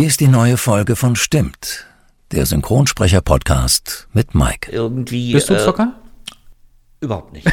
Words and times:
Hier 0.00 0.06
ist 0.06 0.20
die 0.20 0.28
neue 0.28 0.56
Folge 0.56 0.96
von 0.96 1.14
Stimmt, 1.14 1.86
der 2.32 2.46
Synchronsprecher-Podcast 2.46 4.08
mit 4.14 4.34
Mike. 4.34 4.72
Irgendwie. 4.72 5.34
Bist 5.34 5.50
du 5.50 5.54
äh, 5.54 5.58
Zocker? 5.58 5.92
Überhaupt 7.00 7.34
nicht. 7.34 7.46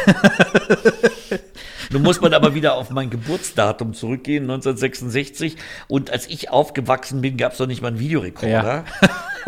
Nun 1.92 2.04
muss 2.04 2.22
man 2.22 2.34
aber 2.34 2.56
wieder 2.56 2.76
auf 2.76 2.90
mein 2.90 3.10
Geburtsdatum 3.10 3.94
zurückgehen, 3.94 4.44
1966. 4.44 5.58
Und 5.90 6.10
als 6.10 6.26
ich 6.28 6.50
aufgewachsen 6.50 7.20
bin, 7.20 7.36
gab 7.36 7.52
es 7.52 7.60
noch 7.60 7.68
nicht 7.68 7.82
mal 7.82 7.90
einen 7.90 8.00
Videorekorder. 8.00 8.86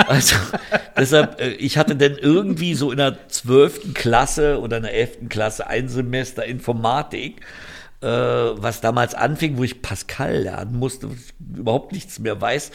Also 0.07 0.37
deshalb, 0.97 1.41
äh, 1.41 1.49
ich 1.51 1.77
hatte 1.77 1.95
dann 1.97 2.17
irgendwie 2.17 2.73
so 2.73 2.89
in 2.89 2.97
der 2.97 3.27
12. 3.27 3.93
Klasse 3.93 4.59
oder 4.61 4.77
in 4.77 4.83
der 4.83 4.93
11. 4.93 5.27
Klasse 5.27 5.67
ein 5.67 5.89
Semester 5.89 6.45
Informatik, 6.45 7.41
äh, 8.01 8.07
was 8.07 8.81
damals 8.81 9.13
anfing, 9.13 9.57
wo 9.57 9.63
ich 9.63 9.81
Pascal 9.81 10.43
lernen 10.43 10.77
musste, 10.77 11.09
überhaupt 11.39 11.91
nichts 11.91 12.19
mehr 12.19 12.39
weiß. 12.39 12.71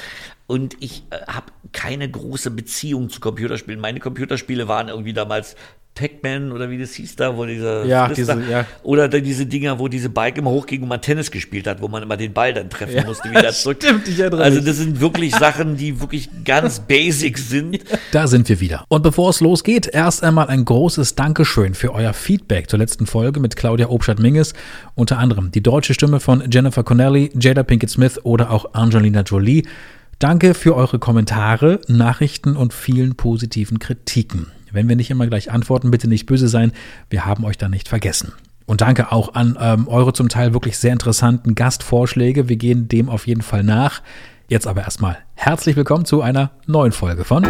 Und 0.47 0.77
ich 0.81 1.05
äh, 1.11 1.27
habe 1.27 1.53
keine 1.73 2.11
große 2.11 2.51
Beziehung 2.51 3.09
zu 3.09 3.21
Computerspielen. 3.21 3.81
Meine 3.81 4.01
Computerspiele 4.01 4.69
waren 4.69 4.89
irgendwie 4.89 5.15
damals 5.15 5.57
Pac-Man 5.95 6.51
oder 6.53 6.71
wie 6.71 6.79
das 6.79 6.93
hieß 6.95 7.17
da, 7.17 7.37
wo 7.37 7.45
dieser 7.47 7.85
Ja, 7.87 8.09
diese- 8.09 8.43
ja. 8.51 8.67
oder 8.83 9.09
dann 9.09 9.23
diese 9.23 9.47
Dinger, 9.47 9.79
wo 9.79 9.89
diese 9.89 10.09
Bike 10.09 10.39
immer 10.39 10.51
hochging 10.51 10.83
und 10.83 10.89
man 10.89 11.01
Tennis 11.01 11.31
gespielt 11.31 11.67
hat, 11.67 11.81
wo 11.81 11.89
man 11.89 12.03
immer 12.03 12.17
den 12.17 12.33
Ball 12.33 12.53
dann 12.53 12.69
treffen 12.69 13.05
musste, 13.07 13.31
wieder 13.31 13.53
zurück. 13.53 13.79
stimmt, 13.83 14.09
ich 14.09 14.19
erinnere 14.19 14.43
also 14.43 14.61
das 14.61 14.77
sind 14.79 15.01
wirklich 15.01 15.35
Sachen, 15.37 15.77
die 15.77 16.01
wirklich 16.01 16.29
ganz 16.45 16.81
basic 16.81 17.39
sind. 17.39 17.79
Da 18.13 18.27
sind 18.27 18.49
wir 18.49 18.61
wieder. 18.61 18.85
Und 18.89 19.03
bevor 19.03 19.31
es 19.31 19.41
losgeht, 19.41 19.87
erst 19.87 20.23
einmal 20.25 20.49
ein 20.49 20.65
großes 20.65 21.15
Dankeschön 21.15 21.75
für 21.75 21.93
euer 21.95 22.13
Feedback 22.13 22.69
zur 22.69 22.79
letzten 22.81 23.07
Folge 23.07 23.39
mit 23.41 23.55
Claudia 23.57 23.89
Obstadt-Minges. 23.89 24.55
Unter 24.97 25.19
anderem 25.19 25.51
die 25.53 25.63
deutsche 25.63 25.95
Stimme 25.95 26.19
von 26.21 26.43
Jennifer 26.51 26.83
Connelly, 26.83 27.31
Jada 27.39 27.63
Pinkett 27.63 27.91
Smith 27.91 28.19
oder 28.25 28.51
auch 28.51 28.75
Angelina 28.75 29.21
Jolie. 29.23 29.63
Danke 30.19 30.55
für 30.55 30.75
eure 30.75 30.99
Kommentare, 30.99 31.81
Nachrichten 31.89 32.57
und 32.57 32.73
vielen 32.73 33.15
positiven 33.17 33.79
Kritiken. 33.79 34.47
Wenn 34.75 34.89
wir 34.89 34.97
nicht 34.97 35.11
immer 35.11 35.29
gleich 35.29 35.53
antworten, 35.53 35.91
bitte 35.93 36.09
nicht 36.09 36.27
böse 36.27 36.49
sein. 36.49 36.73
Wir 37.09 37.25
haben 37.25 37.45
euch 37.45 37.57
da 37.57 37.69
nicht 37.69 37.89
vergessen. 37.89 38.33
Und 38.67 38.81
danke 38.81 39.13
auch 39.13 39.35
an 39.35 39.57
ähm, 39.61 39.89
eure 39.89 40.13
zum 40.13 40.29
Teil 40.29 40.53
wirklich 40.53 40.79
sehr 40.79 40.93
interessanten 40.93 41.55
Gastvorschläge. 41.55 42.49
Wir 42.49 42.57
gehen 42.57 42.89
dem 42.89 43.09
auf 43.09 43.27
jeden 43.27 43.43
Fall 43.43 43.63
nach. 43.63 44.03
Jetzt 44.49 44.67
aber 44.67 44.83
erstmal 44.83 45.19
herzlich 45.35 45.77
willkommen 45.77 46.05
zu 46.05 46.23
einer 46.23 46.51
neuen 46.67 46.93
Folge 46.93 47.25
von 47.25 47.45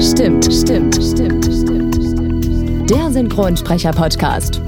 Stimmt, 0.00 0.44
stimmt, 0.44 0.94
stimmt, 0.94 1.44
stimmt, 1.44 1.94
stimmt. 1.94 2.90
Der 2.90 3.10
Synchronsprecher-Podcast. 3.10 4.60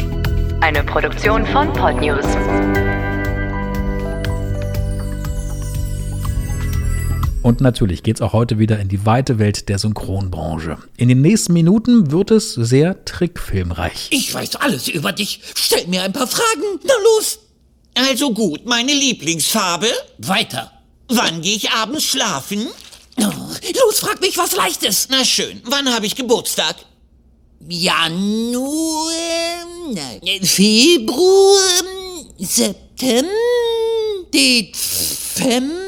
Eine 0.60 0.82
Produktion 0.82 1.46
von 1.46 1.72
Podnews. 1.72 2.26
Und 7.44 7.60
natürlich 7.60 8.02
geht's 8.02 8.22
auch 8.22 8.32
heute 8.32 8.58
wieder 8.58 8.80
in 8.80 8.88
die 8.88 9.04
weite 9.04 9.38
Welt 9.38 9.68
der 9.68 9.78
Synchronbranche. 9.78 10.78
In 10.96 11.10
den 11.10 11.20
nächsten 11.20 11.52
Minuten 11.52 12.10
wird 12.10 12.30
es 12.30 12.54
sehr 12.54 13.04
trickfilmreich. 13.04 14.06
Ich 14.08 14.32
weiß 14.32 14.56
alles 14.56 14.88
über 14.88 15.12
dich. 15.12 15.42
Stell 15.54 15.86
mir 15.88 16.04
ein 16.04 16.14
paar 16.14 16.26
Fragen. 16.26 16.80
Na 16.84 16.94
los. 17.04 17.40
Also 17.96 18.32
gut, 18.32 18.64
meine 18.64 18.94
Lieblingsfarbe. 18.94 19.88
Weiter. 20.16 20.72
Wann 21.08 21.42
gehe 21.42 21.56
ich 21.56 21.70
abends 21.70 22.04
schlafen? 22.04 22.66
Oh, 23.18 23.24
los, 23.24 24.00
frag 24.00 24.22
mich 24.22 24.38
was 24.38 24.56
Leichtes. 24.56 25.08
Na 25.10 25.22
schön, 25.22 25.60
wann 25.66 25.92
habe 25.92 26.06
ich 26.06 26.16
Geburtstag? 26.16 26.76
Januar, 27.68 29.12
nein, 29.92 30.42
Februar, 30.42 31.82
September, 32.38 33.28
Dezember, 34.32 35.84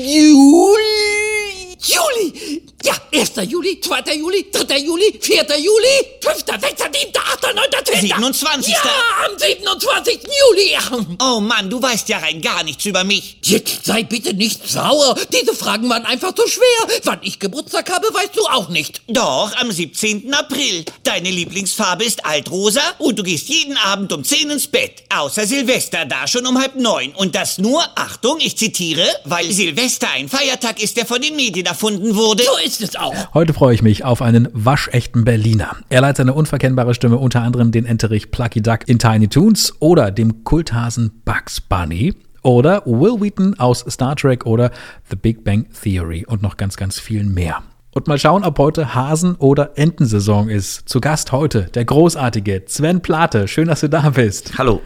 Juli. 0.00 1.76
Juli! 1.78 2.49
Ja, 2.82 2.94
1. 3.12 3.32
Juli, 3.48 3.80
2. 3.80 4.14
Juli, 4.14 4.46
3. 4.50 4.78
Juli, 4.78 5.18
4. 5.20 5.44
Juli, 5.58 5.86
5., 6.22 6.44
6., 6.60 6.82
7., 6.92 7.12
8., 7.14 7.54
9., 7.54 7.64
10. 7.84 8.00
27.. 8.00 8.72
Ja, 8.72 9.26
am 9.26 9.38
27. 9.38 10.20
Juli. 10.22 10.76
Oh 11.20 11.40
Mann, 11.40 11.68
du 11.68 11.82
weißt 11.82 12.08
ja 12.08 12.18
rein 12.18 12.40
gar 12.40 12.62
nichts 12.62 12.84
über 12.86 13.04
mich. 13.04 13.36
Jetzt 13.42 13.84
sei 13.84 14.04
bitte 14.04 14.32
nicht 14.32 14.66
sauer. 14.68 15.16
Diese 15.32 15.54
Fragen 15.54 15.88
waren 15.90 16.06
einfach 16.06 16.34
zu 16.34 16.46
schwer. 16.48 17.00
Wann 17.04 17.20
ich 17.22 17.38
Geburtstag 17.38 17.90
habe, 17.90 18.06
weißt 18.14 18.36
du 18.36 18.46
auch 18.46 18.68
nicht. 18.68 19.02
Doch, 19.08 19.52
am 19.56 19.70
17. 19.70 20.32
April. 20.32 20.84
Deine 21.02 21.30
Lieblingsfarbe 21.30 22.04
ist 22.04 22.24
altrosa 22.24 22.82
und 22.98 23.18
du 23.18 23.22
gehst 23.22 23.48
jeden 23.48 23.76
Abend 23.76 24.12
um 24.12 24.24
10 24.24 24.50
ins 24.50 24.68
Bett. 24.68 25.02
Außer 25.14 25.46
Silvester, 25.46 26.06
da 26.06 26.26
schon 26.26 26.46
um 26.46 26.58
halb 26.58 26.76
neun. 26.76 27.12
Und 27.14 27.34
das 27.34 27.58
nur, 27.58 27.82
Achtung, 27.96 28.38
ich 28.40 28.56
zitiere, 28.56 29.06
weil 29.24 29.50
Silvester 29.52 30.08
ein 30.10 30.28
Feiertag 30.28 30.82
ist, 30.82 30.96
der 30.96 31.06
von 31.06 31.20
den 31.20 31.36
Medien 31.36 31.66
erfunden 31.66 32.16
wurde. 32.16 32.44
So 32.44 32.56
ist 32.70 32.82
es 32.82 32.96
auch. 32.96 33.34
Heute 33.34 33.52
freue 33.52 33.74
ich 33.74 33.82
mich 33.82 34.04
auf 34.04 34.22
einen 34.22 34.48
waschechten 34.52 35.24
Berliner. 35.24 35.76
Er 35.88 36.02
leiht 36.02 36.16
seine 36.16 36.34
unverkennbare 36.34 36.94
Stimme 36.94 37.16
unter 37.16 37.42
anderem 37.42 37.72
den 37.72 37.84
Enterich 37.84 38.30
Plucky 38.30 38.62
Duck 38.62 38.86
in 38.86 39.00
Tiny 39.00 39.26
Toons 39.26 39.74
oder 39.80 40.12
dem 40.12 40.44
Kulthasen 40.44 41.10
Bugs 41.24 41.60
Bunny 41.60 42.14
oder 42.42 42.86
Will 42.86 43.20
Wheaton 43.20 43.58
aus 43.58 43.84
Star 43.88 44.14
Trek 44.14 44.46
oder 44.46 44.70
The 45.10 45.16
Big 45.16 45.42
Bang 45.42 45.66
Theory 45.82 46.24
und 46.26 46.42
noch 46.42 46.56
ganz, 46.56 46.76
ganz 46.76 47.00
vielen 47.00 47.34
mehr. 47.34 47.62
Und 47.92 48.06
mal 48.06 48.18
schauen, 48.18 48.44
ob 48.44 48.56
heute 48.60 48.94
Hasen- 48.94 49.34
oder 49.34 49.76
Entensaison 49.76 50.48
ist. 50.48 50.88
Zu 50.88 51.00
Gast 51.00 51.32
heute 51.32 51.62
der 51.74 51.84
großartige 51.84 52.62
Sven 52.66 53.00
Plate. 53.00 53.48
Schön, 53.48 53.66
dass 53.66 53.80
du 53.80 53.88
da 53.88 54.10
bist. 54.10 54.56
Hallo. 54.58 54.80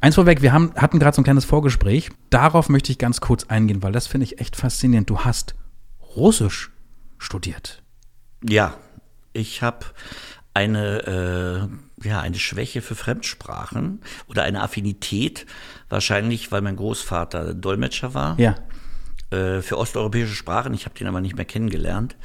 Eins 0.00 0.14
vorweg, 0.14 0.40
wir 0.40 0.52
haben, 0.52 0.72
hatten 0.76 1.00
gerade 1.00 1.16
so 1.16 1.22
ein 1.22 1.24
kleines 1.24 1.44
Vorgespräch. 1.44 2.10
Darauf 2.30 2.68
möchte 2.68 2.92
ich 2.92 2.98
ganz 2.98 3.20
kurz 3.20 3.44
eingehen, 3.48 3.82
weil 3.82 3.90
das 3.90 4.06
finde 4.06 4.26
ich 4.26 4.40
echt 4.40 4.54
faszinierend. 4.54 5.10
Du 5.10 5.18
hast 5.18 5.56
Russisch 6.16 6.70
studiert. 7.20 7.82
Ja, 8.42 8.74
ich 9.32 9.62
habe 9.62 9.86
eine, 10.54 11.68
äh, 12.02 12.08
ja, 12.08 12.20
eine 12.20 12.38
Schwäche 12.38 12.82
für 12.82 12.96
Fremdsprachen 12.96 14.00
oder 14.26 14.42
eine 14.42 14.62
Affinität, 14.62 15.46
wahrscheinlich, 15.88 16.50
weil 16.50 16.62
mein 16.62 16.76
Großvater 16.76 17.54
Dolmetscher 17.54 18.14
war. 18.14 18.38
Ja. 18.40 18.56
äh, 19.30 19.62
für 19.62 19.78
osteuropäische 19.78 20.34
Sprachen. 20.34 20.74
Ich 20.74 20.86
habe 20.86 20.98
den 20.98 21.06
aber 21.06 21.20
nicht 21.20 21.36
mehr 21.36 21.44
kennengelernt. 21.44 22.16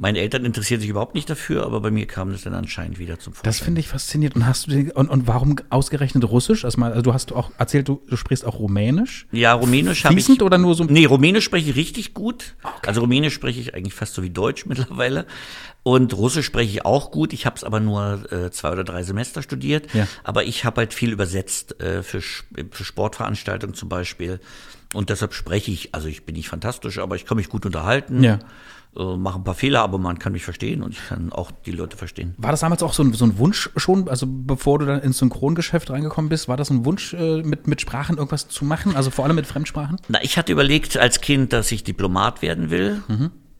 Meine 0.00 0.18
Eltern 0.20 0.46
interessieren 0.46 0.80
sich 0.80 0.88
überhaupt 0.88 1.14
nicht 1.14 1.28
dafür, 1.28 1.66
aber 1.66 1.82
bei 1.82 1.90
mir 1.90 2.06
kam 2.06 2.32
das 2.32 2.40
dann 2.40 2.54
anscheinend 2.54 2.98
wieder 2.98 3.18
zum 3.18 3.34
Vorschein. 3.34 3.50
Das 3.50 3.60
finde 3.60 3.80
ich 3.80 3.88
faszinierend. 3.88 4.34
Und 4.34 4.46
hast 4.46 4.66
du 4.66 4.70
den, 4.70 4.90
und, 4.92 5.10
und 5.10 5.26
warum 5.26 5.56
ausgerechnet 5.68 6.24
Russisch? 6.24 6.64
Also, 6.64 6.80
mal, 6.80 6.92
also 6.92 7.02
du 7.02 7.12
hast 7.12 7.32
auch 7.34 7.50
erzählt, 7.58 7.86
du, 7.86 8.00
du 8.08 8.16
sprichst 8.16 8.46
auch 8.46 8.58
Rumänisch. 8.58 9.26
Ja, 9.30 9.52
Rumänisch 9.52 10.04
habe 10.04 10.14
ich. 10.14 10.24
Fließend 10.24 10.42
oder 10.42 10.56
nur 10.56 10.74
so? 10.74 10.84
Nee, 10.84 11.04
Rumänisch 11.04 11.44
spreche 11.44 11.68
ich 11.68 11.76
richtig 11.76 12.14
gut. 12.14 12.54
Also 12.86 13.02
Rumänisch 13.02 13.34
spreche 13.34 13.60
ich 13.60 13.74
eigentlich 13.74 13.92
fast 13.92 14.14
so 14.14 14.22
wie 14.22 14.30
Deutsch 14.30 14.64
mittlerweile. 14.66 15.26
Und 15.82 16.16
Russisch 16.16 16.46
spreche 16.46 16.70
ich 16.70 16.84
auch 16.86 17.10
gut. 17.10 17.34
Ich 17.34 17.44
habe 17.44 17.56
es 17.56 17.64
aber 17.64 17.80
nur 17.80 18.32
äh, 18.32 18.50
zwei 18.50 18.72
oder 18.72 18.84
drei 18.84 19.02
Semester 19.02 19.42
studiert. 19.42 19.92
Ja. 19.92 20.08
Aber 20.24 20.44
ich 20.44 20.64
habe 20.64 20.78
halt 20.78 20.94
viel 20.94 21.12
übersetzt 21.12 21.78
äh, 21.78 22.02
für, 22.02 22.22
für 22.22 22.84
Sportveranstaltungen 22.84 23.74
zum 23.74 23.90
Beispiel. 23.90 24.40
Und 24.92 25.10
deshalb 25.10 25.34
spreche 25.34 25.70
ich, 25.70 25.94
also 25.94 26.08
ich 26.08 26.24
bin 26.24 26.34
nicht 26.34 26.48
fantastisch, 26.48 26.98
aber 26.98 27.16
ich 27.16 27.24
kann 27.24 27.36
mich 27.36 27.48
gut 27.48 27.64
unterhalten. 27.64 28.22
Ja. 28.22 28.38
Äh, 28.96 29.16
mache 29.16 29.38
ein 29.38 29.44
paar 29.44 29.54
Fehler, 29.54 29.82
aber 29.82 29.98
man 29.98 30.18
kann 30.18 30.32
mich 30.32 30.42
verstehen 30.42 30.82
und 30.82 30.90
ich 30.90 31.06
kann 31.06 31.32
auch 31.32 31.52
die 31.64 31.70
Leute 31.70 31.96
verstehen. 31.96 32.34
War 32.38 32.50
das 32.50 32.60
damals 32.60 32.82
auch 32.82 32.92
so 32.92 33.04
ein, 33.04 33.12
so 33.12 33.24
ein 33.24 33.38
Wunsch 33.38 33.70
schon, 33.76 34.08
also 34.08 34.26
bevor 34.28 34.80
du 34.80 34.86
dann 34.86 35.00
ins 35.00 35.18
Synchrongeschäft 35.18 35.90
reingekommen 35.90 36.28
bist, 36.28 36.48
war 36.48 36.56
das 36.56 36.70
ein 36.70 36.84
Wunsch, 36.84 37.14
äh, 37.14 37.42
mit, 37.42 37.68
mit 37.68 37.80
Sprachen 37.80 38.16
irgendwas 38.16 38.48
zu 38.48 38.64
machen? 38.64 38.96
Also 38.96 39.10
vor 39.10 39.24
allem 39.24 39.36
mit 39.36 39.46
Fremdsprachen? 39.46 39.98
Na, 40.08 40.20
ich 40.22 40.36
hatte 40.36 40.50
überlegt 40.50 40.96
als 40.96 41.20
Kind, 41.20 41.52
dass 41.52 41.70
ich 41.70 41.84
Diplomat 41.84 42.42
werden 42.42 42.70
will. 42.70 43.00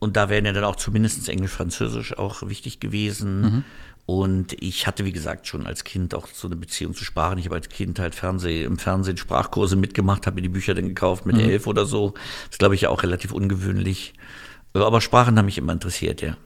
Und 0.01 0.17
da 0.17 0.31
wären 0.31 0.47
ja 0.47 0.53
dann 0.53 0.65
auch 0.65 0.77
zumindest 0.77 1.29
Englisch, 1.29 1.53
Französisch 1.53 2.17
auch 2.17 2.49
wichtig 2.49 2.81
gewesen. 2.81 3.65
Und 4.11 4.61
ich 4.61 4.89
hatte, 4.89 5.05
wie 5.05 5.13
gesagt, 5.13 5.47
schon 5.47 5.69
als 5.69 5.85
Kind 5.85 6.17
auch 6.17 6.27
so 6.27 6.49
eine 6.49 6.57
Beziehung 6.57 6.95
zu 6.95 7.05
Sprachen. 7.05 7.39
Ich 7.39 7.45
habe 7.45 7.55
als 7.55 7.69
Kind 7.69 8.01
halt 8.01 8.17
Fernseh, 8.17 8.65
im 8.65 8.77
Fernsehen 8.77 9.17
Sprachkurse 9.17 9.77
mitgemacht, 9.77 10.27
habe 10.27 10.35
mir 10.35 10.43
die 10.43 10.49
Bücher 10.49 10.75
dann 10.75 10.89
gekauft 10.89 11.27
mit 11.27 11.39
elf 11.39 11.69
oder 11.69 11.87
so. 11.87 12.15
Das 12.49 12.59
glaube 12.59 12.75
ich 12.75 12.81
ja 12.81 12.89
auch 12.89 13.05
relativ 13.05 13.31
ungewöhnlich. 13.31 14.15
Aber 14.73 15.01
Sprachen 15.01 15.39
haben 15.39 15.45
mich 15.45 15.59
immer 15.59 15.73
interessiert, 15.73 16.23
ja. 16.23 16.37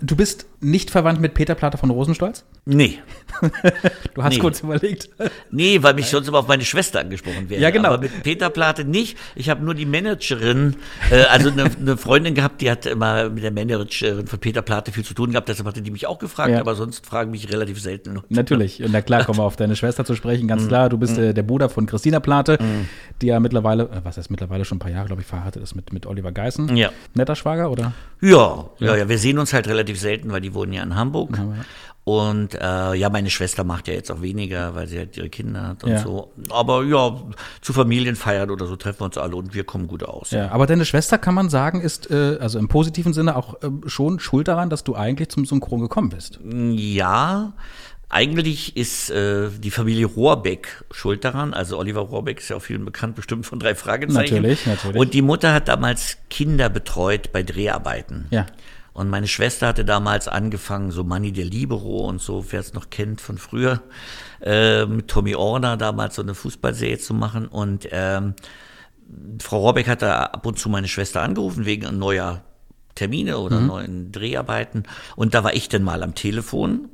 Du 0.00 0.14
bist 0.14 0.46
nicht 0.60 0.90
verwandt 0.90 1.20
mit 1.20 1.32
Peter 1.34 1.54
Plater 1.54 1.78
von 1.78 1.88
Rosenstolz? 1.90 2.44
Nee. 2.64 2.98
Du 4.14 4.22
hast 4.22 4.32
Nee. 4.34 4.38
kurz 4.40 4.60
überlegt. 4.60 5.10
Nee, 5.50 5.82
weil 5.82 5.92
mich 5.92 6.06
sonst 6.06 6.26
immer 6.26 6.38
auf 6.38 6.48
meine 6.48 6.64
Schwester 6.64 7.00
angesprochen 7.00 7.50
werde. 7.50 7.62
Ja, 7.62 7.68
genau. 7.68 7.88
Aber 7.90 7.98
mit 7.98 8.22
Peter 8.22 8.48
Plate 8.48 8.84
nicht. 8.86 9.18
Ich 9.34 9.50
habe 9.50 9.62
nur 9.62 9.74
die 9.74 9.84
Managerin, 9.84 10.76
äh, 11.10 11.24
also 11.24 11.50
eine, 11.50 11.64
eine 11.64 11.96
Freundin 11.98 12.34
gehabt, 12.34 12.62
die 12.62 12.70
hat 12.70 12.86
immer 12.86 13.28
mit 13.28 13.44
der 13.44 13.50
Managerin 13.50 14.26
von 14.26 14.38
Peter 14.38 14.62
Plate 14.62 14.90
viel 14.92 15.04
zu 15.04 15.12
tun 15.12 15.32
gehabt. 15.32 15.50
Deshalb 15.50 15.68
hatte 15.68 15.82
die 15.82 15.90
mich 15.90 16.06
auch 16.06 16.18
gefragt, 16.18 16.50
Ja. 16.52 16.60
aber 16.60 16.74
sonst 16.74 17.04
fragen 17.04 17.30
mich 17.30 17.52
relativ 17.52 17.78
selten. 17.80 18.18
Natürlich. 18.30 18.82
Und 18.82 18.92
na 18.92 19.02
klar, 19.02 19.24
kommen 19.26 19.38
wir 19.38 19.44
auf 19.44 19.56
deine 19.56 19.76
Schwester 19.76 20.06
zu 20.06 20.14
sprechen. 20.14 20.44
Mhm. 20.44 20.48
Ganz 20.48 20.66
klar, 20.66 20.88
du 20.88 20.96
bist 20.96 21.18
äh, 21.18 21.34
der 21.34 21.42
Bruder 21.42 21.68
von 21.68 21.84
Christina 21.84 22.20
Plate, 22.20 22.58
die 23.20 23.26
ja 23.26 23.38
mittlerweile, 23.38 23.82
äh, 23.84 24.00
was 24.02 24.16
heißt 24.16 24.30
mittlerweile 24.30 24.64
schon 24.64 24.76
ein 24.76 24.80
paar 24.80 24.90
Jahre, 24.90 25.08
glaube 25.08 25.20
ich, 25.20 25.28
verheiratet 25.28 25.62
ist 25.62 25.74
mit, 25.74 25.92
mit 25.92 26.06
Oliver 26.06 26.32
Geißen. 26.32 26.74
Ja. 26.74 26.90
Netter 27.14 27.36
Schwager 27.36 27.70
oder? 27.70 27.92
Ja, 28.22 28.70
ja, 28.78 28.96
ja, 28.96 29.08
wir 29.10 29.18
sehen 29.18 29.35
uns 29.38 29.52
halt 29.52 29.68
relativ 29.68 29.98
selten, 30.00 30.30
weil 30.32 30.40
die 30.40 30.54
wohnen 30.54 30.72
ja 30.72 30.82
in 30.82 30.94
Hamburg. 30.96 31.38
Und 32.04 32.54
äh, 32.54 32.94
ja, 32.94 33.10
meine 33.10 33.30
Schwester 33.30 33.64
macht 33.64 33.88
ja 33.88 33.94
jetzt 33.94 34.12
auch 34.12 34.22
weniger, 34.22 34.76
weil 34.76 34.86
sie 34.86 34.96
halt 34.98 35.16
ihre 35.16 35.28
Kinder 35.28 35.62
hat 35.66 35.82
und 35.82 35.90
Ja. 35.90 35.98
so. 35.98 36.32
Aber 36.50 36.84
ja, 36.84 37.16
zu 37.62 37.72
Familienfeiern 37.72 38.48
oder 38.50 38.66
so 38.66 38.76
treffen 38.76 39.00
wir 39.00 39.06
uns 39.06 39.18
alle 39.18 39.34
und 39.34 39.54
wir 39.54 39.64
kommen 39.64 39.88
gut 39.88 40.04
aus. 40.04 40.30
Ja, 40.30 40.52
aber 40.52 40.66
deine 40.68 40.84
Schwester 40.84 41.18
kann 41.18 41.34
man 41.34 41.48
sagen, 41.48 41.80
ist 41.80 42.08
äh, 42.12 42.38
also 42.40 42.60
im 42.60 42.68
positiven 42.68 43.12
Sinne 43.12 43.34
auch 43.34 43.56
ähm, 43.60 43.82
schon 43.86 44.20
schuld 44.20 44.46
daran, 44.46 44.70
dass 44.70 44.84
du 44.84 44.94
eigentlich 44.94 45.30
zum 45.30 45.46
Synchron 45.46 45.80
gekommen 45.80 46.10
bist. 46.10 46.38
Ja, 46.44 47.54
eigentlich 48.08 48.76
ist 48.76 49.10
äh, 49.10 49.48
die 49.58 49.72
Familie 49.72 50.06
Rohrbeck 50.06 50.84
schuld 50.92 51.24
daran. 51.24 51.54
Also 51.54 51.76
Oliver 51.76 52.02
Rohrbeck 52.02 52.38
ist 52.38 52.48
ja 52.50 52.56
auch 52.56 52.62
vielen 52.62 52.84
bekannt, 52.84 53.16
bestimmt 53.16 53.46
von 53.46 53.58
drei 53.58 53.74
Fragezeichen. 53.74 54.36
Natürlich, 54.36 54.64
natürlich. 54.64 54.96
Und 54.96 55.12
die 55.12 55.22
Mutter 55.22 55.52
hat 55.52 55.66
damals 55.66 56.18
Kinder 56.30 56.68
betreut 56.68 57.32
bei 57.32 57.42
Dreharbeiten. 57.42 58.26
Ja. 58.30 58.46
Und 58.96 59.10
meine 59.10 59.28
Schwester 59.28 59.66
hatte 59.66 59.84
damals 59.84 60.26
angefangen, 60.26 60.90
so 60.90 61.04
Manni 61.04 61.30
der 61.30 61.44
Libero 61.44 62.08
und 62.08 62.18
so, 62.18 62.46
wer 62.48 62.60
es 62.60 62.72
noch 62.72 62.88
kennt 62.88 63.20
von 63.20 63.36
früher, 63.36 63.82
äh, 64.40 64.86
mit 64.86 65.08
Tommy 65.08 65.34
Orner 65.34 65.76
damals 65.76 66.14
so 66.14 66.22
eine 66.22 66.34
Fußballserie 66.34 66.96
zu 66.96 67.12
machen. 67.12 67.46
Und 67.46 67.86
ähm, 67.92 68.32
Frau 69.38 69.58
Rohrbeck 69.58 69.86
hat 69.86 70.00
da 70.00 70.22
ab 70.22 70.46
und 70.46 70.58
zu 70.58 70.70
meine 70.70 70.88
Schwester 70.88 71.20
angerufen 71.20 71.66
wegen 71.66 71.98
neuer 71.98 72.42
Termine 72.94 73.36
oder 73.36 73.60
neuen 73.60 74.12
Dreharbeiten. 74.12 74.84
Und 75.14 75.34
da 75.34 75.44
war 75.44 75.52
ich 75.52 75.68
dann 75.68 75.82
mal 75.82 76.02
am 76.02 76.14
Telefon. 76.14 76.88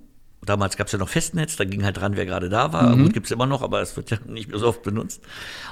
Damals 0.45 0.77
gab 0.77 0.89
es 0.89 0.93
ja 0.93 0.99
noch 0.99 1.09
Festnetz, 1.09 1.55
da 1.55 1.65
ging 1.65 1.85
halt 1.85 1.99
dran, 1.99 2.17
wer 2.17 2.27
gerade 2.27 2.49
da 2.49 2.73
war. 2.73 2.97
Gut, 2.97 3.13
gibt's 3.13 3.31
immer 3.31 3.47
noch, 3.47 3.63
aber 3.63 3.81
es 3.81 3.97
wird 3.97 4.11
ja 4.11 4.19
nicht 4.27 4.49
mehr 4.51 4.59
so 4.59 4.67
oft 4.67 4.83
benutzt. 4.83 5.23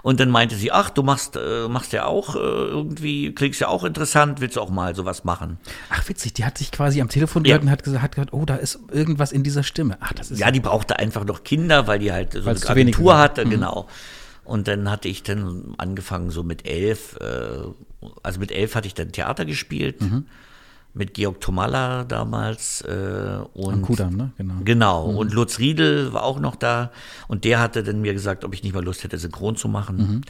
Und 0.03 0.21
dann 0.21 0.31
meinte 0.31 0.55
sie, 0.55 0.71
ach, 0.71 0.91
du 0.91 1.03
machst, 1.03 1.35
äh, 1.37 1.67
machst 1.67 1.93
ja 1.93 2.05
auch 2.07 2.37
äh, 2.37 2.39
irgendwie, 2.39 3.35
klingst 3.35 3.61
ja 3.61 3.67
auch 3.67 3.83
interessant, 3.83 4.41
willst 4.41 4.55
du 4.55 4.61
auch 4.61 4.71
mal 4.71 4.95
sowas 4.95 5.25
machen? 5.25 5.59
Ach 5.91 6.09
witzig, 6.09 6.35
die 6.35 6.45
hat 6.45 6.57
sich 6.57 6.71
quasi 6.71 7.01
am 7.01 7.09
Telefon 7.09 7.45
Ja. 7.45 7.57
gehört 7.57 7.63
und 7.65 7.71
hat 7.71 7.83
gesagt, 7.83 8.03
hat 8.05 8.15
gehört, 8.15 8.33
oh, 8.33 8.45
da 8.45 8.55
ist 8.55 8.79
irgendwas 8.93 9.33
in 9.33 9.43
dieser 9.43 9.65
Stimme. 9.65 9.97
Ach, 9.99 10.13
das 10.13 10.31
ist 10.31 10.39
Ja, 10.39 10.53
die 10.53 10.61
brauchte 10.61 11.01
einfach 11.01 11.25
noch 11.25 11.43
Kinder, 11.43 11.89
weil 11.89 11.99
die 11.99 12.13
halt 12.13 12.35
so 12.35 12.45
Weil 12.45 12.55
es 12.55 12.65
eine 12.65 12.81
Agentur 12.81 13.19
hatte, 13.19 13.47
genau. 13.47 13.89
Und 14.45 14.69
dann 14.69 14.89
hatte 14.89 15.09
ich 15.09 15.25
dann 15.25 15.75
angefangen 15.79 16.31
so 16.31 16.45
mit 16.45 16.69
elf, 16.69 17.17
äh, 17.21 17.27
also 18.23 18.39
mit 18.39 18.53
elf 18.53 18.77
hatte 18.77 18.87
ich 18.87 18.95
dann 18.95 19.11
Theater 19.11 19.45
gespielt, 19.45 20.01
Mhm. 20.01 20.27
Mit 20.93 21.15
Georg 21.15 21.41
Tomalla 21.41 22.05
damals 22.05 22.83
äh, 22.83 23.39
und 23.55 23.75
Am 23.75 23.83
Kudamm, 23.83 24.17
ne? 24.17 24.33
Genau. 24.37 24.55
Genau. 24.65 25.05
Und 25.05 25.33
Lutz 25.33 25.59
Riedel 25.59 26.13
war 26.13 26.25
auch 26.25 26.41
noch 26.41 26.57
da 26.57 26.91
und 27.29 27.45
der 27.45 27.61
hatte 27.61 27.83
dann 27.83 28.01
mir 28.01 28.13
gesagt, 28.13 28.45
ob 28.45 28.55
ich 28.55 28.63
nicht 28.63 28.75
mal 28.75 28.85
Lust 28.85 29.05
hätte, 29.05 29.19
synchron 29.19 29.57
zu 29.57 29.69
machen. 29.69 29.97
Mhm. 29.97 30.21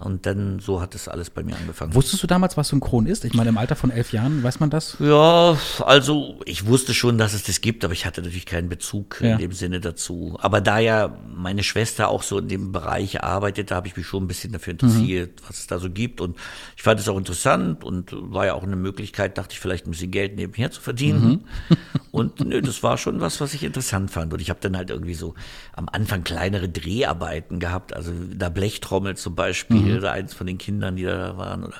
Und 0.00 0.26
dann 0.26 0.60
so 0.60 0.80
hat 0.80 0.94
es 0.94 1.08
alles 1.08 1.28
bei 1.28 1.42
mir 1.42 1.56
angefangen. 1.56 1.92
Wusstest 1.92 2.22
du 2.22 2.28
damals, 2.28 2.56
was 2.56 2.68
Synchron 2.68 3.06
ist? 3.06 3.24
Ich 3.24 3.34
meine, 3.34 3.48
im 3.48 3.58
Alter 3.58 3.74
von 3.74 3.90
elf 3.90 4.12
Jahren, 4.12 4.44
weiß 4.44 4.60
man 4.60 4.70
das? 4.70 4.96
Ja, 5.00 5.56
also 5.84 6.38
ich 6.44 6.66
wusste 6.66 6.94
schon, 6.94 7.18
dass 7.18 7.34
es 7.34 7.42
das 7.42 7.60
gibt, 7.60 7.84
aber 7.84 7.92
ich 7.94 8.06
hatte 8.06 8.20
natürlich 8.20 8.46
keinen 8.46 8.68
Bezug 8.68 9.20
Ja. 9.20 9.32
in 9.32 9.38
dem 9.38 9.52
Sinne 9.52 9.80
dazu. 9.80 10.38
Aber 10.40 10.60
da 10.60 10.78
ja 10.78 11.18
meine 11.34 11.64
Schwester 11.64 12.08
auch 12.10 12.22
so 12.22 12.38
in 12.38 12.46
dem 12.46 12.70
Bereich 12.70 13.24
arbeitet, 13.24 13.72
da 13.72 13.74
habe 13.76 13.88
ich 13.88 13.96
mich 13.96 14.06
schon 14.06 14.22
ein 14.22 14.28
bisschen 14.28 14.52
dafür 14.52 14.72
interessiert, 14.74 15.40
was 15.48 15.58
es 15.58 15.66
da 15.66 15.80
so 15.80 15.90
gibt. 15.90 16.20
Und 16.20 16.36
ich 16.76 16.84
fand 16.84 17.00
es 17.00 17.08
auch 17.08 17.18
interessant 17.18 17.82
und 17.82 18.10
war 18.12 18.46
ja 18.46 18.54
auch 18.54 18.62
eine 18.62 18.76
Möglichkeit, 18.76 19.36
dachte 19.36 19.54
ich, 19.54 19.58
vielleicht 19.60 19.88
ein 19.88 19.90
bisschen 19.90 20.12
Geld 20.12 20.36
nebenher 20.36 20.70
zu 20.70 20.80
verdienen. 20.80 21.44
Und 22.10 22.40
nö, 22.40 22.60
das 22.62 22.82
war 22.82 22.96
schon 22.98 23.20
was, 23.20 23.40
was 23.40 23.52
ich 23.54 23.62
interessant 23.62 24.10
fand. 24.10 24.32
Und 24.32 24.40
ich 24.40 24.48
habe 24.50 24.58
dann 24.60 24.76
halt 24.76 24.90
irgendwie 24.90 25.14
so 25.14 25.34
am 25.74 25.88
Anfang 25.92 26.24
kleinere 26.24 26.68
Dreharbeiten 26.68 27.60
gehabt, 27.60 27.94
also 27.94 28.10
da 28.34 28.48
Blechtrommel 28.48 29.16
zum 29.16 29.34
Beispiel, 29.34 29.87
oder 29.96 30.12
eins 30.12 30.34
von 30.34 30.46
den 30.46 30.58
Kindern, 30.58 30.96
die 30.96 31.04
da 31.04 31.36
waren. 31.36 31.64
Oder 31.64 31.76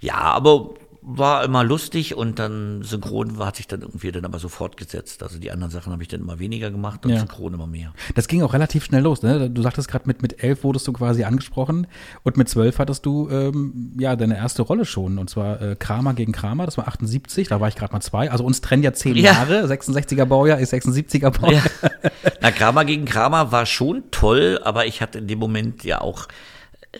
ja, 0.00 0.14
aber 0.16 0.70
war 1.10 1.42
immer 1.44 1.64
lustig 1.64 2.16
und 2.16 2.38
dann 2.38 2.82
Synchron 2.82 3.38
hat 3.38 3.56
sich 3.56 3.66
dann 3.66 3.80
irgendwie 3.80 4.12
dann 4.12 4.26
aber 4.26 4.38
so 4.38 4.50
fortgesetzt. 4.50 5.22
Also 5.22 5.38
die 5.38 5.50
anderen 5.50 5.70
Sachen 5.70 5.90
habe 5.90 6.02
ich 6.02 6.08
dann 6.08 6.20
immer 6.20 6.38
weniger 6.38 6.70
gemacht 6.70 7.06
und 7.06 7.12
Ja. 7.12 7.20
Synchron 7.20 7.54
immer 7.54 7.66
mehr. 7.66 7.94
Das 8.14 8.28
ging 8.28 8.42
auch 8.42 8.52
relativ 8.52 8.84
schnell 8.84 9.02
los. 9.04 9.22
Ne? 9.22 9.48
Du 9.48 9.62
sagtest 9.62 9.88
gerade, 9.88 10.06
mit, 10.06 10.20
mit 10.20 10.42
elf 10.42 10.64
wurdest 10.64 10.86
du 10.86 10.92
quasi 10.92 11.24
angesprochen 11.24 11.86
und 12.24 12.36
mit 12.36 12.50
zwölf 12.50 12.78
hattest 12.78 13.06
du 13.06 13.30
ähm, 13.30 13.92
ja 13.98 14.16
deine 14.16 14.36
erste 14.36 14.60
Rolle 14.60 14.84
schon. 14.84 15.16
Und 15.16 15.30
zwar 15.30 15.62
äh, 15.62 15.76
Kramer 15.76 16.12
gegen 16.12 16.32
Kramer, 16.32 16.66
das 16.66 16.76
war 16.76 16.88
78, 16.88 17.48
da 17.48 17.58
war 17.58 17.68
ich 17.68 17.76
gerade 17.76 17.92
mal 17.94 18.02
zwei. 18.02 18.30
Also 18.30 18.44
uns 18.44 18.60
trennen 18.60 18.82
ja 18.82 18.92
zehn 18.92 19.16
Ja. 19.16 19.32
Jahre, 19.32 19.64
66er 19.64 20.26
Baujahr 20.26 20.58
ist 20.58 20.74
76er 20.74 21.30
Baujahr. 21.30 21.64
Ja. 21.82 22.10
Na, 22.42 22.50
Kramer 22.50 22.84
gegen 22.84 23.06
Kramer 23.06 23.50
war 23.50 23.64
schon 23.64 24.02
toll, 24.10 24.60
aber 24.62 24.84
ich 24.84 25.00
hatte 25.00 25.18
in 25.18 25.26
dem 25.28 25.38
Moment 25.38 25.84
ja 25.84 26.02
auch, 26.02 26.28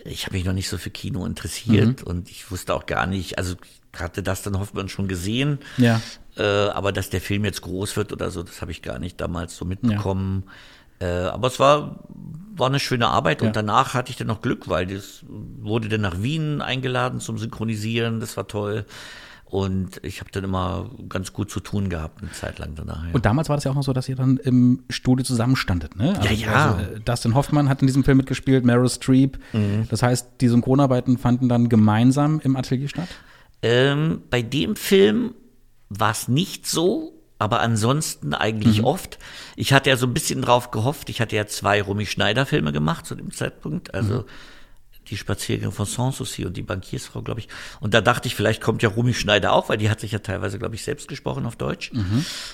ich 0.05 0.25
habe 0.25 0.35
mich 0.35 0.45
noch 0.45 0.53
nicht 0.53 0.69
so 0.69 0.77
für 0.77 0.89
Kino 0.89 1.25
interessiert 1.25 2.03
und 2.03 2.29
ich 2.29 2.51
wusste 2.51 2.73
auch 2.73 2.85
gar 2.85 3.07
nicht, 3.07 3.37
also 3.37 3.55
ich 3.93 3.99
hatte 3.99 4.21
das 4.23 4.41
dann 4.43 4.59
Hoffmann 4.59 4.87
schon 4.89 5.07
gesehen, 5.07 5.59
Ja. 5.77 5.99
äh, 6.37 6.43
aber 6.43 6.91
dass 6.91 7.09
der 7.09 7.21
Film 7.21 7.43
jetzt 7.45 7.61
groß 7.61 7.97
wird 7.97 8.13
oder 8.13 8.29
so, 8.31 8.43
das 8.43 8.61
habe 8.61 8.71
ich 8.71 8.81
gar 8.81 8.99
nicht 8.99 9.19
damals 9.19 9.55
so 9.55 9.65
mitbekommen. 9.65 10.43
Äh, 10.99 11.05
aber 11.07 11.47
es 11.47 11.59
war, 11.59 12.03
war 12.55 12.67
eine 12.67 12.79
schöne 12.79 13.07
Arbeit 13.07 13.41
Ja. 13.41 13.47
und 13.47 13.55
danach 13.55 13.93
hatte 13.93 14.11
ich 14.11 14.17
dann 14.17 14.27
noch 14.27 14.41
Glück, 14.41 14.67
weil 14.67 14.85
das 14.85 15.23
wurde 15.27 15.89
dann 15.89 16.01
nach 16.01 16.21
Wien 16.21 16.61
eingeladen 16.61 17.19
zum 17.19 17.37
Synchronisieren, 17.37 18.19
das 18.19 18.37
war 18.37 18.47
toll. 18.47 18.85
Und 19.49 19.99
ich 20.03 20.19
habe 20.19 20.29
dann 20.31 20.43
immer 20.43 20.91
ganz 21.09 21.33
gut 21.33 21.49
zu 21.49 21.59
tun 21.59 21.89
gehabt, 21.89 22.21
eine 22.21 22.31
Zeit 22.31 22.59
lang 22.59 22.75
danach. 22.75 23.03
Ja. 23.03 23.09
Und 23.13 23.25
damals 23.25 23.49
war 23.49 23.57
das 23.57 23.63
ja 23.63 23.71
auch 23.71 23.75
noch 23.75 23.83
so, 23.83 23.93
dass 23.93 24.07
ihr 24.07 24.15
dann 24.15 24.37
im 24.37 24.83
Studio 24.89 25.23
zusammenstandet, 25.25 25.95
ne? 25.95 26.13
Ja, 26.23 26.31
ja. 26.31 26.71
Also, 26.73 26.93
äh, 26.93 26.99
Dustin 26.99 27.33
Hoffmann 27.33 27.67
hat 27.67 27.81
in 27.81 27.87
diesem 27.87 28.03
Film 28.03 28.17
mitgespielt, 28.17 28.63
Meryl 28.63 28.89
Streep. 28.89 29.39
Mhm. 29.53 29.87
Das 29.89 30.03
heißt, 30.03 30.27
die 30.41 30.47
Synchronarbeiten 30.47 31.17
fanden 31.17 31.49
dann 31.49 31.67
gemeinsam 31.67 32.39
im 32.43 32.55
Atelier 32.55 32.89
statt? 32.89 33.07
Ähm, 33.63 34.21
bei 34.29 34.43
dem 34.43 34.75
Film 34.75 35.33
war 35.89 36.11
es 36.11 36.27
nicht 36.27 36.67
so, 36.67 37.13
aber 37.39 37.61
ansonsten 37.61 38.35
eigentlich 38.35 38.83
oft. 38.83 39.17
Ich 39.55 39.73
hatte 39.73 39.89
ja 39.89 39.97
so 39.97 40.05
ein 40.05 40.13
bisschen 40.13 40.43
drauf 40.43 40.69
gehofft. 40.69 41.09
Ich 41.09 41.21
hatte 41.21 41.35
ja 41.35 41.47
zwei 41.47 41.81
Romy 41.81 42.05
Schneider 42.05 42.45
Filme 42.45 42.71
gemacht 42.71 43.07
zu 43.07 43.15
dem 43.15 43.31
Zeitpunkt. 43.31 43.95
Also 43.95 44.25
die 45.09 45.17
Spaziergänge 45.17 45.71
von 45.71 45.85
Sanssouci 45.85 46.45
und 46.45 46.55
die 46.57 46.61
Bankiersfrau, 46.61 47.21
glaube 47.21 47.39
ich. 47.41 47.47
Und 47.79 47.93
da 47.93 48.01
dachte 48.01 48.27
ich, 48.27 48.35
vielleicht 48.35 48.61
kommt 48.61 48.81
ja 48.83 48.89
Romy 48.89 49.13
Schneider 49.13 49.53
auch, 49.53 49.69
weil 49.69 49.77
die 49.77 49.89
hat 49.89 49.99
sich 49.99 50.11
ja 50.11 50.19
teilweise, 50.19 50.59
glaube 50.59 50.75
ich, 50.75 50.83
selbst 50.83 51.07
gesprochen 51.07 51.45
auf 51.45 51.55
Deutsch. 51.55 51.91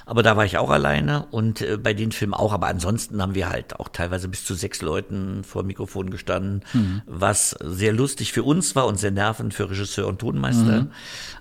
Aber 0.05 0.23
da 0.23 0.37
war 0.37 0.45
ich 0.45 0.57
auch 0.57 0.69
alleine 0.69 1.25
und 1.31 1.61
äh, 1.61 1.77
bei 1.77 1.93
den 1.93 2.11
Filmen 2.11 2.33
auch. 2.33 2.53
Aber 2.53 2.67
ansonsten 2.67 3.21
haben 3.21 3.35
wir 3.35 3.49
halt 3.49 3.79
auch 3.79 3.89
teilweise 3.89 4.27
bis 4.27 4.45
zu 4.45 4.53
sechs 4.55 4.81
Leuten 4.81 5.43
vor 5.43 5.63
dem 5.63 5.67
Mikrofon 5.67 6.09
gestanden, 6.09 6.63
was 7.05 7.55
sehr 7.61 7.93
lustig 7.93 8.31
für 8.33 8.43
uns 8.43 8.75
war 8.75 8.87
und 8.87 8.97
sehr 8.99 9.11
nervend 9.11 9.53
für 9.53 9.69
Regisseur 9.69 10.07
und 10.07 10.19
Tonmeister. 10.19 10.87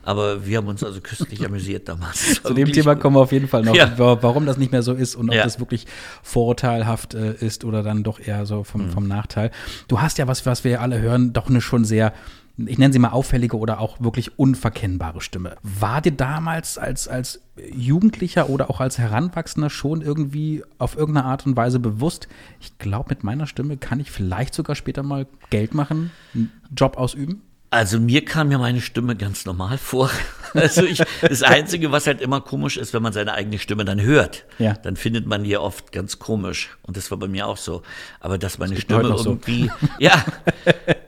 Aber 0.03 0.45
wir 0.47 0.59
haben 0.59 0.67
uns 0.69 0.83
also 0.85 1.01
köstlich 1.01 1.45
amüsiert 1.47 1.89
damals. 1.89 2.35
Zu 2.43 2.53
dem 2.55 2.73
Thema 2.73 2.95
kommen 2.97 3.17
wir 3.17 3.21
auf 3.21 3.33
jeden 3.33 3.49
Fall 3.49 3.63
noch, 3.63 3.75
Ja. 3.75 3.97
wa- 3.99 4.19
warum 4.21 4.45
das 4.47 4.57
nicht 4.59 4.73
mehr 4.73 4.83
so 4.83 4.93
ist 4.93 5.15
und 5.15 5.29
ob 5.31 5.35
Ja. 5.35 5.45
das 5.45 5.59
wirklich 5.61 5.87
vorurteilhaft 6.23 7.15
äh, 7.15 7.35
ist 7.35 7.65
oder 7.65 7.83
dann 7.83 8.03
doch 8.03 8.19
eher 8.21 8.45
so 8.47 8.59
Mhm. 8.59 8.65
vom, 8.65 8.91
vom 8.91 9.09
Nachteil. 9.09 9.51
Du 9.89 10.01
hast 10.01 10.19
ja 10.19 10.27
was, 10.27 10.45
was 10.47 10.65
wir 10.65 10.81
alle 10.81 11.01
hören, 11.01 11.04
doch 11.33 11.49
eine 11.49 11.61
schon 11.61 11.85
sehr, 11.85 12.13
ich 12.57 12.79
nenne 12.79 12.93
sie 12.93 12.99
mal 12.99 13.11
auffällige 13.11 13.59
oder 13.59 13.81
auch 13.81 14.01
wirklich 14.01 14.39
unverkennbare 14.39 15.21
Stimme. 15.21 15.57
War 15.63 16.01
dir 16.01 16.13
damals 16.13 16.79
als, 16.79 17.09
als 17.09 17.41
Jugendlicher 17.73 18.49
oder 18.49 18.71
auch 18.71 18.81
als 18.81 18.99
Heranwachsender 18.99 19.71
schon 19.71 20.03
irgendwie 20.03 20.63
auf 20.79 20.97
irgendeine 20.97 21.27
Art 21.27 21.47
und 21.47 21.57
Weise 21.57 21.79
bewusst, 21.79 22.29
ich 22.61 22.79
glaube, 22.79 23.11
mit 23.11 23.25
meiner 23.25 23.47
Stimme 23.47 23.77
kann 23.77 24.01
ich 24.01 24.11
vielleicht 24.11 24.55
sogar 24.55 24.77
später 24.77 25.03
mal 25.03 25.27
Geld 25.51 25.75
machen, 25.75 26.11
einen 26.35 26.53
Job 26.77 26.97
ausüben? 26.97 27.43
Also 27.75 27.99
mir 27.99 28.25
kam 28.25 28.53
ja 28.53 28.59
meine 28.59 28.81
Stimme 28.81 29.17
ganz 29.17 29.45
normal 29.45 29.79
vor. 29.79 30.09
Also 30.57 30.85
ich, 30.85 31.03
das 31.21 31.43
Einzige, 31.43 31.91
was 31.91 32.07
halt 32.07 32.21
immer 32.21 32.41
komisch 32.41 32.77
ist, 32.77 32.95
wenn 32.95 33.03
man 33.03 33.13
seine 33.13 33.33
eigene 33.35 33.59
Stimme 33.59 33.85
dann 33.85 34.01
hört, 34.01 34.45
Ja. 34.61 34.75
dann 34.75 34.95
findet 34.95 35.27
man 35.27 35.43
die 35.43 35.57
oft 35.57 35.91
ganz 35.91 36.21
komisch. 36.21 36.79
Und 36.83 36.97
das 36.97 37.11
war 37.11 37.19
bei 37.19 37.27
mir 37.27 37.49
auch 37.49 37.57
so. 37.57 37.83
Aber 38.21 38.39
dass 38.39 38.59
meine 38.59 38.75
mir 38.75 38.81
Stimme 38.81 39.03
noch 39.03 39.19
so. 39.19 39.31
irgendwie, 39.31 39.69
ja, 39.99 40.25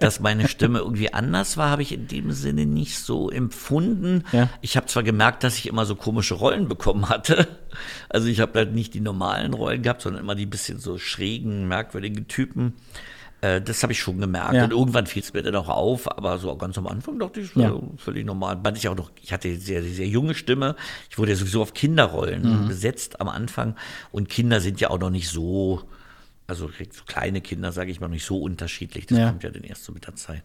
dass 0.00 0.18
meine 0.18 0.48
Stimme 0.48 0.80
irgendwie 0.80 1.14
anders 1.14 1.56
war, 1.56 1.70
habe 1.70 1.82
ich 1.82 1.92
in 1.92 2.08
dem 2.08 2.32
Sinne 2.32 2.66
nicht 2.66 2.98
so 2.98 3.30
empfunden. 3.30 4.24
Ja. 4.32 4.48
Ich 4.62 4.76
habe 4.76 4.86
zwar 4.86 5.04
gemerkt, 5.04 5.44
dass 5.44 5.56
ich 5.58 5.68
immer 5.68 5.86
so 5.86 5.94
komische 5.94 6.34
Rollen 6.34 6.66
bekommen 6.66 7.08
hatte. 7.08 7.46
Also 8.08 8.26
ich 8.26 8.40
habe 8.40 8.58
halt 8.58 8.74
nicht 8.74 8.94
die 8.94 9.00
normalen 9.00 9.54
Rollen 9.54 9.82
gehabt, 9.82 10.02
sondern 10.02 10.24
immer 10.24 10.34
die 10.34 10.46
bisschen 10.46 10.80
so 10.80 10.98
schrägen, 10.98 11.68
merkwürdigen 11.68 12.26
Typen. 12.26 12.72
Äh, 13.40 13.60
Das 13.60 13.82
habe 13.82 13.92
ich 13.92 14.00
schon 14.00 14.18
gemerkt. 14.18 14.54
Ja. 14.54 14.64
Und 14.64 14.72
irgendwann 14.72 15.06
fiel 15.06 15.22
es 15.22 15.32
mir 15.32 15.42
dann 15.42 15.54
auch 15.56 15.68
auf, 15.68 16.10
aber 16.10 16.38
so 16.38 16.54
ganz 16.56 16.78
am 16.78 16.86
Anfang 16.86 17.18
dachte 17.18 17.40
ich, 17.40 17.54
Ja. 17.54 17.74
völlig 17.96 18.24
normal. 18.24 18.58
Fand 18.62 18.78
ich 18.78 18.88
auch 18.88 18.96
noch, 18.96 19.10
ich 19.22 19.32
hatte 19.32 19.54
sehr, 19.56 19.82
sehr 19.82 20.06
junge 20.08 20.34
Stimme. 20.34 20.76
Ich 21.10 21.18
wurde 21.18 21.32
ja 21.32 21.36
sowieso 21.36 21.62
auf 21.62 21.74
Kinderrollen 21.74 22.62
Mhm. 22.64 22.68
besetzt 22.68 23.20
am 23.20 23.28
Anfang. 23.28 23.76
Und 24.10 24.28
Kinder 24.28 24.60
sind 24.60 24.80
ja 24.80 24.90
auch 24.90 24.98
noch 24.98 25.10
nicht 25.10 25.28
so, 25.28 25.82
also 26.48 26.68
so 26.68 27.02
kleine 27.06 27.40
Kinder, 27.40 27.72
sage 27.72 27.90
ich 27.90 28.00
mal, 28.00 28.08
nicht 28.08 28.24
so 28.24 28.40
unterschiedlich. 28.40 29.06
Das 29.06 29.18
Ja. 29.18 29.28
kommt 29.30 29.42
ja 29.42 29.50
dann 29.50 29.64
erst 29.64 29.84
so 29.84 29.92
mit 29.92 30.06
der 30.06 30.14
Zeit. 30.14 30.42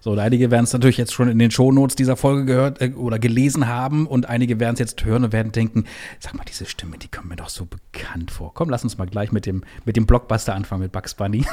So, 0.00 0.12
und 0.12 0.18
einige 0.20 0.50
werden 0.52 0.64
es 0.64 0.72
natürlich 0.72 0.96
jetzt 0.96 1.12
schon 1.12 1.28
in 1.28 1.38
den 1.38 1.50
Shownotes 1.50 1.96
dieser 1.96 2.16
Folge 2.16 2.44
gehört 2.44 2.80
äh, 2.80 2.92
oder 2.94 3.18
gelesen 3.18 3.66
haben 3.66 4.06
und 4.06 4.28
einige 4.28 4.60
werden 4.60 4.74
es 4.74 4.78
jetzt 4.80 5.04
hören 5.04 5.24
und 5.24 5.32
werden 5.32 5.50
denken, 5.50 5.84
sag 6.20 6.34
mal, 6.34 6.44
diese 6.44 6.66
Stimme, 6.66 6.98
die 6.98 7.08
kommt 7.08 7.28
mir 7.28 7.36
doch 7.36 7.48
so 7.48 7.66
bekannt 7.66 8.30
vor. 8.30 8.54
Komm, 8.54 8.70
lass 8.70 8.84
uns 8.84 8.96
mal 8.98 9.06
gleich 9.06 9.32
mit 9.32 9.46
dem, 9.46 9.64
mit 9.84 9.96
dem 9.96 10.06
Blockbuster 10.06 10.54
anfangen, 10.54 10.82
mit 10.82 10.92
Bugs 10.92 11.14
Bunny. 11.14 11.44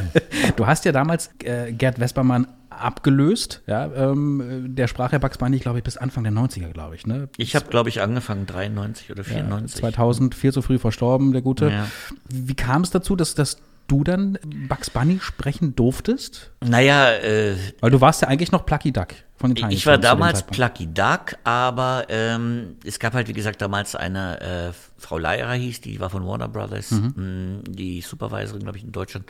du 0.56 0.66
hast 0.66 0.84
ja 0.86 0.92
damals 0.92 1.30
äh, 1.44 1.72
Gerd 1.72 1.98
Vespermann 1.98 2.46
abgelöst. 2.80 3.62
Ja, 3.66 3.86
ähm, 3.94 4.66
der 4.74 4.88
sprach 4.88 5.12
ja 5.12 5.18
Bugs 5.18 5.38
Bunny, 5.38 5.58
glaube 5.58 5.78
ich, 5.78 5.84
bis 5.84 5.96
Anfang 5.96 6.24
der 6.24 6.32
90er, 6.32 6.72
glaube 6.72 6.94
ich. 6.94 7.06
Ne? 7.06 7.28
Ich 7.36 7.54
habe, 7.54 7.66
glaube 7.66 7.88
ich, 7.88 8.00
angefangen 8.00 8.46
93 8.46 9.10
oder 9.10 9.24
94. 9.24 9.80
2000, 9.80 10.34
viel 10.34 10.52
zu 10.52 10.62
früh 10.62 10.78
verstorben, 10.78 11.32
der 11.32 11.42
Gute. 11.42 11.70
Ja. 11.70 11.86
Wie 12.28 12.54
kam 12.54 12.82
es 12.82 12.90
dazu, 12.90 13.16
dass, 13.16 13.34
dass 13.34 13.58
du 13.88 14.04
dann 14.04 14.38
Bugs 14.68 14.90
Bunny 14.90 15.18
sprechen 15.20 15.74
durftest? 15.74 16.52
Naja, 16.64 17.10
äh, 17.12 17.56
Weil 17.80 17.90
du 17.90 18.00
warst 18.00 18.22
ja 18.22 18.28
eigentlich 18.28 18.52
noch 18.52 18.64
Plucky 18.66 18.92
Duck 18.92 19.08
von 19.36 19.50
den 19.50 19.56
Tiny 19.56 19.74
ich 19.74 19.86
war 19.86 19.98
damals. 19.98 20.42
Plucky 20.42 20.86
Duck, 20.92 21.36
aber 21.44 22.06
ähm, 22.08 22.76
es 22.84 22.98
gab 22.98 23.14
halt, 23.14 23.28
wie 23.28 23.32
gesagt, 23.32 23.62
damals 23.62 23.94
eine 23.96 24.40
äh, 24.40 24.72
Frau 24.98 25.18
Leierer 25.18 25.54
hieß, 25.54 25.80
die 25.80 26.00
war 26.00 26.10
von 26.10 26.26
Warner 26.26 26.48
Brothers, 26.48 26.90
mh, 26.90 27.62
die 27.68 28.00
Supervisorin, 28.00 28.62
glaube 28.62 28.78
ich, 28.78 28.84
in 28.84 28.92
Deutschland. 28.92 29.26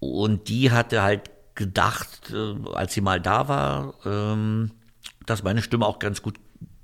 Und 0.00 0.48
die 0.48 0.70
hatte 0.70 1.02
halt 1.02 1.30
gedacht, 1.54 2.32
äh, 2.32 2.54
als 2.74 2.94
sie 2.94 3.00
mal 3.00 3.20
da 3.20 3.48
war, 3.48 3.94
ähm, 4.04 4.70
dass 5.26 5.42
meine 5.42 5.62
Stimme 5.62 5.86
auch 5.86 5.98
ganz 5.98 6.22
gut 6.22 6.36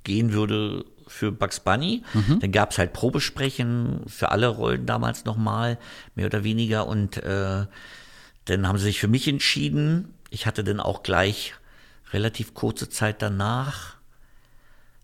gehen 0.04 0.32
würde 0.32 0.84
für 1.06 1.32
Bugs 1.32 1.60
Bunny. 1.60 2.02
Dann 2.40 2.52
gab 2.52 2.70
es 2.70 2.78
halt 2.78 2.92
Probesprechen 2.92 4.02
für 4.06 4.30
alle 4.30 4.48
Rollen 4.48 4.86
damals 4.86 5.24
nochmal, 5.24 5.78
mehr 6.14 6.26
oder 6.26 6.44
weniger. 6.44 6.86
Und 6.86 7.16
äh, 7.18 7.66
dann 8.44 8.68
haben 8.68 8.78
sie 8.78 8.84
sich 8.84 9.00
für 9.00 9.08
mich 9.08 9.28
entschieden. 9.28 10.14
Ich 10.30 10.46
hatte 10.46 10.64
dann 10.64 10.80
auch 10.80 11.02
gleich 11.02 11.54
relativ 12.12 12.54
kurze 12.54 12.88
Zeit 12.88 13.22
danach 13.22 13.96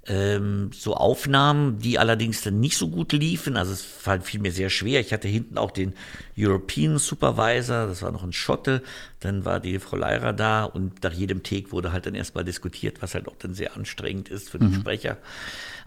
ähm, 0.08 0.70
so 0.72 0.94
Aufnahmen, 0.94 1.78
die 1.78 1.98
allerdings 1.98 2.42
dann 2.42 2.60
nicht 2.60 2.76
so 2.76 2.88
gut 2.88 3.12
liefen. 3.12 3.56
Also 3.56 3.72
es 3.72 3.84
fiel 4.24 4.40
mir 4.40 4.52
sehr 4.52 4.70
schwer. 4.70 5.00
Ich 5.00 5.12
hatte 5.12 5.28
hinten 5.28 5.58
auch 5.58 5.70
den 5.70 5.94
European 6.38 6.98
Supervisor, 6.98 7.86
das 7.86 8.02
war 8.02 8.12
noch 8.12 8.22
ein 8.22 8.32
Schotte. 8.32 8.82
Dann 9.20 9.44
war 9.44 9.60
die 9.60 9.78
Frau 9.78 9.96
Leira 9.96 10.32
da 10.32 10.64
und 10.64 11.02
nach 11.02 11.12
jedem 11.12 11.42
Take 11.42 11.72
wurde 11.72 11.92
halt 11.92 12.06
dann 12.06 12.14
erstmal 12.14 12.44
diskutiert, 12.44 13.02
was 13.02 13.14
halt 13.14 13.28
auch 13.28 13.36
dann 13.38 13.54
sehr 13.54 13.76
anstrengend 13.76 14.28
ist 14.28 14.50
für 14.50 14.58
den 14.58 14.72
Sprecher. 14.74 15.16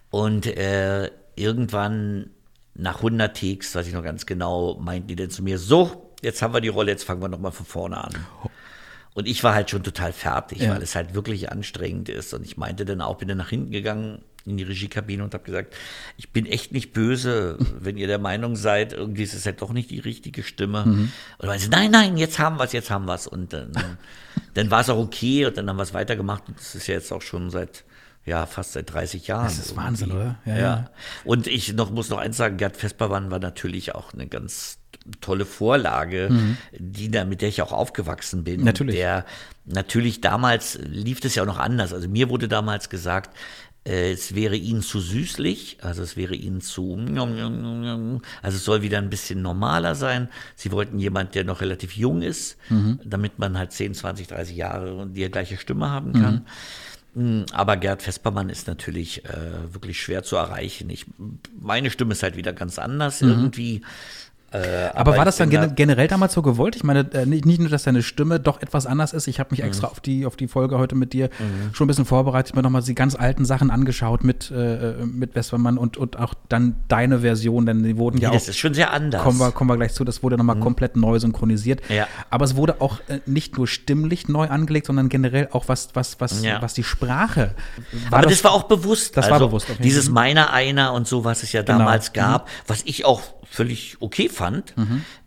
Und 0.10 0.46
äh, 0.48 1.12
irgendwann 1.36 2.32
nach 2.76 2.98
100 2.98 3.36
Takes, 3.36 3.76
weiß 3.76 3.88
ich 3.88 3.94
noch 3.94 4.04
ganz 4.04 4.26
genau, 4.26 4.78
meinten 4.80 5.08
die 5.08 5.16
dann 5.16 5.30
zu 5.30 5.44
mir, 5.44 5.58
so, 5.58 6.12
jetzt 6.22 6.42
haben 6.42 6.54
wir 6.54 6.62
die 6.62 6.70
Rolle, 6.70 6.92
jetzt 6.92 7.04
fangen 7.04 7.22
wir 7.22 7.30
nochmal 7.30 7.52
von 7.52 7.66
vorne 7.66 8.04
an. 8.04 8.14
Und 9.20 9.28
ich 9.28 9.44
war 9.44 9.54
halt 9.54 9.70
schon 9.70 9.84
total 9.84 10.14
fertig, 10.14 10.60
Ja. 10.60 10.72
weil 10.74 10.82
es 10.82 10.96
halt 10.96 11.14
wirklich 11.14 11.52
anstrengend 11.52 12.08
ist. 12.10 12.34
Und 12.34 12.46
ich 12.46 12.56
meinte 12.58 12.86
dann 12.86 13.02
auch, 13.02 13.18
bin 13.18 13.28
dann 13.28 13.38
nach 13.38 13.50
hinten 13.50 13.72
gegangen 13.72 14.22
in 14.46 14.56
die 14.56 14.64
Regiekabine 14.64 15.24
und 15.24 15.34
habe 15.34 15.44
gesagt, 15.44 15.76
ich 16.16 16.32
bin 16.32 16.46
echt 16.46 16.72
nicht 16.72 16.94
böse, 16.94 17.58
wenn 17.80 17.98
ihr 17.98 18.08
der 18.08 18.18
Meinung 18.20 18.56
seid, 18.56 18.94
irgendwie 18.94 19.24
ist 19.24 19.34
es 19.34 19.46
halt 19.46 19.62
doch 19.62 19.74
nicht 19.74 19.92
die 19.92 20.00
richtige 20.00 20.42
Stimme. 20.44 20.84
Und 20.84 21.12
dann 21.40 21.48
meinte 21.50 21.66
sie, 21.66 21.70
nein, 21.70 21.92
nein, 21.92 22.18
jetzt 22.18 22.40
haben 22.40 22.58
wir 22.58 22.64
es, 22.64 22.72
jetzt 22.72 22.90
haben 22.90 23.06
wir 23.06 23.16
es. 23.16 23.28
Und 23.28 23.52
dann, 23.54 23.74
dann 24.54 24.72
war 24.72 24.80
es 24.82 24.90
auch 24.90 24.98
okay 24.98 25.46
und 25.46 25.58
dann 25.58 25.70
haben 25.70 25.76
wir 25.78 25.84
es 25.84 25.94
weitergemacht. 25.94 26.48
Und 26.48 26.58
das 26.58 26.74
ist 26.76 26.88
ja 26.88 26.94
jetzt 26.96 27.12
auch 27.12 27.22
schon 27.22 27.50
seit, 27.50 27.84
ja, 28.26 28.46
fast 28.46 28.72
seit 28.74 28.92
30 28.94 29.28
Jahren. 29.28 29.44
Das 29.46 29.60
ist 29.60 29.76
Wahnsinn, 29.76 30.10
irgendwie. 30.12 30.26
oder? 30.28 30.40
Ja, 30.46 30.56
Ja, 30.56 30.62
ja. 30.62 30.90
Und 31.26 31.46
ich 31.48 31.74
noch, 31.74 31.92
muss 31.92 32.10
noch 32.10 32.18
eins 32.20 32.38
sagen, 32.38 32.56
Gerd 32.58 32.78
Vespermann 32.78 33.30
war 33.32 33.40
natürlich 33.40 33.94
auch 33.94 34.14
eine 34.14 34.26
ganz 34.28 34.80
tolle 35.22 35.46
Vorlage, 35.46 36.30
die 36.78 37.10
da, 37.12 37.26
mit 37.26 37.42
der 37.42 37.50
ich 37.50 37.62
auch 37.62 37.72
aufgewachsen 37.72 38.44
bin. 38.44 38.60
Mhm. 38.62 38.66
Natürlich. 38.66 38.96
Der 38.96 39.26
natürlich 39.66 40.22
damals 40.22 40.80
lief 40.84 41.20
das 41.20 41.36
ja 41.36 41.44
auch 41.44 41.48
noch 41.48 41.60
anders. 41.60 41.94
Also 41.94 42.08
mir 42.10 42.30
wurde 42.30 42.48
damals 42.48 42.90
gesagt, 42.90 43.36
äh, 43.86 44.12
es 44.12 44.36
wäre 44.36 44.56
ihnen 44.56 44.82
zu 44.82 45.00
süßlich, 45.00 45.78
also 45.82 46.02
es 46.04 46.18
wäre 46.18 46.36
ihnen 46.36 46.60
zu, 46.62 46.98
also 48.42 48.58
es 48.58 48.64
soll 48.66 48.82
wieder 48.82 48.98
ein 48.98 49.10
bisschen 49.10 49.42
normaler 49.42 49.96
sein. 49.96 50.30
Sie 50.56 50.72
wollten 50.72 51.00
jemand, 51.00 51.36
der 51.36 51.44
noch 51.44 51.62
relativ 51.62 51.96
jung 51.96 52.22
ist, 52.22 52.58
Mhm. 52.70 53.00
damit 53.06 53.40
man 53.40 53.58
halt 53.58 53.72
10, 53.72 53.94
20, 53.94 54.28
30 54.28 54.56
Jahre 54.58 54.96
und 54.96 55.14
die 55.14 55.30
gleiche 55.30 55.58
Stimme 55.58 55.90
haben 55.90 56.14
kann. 56.14 56.46
Mm, 57.16 57.46
Aber 57.54 57.76
Gerd 57.78 58.04
Vespermann 58.04 58.50
ist 58.50 58.68
natürlich 58.68 59.26
äh, 59.26 59.74
wirklich 59.74 60.00
schwer 60.02 60.22
zu 60.24 60.36
erreichen. 60.36 60.90
Ich, 60.92 61.06
meine 61.60 61.90
Stimme 61.90 62.12
ist 62.14 62.22
halt 62.22 62.36
wieder 62.36 62.54
ganz 62.54 62.78
anders 62.78 63.22
irgendwie. 63.22 63.82
Äh, 64.52 64.58
Mhm. 64.60 64.90
Aber, 64.96 65.18
war 65.18 65.26
das 65.26 65.38
dann 65.38 65.50
gen 65.50 65.76
generell 65.76 66.08
damals 66.08 66.34
so 66.34 66.42
gewollt? 66.42 66.76
Ich 66.76 66.84
meine, 66.84 67.02
äh, 67.14 67.26
nicht, 67.26 67.46
nicht 67.46 67.60
nur, 67.60 67.70
dass 67.70 67.84
deine 67.84 68.02
Stimme 68.04 68.40
doch 68.40 68.62
etwas 68.62 68.86
anders 68.86 69.14
ist. 69.14 69.28
Ich 69.28 69.40
habe 69.40 69.50
mich 69.52 69.64
extra 69.64 69.88
Mhm. 69.88 69.92
auf 69.92 70.00
die 70.00 70.26
auf 70.26 70.36
die 70.36 70.48
Folge 70.48 70.78
heute 70.80 70.96
mit 70.96 71.14
dir 71.14 71.30
schon 71.74 71.86
ein 71.86 71.88
bisschen 71.88 72.06
vorbereitet, 72.06 72.56
mir 72.56 72.62
nochmal 72.64 72.82
die 72.82 72.96
ganz 72.96 73.16
alten 73.16 73.46
Sachen 73.46 73.70
angeschaut 73.72 74.24
mit 74.24 74.50
äh, 74.52 74.94
mit 75.06 75.36
Westermann 75.36 75.78
und 75.78 75.98
und 75.98 76.18
auch 76.18 76.34
dann 76.50 76.76
deine 76.88 77.20
Version, 77.20 77.66
denn 77.66 77.84
die 77.84 77.98
wurden 77.98 78.18
ja 78.20 78.30
Nee, 78.30 78.36
das 78.36 78.46
auch 78.46 78.50
ist 78.50 78.58
schon 78.58 78.74
sehr 78.74 78.92
anders. 78.92 79.22
kommen 79.24 79.38
wir, 79.40 79.52
kommen 79.52 79.70
wir 79.70 79.78
gleich 79.78 79.94
zu, 79.94 80.04
das 80.04 80.24
wurde 80.24 80.38
nochmal 80.38 80.60
komplett 80.60 80.96
neu 80.96 81.20
synchronisiert. 81.20 81.82
Ja. 81.90 82.08
Aber 82.30 82.46
es 82.46 82.56
wurde 82.56 82.82
auch 82.82 83.00
äh, 83.08 83.20
nicht 83.26 83.58
nur 83.58 83.68
stimmlich 83.68 84.28
neu 84.28 84.48
angelegt, 84.48 84.88
sondern 84.88 85.10
generell 85.10 85.50
auch 85.52 85.68
was, 85.68 85.90
was, 85.94 86.20
was, 86.20 86.44
Ja. 86.44 86.62
was 86.62 86.74
die 86.74 86.84
Sprache. 86.84 87.52
Aber 88.12 88.24
das, 88.28 88.44
war 88.44 88.52
auch 88.52 88.64
bewusst. 88.64 89.16
Das 89.18 89.30
war 89.30 89.40
bewusst, 89.40 89.70
okay. 89.70 89.82
Dieses 89.84 90.10
Meiner, 90.10 90.52
Einer 90.54 90.94
und 90.94 91.08
so, 91.08 91.24
was 91.24 91.44
es 91.44 91.52
ja 91.52 91.62
Genau. 91.62 91.80
damals 91.80 92.14
gab, 92.14 92.48
was 92.68 92.82
ich 92.86 93.06
auch 93.06 93.22
völlig 93.50 93.98
okay 94.00 94.30
fand. 94.30 94.74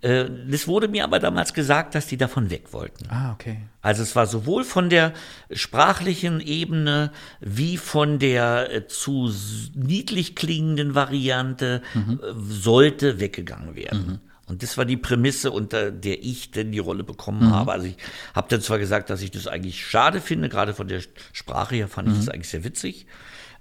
Äh, 0.00 0.26
das 0.49 0.67
wurde 0.69 0.88
mir 0.88 1.05
aber 1.05 1.19
damals 1.19 1.55
gesagt, 1.55 1.95
dass 1.95 2.07
die 2.07 2.17
davon 2.17 2.50
weg 2.50 2.73
wollten. 2.73 3.07
Ah, 3.11 3.33
okay. 3.33 3.59
Also 3.81 4.02
es 4.02 4.14
war 4.14 4.26
sowohl 4.26 4.64
von 4.64 4.88
der 4.91 5.12
sprachlichen 5.50 6.41
Ebene 6.41 7.11
wie 7.41 7.76
von 7.76 8.19
der 8.19 8.73
äh, 8.73 8.87
zu 8.87 9.31
niedlich 9.75 10.35
klingenden 10.35 10.95
Variante 10.95 11.83
Mhm. 11.95 12.21
äh, 12.23 12.33
sollte 12.49 13.21
weggegangen 13.21 13.75
werden. 13.76 14.21
Und 14.47 14.62
das 14.62 14.76
war 14.76 14.85
die 14.85 14.97
Prämisse, 14.97 15.50
unter 15.50 15.91
der 15.91 16.23
ich 16.23 16.50
denn 16.50 16.73
die 16.73 16.79
Rolle 16.79 17.05
bekommen 17.05 17.47
Mhm. 17.49 17.52
habe. 17.52 17.73
Also 17.73 17.87
ich 17.87 17.97
habe 18.35 18.49
dann 18.50 18.61
zwar 18.61 18.79
gesagt, 18.79 19.09
dass 19.09 19.23
ich 19.23 19.31
das 19.31 19.47
eigentlich 19.47 19.85
schade 19.87 20.21
finde, 20.21 20.49
gerade 20.49 20.75
von 20.75 20.88
der 20.88 21.00
Sprache 21.33 21.76
her 21.76 21.88
fand 21.88 22.09
ich 22.09 22.14
Mhm. 22.14 22.19
das 22.19 22.29
eigentlich 22.29 22.49
sehr 22.49 22.64
witzig. 22.64 23.07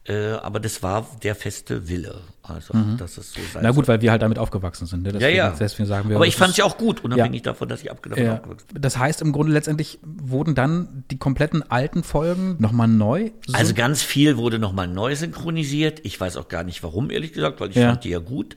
Äh, 0.06 0.32
aber 0.32 0.60
das 0.60 0.82
war 0.82 1.08
der 1.24 1.36
feste 1.36 1.88
Wille. 1.88 2.22
Also, 2.56 2.74
dass 2.98 3.18
es 3.18 3.32
so 3.34 3.40
sein 3.54 3.62
Mhm. 3.62 3.68
Na 3.68 3.72
gut, 3.72 3.88
weil 3.88 4.02
wir 4.02 4.12
halt 4.12 4.22
damit 4.22 4.38
aufgewachsen 4.40 4.86
sind. 4.88 5.04
Ne? 5.04 5.10
ja, 5.10 5.20
Deswegen, 5.20 5.38
ja. 5.38 5.56
Deswegen 5.60 5.88
sagen 5.88 6.10
wir. 6.10 6.16
aber 6.18 6.28
ich 6.28 6.34
das 6.34 6.40
fand 6.40 6.50
es 6.50 6.54
ist- 6.54 6.58
ja 6.60 6.66
auch 6.66 6.78
gut, 6.78 7.04
unabhängig 7.04 7.42
davon, 7.42 7.70
dass 7.70 7.82
ich 7.82 7.90
abgedacht 7.92 8.20
Ja, 8.20 8.34
habe. 8.44 8.58
das 8.74 8.98
heißt 8.98 9.22
im 9.22 9.32
Grunde 9.32 9.54
letztendlich 9.54 10.00
wurden 10.04 10.54
dann 10.56 11.04
die 11.12 11.18
kompletten 11.18 11.64
alten 11.72 12.04
Folgen 12.04 12.58
nochmal 12.60 12.88
neu. 12.88 13.32
syn- 13.48 13.56
Also 13.56 13.74
ganz 13.74 14.02
viel 14.04 14.38
wurde 14.38 14.60
nochmal 14.60 14.88
neu 14.88 15.16
synchronisiert. 15.16 16.00
Ich 16.04 16.20
weiß 16.20 16.38
auch 16.38 16.48
gar 16.48 16.64
nicht 16.64 16.84
warum, 16.84 17.10
ehrlich 17.10 17.34
gesagt, 17.34 17.60
weil 17.60 17.70
ich 17.70 17.76
Ja. 17.78 17.90
fand 17.90 18.04
die 18.04 18.10
ja 18.10 18.20
gut. 18.20 18.56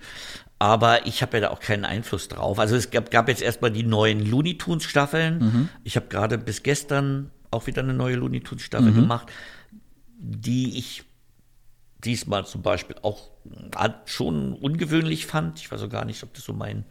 Aber 0.59 1.07
ich 1.07 1.21
habe 1.21 1.37
ja 1.37 1.41
da 1.43 1.51
auch 1.51 1.61
keinen 1.61 1.85
Einfluss 1.85 2.29
drauf. 2.29 2.59
Also 2.59 2.77
es 2.77 2.91
gab, 2.91 3.11
gab 3.11 3.29
jetzt 3.29 3.43
erstmal 3.43 3.71
die 3.71 3.83
neuen 3.83 4.25
Looney 4.25 4.57
Tunes 4.57 4.85
Staffeln. 4.85 5.39
Mhm. 5.39 5.69
Ich 5.83 5.97
habe 5.97 6.07
gerade 6.07 6.39
bis 6.39 6.63
gestern 6.63 7.31
auch 7.51 7.67
wieder 7.67 7.83
eine 7.83 7.93
neue 7.93 8.17
Looney 8.17 8.41
Tunes 8.41 8.63
Staffel 8.63 8.93
Mhm. 8.93 8.95
gemacht, 8.95 9.29
die 10.19 10.79
ich 10.79 11.03
diesmal 12.05 12.47
zum 12.47 12.63
Beispiel 12.63 12.97
auch 13.03 13.31
äh, 13.79 13.89
schon 14.07 14.53
ungewöhnlich 14.55 15.27
fand. 15.27 15.59
Ich 15.61 15.71
weiß 15.71 15.83
auch 15.83 15.89
gar 15.89 16.05
nicht, 16.05 16.23
ob 16.23 16.33
das 16.35 16.45
so 16.45 16.53
mein 16.53 16.85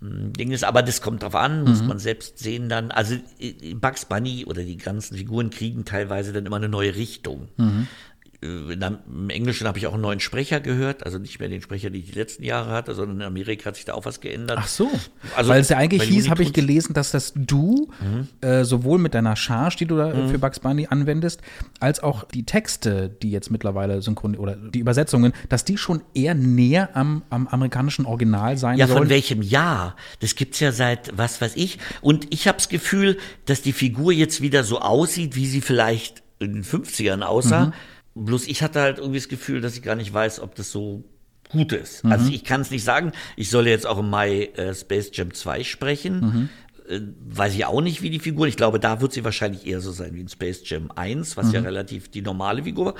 mm, 0.00 0.32
Ding 0.32 0.50
ist, 0.52 0.64
aber 0.64 0.82
das 0.82 1.00
kommt 1.02 1.22
drauf 1.22 1.34
an, 1.34 1.62
Mhm. 1.64 1.68
muss 1.70 1.82
man 1.82 1.98
selbst 1.98 2.38
sehen 2.38 2.68
dann. 2.68 2.90
Also 2.90 3.16
äh, 3.38 3.74
Bugs 3.74 4.04
Bunny 4.04 4.44
oder 4.46 4.62
die 4.62 4.76
ganzen 4.76 5.16
Figuren 5.16 5.50
kriegen 5.50 5.84
teilweise 5.84 6.32
dann 6.32 6.46
immer 6.46 6.56
eine 6.56 6.68
neue 6.68 6.94
Richtung. 6.94 7.48
Mhm. 7.56 7.86
Äh, 8.42 8.72
Im 8.72 9.28
Englischen 9.28 9.66
habe 9.66 9.78
ich 9.78 9.86
auch 9.86 9.92
einen 9.92 10.02
neuen 10.02 10.20
Sprecher 10.20 10.60
gehört, 10.60 11.04
also 11.04 11.18
nicht 11.18 11.38
mehr 11.40 11.48
den 11.48 11.60
Sprecher, 11.60 11.90
den 11.90 12.00
ich 12.00 12.10
die 12.12 12.18
letzten 12.18 12.42
Jahre 12.42 12.70
hatte, 12.70 12.94
sondern 12.94 13.20
in 13.20 13.26
Amerika 13.26 13.66
hat 13.66 13.76
sich 13.76 13.84
da 13.84 13.94
auch 13.94 14.06
was 14.06 14.20
geändert. 14.20 14.58
Ach 14.60 14.66
so. 14.68 14.90
Also, 15.36 15.50
Weil 15.50 15.60
es 15.60 15.68
ja 15.68 15.76
eigentlich 15.76 16.04
hieß, 16.04 16.30
habe 16.30 16.42
ich 16.42 16.52
gelesen, 16.52 16.94
dass 16.94 17.10
das 17.10 17.32
du 17.36 17.90
äh, 18.40 18.64
sowohl 18.64 18.98
mit 18.98 19.14
deiner 19.14 19.36
Charge, 19.36 19.76
die 19.80 19.86
du 19.86 19.96
da 19.96 20.12
äh, 20.12 20.28
für 20.28 20.38
Bugs 20.38 20.60
Bunny 20.60 20.86
anwendest, 20.88 21.42
als 21.80 22.02
auch 22.02 22.24
die 22.24 22.44
Texte, 22.44 23.10
die 23.22 23.30
jetzt 23.30 23.50
mittlerweile 23.50 24.00
synchron 24.02 24.36
oder 24.36 24.56
die 24.56 24.78
Übersetzungen, 24.78 25.32
dass 25.48 25.64
die 25.64 25.76
schon 25.76 26.02
eher 26.14 26.34
näher 26.34 26.90
am, 26.94 27.22
am 27.30 27.46
amerikanischen 27.48 28.06
Original 28.06 28.56
sein 28.56 28.78
Ja, 28.78 28.86
sollen. 28.86 28.98
von 29.00 29.08
welchem 29.10 29.42
Jahr? 29.42 29.96
Das 30.20 30.34
gibt's 30.34 30.60
ja 30.60 30.72
seit 30.72 31.16
was 31.16 31.40
weiß 31.40 31.56
ich. 31.56 31.78
Und 32.00 32.32
ich 32.32 32.48
habe 32.48 32.56
das 32.56 32.68
Gefühl, 32.68 33.18
dass 33.44 33.60
die 33.62 33.72
Figur 33.72 34.12
jetzt 34.12 34.40
wieder 34.40 34.64
so 34.64 34.80
aussieht, 34.80 35.36
wie 35.36 35.46
sie 35.46 35.60
vielleicht 35.60 36.22
in 36.38 36.54
den 36.54 36.64
50ern 36.64 37.22
aussah. 37.22 37.66
Mhm. 37.66 37.72
Bloß 38.14 38.46
ich 38.48 38.62
hatte 38.62 38.80
halt 38.80 38.98
irgendwie 38.98 39.18
das 39.18 39.28
Gefühl, 39.28 39.60
dass 39.60 39.74
ich 39.76 39.82
gar 39.82 39.94
nicht 39.96 40.12
weiß, 40.12 40.40
ob 40.40 40.54
das 40.54 40.70
so 40.72 41.04
gut 41.50 41.72
ist. 41.72 42.04
Mhm. 42.04 42.12
Also 42.12 42.30
ich 42.32 42.44
kann 42.44 42.60
es 42.60 42.70
nicht 42.70 42.84
sagen. 42.84 43.12
Ich 43.36 43.50
soll 43.50 43.66
jetzt 43.66 43.86
auch 43.86 43.98
im 43.98 44.10
Mai 44.10 44.46
äh, 44.56 44.74
Space 44.74 45.10
Jam 45.12 45.32
2 45.34 45.64
sprechen. 45.64 46.20
Mhm. 46.20 46.48
Äh, 46.88 47.00
weiß 47.28 47.54
ich 47.54 47.64
auch 47.66 47.80
nicht, 47.80 48.02
wie 48.02 48.10
die 48.10 48.18
Figur. 48.18 48.46
Ich 48.48 48.56
glaube, 48.56 48.80
da 48.80 49.00
wird 49.00 49.12
sie 49.12 49.24
wahrscheinlich 49.24 49.66
eher 49.66 49.80
so 49.80 49.92
sein 49.92 50.14
wie 50.14 50.20
in 50.20 50.28
Space 50.28 50.62
Jam 50.68 50.90
1, 50.94 51.36
was 51.36 51.46
Mhm. 51.48 51.54
ja 51.54 51.60
relativ 51.60 52.08
die 52.10 52.22
normale 52.22 52.64
Figur 52.64 52.86
war. 52.86 52.94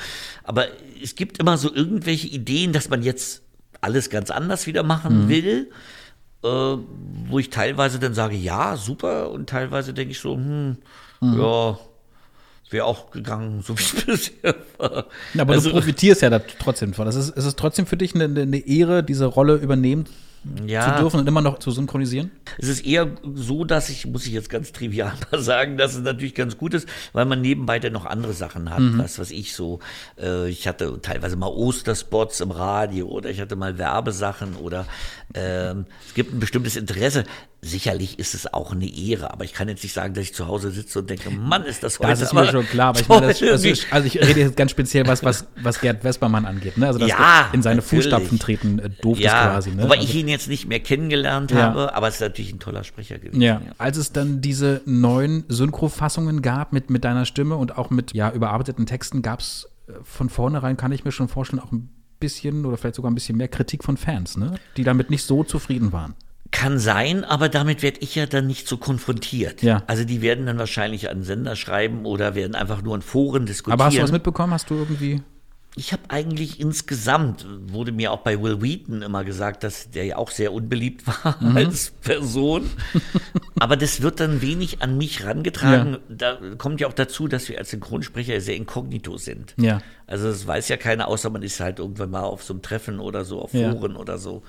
Aber 0.44 0.66
es 1.02 1.14
gibt 1.16 1.38
immer 1.38 1.58
so 1.58 1.72
irgendwelche 1.74 2.28
Ideen, 2.28 2.72
dass 2.72 2.88
man 2.88 3.02
jetzt 3.02 3.42
alles 3.80 4.10
ganz 4.10 4.30
anders 4.30 4.66
wieder 4.66 4.82
machen 4.82 5.24
Mhm. 5.24 5.28
will 5.28 5.70
äh, 6.42 6.48
wo 7.28 7.38
ich 7.38 7.50
teilweise 7.50 7.98
dann 7.98 8.14
sage, 8.14 8.34
ja, 8.34 8.78
super, 8.78 9.30
und 9.30 9.50
teilweise 9.50 9.92
denke 9.92 10.12
ich 10.12 10.20
so, 10.20 10.36
hm, 10.36 10.78
Mhm. 11.20 11.38
ja, 11.38 11.78
wäre 12.72 12.84
auch 12.84 13.10
gegangen, 13.10 13.62
so 13.62 13.78
wie 13.78 13.82
es 13.82 13.92
bisher 14.06 14.54
war. 14.78 15.06
Aber 15.38 15.52
Also, 15.54 15.68
du 15.70 15.74
profitierst 15.76 16.22
ja 16.22 16.30
da 16.30 16.38
trotzdem 16.38 16.94
von. 16.94 17.06
Es 17.08 17.16
ist, 17.16 17.36
es 17.36 17.44
ist 17.44 17.58
trotzdem 17.58 17.86
für 17.86 17.96
dich 17.96 18.14
eine, 18.14 18.24
eine 18.40 18.58
Ehre, 18.66 19.02
diese 19.02 19.26
Rolle 19.26 19.54
übernehmen 19.56 20.06
Ja. 20.66 20.94
zu 20.94 21.00
dürfen 21.02 21.20
und 21.20 21.28
immer 21.28 21.42
noch 21.42 21.58
zu 21.58 21.70
synchronisieren? 21.70 22.30
Es 22.58 22.68
ist 22.68 22.86
eher 22.86 23.08
so, 23.34 23.64
dass 23.64 23.88
ich, 23.90 24.06
muss 24.06 24.24
ich 24.26 24.32
jetzt 24.32 24.48
ganz 24.50 24.72
trivial 24.72 25.12
mal 25.32 25.40
sagen, 25.40 25.76
dass 25.76 25.94
es 25.94 26.00
natürlich 26.00 26.34
ganz 26.34 26.56
gut 26.56 26.72
ist, 26.74 26.88
weil 27.12 27.24
man 27.26 27.40
nebenbei 27.40 27.78
dann 27.78 27.92
noch 27.92 28.06
andere 28.06 28.32
Sachen 28.32 28.70
hat, 28.70 28.80
was 28.98 29.18
was 29.18 29.30
ich 29.32 29.52
so, 29.54 29.80
äh, 30.18 30.48
ich 30.48 30.66
hatte 30.66 30.98
teilweise 31.02 31.36
mal 31.36 31.48
Osterspots 31.48 32.40
im 32.40 32.50
Radio 32.52 33.08
oder 33.08 33.28
ich 33.30 33.40
hatte 33.40 33.56
mal 33.56 33.76
Werbesachen 33.78 34.56
oder 34.56 34.86
ähm, 35.34 35.84
es 36.06 36.14
gibt 36.14 36.32
ein 36.32 36.40
bestimmtes 36.40 36.76
Interesse. 36.76 37.24
Sicherlich 37.62 38.18
ist 38.18 38.34
es 38.34 38.50
auch 38.54 38.72
eine 38.72 38.86
Ehre, 38.86 39.34
aber 39.34 39.44
ich 39.44 39.52
kann 39.52 39.68
jetzt 39.68 39.82
nicht 39.82 39.92
sagen, 39.92 40.14
dass 40.14 40.24
ich 40.24 40.32
zu 40.32 40.46
Hause 40.46 40.70
sitze 40.70 41.00
und 41.00 41.10
denke, 41.10 41.28
Mann, 41.28 41.64
ist 41.64 41.82
das 41.82 41.98
heute 41.98 42.08
Das 42.08 42.22
ist 42.22 42.32
mir 42.32 42.46
schon 42.50 42.66
klar, 42.66 42.88
aber 42.88 43.00
ich 43.00 43.08
meine, 43.08 43.26
das, 43.26 43.40
das 43.40 43.62
ist, 43.64 43.86
also 43.90 44.06
ich 44.06 44.18
rede 44.18 44.40
jetzt 44.40 44.56
ganz 44.56 44.70
speziell 44.70 45.06
was, 45.06 45.22
was, 45.22 45.46
was 45.62 45.78
Gerd 45.78 46.00
Vespermann 46.02 46.46
angeht, 46.46 46.78
ne? 46.78 46.86
Also 46.86 46.98
dass 46.98 47.10
Ja, 47.10 47.50
in 47.52 47.60
seine 47.60 47.82
natürlich. 47.82 48.04
Fußstapfen 48.06 48.38
treten 48.38 48.78
äh, 48.78 48.88
doof 49.02 49.18
ist 49.18 49.24
ja, 49.24 49.48
quasi, 49.50 49.72
ne? 49.72 49.82
wobei 49.82 49.96
Also- 49.96 50.08
ich 50.08 50.14
ihn 50.14 50.28
jetzt 50.28 50.48
nicht 50.48 50.68
mehr 50.68 50.80
kennengelernt 50.80 51.50
Ja. 51.50 51.58
habe, 51.64 51.94
aber 51.94 52.08
es 52.08 52.14
ist 52.14 52.20
natürlich 52.22 52.50
ein 52.54 52.60
toller 52.60 52.82
Sprecher 52.82 53.18
gewesen. 53.18 53.42
Ja, 53.42 53.60
als 53.76 53.98
es 53.98 54.10
dann 54.12 54.40
diese 54.40 54.80
neuen 54.86 55.44
Synchrofassungen 55.48 56.40
gab 56.40 56.72
mit, 56.72 56.88
mit 56.88 57.04
deiner 57.04 57.26
Stimme 57.26 57.56
und 57.56 57.76
auch 57.76 57.90
mit 57.90 58.14
ja, 58.14 58.30
überarbeiteten 58.32 58.86
Texten, 58.86 59.20
gab 59.20 59.40
es 59.40 59.68
von 60.02 60.30
vornherein, 60.30 60.78
kann 60.78 60.92
ich 60.92 61.04
mir 61.04 61.12
schon 61.12 61.28
vorstellen, 61.28 61.60
auch 61.60 61.72
ein 61.72 61.90
bisschen 62.20 62.64
oder 62.64 62.78
vielleicht 62.78 62.94
sogar 62.94 63.10
ein 63.10 63.14
bisschen 63.14 63.36
mehr 63.36 63.48
Kritik 63.48 63.84
von 63.84 63.98
Fans, 63.98 64.38
ne? 64.38 64.54
die 64.78 64.84
damit 64.84 65.10
nicht 65.10 65.24
so 65.24 65.44
zufrieden 65.44 65.92
waren. 65.92 66.14
Kann 66.52 66.78
sein, 66.78 67.24
aber 67.24 67.48
damit 67.48 67.82
werde 67.82 68.00
ich 68.00 68.14
ja 68.16 68.26
dann 68.26 68.46
nicht 68.48 68.66
so 68.66 68.76
konfrontiert. 68.76 69.62
Ja. 69.62 69.82
Also 69.86 70.04
die 70.04 70.20
werden 70.20 70.46
dann 70.46 70.58
wahrscheinlich 70.58 71.08
an 71.08 71.22
Sender 71.22 71.54
schreiben 71.54 72.04
oder 72.06 72.34
werden 72.34 72.54
einfach 72.56 72.82
nur 72.82 72.94
in 72.96 73.02
Foren 73.02 73.46
diskutieren. 73.46 73.74
Aber 73.80 73.86
hast 73.86 73.96
du 73.96 74.02
was 74.02 74.12
mitbekommen? 74.12 74.52
Hast 74.52 74.68
du 74.70 74.74
irgendwie. 74.74 75.22
Ich 75.76 75.92
habe 75.92 76.02
eigentlich 76.08 76.58
insgesamt, 76.58 77.46
wurde 77.68 77.92
mir 77.92 78.10
auch 78.10 78.18
bei 78.22 78.42
Will 78.42 78.60
Wheaton 78.60 79.02
immer 79.02 79.22
gesagt, 79.22 79.62
dass 79.62 79.88
der 79.92 80.04
ja 80.04 80.16
auch 80.16 80.32
sehr 80.32 80.52
unbeliebt 80.52 81.06
war 81.06 81.36
Mhm. 81.40 81.56
als 81.56 81.92
Person. 82.02 82.68
Aber 83.60 83.76
das 83.76 84.02
wird 84.02 84.18
dann 84.18 84.42
wenig 84.42 84.82
an 84.82 84.98
mich 84.98 85.24
rangetragen. 85.24 85.98
Da 86.08 86.38
kommt 86.58 86.80
ja 86.80 86.88
auch 86.88 86.92
dazu, 86.92 87.28
dass 87.28 87.48
wir 87.48 87.58
als 87.58 87.70
Synchronsprecher 87.70 88.40
sehr 88.40 88.56
inkognito 88.56 89.16
sind. 89.16 89.54
Ja. 89.58 89.80
Also 90.08 90.26
das 90.28 90.44
weiß 90.44 90.68
ja 90.70 90.76
keiner, 90.76 91.06
außer 91.06 91.30
man 91.30 91.42
ist 91.44 91.60
halt 91.60 91.78
irgendwann 91.78 92.10
mal 92.10 92.22
auf 92.22 92.42
so 92.42 92.52
einem 92.52 92.62
Treffen 92.62 92.98
oder 92.98 93.24
so, 93.24 93.40
auf 93.40 93.54
Ja. 93.54 93.70
Foren 93.70 93.94
oder 93.94 94.18
so. 94.18 94.42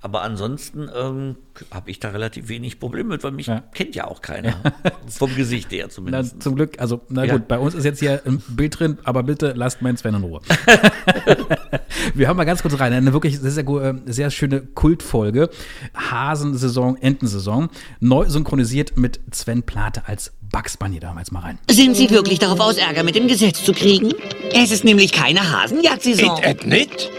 Aber 0.00 0.22
ansonsten 0.22 0.88
ähm, 0.94 1.34
habe 1.72 1.90
ich 1.90 1.98
da 1.98 2.10
relativ 2.10 2.48
wenig 2.48 2.78
Probleme 2.78 3.08
mit, 3.10 3.24
weil 3.24 3.32
mich 3.32 3.46
Ja. 3.48 3.64
kennt 3.74 3.96
ja 3.96 4.06
auch 4.06 4.22
keiner. 4.22 4.54
Vom 5.08 5.34
Gesicht 5.34 5.72
her 5.72 5.86
Na, 5.86 5.90
zumindest. 5.90 6.40
zum 6.42 6.54
Glück, 6.54 6.80
also, 6.80 7.00
na 7.08 7.24
Ja. 7.24 7.32
gut, 7.34 7.48
bei 7.48 7.58
uns 7.58 7.74
ist 7.74 7.84
jetzt 7.84 7.98
hier 7.98 8.22
ein 8.24 8.40
Bild 8.48 8.78
drin, 8.78 8.98
aber 9.02 9.24
bitte 9.24 9.54
lasst 9.56 9.82
meinen 9.82 9.96
Sven 9.96 10.14
in 10.14 10.22
Ruhe. 10.22 10.40
Wir 12.14 12.28
haben 12.28 12.36
mal 12.36 12.44
ganz 12.44 12.62
kurz 12.62 12.78
rein, 12.78 12.92
eine 12.92 13.12
wirklich 13.12 13.40
sehr, 13.40 13.50
sehr, 13.50 13.66
äh, 13.66 13.94
sehr 14.06 14.30
schöne 14.30 14.60
Kultfolge. 14.62 15.50
Hasensaison, 15.94 16.96
Entensaison. 16.96 17.68
Neu 18.00 18.28
synchronisiert 18.28 18.96
mit 18.96 19.18
Sven 19.32 19.62
Plate 19.64 20.02
als 20.06 20.32
Bugs 20.52 20.76
Bunny 20.76 21.00
damals 21.00 21.32
mal 21.32 21.40
rein. 21.40 21.58
Sind 21.70 21.96
Sie 21.96 22.08
wirklich 22.10 22.38
darauf 22.38 22.60
aus, 22.60 22.76
Ärger 22.76 23.02
mit 23.02 23.16
dem 23.16 23.26
Gesetz 23.28 23.64
zu 23.64 23.72
kriegen? 23.72 24.12
Es 24.52 24.70
ist 24.70 24.84
nämlich 24.84 25.12
keine 25.12 25.40
Hasenjagdsaison. 25.50 26.38
Et 26.42 26.66
nicht? 26.66 27.10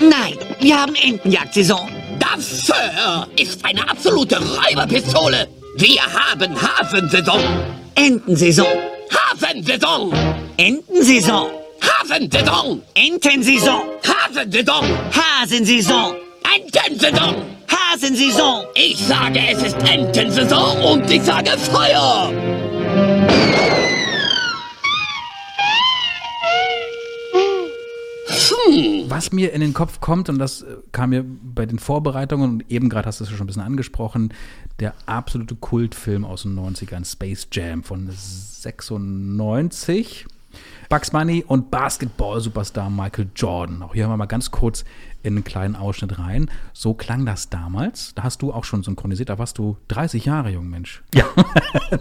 Nein, 0.00 0.36
wir 0.60 0.80
haben 0.80 0.94
Entenjagdsaison. 0.94 1.88
Dafür 2.18 3.26
ist 3.36 3.64
eine 3.64 3.88
absolute 3.88 4.36
Räuberpistole. 4.36 5.48
Wir 5.76 6.02
haben 6.02 6.54
Hafensaison. 6.60 7.40
Entensaison. 7.94 8.66
Hafensaison. 9.10 10.12
Entensaison. 10.56 11.46
Hafensaison. 11.80 12.82
Entensaison. 12.94 13.82
Hafensaison. 14.02 14.84
Hasensaison. 15.12 16.14
Entensaison. 16.54 17.34
Hasensaison. 17.68 18.64
Ich 18.74 18.98
sage, 18.98 19.40
es 19.50 19.62
ist 19.62 19.76
Entensaison 19.88 20.82
und 20.82 21.10
ich 21.10 21.22
sage 21.22 21.50
Feuer. 21.58 22.32
Was 29.08 29.32
mir 29.32 29.52
in 29.52 29.60
den 29.60 29.74
Kopf 29.74 30.00
kommt, 30.00 30.28
und 30.28 30.38
das 30.38 30.62
äh, 30.62 30.76
kam 30.92 31.10
mir 31.10 31.24
bei 31.24 31.66
den 31.66 31.78
Vorbereitungen, 31.78 32.50
und 32.50 32.70
eben 32.70 32.88
gerade 32.88 33.06
hast 33.06 33.20
du 33.20 33.24
es 33.24 33.30
ja 33.30 33.36
schon 33.36 33.44
ein 33.44 33.48
bisschen 33.48 33.62
angesprochen, 33.62 34.32
der 34.80 34.94
absolute 35.06 35.54
Kultfilm 35.54 36.24
aus 36.24 36.42
den 36.42 36.58
90ern, 36.58 37.04
Space 37.04 37.46
Jam 37.52 37.82
von 37.82 38.08
96. 38.10 40.26
Bugs 40.88 41.10
Bunny 41.10 41.44
und 41.46 41.70
Basketball-Superstar 41.70 42.90
Michael 42.90 43.28
Jordan. 43.34 43.82
Auch 43.82 43.94
hier 43.94 44.04
haben 44.04 44.12
wir 44.12 44.16
mal 44.16 44.26
ganz 44.26 44.50
kurz 44.50 44.84
in 45.22 45.34
einen 45.34 45.44
kleinen 45.44 45.76
Ausschnitt 45.76 46.18
rein. 46.18 46.50
So 46.72 46.94
klang 46.94 47.26
das 47.26 47.48
damals. 47.48 48.14
Da 48.14 48.22
hast 48.22 48.42
du 48.42 48.52
auch 48.52 48.64
schon 48.64 48.82
synchronisiert. 48.82 49.30
Da 49.30 49.38
warst 49.38 49.58
du 49.58 49.76
30 49.88 50.26
Jahre 50.26 50.50
jung, 50.50 50.68
Mensch. 50.68 51.02
Ja. 51.14 51.26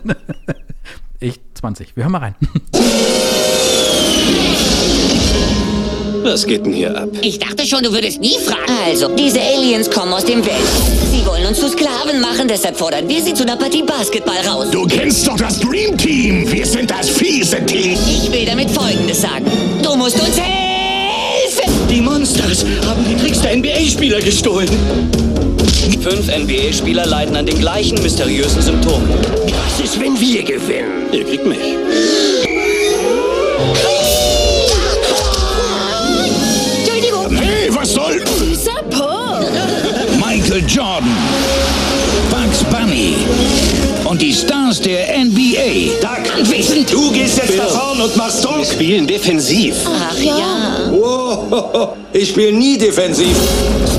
ich 1.19 1.39
20. 1.53 1.95
Wir 1.95 2.03
hören 2.03 2.11
mal 2.11 2.19
rein. 2.19 2.35
Was 6.23 6.47
geht 6.47 6.65
denn 6.65 6.71
hier 6.73 6.95
ab? 6.97 7.09
Ich 7.21 7.38
dachte 7.38 7.67
schon, 7.67 7.83
du 7.83 7.91
würdest 7.91 8.21
nie 8.21 8.38
fragen. 8.39 8.71
Also, 8.86 9.09
diese 9.09 9.41
Aliens 9.41 9.89
kommen 9.89 10.13
aus 10.13 10.23
dem 10.23 10.39
Weltraum. 10.45 10.63
Sie 11.12 11.25
wollen 11.25 11.45
uns 11.45 11.59
zu 11.59 11.67
Sklaven 11.67 12.21
machen, 12.21 12.47
deshalb 12.47 12.77
fordern 12.77 13.09
wir 13.09 13.21
sie 13.21 13.33
zu 13.33 13.43
einer 13.43 13.57
Partie 13.57 13.83
Basketball 13.83 14.38
raus. 14.47 14.67
Du 14.71 14.86
kennst 14.86 15.27
doch 15.27 15.36
das 15.36 15.59
Dream 15.59 15.97
Team. 15.97 16.49
Wir 16.49 16.65
sind 16.65 16.89
das 16.89 17.09
fiese 17.09 17.63
Team. 17.65 17.97
Ich 18.07 18.31
will 18.31 18.45
damit 18.45 18.71
Folgendes 18.71 19.21
sagen. 19.21 19.45
Du 19.83 19.95
musst 19.95 20.15
uns 20.19 20.39
helfen! 20.39 21.71
Die 21.89 21.99
Monsters 22.01 22.65
haben 22.88 23.05
die 23.09 23.15
Tricks 23.21 23.41
der 23.41 23.57
NBA-Spieler 23.57 24.21
gestohlen. 24.21 24.69
Fünf 26.01 26.27
NBA-Spieler 26.27 27.05
leiden 27.05 27.36
an 27.36 27.45
den 27.45 27.59
gleichen 27.59 28.01
mysteriösen 28.01 28.62
Symptomen. 28.62 29.09
Was 29.65 29.83
ist, 29.83 29.99
wenn 29.99 30.19
wir 30.19 30.43
gewinnen? 30.43 31.12
Ihr 31.12 31.25
kriegt 31.25 31.45
mich. 31.45 31.59
Jordan, 40.73 41.15
Bugs 42.31 42.63
Bunny 42.63 43.15
und 44.05 44.19
die 44.19 44.33
Stars 44.33 44.81
der 44.81 45.23
NBA. 45.23 45.99
Doug, 46.01 46.33
anwesend. 46.36 46.91
Du 46.91 47.12
gehst 47.12 47.38
jetzt 47.38 47.55
nach 47.57 47.69
vorne 47.69 48.05
und 48.05 48.17
machst 48.17 48.43
Druck. 48.43 48.57
Wir 48.57 48.65
spielen 48.65 49.05
defensiv. 49.05 49.75
Ach 49.86 50.17
ja. 50.17 50.89
Wow, 50.89 51.95
ich 52.13 52.29
spiele 52.29 52.53
nie 52.53 52.75
defensiv. 52.75 53.38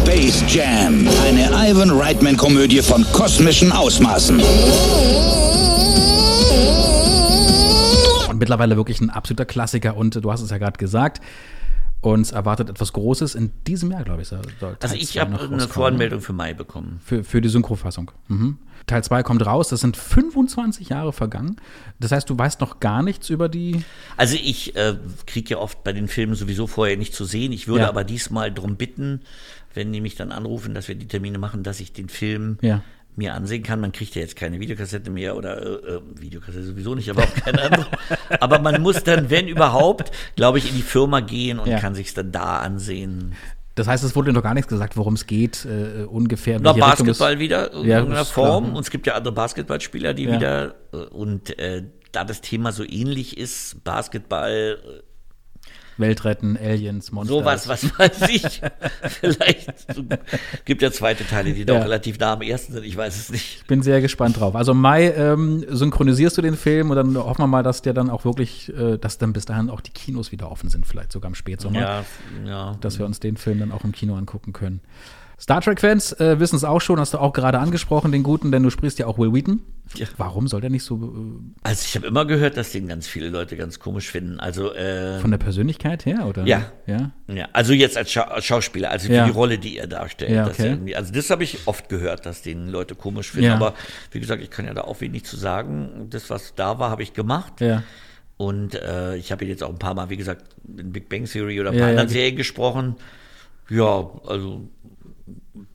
Space 0.03 0.43
Jam, 0.49 1.07
eine 1.25 1.49
Ivan 1.71 1.91
Reitman-Komödie 1.91 2.83
von 2.83 3.07
kosmischen 3.13 3.71
Ausmaßen. 3.71 4.43
Und 8.31 8.39
mittlerweile 8.41 8.77
wirklich 8.77 9.01
ein 9.01 9.11
absoluter 9.11 9.45
Klassiker. 9.45 9.97
Und 9.97 10.17
du 10.17 10.33
hast 10.33 10.41
es 10.41 10.51
ja 10.51 10.59
gerade 10.59 10.79
gesagt, 10.79 11.21
uns 12.11 12.33
erwartet 12.33 12.69
etwas 12.69 12.93
Großes 12.93 13.35
in 13.35 13.51
diesem 13.67 13.91
Jahr, 13.91 14.05
glaube 14.05 14.23
ich. 14.23 14.29
Teil 14.29 14.41
Also 14.81 14.95
ich 14.95 15.19
habe 15.19 15.39
eine. 15.41 15.61
Voranmeldung 15.69 16.21
für 16.21 16.33
Mai 16.33 16.55
bekommen. 16.55 17.01
Für, 17.05 17.25
für 17.25 17.41
die 17.41 17.49
Synchrofassung. 17.49 18.11
Mhm. 18.29 18.59
Teil 18.87 19.03
2 19.03 19.23
kommt 19.23 19.47
raus, 19.47 19.69
das 19.69 19.81
sind 19.81 19.97
25 19.97 20.91
Jahre 20.91 21.13
vergangen. 21.15 21.57
Das 22.01 22.13
heißt, 22.13 22.29
du 22.29 22.37
weißt 22.37 22.61
noch 22.61 22.81
gar 22.81 23.03
nichts 23.03 23.31
über 23.31 23.49
die. 23.49 23.83
Also 24.19 24.37
ich 24.37 24.77
äh, 24.77 24.97
kriege 25.27 25.51
ja 25.55 25.59
oft 25.59 25.83
bei 25.85 25.93
den 25.95 26.07
Filmen 26.09 26.35
sowieso 26.35 26.67
vorher 26.67 26.97
nicht 26.99 27.15
zu 27.15 27.25
sehen. 27.25 27.53
Ich 27.53 27.67
würde 27.67 27.85
Ja. 27.85 27.89
aber 27.89 28.05
diesmal 28.05 28.53
darum 28.53 28.77
bitten, 28.77 29.23
wenn 29.73 29.91
die 29.93 30.01
mich 30.03 30.17
dann 30.17 30.33
anrufen, 30.33 30.75
dass 30.75 30.89
wir 30.89 30.95
die 30.97 31.09
Termine 31.09 31.39
machen, 31.39 31.63
dass 31.63 31.81
ich 31.81 31.93
den 31.95 32.09
Film 32.11 32.59
Ja. 32.61 32.83
Mir 33.17 33.35
ansehen 33.35 33.63
kann. 33.63 33.81
Man 33.81 33.93
kriegt 33.93 34.15
ja 34.15 34.23
jetzt 34.23 34.37
keine 34.37 34.61
Videokassette 34.61 35.11
mehr 35.11 35.37
oder 35.37 35.61
äh, 35.63 35.95
äh, 35.97 36.01
Videokassette 36.21 36.65
sowieso 36.65 36.95
nicht, 36.95 37.09
aber 37.11 37.23
auch 37.23 37.35
keine 37.35 37.63
andere. 37.63 37.87
aber 38.41 38.59
man 38.59 38.83
muss 38.83 39.03
dann, 39.05 39.31
wenn 39.31 39.49
überhaupt, 39.49 40.11
glaube 40.37 40.59
ich, 40.59 40.69
in 40.69 40.77
die 40.77 40.83
Firma 40.83 41.21
gehen 41.21 41.59
und 41.59 41.69
Ja. 41.69 41.79
kann 41.81 41.95
sich 41.95 42.13
dann 42.15 42.33
da 42.33 42.59
ansehen. 42.59 43.35
Das 43.77 43.89
heißt, 43.89 44.05
es 44.05 44.15
wurde 44.15 44.33
noch 44.33 44.43
gar 44.43 44.55
nichts 44.55 44.69
gesagt, 44.69 44.97
worum 44.97 45.15
es 45.15 45.27
geht, 45.27 45.65
äh, 45.65 46.05
ungefähr. 46.05 46.61
Na, 46.61 46.73
Basketball 46.73 47.39
wieder 47.41 47.73
in 47.73 47.87
Ja, 47.87 47.99
irgendeiner 47.99 48.25
klar, 48.25 48.25
Form. 48.25 48.65
ne? 48.69 48.71
Und 48.77 48.81
es 48.85 48.91
gibt 48.91 49.07
ja 49.07 49.15
andere 49.15 49.35
Basketballspieler, 49.35 50.15
die 50.15 50.25
Ja. 50.25 50.33
wieder 50.33 50.75
äh, 50.93 50.97
und 50.97 51.59
äh, 51.59 51.83
da 52.13 52.23
das 52.25 52.41
Thema 52.41 52.71
so 52.71 52.85
ähnlich 52.85 53.37
ist, 53.37 53.83
Basketball, 53.83 54.79
äh, 54.81 55.03
Welt 55.97 56.25
retten, 56.25 56.57
Aliens, 56.57 57.13
Monster. 57.13 57.35
sowas, 57.35 57.69
was 57.69 57.99
weiß 57.99 58.29
ich. 58.31 58.61
Vielleicht 59.21 59.73
gibt 60.65 60.83
ja 60.83 60.91
zweite 60.91 61.27
Teile, 61.27 61.53
die 61.53 61.65
doch 61.65 61.75
Ja. 61.77 61.83
relativ 61.83 62.19
nah 62.19 62.33
am 62.35 62.43
ersten 62.43 62.73
sind. 62.73 62.85
Ich 62.85 62.97
weiß 62.97 63.17
es 63.17 63.31
nicht. 63.31 63.59
Ich 63.61 63.67
bin 63.67 63.83
sehr 63.83 64.01
gespannt 64.01 64.41
drauf. 64.41 64.57
Also 64.57 64.73
im 64.73 64.81
Mai 64.81 65.11
ähm, 65.11 65.65
synchronisierst 65.69 66.37
du 66.39 66.43
den 66.43 66.57
Film 66.57 66.91
und 66.91 66.97
dann 66.97 67.17
hoffen 67.17 67.43
wir 67.43 67.47
mal, 67.47 67.63
dass 67.63 67.83
der 67.83 67.93
dann 67.95 68.11
auch 68.11 68.25
wirklich, 68.25 68.73
äh, 68.77 68.99
dass 68.99 69.19
dann 69.19 69.33
bis 69.33 69.45
dahin 69.45 69.71
auch 69.71 69.81
die 69.81 69.93
Kinos 69.93 70.33
wieder 70.33 70.51
offen 70.51 70.69
sind, 70.69 70.87
vielleicht 70.87 71.13
sogar 71.13 71.29
im 71.29 71.35
Spätsommer. 71.35 71.81
Ja, 71.81 72.05
ja. 72.47 72.77
Dass 72.81 72.99
wir 72.99 73.07
uns 73.07 73.21
den 73.21 73.37
Film 73.37 73.61
dann 73.61 73.73
auch 73.73 73.85
im 73.85 73.93
Kino 73.93 74.17
angucken 74.17 74.53
können. 74.53 74.81
Star 75.45 75.61
Trek-Fans 75.61 76.13
äh, 76.21 76.41
wissen 76.41 76.57
es 76.57 76.65
auch 76.65 76.81
schon, 76.81 76.99
hast 76.99 77.13
du 77.13 77.19
auch 77.19 77.35
gerade 77.35 77.59
angesprochen, 77.59 78.11
den 78.13 78.23
Guten, 78.23 78.51
denn 78.51 78.63
du 78.63 78.71
sprichst 78.71 78.99
ja 78.99 79.07
auch 79.07 79.19
Will 79.19 79.35
Wheaton. 79.35 79.61
Ja. 79.95 80.07
Warum 80.17 80.49
soll 80.49 80.63
der 80.63 80.71
nicht 80.71 80.85
so 80.85 80.97
äh, 80.97 81.69
Also 81.69 81.83
ich 81.85 81.95
habe 81.97 82.07
immer 82.07 82.25
gehört, 82.25 82.57
dass 82.57 82.73
den 82.73 82.89
ganz 82.89 83.07
viele 83.07 83.29
Leute 83.29 83.55
ganz 83.59 83.79
komisch 83.79 84.11
finden. 84.11 84.41
Also 84.41 84.73
äh, 84.73 85.19
von 85.19 85.31
der 85.31 85.37
Persönlichkeit 85.37 86.07
her, 86.07 86.25
oder? 86.27 86.47
Ja. 86.47 86.73
Ja. 86.87 87.11
Ja, 87.27 87.47
also 87.53 87.75
jetzt 87.75 87.99
als, 87.99 88.11
Schau 88.11 88.23
als 88.23 88.47
Schauspieler, 88.47 88.91
also 88.91 89.09
für 89.09 89.13
Ja. 89.13 89.27
die 89.27 89.33
Rolle, 89.33 89.59
die 89.59 89.77
er 89.77 89.87
darstellt. 89.87 90.31
Ja, 90.31 90.47
okay. 90.47 90.95
also 90.95 91.13
das 91.13 91.29
habe 91.29 91.45
ich 91.45 91.59
oft 91.67 91.91
gehört, 91.91 92.25
dass 92.25 92.41
den 92.41 92.69
Leute 92.69 92.95
komisch 92.95 93.33
finden. 93.33 93.49
Ja. 93.49 93.57
Aber 93.57 93.75
wie 94.13 94.21
gesagt, 94.21 94.43
ich 94.43 94.49
kann 94.49 94.65
ja 94.65 94.73
da 94.73 94.81
auch 94.85 95.03
wenig 95.03 95.27
zu 95.27 95.37
sagen. 95.37 96.07
Das, 96.09 96.31
was 96.31 96.55
da 96.55 96.79
war, 96.79 96.89
habe 96.89 97.03
ich 97.03 97.13
gemacht. 97.13 97.61
Ja. 97.61 97.83
Und 98.39 98.77
äh, 98.77 99.17
ich 99.17 99.31
habe 99.31 99.45
ihn 99.45 99.51
jetzt 99.51 99.63
auch 99.63 99.69
ein 99.69 99.79
paar 99.79 99.93
Mal, 99.93 100.09
wie 100.09 100.17
gesagt, 100.17 100.57
in 100.67 100.91
Big 100.91 101.11
Bang 101.11 101.27
Theory 101.27 101.61
oder 101.61 101.71
ein 101.73 101.79
paar 101.79 101.89
anderen 101.89 102.09
Serien 102.09 102.35
gesprochen. 102.35 102.97
Ja, 103.69 104.09
also 104.27 104.69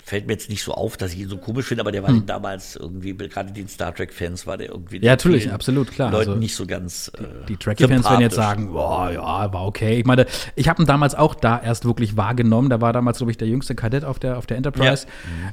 fällt 0.03 0.27
mir 0.27 0.33
jetzt 0.33 0.49
nicht 0.49 0.63
so 0.63 0.73
auf, 0.73 0.97
dass 0.97 1.13
ich 1.13 1.19
ihn 1.19 1.29
so 1.29 1.37
komisch 1.37 1.65
finde, 1.65 1.81
aber 1.81 1.91
der 1.91 2.03
war 2.03 2.11
damals 2.25 2.75
irgendwie, 2.75 3.15
gerade 3.15 3.51
den 3.51 3.67
Star 3.67 3.93
Trek-Fans 3.95 4.45
war 4.45 4.57
der 4.57 4.69
irgendwie 4.69 4.97
Hm. 4.97 5.03
Ja, 5.03 5.11
natürlich, 5.11 5.51
absolut, 5.51 5.91
klar. 5.91 6.11
Leuten 6.11 6.29
Also 6.29 6.39
nicht 6.39 6.55
so 6.55 6.65
ganz 6.65 7.11
äh, 7.17 7.23
Die 7.47 7.57
Trekkie-Fans 7.57 8.09
werden 8.09 8.21
jetzt 8.21 8.35
sagen, 8.35 8.73
boah, 8.73 9.11
ja, 9.11 9.53
war 9.53 9.65
okay. 9.65 9.97
Ich 9.97 10.05
meine, 10.05 10.25
ich 10.55 10.67
habe 10.67 10.83
ihn 10.83 10.85
damals 10.85 11.15
auch 11.15 11.35
da 11.35 11.59
erst 11.59 11.85
wirklich 11.85 12.17
wahrgenommen. 12.17 12.69
Da 12.69 12.81
war 12.81 12.91
damals, 12.91 13.17
glaube 13.17 13.31
ich, 13.31 13.37
der 13.37 13.47
jüngste 13.47 13.75
Kadett 13.75 14.03
auf 14.03 14.19
der, 14.19 14.37
auf 14.37 14.45
der 14.45 14.57
Enterprise. 14.57 15.07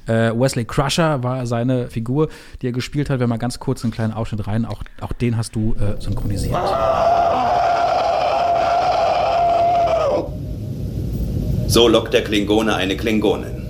Äh, 0.07 0.33
Wesley 0.33 0.65
Crusher 0.65 1.23
war 1.23 1.47
seine 1.47 1.89
Figur, 1.89 2.29
die 2.63 2.69
er 2.69 2.73
gespielt 2.73 3.11
hat. 3.11 3.21
Wenn 3.21 3.29
mal 3.29 3.37
ganz 3.37 3.61
kurz 3.61 3.85
einen 3.85 3.93
kleinen 3.93 4.13
Ausschnitt 4.13 4.47
rein, 4.47 4.65
auch, 4.65 4.83
auch 5.01 5.13
den 5.13 5.37
hast 5.37 5.55
du 5.55 5.75
äh, 5.75 6.01
synchronisiert. 6.01 6.57
So 11.69 11.89
lockt 11.89 12.15
der 12.15 12.25
Klingone 12.25 12.75
eine 12.75 12.97
Klingonin. 12.97 13.66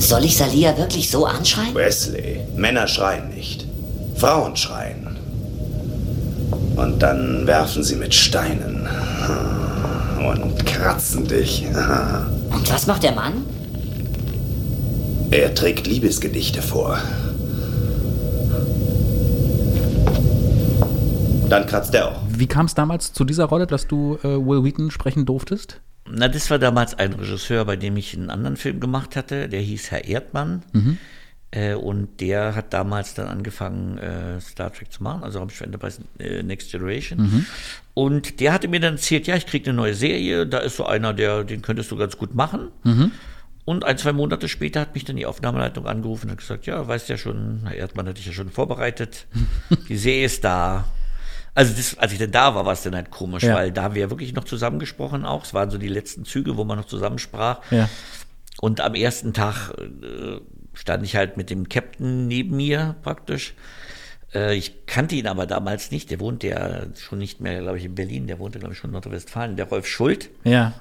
Soll 0.00 0.24
ich 0.24 0.36
Salia 0.36 0.76
wirklich 0.78 1.10
so 1.10 1.26
anschreien? 1.26 1.74
Wesley, 1.74 2.40
Männer 2.56 2.88
schreien 2.88 3.28
nicht. 3.28 3.66
Frauen 4.16 4.56
schreien. 4.56 5.16
Und 6.74 7.00
dann 7.00 7.46
werfen 7.46 7.82
sie 7.82 7.96
mit 7.96 8.14
Steinen. 8.14 8.88
Und 10.18 10.66
kratzen 10.66 11.28
dich. 11.28 11.66
Und 12.50 12.72
was 12.72 12.86
macht 12.86 13.02
der 13.02 13.12
Mann? 13.12 13.44
Er 15.30 15.54
trägt 15.54 15.86
Liebesgedichte 15.86 16.62
vor. 16.62 16.98
Dann 21.50 21.66
kratzt 21.66 21.94
er 21.94 22.08
auch. 22.08 22.20
Wie 22.28 22.46
kam 22.46 22.66
es 22.66 22.74
damals 22.74 23.12
zu 23.12 23.24
dieser 23.24 23.44
Rolle, 23.44 23.66
dass 23.66 23.86
du 23.86 24.18
äh, 24.22 24.28
Will 24.28 24.64
Wheaton 24.64 24.90
sprechen 24.90 25.26
durftest? 25.26 25.80
Na, 26.12 26.28
das 26.28 26.50
war 26.50 26.58
damals 26.58 26.98
ein 26.98 27.12
Regisseur, 27.12 27.64
bei 27.64 27.76
dem 27.76 27.96
ich 27.96 28.14
einen 28.14 28.30
anderen 28.30 28.56
Film 28.56 28.80
gemacht 28.80 29.16
hatte, 29.16 29.48
der 29.48 29.60
hieß 29.60 29.90
Herr 29.90 30.04
Erdmann. 30.04 30.62
Mhm. 30.72 30.98
Äh, 31.52 31.74
und 31.74 32.20
der 32.20 32.54
hat 32.54 32.72
damals 32.72 33.14
dann 33.14 33.26
angefangen, 33.26 33.98
äh, 33.98 34.40
Star 34.40 34.72
Trek 34.72 34.92
zu 34.92 35.02
machen, 35.02 35.24
also 35.24 35.40
Raumschiff 35.40 35.62
Enterprise 35.62 36.00
äh, 36.18 36.42
Next 36.42 36.70
Generation. 36.70 37.18
Mhm. 37.18 37.46
Und 37.94 38.40
der 38.40 38.52
hatte 38.52 38.68
mir 38.68 38.78
dann 38.78 38.94
erzählt, 38.94 39.26
ja, 39.26 39.34
ich 39.34 39.46
krieg 39.46 39.66
eine 39.66 39.76
neue 39.76 39.94
Serie, 39.94 40.46
da 40.46 40.58
ist 40.58 40.76
so 40.76 40.86
einer, 40.86 41.12
der, 41.12 41.42
den 41.42 41.60
könntest 41.62 41.90
du 41.90 41.96
ganz 41.96 42.16
gut 42.16 42.34
machen. 42.34 42.68
Mhm. 42.84 43.10
Und 43.64 43.84
ein, 43.84 43.98
zwei 43.98 44.12
Monate 44.12 44.48
später 44.48 44.80
hat 44.80 44.94
mich 44.94 45.04
dann 45.04 45.16
die 45.16 45.26
Aufnahmeleitung 45.26 45.86
angerufen 45.86 46.26
und 46.26 46.32
hat 46.32 46.38
gesagt, 46.38 46.66
ja, 46.66 46.86
weißt 46.86 47.08
ja 47.08 47.16
schon, 47.16 47.62
Herr 47.64 47.74
Erdmann 47.74 48.06
hatte 48.06 48.20
ich 48.20 48.26
ja 48.26 48.32
schon 48.32 48.50
vorbereitet. 48.50 49.26
die 49.88 49.96
Serie 49.96 50.26
ist 50.26 50.44
da. 50.44 50.86
Also 51.54 51.74
das, 51.74 51.98
als 51.98 52.12
ich 52.12 52.18
dann 52.18 52.30
da 52.30 52.54
war, 52.54 52.64
war 52.64 52.72
es 52.72 52.82
dann 52.82 52.94
halt 52.94 53.10
komisch, 53.10 53.42
Ja. 53.42 53.54
weil 53.56 53.72
da 53.72 53.82
haben 53.82 53.94
wir 53.94 54.02
ja 54.02 54.10
wirklich 54.10 54.32
noch 54.34 54.44
zusammengesprochen 54.44 55.24
auch. 55.24 55.44
Es 55.44 55.52
waren 55.54 55.70
so 55.70 55.78
die 55.78 55.88
letzten 55.88 56.24
Züge, 56.24 56.56
wo 56.56 56.64
man 56.64 56.78
noch 56.78 56.86
zusammensprach. 56.86 57.60
Ja. 57.70 57.88
Und 58.60 58.80
am 58.80 58.94
ersten 58.94 59.32
Tag 59.32 59.70
äh, 59.78 60.40
stand 60.74 61.04
ich 61.04 61.16
halt 61.16 61.36
mit 61.36 61.50
dem 61.50 61.68
Captain 61.68 62.28
neben 62.28 62.56
mir 62.56 62.96
praktisch. 63.02 63.54
Äh, 64.34 64.54
ich 64.54 64.86
kannte 64.86 65.14
ihn 65.16 65.26
aber 65.26 65.46
damals 65.46 65.90
nicht. 65.90 66.10
Der 66.10 66.20
wohnte 66.20 66.48
ja 66.48 66.82
schon 66.98 67.18
nicht 67.18 67.40
mehr, 67.40 67.60
glaube 67.60 67.78
ich, 67.78 67.84
in 67.84 67.94
Berlin. 67.94 68.26
Der 68.26 68.38
wohnte, 68.38 68.58
glaube 68.58 68.74
ich, 68.74 68.78
schon 68.78 68.90
in 68.90 68.92
Nordrhein-Westfalen. 68.92 69.56
Der 69.56 69.66
Rolf 69.68 69.86
Schuld. 69.86 70.30
Ja. 70.44 70.74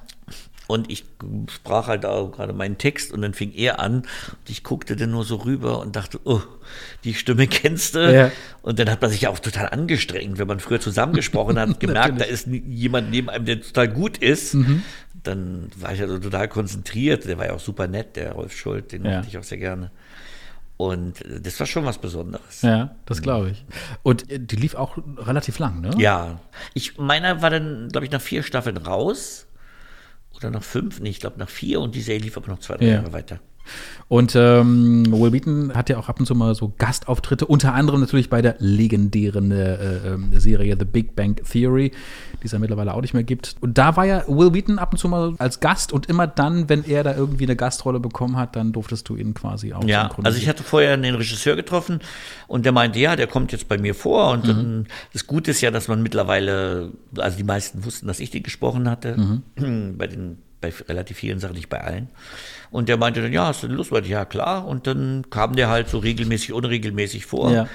Und 0.70 0.92
ich 0.92 1.04
sprach 1.50 1.88
halt 1.88 2.06
auch 2.06 2.32
gerade 2.32 2.54
meinen 2.54 2.78
Text 2.78 3.12
und 3.12 3.24
dann 3.24 3.34
fing 3.34 3.52
er 3.56 3.80
an. 3.80 4.02
Und 4.02 4.50
ich 4.50 4.64
guckte 4.64 4.96
dann 4.96 5.10
nur 5.10 5.24
so 5.24 5.38
rüber 5.38 5.80
und 5.80 5.96
dachte, 5.96 6.20
oh, 6.26 6.42
die 7.04 7.16
Stimme 7.16 7.48
kennst 7.48 7.96
du. 7.96 8.14
Ja. 8.14 8.32
Und 8.62 8.78
dann 8.78 8.88
hat 8.88 9.02
man 9.02 9.10
sich 9.10 9.22
ja 9.22 9.32
auch 9.32 9.40
total 9.40 9.70
angestrengt, 9.70 10.38
wenn 10.38 10.48
man 10.48 10.60
früher 10.60 10.80
zusammengesprochen 10.80 11.58
hat, 11.58 11.80
gemerkt, 11.80 12.22
da 12.22 12.26
ist 12.26 12.46
jemand 12.46 13.10
neben 13.10 13.32
einem, 13.32 13.46
der 13.46 13.62
total 13.62 13.88
gut 13.88 14.20
ist. 14.20 14.54
Mhm. 14.54 14.84
Dann 15.24 15.72
war 15.76 15.92
ich 15.92 16.02
also 16.02 16.20
total 16.20 16.48
konzentriert. 16.48 17.26
Der 17.26 17.40
war 17.40 17.48
ja 17.48 17.54
auch 17.54 17.60
super 17.60 17.88
nett, 17.88 18.16
der 18.16 18.34
Rolf 18.34 18.56
Schuld, 18.56 18.92
den 18.92 19.06
Ja. 19.06 19.16
mochte 19.16 19.28
ich 19.30 19.40
auch 19.40 19.44
sehr 19.44 19.58
gerne. 19.58 19.90
Und 20.78 21.26
äh, 21.26 21.42
das 21.42 21.60
war 21.60 21.66
schon 21.66 21.84
was 21.86 21.98
Besonderes. 21.98 22.62
Ja, 22.62 22.96
das 23.08 23.24
glaube 23.24 23.50
ich. 23.50 23.66
Und 24.04 24.32
äh, 24.32 24.40
die 24.40 24.56
lief 24.56 24.76
auch 24.76 25.00
relativ 25.18 25.58
lang, 25.58 25.82
ne? 25.82 25.90
Ja. 25.98 26.40
Ich, 26.76 27.00
meiner 27.00 27.42
war 27.42 27.50
dann, 27.50 27.90
glaube 27.90 28.06
ich, 28.06 28.12
nach 28.12 28.22
vier 28.22 28.44
Staffeln 28.44 28.78
raus. 28.78 29.48
Oder 30.36 30.52
nach 30.52 30.64
fünf, 30.64 31.00
nee, 31.00 31.10
ich 31.10 31.20
glaube 31.20 31.40
nach 31.40 31.50
vier 31.50 31.82
und 31.82 31.96
die 31.96 32.02
Serie 32.02 32.22
lief 32.22 32.38
aber 32.38 32.48
noch 32.48 32.60
zwei, 32.60 32.78
drei 32.78 32.86
Ja. 32.86 32.94
Jahre 32.96 33.14
weiter. 33.14 33.40
Und 34.10 34.36
ähm, 34.36 35.06
Will 35.12 35.32
Wheaton 35.32 35.76
hat 35.76 35.88
ja 35.88 36.00
auch 36.00 36.10
ab 36.10 36.20
und 36.20 36.26
zu 36.26 36.34
mal 36.34 36.56
so 36.56 36.74
Gastauftritte, 36.80 37.46
unter 37.46 37.76
anderem 37.76 38.02
natürlich 38.02 38.28
bei 38.28 38.42
der 38.42 38.56
legendären 38.58 39.52
äh, 39.52 39.98
ähm, 39.98 40.32
Serie 40.34 40.76
The 40.80 40.86
Big 40.86 41.16
Bang 41.16 41.36
Theory, 41.36 41.92
die 42.42 42.46
es 42.48 42.52
ja 42.52 42.58
mittlerweile 42.58 42.96
auch 42.96 43.02
nicht 43.02 43.14
mehr 43.14 43.24
gibt. 43.24 43.56
Und 43.62 43.78
da 43.78 43.96
war 43.98 44.06
ja 44.06 44.24
Will 44.28 44.52
Wheaton 44.52 44.80
ab 44.80 44.94
und 44.94 44.98
zu 44.98 45.08
mal 45.08 45.36
als 45.38 45.60
Gast 45.60 45.94
und 45.94 46.08
immer 46.08 46.26
dann, 46.26 46.70
wenn 46.70 46.84
er 46.86 47.04
da 47.04 47.16
irgendwie 47.16 47.44
eine 47.44 47.56
Gastrolle 47.56 48.00
bekommen 48.00 48.36
hat, 48.36 48.56
dann 48.56 48.74
durftest 48.74 49.08
du 49.10 49.16
ihn 49.16 49.36
quasi 49.36 49.74
auch 49.74 49.84
Ja, 49.84 50.10
also 50.24 50.40
ich 50.40 50.50
hatte 50.50 50.64
vorher 50.64 50.94
einen 50.94 51.14
Regisseur 51.14 51.56
getroffen 51.56 52.00
und 52.48 52.66
der 52.66 52.72
meinte, 52.72 52.98
ja, 52.98 53.16
der 53.16 53.28
kommt 53.28 53.52
jetzt 53.52 53.68
bei 53.68 53.78
mir 53.78 53.94
vor 53.94 54.32
und 54.32 54.48
dann, 54.48 54.88
das 55.14 55.28
Gute 55.28 55.52
ist 55.52 55.62
ja, 55.62 55.70
dass 55.70 55.88
man 55.88 56.02
mittlerweile, 56.02 56.94
also 57.16 57.38
die 57.38 57.44
meisten 57.44 57.86
wussten, 57.86 58.08
dass 58.08 58.20
ich 58.20 58.32
den 58.32 58.42
gesprochen 58.42 58.90
hatte, 58.90 59.40
bei 59.98 60.08
den 60.08 60.40
bei 60.62 60.74
relativ 60.88 61.18
vielen 61.18 61.40
Sachen, 61.40 61.56
nicht 61.56 61.70
bei 61.70 61.82
allen. 61.82 62.10
Und 62.72 62.90
der 62.90 62.98
meinte 62.98 63.22
dann, 63.22 63.34
ja, 63.34 63.48
hast 63.48 63.64
du 63.64 63.68
Lust? 63.68 63.92
Ja, 64.06 64.26
klar. 64.26 64.68
Und 64.68 64.88
dann 64.88 65.26
kam 65.30 65.56
der 65.56 65.70
halt 65.70 65.90
so 65.90 65.98
regelmäßig, 65.98 66.54
unregelmäßig 66.54 67.26
vor. 67.26 67.52
Ja. 67.52 67.68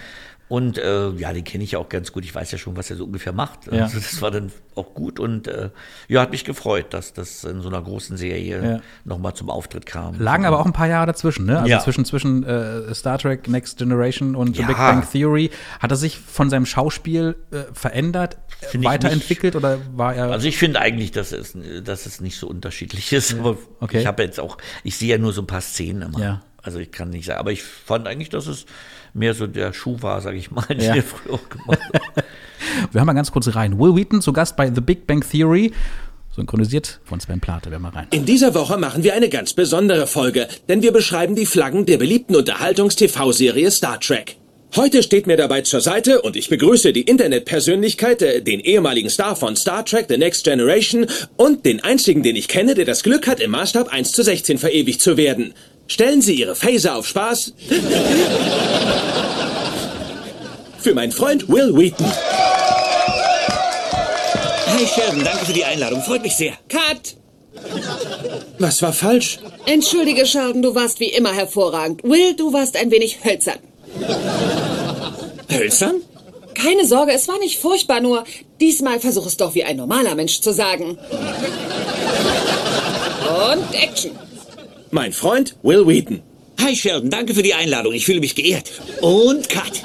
Und 0.46 0.76
äh, 0.76 1.08
ja, 1.12 1.32
den 1.32 1.42
kenne 1.42 1.64
ich 1.64 1.72
ja 1.72 1.78
auch 1.78 1.88
ganz 1.88 2.12
gut. 2.12 2.22
Ich 2.24 2.34
weiß 2.34 2.52
ja 2.52 2.58
schon, 2.58 2.76
was 2.76 2.90
er 2.90 2.96
so 2.96 3.04
ungefähr 3.06 3.32
macht. 3.32 3.66
Ja. 3.72 3.84
Also 3.84 3.96
das 3.98 4.20
war 4.20 4.30
dann 4.30 4.52
auch 4.74 4.92
gut 4.92 5.18
und 5.18 5.48
äh, 5.48 5.70
ja, 6.06 6.20
hat 6.20 6.32
mich 6.32 6.44
gefreut, 6.44 6.86
dass 6.92 7.14
das 7.14 7.44
in 7.44 7.62
so 7.62 7.68
einer 7.68 7.80
großen 7.80 8.16
Serie 8.18 8.62
Ja. 8.62 8.80
nochmal 9.04 9.32
zum 9.34 9.48
Auftritt 9.48 9.86
kam. 9.86 10.20
Lagen 10.20 10.44
aber 10.44 10.60
auch 10.60 10.66
ein 10.66 10.74
paar 10.74 10.86
Jahre 10.88 11.06
dazwischen, 11.06 11.46
ne? 11.46 11.56
Also 11.60 11.70
Ja. 11.70 11.80
zwischen, 11.80 12.04
zwischen 12.04 12.44
äh, 12.44 12.94
Star 12.94 13.18
Trek 13.18 13.48
Next 13.48 13.78
Generation 13.78 14.36
und 14.36 14.54
The 14.56 14.62
Ja. 14.62 14.66
Big 14.68 14.76
Bang 14.76 15.08
Theory. 15.10 15.50
Hat 15.80 15.90
er 15.90 15.96
sich 15.96 16.18
von 16.18 16.50
seinem 16.50 16.66
Schauspiel 16.66 17.36
äh, 17.50 17.62
verändert, 17.72 18.36
weiterentwickelt 18.74 19.56
oder 19.56 19.78
war 19.96 20.14
er. 20.14 20.30
Also 20.30 20.46
ich 20.46 20.58
finde 20.58 20.80
eigentlich, 20.80 21.10
dass 21.12 21.32
es, 21.32 21.56
dass 21.82 22.06
es 22.06 22.20
nicht 22.20 22.36
so 22.38 22.48
unterschiedlich 22.48 23.12
ist. 23.12 23.34
Aber 23.38 23.56
Okay. 23.80 24.00
ich 24.00 24.06
habe 24.06 24.22
jetzt 24.22 24.40
auch, 24.40 24.58
ich 24.82 24.96
sehe 24.98 25.08
ja 25.10 25.18
nur 25.18 25.32
so 25.32 25.40
ein 25.42 25.46
paar 25.46 25.60
Szenen 25.62 26.02
immer. 26.02 26.18
Ja. 26.18 26.42
Also 26.64 26.78
ich 26.78 26.90
kann 26.90 27.10
nicht 27.10 27.26
sagen, 27.26 27.38
aber 27.38 27.52
ich 27.52 27.62
fand 27.62 28.08
eigentlich, 28.08 28.30
dass 28.30 28.46
es 28.46 28.64
mehr 29.12 29.34
so 29.34 29.46
der 29.46 29.72
Schuh 29.72 29.98
war, 30.00 30.20
sage 30.20 30.38
ich 30.38 30.50
mal, 30.50 30.62
den 30.66 30.80
Ja. 30.80 30.94
wir 30.94 31.02
früher 31.02 31.34
auch 31.34 31.48
gemacht 31.48 31.78
haben. 31.92 32.24
Wir 32.90 33.00
haben 33.00 33.06
mal 33.06 33.12
ganz 33.12 33.30
kurz 33.30 33.54
rein. 33.54 33.78
Will 33.78 33.94
Wheaton 33.94 34.20
zu 34.22 34.32
Gast 34.32 34.56
bei 34.56 34.72
The 34.74 34.80
Big 34.80 35.06
Bang 35.06 35.22
Theory. 35.28 35.70
Synchronisiert 36.34 36.98
von 37.04 37.20
Sven 37.20 37.38
Plate. 37.38 37.70
Wir 37.70 37.78
mal 37.78 37.90
rein. 37.90 38.06
In 38.10 38.24
dieser 38.24 38.54
Woche 38.54 38.78
machen 38.78 39.04
wir 39.04 39.14
eine 39.14 39.28
ganz 39.28 39.52
besondere 39.52 40.06
Folge, 40.08 40.48
denn 40.68 40.82
wir 40.82 40.90
beschreiben 40.92 41.36
die 41.36 41.46
Flaggen 41.46 41.86
der 41.86 41.98
beliebten 41.98 42.34
Unterhaltungs-TV-Serie 42.34 43.70
Star 43.70 44.00
Trek. 44.00 44.36
Heute 44.74 45.04
steht 45.04 45.28
mir 45.28 45.36
dabei 45.36 45.60
zur 45.60 45.80
Seite 45.80 46.22
und 46.22 46.34
ich 46.34 46.48
begrüße 46.48 46.92
die 46.92 47.02
Internetpersönlichkeit, 47.02 48.22
äh, 48.22 48.42
den 48.42 48.58
ehemaligen 48.58 49.08
Star 49.08 49.36
von 49.36 49.54
Star 49.54 49.84
Trek 49.84 50.06
The 50.08 50.16
Next 50.18 50.42
Generation 50.42 51.06
und 51.36 51.64
den 51.64 51.84
einzigen, 51.84 52.24
den 52.24 52.34
ich 52.34 52.48
kenne, 52.48 52.74
der 52.74 52.84
das 52.84 53.04
Glück 53.04 53.28
hat, 53.28 53.38
im 53.38 53.52
Maßstab 53.52 53.92
1 53.92 54.10
zu 54.10 54.24
16 54.24 54.58
verewigt 54.58 55.00
zu 55.00 55.16
werden. 55.16 55.54
Stellen 55.86 56.22
Sie 56.22 56.34
Ihre 56.34 56.54
Phaser 56.54 56.96
auf 56.96 57.06
Spaß. 57.06 57.52
Für 60.78 60.94
meinen 60.94 61.12
Freund 61.12 61.48
Will 61.48 61.76
Wheaton. 61.76 62.06
Hi 64.66 64.86
Sheldon, 64.86 65.24
danke 65.24 65.44
für 65.46 65.52
die 65.52 65.64
Einladung. 65.64 66.02
Freut 66.02 66.22
mich 66.22 66.36
sehr. 66.36 66.54
Cut! 66.68 67.16
Was 68.58 68.82
war 68.82 68.92
falsch? 68.92 69.38
Entschuldige, 69.66 70.26
Sheldon, 70.26 70.62
du 70.62 70.74
warst 70.74 71.00
wie 71.00 71.10
immer 71.10 71.32
hervorragend. 71.32 72.02
Will, 72.02 72.34
du 72.34 72.52
warst 72.52 72.76
ein 72.76 72.90
wenig 72.90 73.24
hölzern. 73.24 73.58
Hölzern? 75.50 76.02
Keine 76.54 76.86
Sorge, 76.86 77.12
es 77.12 77.28
war 77.28 77.38
nicht 77.38 77.58
furchtbar, 77.58 78.00
nur 78.00 78.24
diesmal 78.60 79.00
versuch 79.00 79.26
es 79.26 79.36
doch 79.36 79.54
wie 79.54 79.64
ein 79.64 79.76
normaler 79.76 80.14
Mensch 80.14 80.40
zu 80.40 80.52
sagen. 80.52 80.98
Und 83.50 83.74
Action. 83.74 84.12
Mein 84.94 85.12
Freund 85.12 85.56
Will 85.64 85.88
Wheaton. 85.88 86.22
Hi 86.60 86.76
Sheldon, 86.76 87.10
danke 87.10 87.34
für 87.34 87.42
die 87.42 87.52
Einladung. 87.52 87.92
Ich 87.94 88.06
fühle 88.06 88.20
mich 88.20 88.36
geehrt. 88.36 88.80
Und 89.02 89.48
Cut. 89.48 89.82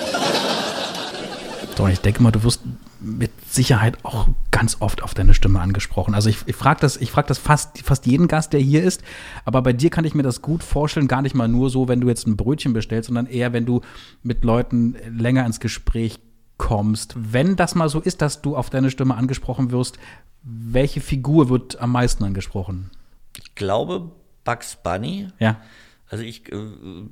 Doch, 1.75 1.89
ich 1.89 1.97
denke 1.97 2.21
mal, 2.21 2.29
du 2.29 2.43
wirst 2.43 2.61
mit 2.99 3.31
Sicherheit 3.49 3.97
auch 4.03 4.27
ganz 4.51 4.77
oft 4.81 5.01
auf 5.01 5.15
deine 5.15 5.33
Stimme 5.33 5.61
angesprochen. 5.61 6.13
Also 6.13 6.29
ich, 6.29 6.37
ich 6.45 6.55
frage 6.55 6.81
das, 6.81 6.95
ich 6.95 7.09
frag 7.09 7.25
das 7.25 7.39
fast, 7.39 7.79
fast 7.79 8.05
jeden 8.05 8.27
Gast, 8.27 8.53
der 8.53 8.59
hier 8.59 8.83
ist, 8.83 9.01
aber 9.45 9.63
bei 9.63 9.73
dir 9.73 9.89
kann 9.89 10.05
ich 10.05 10.13
mir 10.13 10.21
das 10.21 10.43
gut 10.43 10.61
vorstellen, 10.61 11.07
gar 11.07 11.23
nicht 11.23 11.33
mal 11.33 11.47
nur 11.47 11.71
so, 11.71 11.87
wenn 11.87 12.01
du 12.01 12.07
jetzt 12.07 12.27
ein 12.27 12.37
Brötchen 12.37 12.73
bestellst, 12.73 13.07
sondern 13.07 13.25
eher, 13.25 13.51
wenn 13.51 13.65
du 13.65 13.81
mit 14.21 14.43
Leuten 14.43 14.95
länger 15.11 15.43
ins 15.43 15.59
Gespräch 15.59 16.19
kommst. 16.57 17.15
Wenn 17.17 17.55
das 17.55 17.73
mal 17.73 17.89
so 17.89 17.99
ist, 17.99 18.21
dass 18.21 18.43
du 18.43 18.55
auf 18.55 18.69
deine 18.69 18.91
Stimme 18.91 19.15
angesprochen 19.15 19.71
wirst, 19.71 19.97
welche 20.43 21.01
Figur 21.01 21.49
wird 21.49 21.81
am 21.81 21.93
meisten 21.93 22.23
angesprochen? 22.23 22.91
Ich 23.35 23.55
glaube 23.55 24.11
Bugs 24.49 24.77
Bunny. 24.81 25.27
Ja. 25.39 25.61
Also 26.09 26.23
ich, 26.23 26.51
äh, 26.51 26.55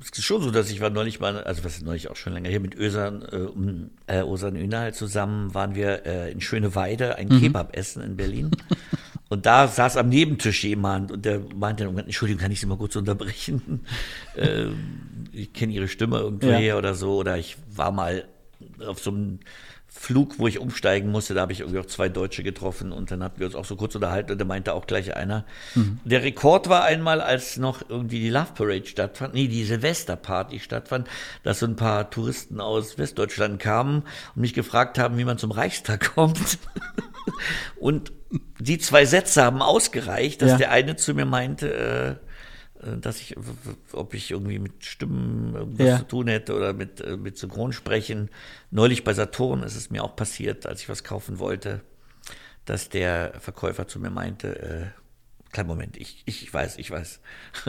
es 0.00 0.10
ist 0.18 0.24
schon 0.24 0.42
so, 0.42 0.50
dass 0.50 0.70
ich 0.70 0.80
war 0.80 0.90
neulich 0.90 1.20
mal, 1.20 1.44
also 1.44 1.62
was 1.62 1.76
ist 1.76 1.84
neulich 1.84 2.10
auch 2.10 2.16
schon 2.16 2.32
länger 2.32 2.48
hier 2.50 2.58
mit 2.58 2.74
Ösan, 2.74 3.22
äh, 4.08 4.18
äh, 4.18 4.22
Osan 4.22 4.56
Ünal 4.56 4.92
zusammen 4.92 5.54
waren 5.54 5.76
wir 5.76 6.04
äh, 6.04 6.32
in 6.32 6.40
Schöneweide 6.40 7.14
ein 7.16 7.28
Mhm. 7.28 7.40
Kebab 7.40 7.76
essen 7.76 8.02
in 8.02 8.16
Berlin. 8.16 8.50
Und 9.30 9.46
da 9.46 9.68
saß 9.68 9.98
am 9.98 10.08
Nebentisch 10.08 10.64
jemand 10.64 11.12
und 11.12 11.22
der 11.26 11.42
meinte 11.54 11.84
dann, 11.84 11.98
Entschuldigung, 11.98 12.40
kann 12.40 12.50
ich 12.50 12.60
Sie 12.60 12.66
mal 12.66 12.78
kurz 12.78 12.96
unterbrechen? 12.96 13.84
äh, 14.36 14.68
ich 15.32 15.52
kenne 15.52 15.74
Ihre 15.74 15.86
Stimme 15.86 16.16
irgendwoher 16.18 16.58
Ja. 16.60 16.78
oder 16.78 16.94
so. 16.94 17.16
Oder 17.18 17.36
ich 17.36 17.58
war 17.70 17.92
mal 17.92 18.26
auf 18.86 19.00
so 19.00 19.10
einem 19.10 19.40
Flug, 19.90 20.38
wo 20.38 20.46
ich 20.46 20.58
umsteigen 20.58 21.10
musste, 21.10 21.34
da 21.34 21.40
habe 21.40 21.52
ich 21.52 21.60
irgendwie 21.60 21.80
auch 21.80 21.86
zwei 21.86 22.08
Deutsche 22.08 22.42
getroffen 22.42 22.92
und 22.92 23.10
dann 23.10 23.22
hatten 23.22 23.40
wir 23.40 23.46
uns 23.46 23.54
auch 23.56 23.64
so 23.64 23.74
kurz 23.74 23.94
unterhalten 23.94 24.30
und 24.32 24.38
da 24.38 24.44
meinte 24.44 24.74
auch 24.74 24.86
gleich 24.86 25.16
einer, 25.16 25.44
Mhm. 25.74 25.98
der 26.04 26.22
Rekord 26.22 26.68
war 26.68 26.84
einmal, 26.84 27.20
als 27.20 27.56
noch 27.56 27.82
irgendwie 27.88 28.20
die 28.20 28.30
Love 28.30 28.52
Parade 28.54 28.86
stattfand, 28.86 29.34
nee, 29.34 29.48
die 29.48 29.64
Silvesterparty 29.64 30.60
stattfand, 30.60 31.08
dass 31.42 31.58
so 31.60 31.66
ein 31.66 31.76
paar 31.76 32.10
Touristen 32.10 32.60
aus 32.60 32.98
Westdeutschland 32.98 33.58
kamen 33.60 34.02
und 34.36 34.40
mich 34.42 34.54
gefragt 34.54 34.98
haben, 34.98 35.16
wie 35.18 35.24
man 35.24 35.38
zum 35.38 35.50
Reichstag 35.50 36.10
kommt. 36.14 36.58
und 37.80 38.12
die 38.58 38.78
zwei 38.78 39.04
Sätze 39.06 39.42
haben 39.42 39.62
ausgereicht, 39.62 40.42
dass 40.42 40.50
Ja. 40.52 40.56
der 40.58 40.70
eine 40.70 40.96
zu 40.96 41.14
mir 41.14 41.24
meinte, 41.24 42.18
äh, 42.20 42.27
dass 42.96 43.20
ich, 43.20 43.36
ob 43.92 44.14
ich 44.14 44.30
irgendwie 44.30 44.58
mit 44.58 44.84
Stimmen 44.84 45.54
irgendwas 45.54 45.86
Ja. 45.86 45.98
zu 45.98 46.04
tun 46.04 46.28
hätte 46.28 46.54
oder 46.56 46.72
mit, 46.72 47.00
äh, 47.00 47.16
mit 47.16 47.36
Synchronsprechen. 47.38 48.30
Neulich 48.70 49.04
bei 49.04 49.12
Saturn 49.14 49.62
ist 49.62 49.76
es 49.76 49.90
mir 49.90 50.02
auch 50.02 50.16
passiert, 50.16 50.66
als 50.66 50.80
ich 50.82 50.88
was 50.88 51.04
kaufen 51.04 51.38
wollte, 51.38 51.82
dass 52.64 52.88
der 52.88 53.34
Verkäufer 53.40 53.86
zu 53.88 53.98
mir 54.00 54.10
meinte, 54.10 54.58
äh, 54.60 54.86
kleinen 55.52 55.68
Moment, 55.68 55.96
ich, 55.96 56.22
ich 56.26 56.52
weiß, 56.52 56.78
ich 56.78 56.90
weiß. 56.90 57.20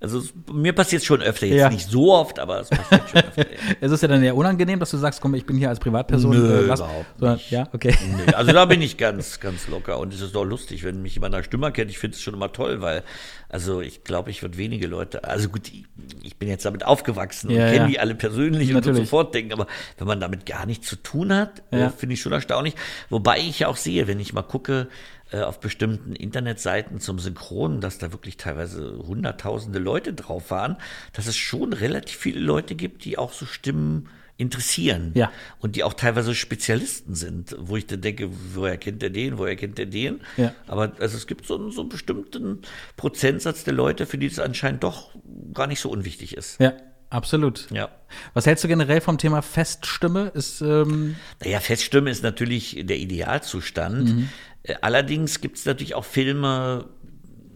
also 0.00 0.22
mir 0.52 0.72
passiert 0.72 1.02
es 1.02 1.06
schon 1.06 1.22
öfter, 1.22 1.46
jetzt 1.46 1.56
Ja. 1.58 1.70
nicht 1.70 1.88
so 1.88 2.14
oft, 2.14 2.38
aber 2.38 2.60
es 2.60 2.68
passiert 2.70 3.10
schon 3.10 3.20
öfter. 3.20 3.46
Es 3.80 3.90
ist 3.92 4.00
ja 4.02 4.08
dann 4.08 4.22
eher 4.22 4.36
unangenehm, 4.36 4.78
dass 4.78 4.90
du 4.92 4.96
sagst, 4.96 5.20
komm, 5.20 5.34
ich 5.34 5.44
bin 5.44 5.56
hier 5.56 5.68
als 5.68 5.80
Privatperson. 5.80 6.30
Nö, 6.30 6.58
äh, 6.58 6.66
lass- 6.66 6.80
überhaupt 6.80 7.06
sondern, 7.18 7.40
Ja, 7.50 7.68
okay. 7.72 7.96
Nee, 8.26 8.32
also 8.32 8.52
da 8.52 8.64
bin 8.64 8.80
ich 8.82 8.96
ganz, 8.96 9.40
ganz 9.40 9.66
locker. 9.68 9.98
Und 9.98 10.14
es 10.14 10.20
ist 10.20 10.34
doch 10.34 10.44
lustig, 10.44 10.84
wenn 10.84 11.02
mich 11.02 11.14
jemand 11.14 11.32
nach 11.34 11.42
Stimme 11.44 11.72
kennt. 11.72 11.90
Ich 11.90 11.98
finde 11.98 12.14
es 12.16 12.22
schon 12.22 12.34
immer 12.34 12.52
toll, 12.52 12.80
weil, 12.80 13.02
also 13.48 13.80
ich 13.80 14.04
glaube, 14.04 14.30
ich 14.30 14.42
würde 14.42 14.56
wenige 14.56 14.86
Leute, 14.86 15.24
also 15.24 15.48
gut, 15.48 15.68
ich, 15.68 15.84
ich 16.22 16.36
bin 16.36 16.48
jetzt 16.48 16.64
damit 16.64 16.84
aufgewachsen 16.86 17.48
und 17.50 17.56
Ja, 17.56 17.66
kenne 17.66 17.76
ja. 17.76 17.86
die 17.86 18.00
alle 18.00 18.14
persönlich 18.14 18.68
und 18.68 18.74
Natürlich. 18.74 19.00
sofort 19.00 19.34
denken, 19.34 19.52
aber 19.52 19.66
wenn 19.98 20.06
man 20.06 20.20
damit 20.20 20.46
gar 20.46 20.64
nichts 20.66 20.86
zu 20.88 20.96
tun 20.96 21.32
hat, 21.32 21.62
äh, 21.72 21.90
finde 21.90 22.14
ich 22.14 22.20
schon 22.20 22.32
erstaunlich. 22.32 22.74
Wobei 23.10 23.38
ich 23.38 23.58
ja 23.60 23.68
auch 23.68 23.76
sehe, 23.76 24.06
wenn 24.06 24.20
ich 24.20 24.32
mal 24.32 24.42
gucke, 24.42 24.88
äh, 25.32 25.40
auf 25.40 25.60
bestimmten 25.60 26.14
Internetseiten 26.14 27.00
zum 27.00 27.18
Synchron, 27.18 27.80
dass 27.80 27.98
da 27.98 28.12
wirklich 28.12 28.36
teilweise 28.36 28.98
hunderttausende 29.06 29.78
Leute 29.78 30.12
drauf 30.14 30.50
waren, 30.50 30.76
dass 31.12 31.26
es 31.26 31.36
schon 31.36 31.72
relativ 31.72 32.16
viele 32.16 32.40
Leute 32.40 32.74
gibt, 32.74 33.04
die 33.04 33.18
auch 33.18 33.32
so 33.32 33.46
Stimmen 33.46 34.08
interessieren. 34.40 35.10
Ja. 35.14 35.32
Und 35.58 35.74
die 35.74 35.82
auch 35.82 35.94
teilweise 35.94 36.32
Spezialisten 36.32 37.16
sind, 37.16 37.56
wo 37.58 37.76
ich 37.76 37.86
dann 37.88 38.00
denke, 38.00 38.30
woher 38.54 38.76
kennt 38.76 39.02
der 39.02 39.10
den, 39.10 39.36
woher 39.36 39.56
kennt 39.56 39.78
der 39.78 39.86
den? 39.86 40.20
Ja. 40.36 40.54
Aber 40.68 40.92
also 41.00 41.16
es 41.16 41.26
gibt 41.26 41.44
so, 41.44 41.56
einen- 41.58 41.72
so 41.72 41.80
einen 41.80 41.88
bestimmten 41.90 42.62
Prozentsatz 42.96 43.64
der 43.64 43.74
Leute, 43.74 44.06
für 44.06 44.16
die 44.16 44.26
es 44.26 44.38
anscheinend 44.38 44.84
doch 44.84 45.10
gar 45.52 45.66
nicht 45.66 45.80
so 45.80 45.90
unwichtig 45.90 46.36
ist. 46.36 46.60
Ja, 46.60 46.72
absolut. 47.10 47.66
Ja. 47.72 47.88
Was 48.32 48.46
hältst 48.46 48.62
du 48.62 48.68
generell 48.68 49.00
vom 49.00 49.18
Thema 49.18 49.42
Feststimme? 49.42 50.30
Ist, 50.34 50.60
ähm, 50.60 51.16
Naja, 51.42 51.58
Feststimme 51.58 52.08
ist 52.08 52.22
natürlich 52.22 52.80
der 52.84 52.98
Idealzustand. 52.98 54.04
Mhm. 54.14 54.28
Äh, 54.68 54.74
Allerdings 54.80 55.40
gibt 55.40 55.58
es 55.58 55.64
natürlich 55.66 55.94
auch 55.94 56.04
Filme, 56.04 56.88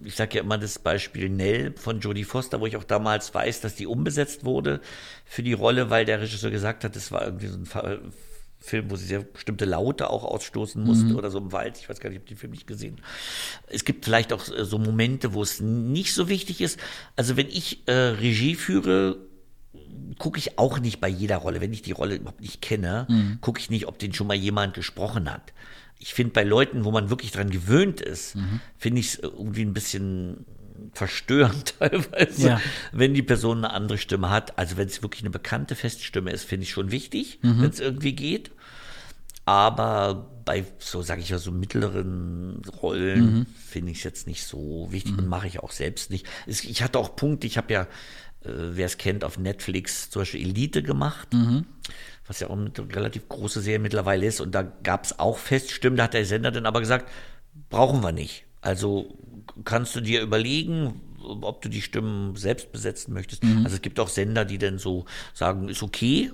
ich 0.05 0.17
sage 0.17 0.37
ja 0.39 0.43
immer 0.43 0.59
das 0.59 0.79
Beispiel 0.81 1.29
Nell 1.29 1.75
von 1.77 2.01
Jodie 2.01 2.25
Foster, 2.25 2.61
wo 2.61 2.67
ich 2.67 2.77
auch 2.77 2.85
damals 2.85 3.33
weiß, 3.35 3.61
dass 3.61 3.77
die 3.77 3.87
umbesetzt 3.87 4.45
wurde 4.45 4.81
für 5.25 5.43
die 5.45 5.53
Rolle, 5.53 5.91
weil 5.91 6.05
der 6.05 6.21
Regisseur 6.21 6.51
gesagt 6.51 6.83
hat, 6.85 6.97
das 6.97 7.13
war 7.13 7.25
irgendwie 7.25 7.47
so 7.47 7.57
ein 7.59 8.13
Film, 8.61 8.91
wo 8.91 8.97
sie 8.97 9.07
sehr 9.07 9.21
bestimmte 9.21 9.65
Laute 9.65 10.09
auch 10.11 10.23
ausstoßen 10.25 10.83
musste 10.83 11.07
Mhm. 11.13 11.17
oder 11.17 11.31
so 11.31 11.39
im 11.39 11.51
Wald. 11.53 11.79
Ich 11.79 11.89
weiß 11.89 11.99
gar 12.01 12.11
nicht, 12.11 12.17
ich 12.19 12.23
habe 12.23 12.29
den 12.29 12.37
Film 12.39 12.53
nicht 12.53 12.67
gesehen. 12.69 13.01
Es 13.69 13.85
gibt 13.85 14.05
vielleicht 14.05 14.33
auch 14.33 14.49
äh, 14.49 14.65
so 14.65 14.79
Momente, 14.79 15.35
wo 15.35 15.43
es 15.43 15.61
nicht 15.61 16.15
so 16.15 16.29
wichtig 16.29 16.61
ist. 16.61 16.79
Also 17.17 17.37
wenn 17.37 17.49
ich 17.49 17.83
äh, 17.87 17.93
Regie 17.93 18.55
führe, 18.55 19.17
gucke 20.19 20.39
ich 20.39 20.59
auch 20.61 20.79
nicht 20.79 21.01
bei 21.01 21.09
jeder 21.09 21.39
Rolle. 21.39 21.61
Wenn 21.61 21.73
ich 21.73 21.83
die 21.83 21.91
Rolle 21.93 22.15
überhaupt 22.17 22.41
nicht 22.41 22.63
kenne, 22.63 23.07
Mhm. 23.09 23.39
gucke 23.41 23.59
ich 23.61 23.69
nicht, 23.71 23.87
ob 23.89 23.99
den 23.99 24.13
schon 24.13 24.27
mal 24.29 24.37
jemand 24.37 24.75
gesprochen 24.75 25.29
hat. 25.33 25.53
Ich 26.03 26.15
finde 26.15 26.33
bei 26.33 26.43
Leuten, 26.43 26.85
wo 26.85 26.91
man 26.91 27.11
wirklich 27.11 27.31
dran 27.31 27.49
gewöhnt 27.51 28.01
ist, 28.01 28.35
Mhm. 28.37 28.61
finde 28.77 29.01
ich 29.01 29.07
es 29.15 29.19
irgendwie 29.21 29.63
ein 29.63 29.73
bisschen 29.73 30.45
verstörend 30.95 31.75
teilweise, 31.79 32.49
Ja. 32.49 32.61
wenn 32.93 33.15
die 33.15 33.23
Person 33.23 33.59
eine 33.59 33.73
andere 33.73 33.99
Stimme 33.99 34.29
hat. 34.31 34.59
Also 34.59 34.77
wenn 34.77 34.89
es 34.89 35.03
wirklich 35.03 35.23
eine 35.23 35.31
bekannte 35.31 35.77
Feststimme 35.77 36.31
ist, 36.33 36.45
finde 36.45 36.65
ich 36.65 36.71
schon 36.71 36.91
wichtig, 36.91 37.39
Mhm. 37.43 37.61
wenn 37.63 37.71
es 37.71 37.79
irgendwie 37.81 38.15
geht. 38.15 38.51
Aber 39.45 40.31
bei 40.45 40.65
so, 40.79 41.03
sage 41.03 41.21
ich 41.21 41.31
mal, 41.31 41.39
so 41.39 41.51
mittleren 41.51 42.63
Rollen 42.81 43.39
Mhm. 43.41 43.47
finde 43.69 43.93
ich 43.93 43.99
es 43.99 44.05
jetzt 44.05 44.27
nicht 44.27 44.45
so 44.45 44.89
wichtig 44.91 45.19
und 45.19 45.27
mache 45.27 45.47
ich 45.47 45.61
auch 45.61 45.73
selbst 45.73 46.11
nicht. 46.11 46.27
Es, 46.47 46.65
ich 46.65 46.83
hatte 46.83 46.99
auch 46.99 47.17
Punkte, 47.17 47.47
ich 47.47 47.57
habe 47.59 47.73
ja, 47.73 47.83
äh, 48.45 48.49
wer 48.73 48.87
es 48.87 48.99
kennt, 48.99 49.25
auf 49.25 49.39
Netflix 49.39 50.11
zum 50.11 50.23
Beispiel 50.23 50.43
Elite 50.43 50.83
gemacht, 50.83 51.33
Mhm. 51.33 51.67
Was 52.33 52.41
ja 52.41 52.49
auch 52.49 52.57
eine 52.57 52.73
relativ 52.95 53.29
große 53.29 53.61
Serie 53.61 53.79
mittlerweile 53.79 54.25
ist. 54.25 54.41
Und 54.41 54.55
da 54.55 54.63
gab 54.63 55.05
es 55.05 55.19
auch 55.19 55.37
Feststimmen, 55.37 55.99
da 55.99 56.05
hat 56.05 56.15
der 56.15 56.25
Sender 56.25 56.51
dann 56.51 56.65
aber 56.65 56.81
gesagt, 56.81 57.11
brauchen 57.69 58.03
wir 58.03 58.13
nicht. 58.13 58.47
Also 58.63 59.19
kannst 59.65 59.95
du 59.95 60.01
dir 60.01 60.23
überlegen, 60.23 61.03
ob 61.21 61.61
du 61.61 61.69
die 61.69 61.83
Stimmen 61.83 62.35
selbst 62.37 62.73
besetzen 62.73 63.13
möchtest. 63.13 63.45
Mhm. 63.45 63.65
Also 63.65 63.77
es 63.77 63.83
gibt 63.83 64.01
auch 64.01 64.09
Sender, 64.09 64.47
die 64.47 64.57
dann 64.57 64.79
so 64.79 65.05
sagen, 65.35 65.69
ist 65.69 65.83
okay. 65.83 66.33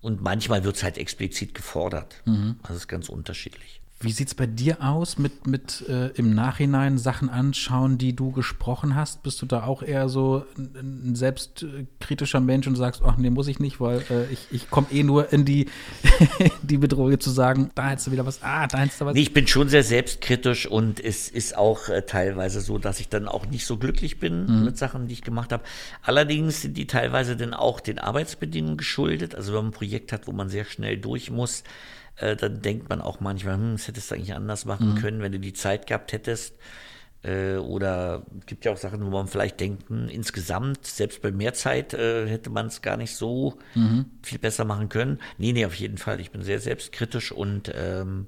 Und 0.00 0.22
manchmal 0.22 0.64
wird 0.64 0.74
es 0.74 0.82
halt 0.82 0.98
explizit 0.98 1.54
gefordert. 1.54 2.20
Mhm. 2.24 2.56
Also 2.62 2.74
es 2.74 2.80
ist 2.80 2.88
ganz 2.88 3.08
unterschiedlich. 3.08 3.80
Wie 4.02 4.12
sieht's 4.12 4.34
bei 4.34 4.46
dir 4.46 4.82
aus 4.82 5.18
mit, 5.18 5.46
mit 5.46 5.84
äh, 5.88 6.08
im 6.08 6.34
Nachhinein 6.34 6.98
Sachen 6.98 7.28
anschauen, 7.30 7.98
die 7.98 8.14
du 8.16 8.32
gesprochen 8.32 8.94
hast? 8.94 9.22
Bist 9.22 9.40
du 9.42 9.46
da 9.46 9.64
auch 9.64 9.82
eher 9.82 10.08
so 10.08 10.44
ein, 10.56 11.10
ein 11.10 11.14
selbstkritischer 11.14 12.40
Mensch 12.40 12.66
und 12.66 12.76
sagst, 12.76 13.02
ach 13.04 13.16
nee, 13.16 13.30
muss 13.30 13.46
ich 13.48 13.60
nicht, 13.60 13.80
weil 13.80 14.00
äh, 14.10 14.24
ich, 14.32 14.46
ich 14.50 14.70
komme 14.70 14.88
eh 14.90 15.02
nur 15.02 15.32
in 15.32 15.44
die, 15.44 15.66
die 16.62 16.78
Bedrohung 16.78 17.18
zu 17.20 17.30
sagen, 17.30 17.70
da 17.74 17.90
hättest 17.90 18.08
du 18.08 18.12
wieder 18.12 18.26
was, 18.26 18.42
ah, 18.42 18.66
da 18.66 18.78
hättest 18.78 19.00
du 19.00 19.04
was. 19.06 19.14
Nee, 19.14 19.20
ich 19.22 19.32
bin 19.32 19.46
schon 19.46 19.68
sehr 19.68 19.84
selbstkritisch 19.84 20.66
und 20.66 20.98
es 20.98 21.28
ist 21.28 21.56
auch 21.56 21.88
äh, 21.88 22.02
teilweise 22.02 22.60
so, 22.60 22.78
dass 22.78 23.00
ich 23.00 23.08
dann 23.08 23.28
auch 23.28 23.46
nicht 23.46 23.66
so 23.66 23.76
glücklich 23.76 24.18
bin 24.18 24.32
Mhm. 24.46 24.64
mit 24.64 24.78
Sachen, 24.78 25.06
die 25.06 25.14
ich 25.14 25.22
gemacht 25.22 25.52
habe. 25.52 25.62
Allerdings 26.02 26.62
sind 26.62 26.76
die 26.76 26.86
teilweise 26.86 27.36
dann 27.36 27.54
auch 27.54 27.80
den 27.80 27.98
Arbeitsbedingungen 27.98 28.76
geschuldet. 28.76 29.34
Also 29.34 29.52
wenn 29.52 29.58
man 29.60 29.66
ein 29.66 29.72
Projekt 29.72 30.12
hat, 30.12 30.26
wo 30.26 30.32
man 30.32 30.48
sehr 30.48 30.64
schnell 30.64 30.96
durch 30.96 31.30
muss, 31.30 31.62
äh, 32.16 32.36
dann 32.36 32.62
denkt 32.62 32.88
man 32.88 33.00
auch 33.00 33.20
manchmal, 33.20 33.54
hm, 33.54 33.72
das 33.72 33.88
hättest 33.88 34.10
du 34.10 34.14
eigentlich 34.14 34.34
anders 34.34 34.64
machen 34.64 34.90
Mhm. 34.90 34.94
können, 34.94 35.20
wenn 35.22 35.32
du 35.32 35.40
die 35.40 35.52
Zeit 35.52 35.86
gehabt 35.86 36.12
hättest. 36.12 36.54
Äh, 37.22 37.56
oder 37.56 38.24
es 38.40 38.46
gibt 38.46 38.64
ja 38.64 38.72
auch 38.72 38.76
Sachen, 38.76 39.04
wo 39.04 39.10
man 39.10 39.28
vielleicht 39.28 39.60
denkt, 39.60 39.88
hm, 39.88 40.08
insgesamt, 40.08 40.86
selbst 40.86 41.22
bei 41.22 41.30
mehr 41.32 41.54
Zeit 41.54 41.94
äh, 41.94 42.26
hätte 42.28 42.50
man 42.50 42.66
es 42.66 42.82
gar 42.82 42.96
nicht 42.96 43.16
so 43.16 43.58
Mhm. 43.74 44.06
viel 44.22 44.38
besser 44.38 44.64
machen 44.64 44.88
können. 44.88 45.20
Nee, 45.38 45.52
nee, 45.52 45.66
auf 45.66 45.74
jeden 45.74 45.98
Fall. 45.98 46.20
Ich 46.20 46.30
bin 46.30 46.42
sehr 46.42 46.60
selbstkritisch 46.60 47.32
und 47.32 47.72
ähm, 47.74 48.26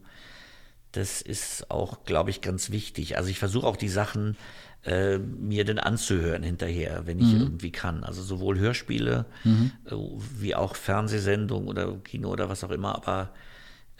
das 0.92 1.22
ist 1.22 1.70
auch, 1.70 2.04
glaube 2.04 2.30
ich, 2.30 2.40
ganz 2.40 2.70
wichtig. 2.70 3.16
Also 3.16 3.28
ich 3.28 3.38
versuche 3.38 3.66
auch 3.66 3.76
die 3.76 3.88
Sachen 3.88 4.36
äh, 4.84 5.18
mir 5.18 5.64
dann 5.64 5.78
anzuhören 5.78 6.42
hinterher, 6.44 7.06
wenn 7.06 7.18
ich 7.18 7.32
Mhm. 7.32 7.40
irgendwie 7.40 7.72
kann. 7.72 8.04
Also 8.04 8.22
sowohl 8.22 8.58
Hörspiele 8.58 9.26
Mhm. 9.44 9.70
äh, 9.86 9.94
wie 10.38 10.54
auch 10.54 10.76
Fernsehsendungen 10.76 11.68
oder 11.68 11.96
Kino 12.04 12.30
oder 12.30 12.48
was 12.48 12.62
auch 12.64 12.70
immer, 12.70 12.94
aber 12.94 13.30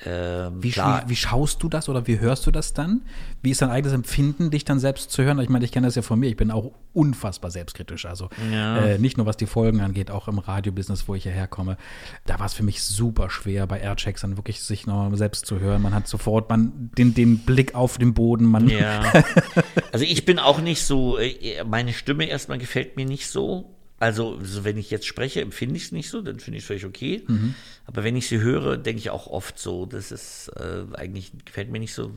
ähm, 0.04 0.61
Wie, 0.62 0.74
wie, 0.74 1.00
wie 1.07 1.16
schaust 1.16 1.62
du 1.62 1.68
das 1.68 1.88
oder 1.88 2.07
wie 2.09 2.18
hörst 2.18 2.46
du 2.46 2.50
das 2.50 2.74
dann? 2.74 3.02
Wie 3.42 3.50
ist 3.52 3.62
dein 3.62 3.70
eigenes 3.70 3.94
Empfinden, 3.94 4.50
dich 4.50 4.64
dann 4.64 4.80
selbst 4.80 5.12
zu 5.12 5.22
hören? 5.22 5.38
Ich 5.38 5.48
meine, 5.48 5.64
ich 5.64 5.70
kenne 5.70 5.87
das 5.87 5.94
ja 5.94 6.02
von 6.02 6.18
mir, 6.18 6.28
ich 6.28 6.37
bin 6.37 6.50
auch 6.50 6.72
unfassbar 6.92 7.50
selbstkritisch. 7.52 8.04
Also 8.04 8.28
Ja. 8.52 8.78
äh, 8.78 8.98
nicht 8.98 9.16
nur 9.16 9.26
was 9.26 9.37
die 9.37 9.46
Folgen 9.46 9.80
angeht, 9.80 10.11
auch 10.11 10.26
im 10.26 10.38
Radiobusiness, 10.38 11.07
wo 11.07 11.14
ich 11.14 11.22
hierher 11.22 11.46
komme. 11.46 11.76
Da 12.26 12.40
war 12.40 12.46
es 12.46 12.54
für 12.54 12.64
mich 12.64 12.83
super 12.83 13.30
schwer, 13.30 13.66
bei 13.68 13.80
Airchecks 13.80 14.22
dann 14.22 14.37
wirklich 14.37 14.62
sich 14.62 14.87
noch 14.87 15.14
selbst 15.14 15.46
zu 15.46 15.61
hören. 15.61 15.80
Man 15.83 15.94
hat 15.94 16.09
sofort 16.09 16.50
man, 16.50 16.90
den, 16.98 17.14
den 17.14 17.38
Blick 17.38 17.74
auf 17.76 17.96
den 17.96 18.14
Boden. 18.14 18.46
Man 18.46 18.68
Ja. 18.68 19.00
Also 19.92 20.04
ich 20.07 20.24
bin 20.24 20.40
auch 20.40 20.61
nicht 20.61 20.83
so, 20.83 21.18
äh, 21.18 21.62
meine 21.64 21.92
Stimme 21.92 22.24
erstmal 22.24 22.59
gefällt 22.59 22.96
mir 22.96 23.07
nicht 23.07 23.28
so. 23.28 23.73
Also, 24.00 24.38
so 24.42 24.64
wenn 24.64 24.76
ich 24.76 24.90
jetzt 24.90 25.07
spreche, 25.07 25.40
empfinde 25.40 25.76
ich 25.76 25.85
es 25.85 25.92
nicht 25.92 26.11
so, 26.11 26.20
dann 26.20 26.40
finde 26.40 26.59
ich 26.59 26.64
es 26.64 26.66
völlig 26.66 26.85
okay. 26.85 27.22
Mhm. 27.26 27.54
Aber 27.87 28.02
wenn 28.04 28.16
ich 28.16 28.28
sie 28.28 28.40
höre, 28.40 28.76
denke 28.76 28.98
ich 28.98 29.11
auch 29.11 29.26
oft 29.28 29.59
so, 29.59 29.87
das 29.87 30.11
ist 30.12 30.48
äh, 30.57 30.85
eigentlich, 30.94 31.33
gefällt 31.44 31.70
mir 31.70 31.78
nicht 31.78 31.94
so. 31.94 32.11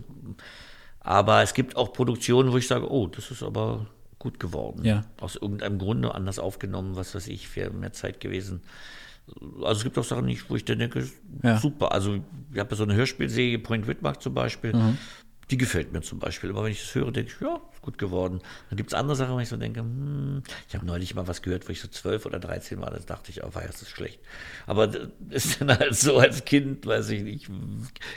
Aber 1.00 1.42
es 1.44 1.54
gibt 1.54 1.76
auch 1.78 1.94
Produktionen, 1.94 2.52
wo 2.52 2.58
ich 2.58 2.68
sage, 2.68 2.92
oh, 2.92 3.08
das 3.08 3.32
ist 3.32 3.44
aber 3.44 3.86
gut 4.20 4.40
geworden. 4.40 4.84
Ja. 4.84 5.06
Aus 5.22 5.36
irgendeinem 5.36 5.78
Grunde 5.78 6.14
anders 6.16 6.40
aufgenommen, 6.40 6.96
was 6.96 7.14
weiß 7.16 7.28
ich, 7.28 7.56
wäre 7.56 7.70
mehr 7.72 7.94
Zeit 7.94 8.20
gewesen. 8.20 8.62
Also 9.62 9.80
es 9.80 9.84
gibt 9.84 9.98
auch 9.98 10.04
Sachen 10.04 10.26
nicht, 10.26 10.50
wo 10.50 10.56
ich 10.56 10.66
dann 10.66 10.80
denke, 10.80 11.08
Ja. 11.44 11.58
super. 11.60 11.92
Also 11.92 12.20
ich 12.52 12.60
habe 12.60 12.76
so 12.76 12.84
eine 12.84 12.96
Hörspielserie, 12.96 13.60
Point 13.60 13.88
Whitmark 13.88 14.22
zum 14.22 14.34
Beispiel, 14.34 14.74
Mhm. 14.76 14.98
die 15.52 15.58
gefällt 15.58 15.94
mir 15.94 16.02
zum 16.02 16.20
Beispiel. 16.20 16.50
Aber 16.50 16.64
wenn 16.64 16.72
ich 16.72 16.82
das 16.82 16.96
höre, 16.96 17.12
denke 17.12 17.32
ich, 17.36 17.42
ja, 17.42 17.62
gut 17.88 17.98
geworden. 17.98 18.42
Dann 18.70 18.76
gibt 18.76 18.90
es 18.90 18.94
andere 18.94 19.16
Sachen, 19.16 19.34
wo 19.34 19.40
ich 19.40 19.48
so 19.48 19.56
denke, 19.56 19.80
hm, 19.80 20.44
ich 20.68 20.76
habe 20.76 20.86
neulich 20.86 21.16
mal 21.16 21.26
was 21.26 21.42
gehört, 21.42 21.68
wo 21.68 21.72
ich 21.72 21.80
so 21.80 21.88
zwölf 21.88 22.26
oder 22.26 22.38
13 22.38 22.82
war, 22.82 22.92
da 22.92 23.00
dachte 23.00 23.32
ich, 23.32 23.44
oh, 23.46 23.56
war 23.56 23.64
das 23.64 23.82
ist 23.82 23.90
schlecht. 23.90 24.20
Aber 24.66 24.88
das 24.88 25.08
ist 25.30 25.62
dann 25.62 25.70
halt 25.70 25.96
so 25.96 26.18
als 26.18 26.44
Kind, 26.44 26.86
weiß 26.86 27.10
ich 27.12 27.24
nicht, 27.24 27.50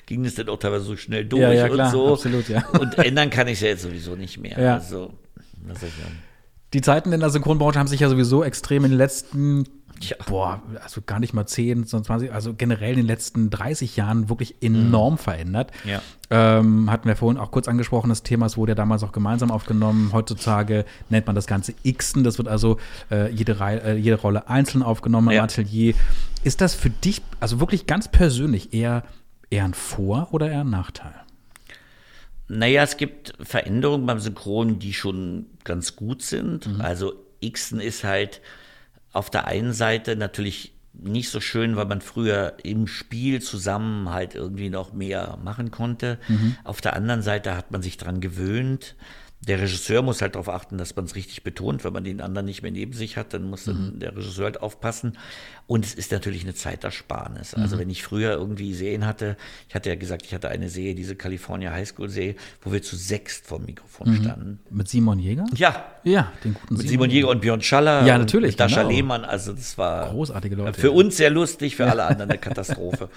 ging 0.07 0.25
es 0.25 0.35
dann 0.35 0.49
auch 0.49 0.59
teilweise 0.59 0.85
so 0.85 0.97
schnell 0.97 1.25
durch 1.25 1.43
Ja, 1.43 1.53
ja, 1.53 1.69
klar, 1.69 1.87
und 1.87 1.93
so. 1.93 2.13
absolut, 2.15 2.49
ja. 2.49 2.67
Und 2.71 2.99
ändern 2.99 3.31
kann 3.31 3.47
ich 3.47 3.55
es 3.55 3.61
ja 3.61 3.69
jetzt 3.69 3.83
sowieso 3.83 4.17
nicht 4.17 4.39
mehr. 4.39 4.59
Ja. 4.61 4.75
Also, 4.75 5.13
was 5.65 5.79
soll 5.81 5.89
ich 5.89 5.95
sagen? 6.03 6.19
Die 6.73 6.81
Zeiten 6.81 7.13
in 7.13 7.21
der 7.21 7.31
Synchronbranche 7.31 7.79
haben 7.79 7.89
sich 7.89 8.01
ja 8.01 8.09
sowieso 8.09 8.45
extrem 8.45 8.85
in 8.85 8.93
den 8.93 8.99
letzten, 8.99 9.65
boah, 10.29 10.63
also 10.85 11.01
gar 11.05 11.19
nicht 11.19 11.35
mal 11.35 11.45
10, 11.45 11.85
sondern 11.85 12.05
20, 12.05 12.33
also 12.33 12.55
generell 12.55 12.93
in 12.93 12.99
den 12.99 13.07
letzten 13.07 13.51
30 13.51 13.97
Jahren 13.97 14.29
wirklich 14.29 14.63
enorm 14.63 15.19
verändert. 15.19 15.73
Ja. 15.85 16.01
Ähm, 16.31 16.89
hatten 16.89 17.09
wir 17.09 17.17
vorhin 17.17 17.41
auch 17.41 17.51
kurz 17.51 17.67
angesprochen, 17.67 18.09
das 18.09 18.23
Thema, 18.23 18.47
es 18.47 18.57
wurde 18.57 18.71
ja 18.71 18.75
damals 18.77 19.03
auch 19.03 19.11
gemeinsam 19.11 19.51
aufgenommen. 19.51 20.11
Heutzutage 20.13 20.85
nennt 21.09 21.27
man 21.27 21.35
das 21.35 21.49
Ganze 21.49 21.75
Xen. 21.75 22.23
Das 22.23 22.39
wird 22.39 22.47
also 22.47 22.77
äh, 23.11 23.31
jede, 23.33 23.59
Rei- 23.59 23.79
äh, 23.79 23.97
jede 23.97 24.17
Rolle 24.21 24.49
einzeln 24.49 24.85
aufgenommen 24.85 25.29
im 25.31 25.35
Ja. 25.37 25.43
Atelier. 25.43 25.95
Ist 26.45 26.61
das 26.61 26.75
für 26.77 26.91
dich, 26.91 27.21
also 27.41 27.59
wirklich 27.59 27.87
ganz 27.87 28.07
persönlich, 28.07 28.73
eher, 28.73 29.03
eher 29.51 29.65
ein 29.65 29.75
Vor- 29.75 30.29
oder 30.31 30.49
eher 30.49 30.61
ein 30.61 30.71
Nachteil? 30.71 31.13
Naja, 32.53 32.83
es 32.83 32.97
gibt 32.97 33.33
Veränderungen 33.41 34.07
beim 34.07 34.19
Synchron, 34.19 34.81
die 34.81 34.93
schon 34.93 35.47
ganz 35.63 35.95
gut 35.95 36.23
sind. 36.23 36.67
Mhm. 36.67 36.81
Also 36.81 37.13
Xen 37.49 37.79
ist 37.81 38.03
halt 38.03 38.41
auf 39.13 39.31
der 39.31 39.47
einen 39.47 39.73
Seite 39.73 40.17
natürlich 40.17 40.73
nicht 40.93 41.31
so 41.31 41.41
schön, 41.41 41.77
weil 41.77 41.87
man 41.87 42.01
früher 42.01 42.55
im 42.65 42.89
Spiel 42.89 43.41
zusammen 43.41 44.11
halt 44.11 44.35
irgendwie 44.35 44.69
noch 44.69 44.93
mehr 44.93 45.39
machen 45.43 45.71
konnte. 45.71 46.19
Mhm. 46.27 46.57
Auf 46.65 46.81
der 46.81 46.95
anderen 46.97 47.23
Seite 47.23 47.57
hat 47.57 47.71
man 47.71 47.83
sich 47.83 47.97
dran 47.97 48.21
gewöhnt. 48.21 48.97
Der 49.47 49.61
Regisseur 49.61 50.03
muss 50.03 50.21
halt 50.21 50.35
darauf 50.35 50.49
achten, 50.49 50.77
dass 50.77 50.97
man 50.97 51.05
es 51.07 51.15
richtig 51.15 51.45
betont. 51.45 51.85
Wenn 51.85 51.93
man 51.93 52.05
den 52.05 52.21
anderen 52.21 52.45
nicht 52.45 52.63
mehr 52.63 52.73
neben 52.73 52.93
sich 52.93 53.17
hat, 53.17 53.33
dann 53.33 53.45
muss 53.49 53.65
dann 53.65 53.95
Mhm. 53.95 53.99
der 54.01 54.17
Regisseur 54.17 54.45
halt 54.47 54.61
aufpassen. 54.61 55.17
Und 55.71 55.85
es 55.85 55.95
ist 55.95 56.11
natürlich 56.11 56.43
eine 56.43 56.53
Zeitersparnis. 56.53 57.55
Also 57.55 57.77
Mhm. 57.77 57.81
wenn 57.83 57.91
ich 57.91 58.03
früher 58.03 58.33
irgendwie 58.33 58.75
Serien 58.75 59.07
hatte, 59.07 59.37
ich 59.69 59.77
hatte 59.77 59.89
ja 59.89 59.95
gesagt, 59.95 60.27
ich 60.27 60.35
hatte 60.35 60.49
eine 60.49 60.69
Serie, 60.69 60.97
diese 60.97 61.15
California 61.15 61.71
High 61.71 61.87
School 61.87 62.09
Serie, 62.09 62.35
wo 62.63 62.73
wir 62.73 62.83
zu 62.83 62.97
sechst 62.97 63.47
vom 63.47 63.65
Mikrofon 63.67 64.11
Mhm. 64.11 64.17
standen. 64.21 64.59
Mit 64.69 64.89
Simon 64.89 65.21
Jäger? 65.21 65.47
Ja. 65.55 65.85
Ja, 66.03 66.33
den 66.43 66.55
guten 66.55 66.75
Mit 66.77 66.89
Simon 66.89 67.09
Jäger 67.09 67.29
und 67.29 67.41
Björn 67.41 67.63
Schaller. 67.63 68.05
Ja, 68.05 68.19
natürlich, 68.19 68.53
Mit 68.55 68.61
Dascha 68.61 68.79
genau. 68.83 68.89
Lehmann. 68.91 69.25
Also 69.25 69.53
das 69.53 69.79
war 69.79 70.09
Großartige 70.11 70.57
Leute. 70.57 70.81
für 70.81 70.91
uns 70.91 71.17
sehr 71.17 71.31
lustig, 71.31 71.77
für 71.77 71.89
alle 71.89 72.03
anderen 72.03 72.31
eine 72.31 72.39
Katastrophe. 72.41 73.09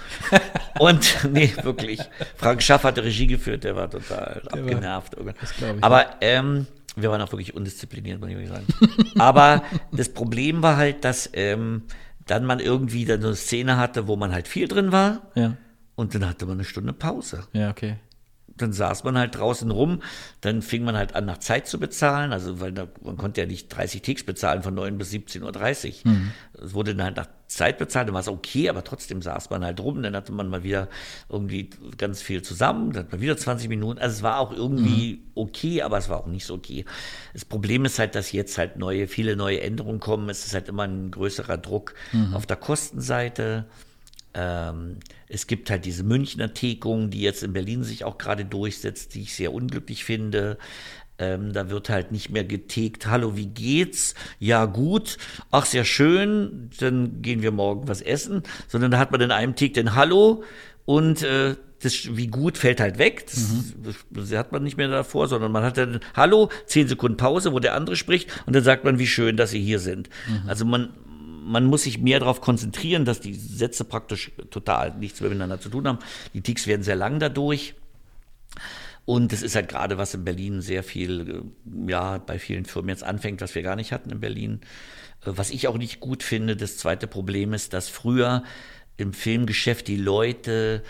und 0.79 1.27
nee, 1.31 1.51
wirklich. 1.63 2.01
Frank 2.35 2.61
Schaff 2.61 2.83
hatte 2.83 3.03
Regie 3.03 3.25
geführt, 3.25 3.63
der 3.63 3.75
war 3.75 3.89
total 3.89 4.41
war- 4.45 4.53
abgenervt. 4.59 5.13
irgendwann. 5.13 5.35
das 5.41 5.51
ich, 5.57 5.83
Aber 5.83 6.05
ähm, 6.21 6.67
wir 6.95 7.09
waren 7.09 7.19
auch 7.21 7.31
wirklich 7.31 7.55
undiszipliniert, 7.55 8.19
muss 8.19 8.29
ich 8.29 8.47
sagen. 8.47 8.67
Aber 9.17 9.63
das 9.91 10.09
Problem 10.09 10.61
war 10.61 10.77
halt, 10.77 11.03
dass 11.03 11.27
ähm, 11.33 11.81
dann 12.25 12.45
man 12.45 12.59
irgendwie 12.59 13.05
dann 13.05 13.21
so 13.21 13.27
eine 13.27 13.35
Szene 13.35 13.77
hatte, 13.77 14.07
wo 14.07 14.15
man 14.15 14.31
halt 14.31 14.47
viel 14.47 14.67
drin 14.67 14.91
war. 14.91 15.31
Ja. 15.35 15.57
Und 15.95 16.15
dann 16.15 16.27
hatte 16.27 16.45
man 16.45 16.55
eine 16.55 16.63
Stunde 16.63 16.93
Pause 16.93 17.43
Ja, 17.53 17.69
okay. 17.69 17.97
dann 18.57 18.73
saß 18.73 19.03
man 19.03 19.17
halt 19.17 19.35
draußen 19.35 19.69
rum, 19.69 20.01
dann 20.41 20.61
fing 20.61 20.83
man 20.83 20.95
halt 20.97 21.15
an, 21.15 21.25
nach 21.25 21.37
Zeit 21.37 21.67
zu 21.67 21.79
bezahlen, 21.79 22.33
also 22.33 22.59
weil 22.59 22.71
da, 22.71 22.87
man 23.03 23.17
konnte 23.17 23.41
ja 23.41 23.47
nicht 23.47 23.69
30 23.69 24.01
Ticks 24.01 24.23
bezahlen 24.23 24.63
von 24.63 24.73
9 24.73 24.97
bis 24.97 25.11
17.30 25.11 26.05
Uhr. 26.05 26.11
Mhm. 26.11 26.31
Es 26.63 26.73
wurde 26.73 26.95
dann 26.95 27.05
halt 27.05 27.17
nach 27.17 27.27
Zeit 27.55 27.77
bezahlt, 27.77 28.07
dann 28.07 28.13
war 28.13 28.21
es 28.21 28.27
okay, 28.27 28.69
aber 28.69 28.83
trotzdem 28.83 29.21
saß 29.21 29.49
man 29.49 29.63
halt 29.63 29.79
rum, 29.79 30.01
dann 30.03 30.15
hatte 30.15 30.31
man 30.31 30.49
mal 30.49 30.63
wieder 30.63 30.89
irgendwie 31.29 31.69
ganz 31.97 32.21
viel 32.21 32.41
zusammen, 32.41 32.91
dann 32.93 33.05
hat 33.05 33.11
man 33.11 33.21
wieder 33.21 33.37
20 33.37 33.69
Minuten, 33.69 33.99
also 33.99 34.15
es 34.15 34.23
war 34.23 34.39
auch 34.39 34.51
irgendwie 34.51 35.13
Mhm. 35.13 35.19
okay, 35.35 35.81
aber 35.81 35.97
es 35.97 36.09
war 36.09 36.19
auch 36.19 36.27
nicht 36.27 36.45
so 36.45 36.55
okay. 36.55 36.85
Das 37.33 37.45
Problem 37.45 37.85
ist 37.85 37.99
halt, 37.99 38.15
dass 38.15 38.31
jetzt 38.31 38.57
halt 38.57 38.77
neue, 38.77 39.07
viele 39.07 39.35
neue 39.35 39.61
Änderungen 39.61 39.99
kommen, 39.99 40.29
es 40.29 40.45
ist 40.45 40.53
halt 40.53 40.67
immer 40.69 40.83
ein 40.83 41.11
größerer 41.11 41.57
Druck 41.57 41.93
Mhm. 42.11 42.33
auf 42.33 42.45
der 42.45 42.57
Kostenseite. 42.57 43.65
Ähm, 44.35 44.97
es 45.27 45.45
gibt 45.45 45.69
halt 45.69 45.85
diese 45.85 46.03
Münchner 46.03 46.53
Tekung, 46.55 47.11
die 47.11 47.21
jetzt 47.21 47.43
in 47.43 47.53
Berlin 47.53 47.83
sich 47.83 48.03
auch 48.03 48.17
gerade 48.17 48.45
durchsetzt, 48.45 49.13
die 49.13 49.21
ich 49.21 49.35
sehr 49.35 49.53
unglücklich 49.53 50.03
finde. 50.03 50.57
Ähm, 51.19 51.53
da 51.53 51.69
wird 51.69 51.89
halt 51.89 52.11
nicht 52.11 52.31
mehr 52.31 52.43
getegt, 52.43 53.07
hallo, 53.07 53.35
wie 53.35 53.45
geht's? 53.45 54.15
Ja, 54.39 54.65
gut. 54.65 55.17
Ach, 55.51 55.65
sehr 55.65 55.85
schön, 55.85 56.71
dann 56.79 57.21
gehen 57.21 57.41
wir 57.41 57.51
morgen 57.51 57.87
was 57.87 58.01
essen. 58.01 58.43
Sondern 58.67 58.91
da 58.91 58.97
hat 58.97 59.11
man 59.11 59.21
in 59.21 59.31
einem 59.31 59.55
Take 59.55 59.73
den 59.73 59.95
Hallo 59.95 60.43
und 60.85 61.21
äh, 61.21 61.55
das 61.81 62.15
wie 62.15 62.27
gut 62.27 62.57
fällt 62.57 62.79
halt 62.79 62.97
weg. 62.97 63.25
Das, 63.27 63.95
das 64.09 64.31
hat 64.31 64.51
man 64.51 64.63
nicht 64.63 64.77
mehr 64.77 64.87
davor, 64.87 65.27
sondern 65.27 65.51
man 65.51 65.63
hat 65.63 65.77
dann 65.77 65.99
Hallo, 66.15 66.49
zehn 66.65 66.87
Sekunden 66.87 67.17
Pause, 67.17 67.53
wo 67.53 67.59
der 67.59 67.75
andere 67.75 67.95
spricht 67.95 68.29
und 68.45 68.55
dann 68.55 68.63
sagt 68.63 68.83
man, 68.83 68.99
wie 68.99 69.07
schön, 69.07 69.37
dass 69.37 69.51
Sie 69.51 69.61
hier 69.61 69.79
sind. 69.79 70.09
Also 70.47 70.65
man, 70.65 70.93
man 71.45 71.65
muss 71.65 71.83
sich 71.83 71.99
mehr 71.99 72.19
darauf 72.19 72.41
konzentrieren, 72.41 73.05
dass 73.05 73.19
die 73.19 73.33
Sätze 73.33 73.83
praktisch 73.83 74.31
total 74.49 74.95
nichts 74.97 75.21
mehr 75.21 75.29
miteinander 75.29 75.59
zu 75.59 75.69
tun 75.69 75.87
haben. 75.87 75.99
Die 76.33 76.41
Ticks 76.41 76.67
werden 76.67 76.83
sehr 76.83 76.95
lang 76.95 77.19
dadurch. 77.19 77.75
Und 79.05 79.33
es 79.33 79.41
ist 79.41 79.55
halt 79.55 79.67
gerade, 79.69 79.97
was 79.97 80.13
in 80.13 80.23
Berlin 80.23 80.61
sehr 80.61 80.83
viel, 80.83 81.43
äh, 81.67 81.91
ja, 81.91 82.17
bei 82.19 82.39
vielen 82.39 82.65
Firmen 82.65 82.89
jetzt 82.89 83.03
anfängt, 83.03 83.41
was 83.41 83.55
wir 83.55 83.61
gar 83.61 83.75
nicht 83.75 83.91
hatten 83.91 84.11
in 84.11 84.19
Berlin. 84.19 84.61
Äh, 85.25 85.31
Was 85.35 85.49
ich 85.49 85.67
auch 85.67 85.77
nicht 85.77 85.99
gut 85.99 86.23
finde, 86.23 86.55
das 86.55 86.77
zweite 86.77 87.07
Problem 87.07 87.53
ist, 87.53 87.73
dass 87.73 87.89
früher 87.89 88.43
im 88.97 89.13
Filmgeschäft 89.13 89.87
die 89.87 89.97
Leute 89.97 90.83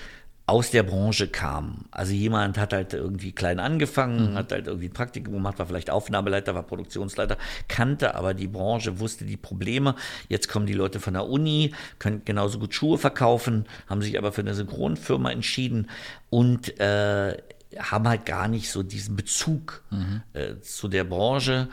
aus 0.45 0.71
der 0.71 0.83
Branche 0.83 1.29
kamen. 1.29 1.85
Also 1.89 2.11
jemand 2.11 2.57
hat 2.57 2.73
halt 2.73 2.93
irgendwie 2.93 3.31
klein 3.31 3.59
angefangen, 3.59 4.35
hat 4.35 4.51
halt 4.51 4.67
irgendwie 4.67 4.89
ein 4.89 4.93
Praktikum 4.93 5.35
gemacht, 5.35 5.57
war 5.57 5.67
vielleicht 5.67 5.89
Aufnahmeleiter, 5.89 6.53
war 6.53 6.63
Produktionsleiter, 6.63 7.37
kannte 7.69 8.15
aber 8.15 8.33
die 8.33 8.49
Branche, 8.49 8.99
wusste 8.99 9.23
die 9.23 9.37
Probleme. 9.37 9.95
Jetzt 10.27 10.49
kommen 10.49 10.65
die 10.65 10.73
Leute 10.73 10.99
von 10.99 11.13
der 11.13 11.29
Uni, 11.29 11.73
können 11.97 12.23
genauso 12.25 12.59
gut 12.59 12.73
Schuhe 12.73 12.97
verkaufen, 12.97 13.65
haben 13.87 14.01
sich 14.01 14.17
aber 14.17 14.33
für 14.33 14.41
eine 14.41 14.53
Synchronfirma 14.53 15.31
entschieden 15.31 15.89
und 16.29 16.77
äh, 16.77 17.37
haben 17.79 18.07
halt 18.07 18.25
gar 18.25 18.47
nicht 18.47 18.69
so 18.69 18.83
diesen 18.83 19.15
Bezug 19.15 19.83
äh, 20.33 20.59
zu 20.61 20.87
der 20.87 21.03
Branche. 21.03 21.67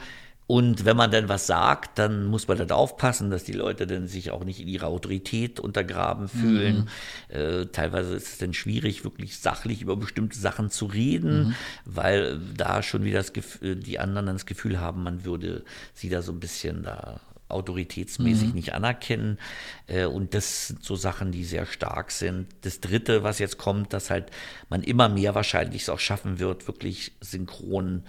Und 0.46 0.84
wenn 0.84 0.96
man 0.96 1.12
dann 1.12 1.28
was 1.28 1.46
sagt, 1.46 1.96
dann 2.00 2.24
muss 2.26 2.48
man 2.48 2.58
dann 2.58 2.72
aufpassen, 2.72 3.30
dass 3.30 3.44
die 3.44 3.52
Leute 3.52 3.86
dann 3.86 4.08
sich 4.08 4.32
auch 4.32 4.42
nicht 4.42 4.58
in 4.58 4.66
ihrer 4.66 4.88
Autorität 4.88 5.60
untergraben 5.60 6.26
fühlen. 6.28 6.88
Äh, 7.28 7.66
teilweise 7.66 8.16
ist 8.16 8.26
es 8.32 8.38
dann 8.38 8.52
schwierig, 8.52 9.04
wirklich 9.04 9.38
sachlich 9.38 9.80
über 9.80 9.94
bestimmte 9.94 10.36
Sachen 10.36 10.68
zu 10.70 10.86
reden, 10.86 11.44
Mhm. 11.50 11.54
weil 11.84 12.40
da 12.56 12.82
schon 12.82 13.04
wieder 13.04 13.18
das 13.18 13.32
Gefühl, 13.32 13.76
die 13.76 14.00
anderen 14.00 14.26
dann 14.26 14.34
das 14.34 14.46
Gefühl 14.46 14.80
haben, 14.80 15.04
man 15.04 15.24
würde 15.24 15.62
sie 15.94 16.08
da 16.08 16.20
so 16.20 16.32
ein 16.32 16.40
bisschen 16.40 16.82
da 16.82 17.20
autoritätsmäßig 17.50 18.48
Mhm. 18.50 18.54
nicht 18.54 18.72
anerkennen. 18.74 19.38
Äh, 19.86 20.04
Und 20.06 20.34
das 20.34 20.68
sind 20.68 20.82
so 20.84 20.96
Sachen, 20.96 21.32
die 21.32 21.44
sehr 21.44 21.66
stark 21.66 22.10
sind. 22.10 22.46
Das 22.62 22.80
Dritte, 22.80 23.22
was 23.22 23.38
jetzt 23.38 23.58
kommt, 23.58 23.92
dass 23.92 24.10
halt 24.10 24.26
man 24.68 24.82
immer 24.82 25.08
mehr 25.08 25.34
wahrscheinlich 25.34 25.82
es 25.82 25.88
auch 25.88 25.98
schaffen 26.00 26.38
wird, 26.38 26.66
wirklich 26.66 27.12
synchron 27.20 28.02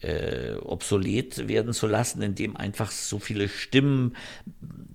äh, 0.00 0.54
obsolet 0.62 1.48
werden 1.48 1.72
zu 1.72 1.88
lassen, 1.88 2.22
indem 2.22 2.56
einfach 2.56 2.92
so 2.92 3.18
viele 3.18 3.48
Stimmen, 3.48 4.14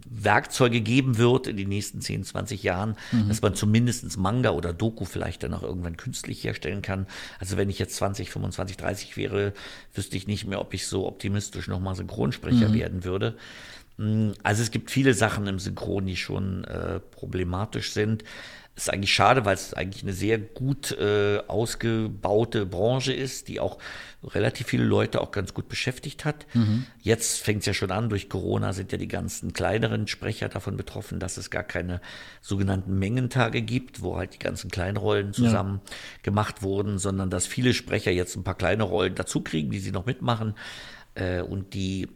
Werkzeuge 0.05 0.81
geben 0.81 1.17
wird 1.17 1.47
in 1.47 1.57
den 1.57 1.69
nächsten 1.69 1.99
10, 1.99 2.23
20 2.23 2.63
Jahren, 2.63 2.95
Mhm. 3.11 3.27
dass 3.29 3.41
man 3.41 3.55
zumindest 3.55 4.17
Manga 4.17 4.51
oder 4.51 4.71
Doku 4.73 5.05
vielleicht 5.05 5.43
dann 5.43 5.53
auch 5.53 5.63
irgendwann 5.63 5.97
künstlich 5.97 6.43
herstellen 6.43 6.81
kann. 6.81 7.07
Also 7.39 7.57
wenn 7.57 7.69
ich 7.69 7.79
jetzt 7.79 7.95
20, 7.95 8.29
25, 8.29 8.77
30 8.77 9.17
wäre, 9.17 9.53
wüsste 9.93 10.15
ich 10.15 10.27
nicht 10.27 10.45
mehr, 10.45 10.61
ob 10.61 10.73
ich 10.73 10.87
so 10.87 11.07
optimistisch 11.07 11.67
nochmal 11.67 11.95
Synchronsprecher 11.95 12.69
Mhm. 12.69 12.73
werden 12.73 13.03
würde. 13.03 13.35
Mm, 13.97 14.31
Also 14.43 14.63
es 14.63 14.71
gibt 14.71 14.91
viele 14.91 15.13
Sachen 15.13 15.47
im 15.47 15.59
Synchron, 15.59 16.05
die 16.05 16.17
schon 16.17 16.63
äh, 16.65 16.99
problematisch 16.99 17.91
sind. 17.91 18.23
Ist 18.75 18.91
eigentlich 18.91 19.13
schade, 19.13 19.45
weil 19.45 19.53
es 19.53 19.75
eigentlich 19.75 20.01
eine 20.01 20.13
sehr 20.13 20.39
gut 20.39 20.93
äh, 20.93 21.37
ausgebaute 21.47 22.65
Branche 22.65 23.13
ist, 23.13 23.47
die 23.47 23.59
auch 23.59 23.77
relativ 24.23 24.65
viele 24.65 24.83
Leute 24.83 25.21
auch 25.21 25.29
ganz 25.29 25.53
gut 25.53 25.69
beschäftigt 25.69 26.25
hat. 26.25 26.47
Mhm. 26.55 26.87
Jetzt 26.99 27.43
fängt 27.43 27.59
es 27.59 27.67
ja 27.67 27.75
schon 27.75 27.91
an, 27.91 28.09
durch 28.09 28.29
Corona 28.29 28.73
sind 28.73 28.91
ja 28.91 28.97
die 28.97 29.07
ganzen 29.07 29.53
kleineren 29.53 30.07
Sprecher 30.07 30.49
davon 30.49 30.75
betroffen, 30.75 31.19
dass 31.19 31.37
es 31.37 31.51
gar 31.51 31.61
keine 31.61 32.01
sogenannten 32.41 32.97
Mengentage 32.97 33.61
gibt, 33.61 34.01
wo 34.01 34.17
halt 34.17 34.33
die 34.33 34.39
ganzen 34.39 34.71
Kleinrollen 34.71 35.33
zusammen 35.33 35.79
gemacht 36.23 36.63
wurden, 36.63 36.97
sondern 36.97 37.29
dass 37.29 37.45
viele 37.45 37.75
Sprecher 37.75 38.09
jetzt 38.09 38.35
ein 38.35 38.43
paar 38.43 38.57
kleine 38.57 38.83
Rollen 38.83 39.13
dazu 39.13 39.41
kriegen, 39.41 39.69
die 39.69 39.79
sie 39.79 39.91
noch 39.91 40.07
mitmachen 40.07 40.55
äh, 41.13 41.41
und 41.41 41.75
die 41.75 42.07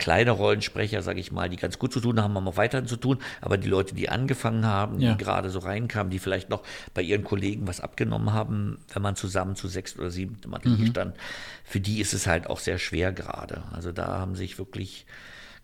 kleine 0.00 0.32
Rollensprecher, 0.32 1.02
sage 1.02 1.20
ich 1.20 1.30
mal, 1.30 1.48
die 1.48 1.56
ganz 1.56 1.78
gut 1.78 1.92
zu 1.92 2.00
tun 2.00 2.20
haben, 2.20 2.34
haben 2.34 2.48
auch 2.48 2.56
weiterhin 2.56 2.88
zu 2.88 2.96
tun. 2.96 3.18
Aber 3.40 3.56
die 3.58 3.68
Leute, 3.68 3.94
die 3.94 4.08
angefangen 4.08 4.66
haben, 4.66 4.98
Ja. 5.00 5.12
die 5.12 5.18
gerade 5.22 5.50
so 5.50 5.60
reinkamen, 5.60 6.10
die 6.10 6.18
vielleicht 6.18 6.50
noch 6.50 6.62
bei 6.94 7.02
ihren 7.02 7.22
Kollegen 7.22 7.68
was 7.68 7.80
abgenommen 7.80 8.32
haben, 8.32 8.78
wenn 8.92 9.02
man 9.02 9.14
zusammen 9.14 9.54
zu 9.54 9.68
sechs 9.68 9.96
oder 9.96 10.10
sieben 10.10 10.38
im 10.44 10.52
Atelier 10.54 10.78
Mhm. 10.78 10.86
stand, 10.86 11.16
für 11.64 11.78
die 11.78 12.00
ist 12.00 12.14
es 12.14 12.26
halt 12.26 12.48
auch 12.48 12.58
sehr 12.58 12.78
schwer 12.78 13.12
gerade. 13.12 13.62
Also 13.72 13.92
da 13.92 14.06
haben 14.18 14.34
sich 14.34 14.58
wirklich 14.58 15.06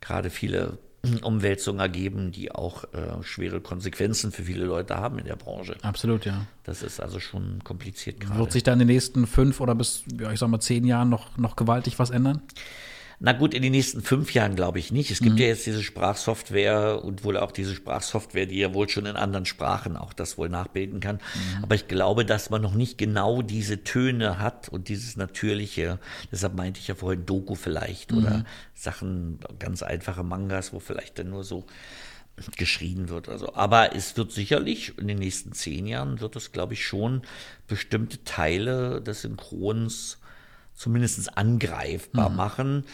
gerade 0.01 0.30
viele 0.30 0.78
Umwälzungen 1.22 1.80
ergeben, 1.80 2.32
die 2.32 2.51
auch 2.51 2.84
äh, 2.93 3.22
schwere 3.22 3.61
Konsequenzen 3.61 4.32
für 4.32 4.43
viele 4.43 4.64
Leute 4.64 4.97
haben 4.97 5.18
in 5.18 5.24
der 5.26 5.37
Branche. 5.37 5.76
Absolut, 5.82 6.24
ja. 6.26 6.47
Das 6.64 6.82
ist 6.82 7.01
also 7.01 7.20
schon 7.20 7.62
kompliziert 7.62 8.18
gerade. 8.20 8.39
Wird 8.41 8.51
sich 8.53 8.64
da 8.64 8.72
in 8.72 8.80
den 8.80 8.89
nächsten 8.89 9.26
fünf 9.26 9.61
oder 9.61 9.74
bis, 9.76 10.03
ja, 10.20 10.32
ich 10.32 10.41
sag 10.41 10.49
mal, 10.49 10.59
zehn 10.61 10.84
Jahren 10.84 11.09
noch, 11.09 11.37
noch 11.39 11.55
gewaltig 11.55 11.99
was 11.99 12.11
ändern? 12.11 12.43
Na 13.19 13.33
gut, 13.33 13.55
in 13.55 13.62
den 13.62 13.73
nächsten 13.73 14.03
fünf 14.03 14.35
Jahren 14.35 14.57
glaube 14.57 14.79
ich 14.79 14.93
nicht. 14.93 15.11
Es 15.11 15.21
gibt 15.21 15.37
Mhm. 15.37 15.41
ja 15.41 15.47
jetzt 15.47 15.64
diese 15.64 15.83
Sprachsoftware 15.83 17.03
und 17.03 17.25
wohl 17.25 17.39
auch 17.39 17.51
diese 17.51 17.75
Sprachsoftware, 17.75 18.45
die 18.47 18.59
ja 18.59 18.75
wohl 18.75 18.89
schon 18.91 19.07
in 19.07 19.17
anderen 19.17 19.47
Sprachen 19.47 19.97
auch 19.97 20.12
das 20.12 20.37
wohl 20.37 20.51
nachbilden 20.51 21.01
kann. 21.01 21.17
Mhm. 21.17 21.62
Aber 21.64 21.75
ich 21.75 21.89
glaube, 21.89 22.27
dass 22.27 22.51
man 22.51 22.61
noch 22.61 22.75
nicht 22.75 22.99
genau 22.99 23.41
diese 23.41 23.85
Töne 23.85 24.39
hat 24.39 24.69
und 24.69 24.89
dieses 24.89 25.17
Natürliche. 25.17 25.99
Deshalb 26.31 26.55
meinte 26.55 26.79
ich 26.79 26.89
ja 26.89 26.95
vorhin 26.95 27.25
Doku 27.25 27.55
vielleicht 27.55 28.12
Mhm. 28.12 28.19
oder 28.19 28.45
Sachen, 28.75 29.39
ganz 29.59 29.83
einfache 29.83 30.23
Mangas, 30.23 30.75
wo 30.75 30.79
vielleicht 30.79 31.19
dann 31.19 31.31
nur 31.31 31.43
so 31.45 31.64
geschrien 32.59 33.09
wird. 33.09 33.31
Also, 33.31 33.55
aber 33.55 33.97
es 33.97 34.14
wird 34.19 34.31
sicherlich 34.31 34.99
in 34.99 35.09
den 35.09 35.19
nächsten 35.19 35.53
zehn 35.53 35.87
Jahren 35.87 36.21
wird 36.21 36.37
es, 36.37 36.53
glaube 36.53 36.75
ich, 36.75 36.85
schon 36.87 37.23
bestimmte 37.67 38.23
Teile 38.25 39.01
des 39.01 39.23
Synchrons 39.23 40.19
zumindest 40.77 41.37
angreifbar 41.37 42.31
Mhm. 42.31 42.37
machen. 42.37 42.85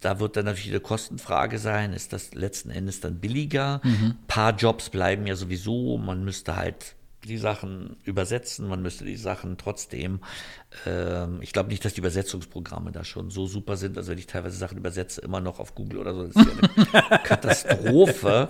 Da 0.00 0.20
wird 0.20 0.36
dann 0.36 0.44
natürlich 0.44 0.70
eine 0.70 0.80
Kostenfrage 0.80 1.58
sein, 1.58 1.92
ist 1.92 2.12
das 2.12 2.34
letzten 2.34 2.70
Endes 2.70 3.00
dann 3.00 3.18
billiger? 3.18 3.80
Mhm. 3.82 4.14
Ein 4.20 4.26
paar 4.28 4.54
Jobs 4.54 4.90
bleiben 4.90 5.26
ja 5.26 5.34
sowieso, 5.34 5.98
man 5.98 6.24
müsste 6.24 6.54
halt 6.56 6.94
die 7.24 7.38
Sachen 7.38 7.96
übersetzen, 8.04 8.68
man 8.68 8.82
müsste 8.82 9.04
die 9.04 9.16
Sachen 9.16 9.56
trotzdem, 9.56 10.20
ähm, 10.86 11.38
ich 11.40 11.52
glaube 11.52 11.70
nicht, 11.70 11.84
dass 11.84 11.94
die 11.94 11.98
Übersetzungsprogramme 12.00 12.92
da 12.92 13.02
schon 13.02 13.30
so 13.30 13.48
super 13.48 13.76
sind, 13.76 13.96
also 13.96 14.12
wenn 14.12 14.18
ich 14.18 14.28
teilweise 14.28 14.56
Sachen 14.56 14.78
übersetze, 14.78 15.22
immer 15.22 15.40
noch 15.40 15.58
auf 15.58 15.74
Google 15.74 15.98
oder 15.98 16.14
so, 16.14 16.26
das 16.28 16.36
ist 16.36 16.46
ja 16.92 17.00
eine 17.10 17.18
Katastrophe. 17.24 18.48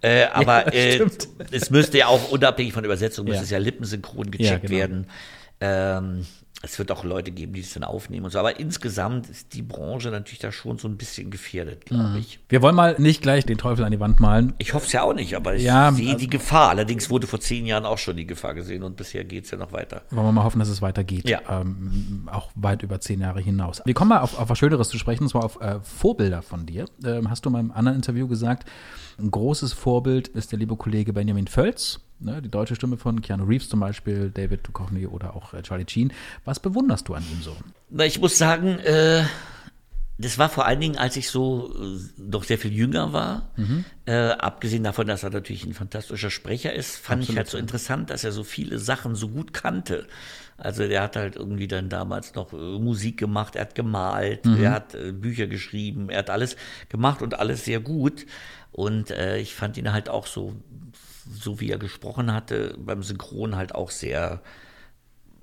Äh, 0.00 0.24
aber 0.24 0.74
Ja, 0.74 1.02
äh, 1.04 1.06
es 1.52 1.70
müsste 1.70 1.98
ja 1.98 2.06
auch 2.08 2.30
unabhängig 2.32 2.72
von 2.72 2.84
Übersetzung, 2.84 3.26
Ja. 3.26 3.32
müsste 3.32 3.44
es 3.44 3.50
ja 3.50 3.58
lippensynchron 3.58 4.24
Ja, 4.24 4.30
gecheckt 4.30 4.62
genau. 4.66 4.76
werden. 4.78 5.06
Ähm, 5.60 6.26
es 6.62 6.78
wird 6.78 6.92
auch 6.92 7.04
Leute 7.04 7.30
geben, 7.30 7.54
die 7.54 7.60
es 7.60 7.72
dann 7.72 7.84
aufnehmen 7.84 8.26
und 8.26 8.32
so. 8.32 8.38
Aber 8.38 8.60
insgesamt 8.60 9.30
ist 9.30 9.54
die 9.54 9.62
Branche 9.62 10.10
natürlich 10.10 10.40
da 10.40 10.52
schon 10.52 10.76
so 10.76 10.88
ein 10.88 10.98
bisschen 10.98 11.30
gefährdet, 11.30 11.86
glaube 11.86 12.10
Mhm. 12.10 12.16
ich. 12.18 12.38
Wir 12.50 12.60
wollen 12.60 12.74
mal 12.74 12.96
nicht 12.98 13.22
gleich 13.22 13.46
den 13.46 13.56
Teufel 13.56 13.82
an 13.82 13.92
die 13.92 14.00
Wand 14.00 14.20
malen. 14.20 14.52
Ich 14.58 14.74
hoffe 14.74 14.84
es 14.84 14.92
ja 14.92 15.02
auch 15.02 15.14
nicht, 15.14 15.34
aber 15.36 15.54
ich 15.54 15.62
Ja, 15.62 15.90
sehe 15.90 16.08
also- 16.08 16.18
die 16.18 16.28
Gefahr. 16.28 16.68
Allerdings 16.68 17.08
wurde 17.08 17.26
vor 17.26 17.40
zehn 17.40 17.64
Jahren 17.64 17.86
auch 17.86 17.96
schon 17.96 18.14
die 18.18 18.26
Gefahr 18.26 18.52
gesehen 18.52 18.82
und 18.82 18.96
bisher 18.98 19.24
geht 19.24 19.46
es 19.46 19.50
ja 19.52 19.56
noch 19.56 19.72
weiter. 19.72 20.02
Wollen 20.10 20.26
wir 20.26 20.32
mal 20.32 20.44
hoffen, 20.44 20.58
dass 20.58 20.68
es 20.68 20.82
weitergeht. 20.82 21.26
Ja. 21.26 21.40
Ähm, 21.48 22.28
auch 22.30 22.50
weit 22.56 22.82
über 22.82 23.00
zehn 23.00 23.20
Jahre 23.22 23.40
hinaus. 23.40 23.80
Wir 23.86 23.94
kommen 23.94 24.10
mal 24.10 24.20
auf, 24.20 24.38
auf 24.38 24.50
was 24.50 24.58
Schöneres 24.58 24.90
zu 24.90 24.98
sprechen, 24.98 25.22
und 25.24 25.28
zwar 25.30 25.44
auf 25.44 25.62
äh, 25.62 25.80
Vorbilder 25.80 26.42
von 26.42 26.66
dir. 26.66 26.84
Ähm, 27.06 27.30
hast 27.30 27.46
du 27.46 27.48
in 27.48 27.54
meinem 27.54 27.70
anderen 27.70 27.96
Interview 27.96 28.28
gesagt, 28.28 28.68
ein 29.18 29.30
großes 29.30 29.72
Vorbild 29.72 30.28
ist 30.28 30.52
der 30.52 30.58
liebe 30.58 30.76
Kollege 30.76 31.14
Benjamin 31.14 31.46
Völz, 31.46 32.00
ne, 32.20 32.40
die 32.42 32.48
deutsche 32.50 32.74
Stimme 32.76 32.96
von 32.96 33.22
Keanu 33.22 33.44
Reeves 33.44 33.68
zum 33.68 33.80
Beispiel, 33.80 34.30
David 34.30 34.66
Duchovny 34.66 35.06
oder 35.06 35.34
auch 35.34 35.54
äh, 35.54 35.62
Charlie 35.62 35.86
Sheen. 35.88 36.12
Was 36.44 36.60
bewunderst 36.60 37.08
du 37.08 37.14
an 37.14 37.24
ihm 37.32 37.42
so? 37.42 37.56
Na, 37.90 38.04
ich 38.04 38.20
muss 38.20 38.38
sagen, 38.38 38.78
äh, 38.80 39.24
das 40.18 40.36
war 40.36 40.50
vor 40.50 40.66
allen 40.66 40.80
Dingen, 40.80 40.98
als 40.98 41.16
ich 41.16 41.30
so 41.30 41.72
äh, 41.74 41.98
noch 42.20 42.44
sehr 42.44 42.58
viel 42.58 42.72
jünger 42.72 43.12
war. 43.14 43.50
Mhm. 43.56 43.84
Äh, 44.04 44.32
abgesehen 44.32 44.84
davon, 44.84 45.06
dass 45.06 45.22
er 45.22 45.30
natürlich 45.30 45.64
ein 45.64 45.72
fantastischer 45.74 46.30
Sprecher 46.30 46.72
ist, 46.74 46.96
fand 46.96 47.22
ich 47.22 47.28
Absolut, 47.30 47.36
halt 47.38 47.48
so 47.48 47.58
interessant, 47.58 48.10
dass 48.10 48.24
er 48.24 48.32
so 48.32 48.44
viele 48.44 48.78
Sachen 48.78 49.14
so 49.14 49.28
gut 49.28 49.52
kannte. 49.54 50.06
Also 50.58 50.86
der 50.86 51.00
hat 51.02 51.16
halt 51.16 51.36
irgendwie 51.36 51.68
dann 51.68 51.88
damals 51.88 52.34
noch 52.34 52.52
äh, 52.52 52.56
Musik 52.56 53.16
gemacht, 53.16 53.56
er 53.56 53.62
hat 53.62 53.74
gemalt, 53.74 54.44
Mhm. 54.44 54.62
er 54.62 54.72
hat 54.72 54.94
Bücher 55.14 55.46
geschrieben, 55.46 56.10
er 56.10 56.18
hat 56.18 56.28
alles 56.28 56.56
gemacht 56.90 57.22
und 57.22 57.38
alles 57.38 57.64
sehr 57.64 57.80
gut. 57.80 58.26
Und 58.72 59.10
äh, 59.10 59.38
ich 59.38 59.54
fand 59.54 59.78
ihn 59.78 59.90
halt 59.90 60.10
auch 60.10 60.26
so, 60.26 60.54
so 61.32 61.60
wie 61.60 61.70
er 61.70 61.78
gesprochen 61.78 62.32
hatte, 62.32 62.74
beim 62.78 63.02
Synchron 63.02 63.56
halt 63.56 63.74
auch 63.74 63.90
sehr, 63.90 64.40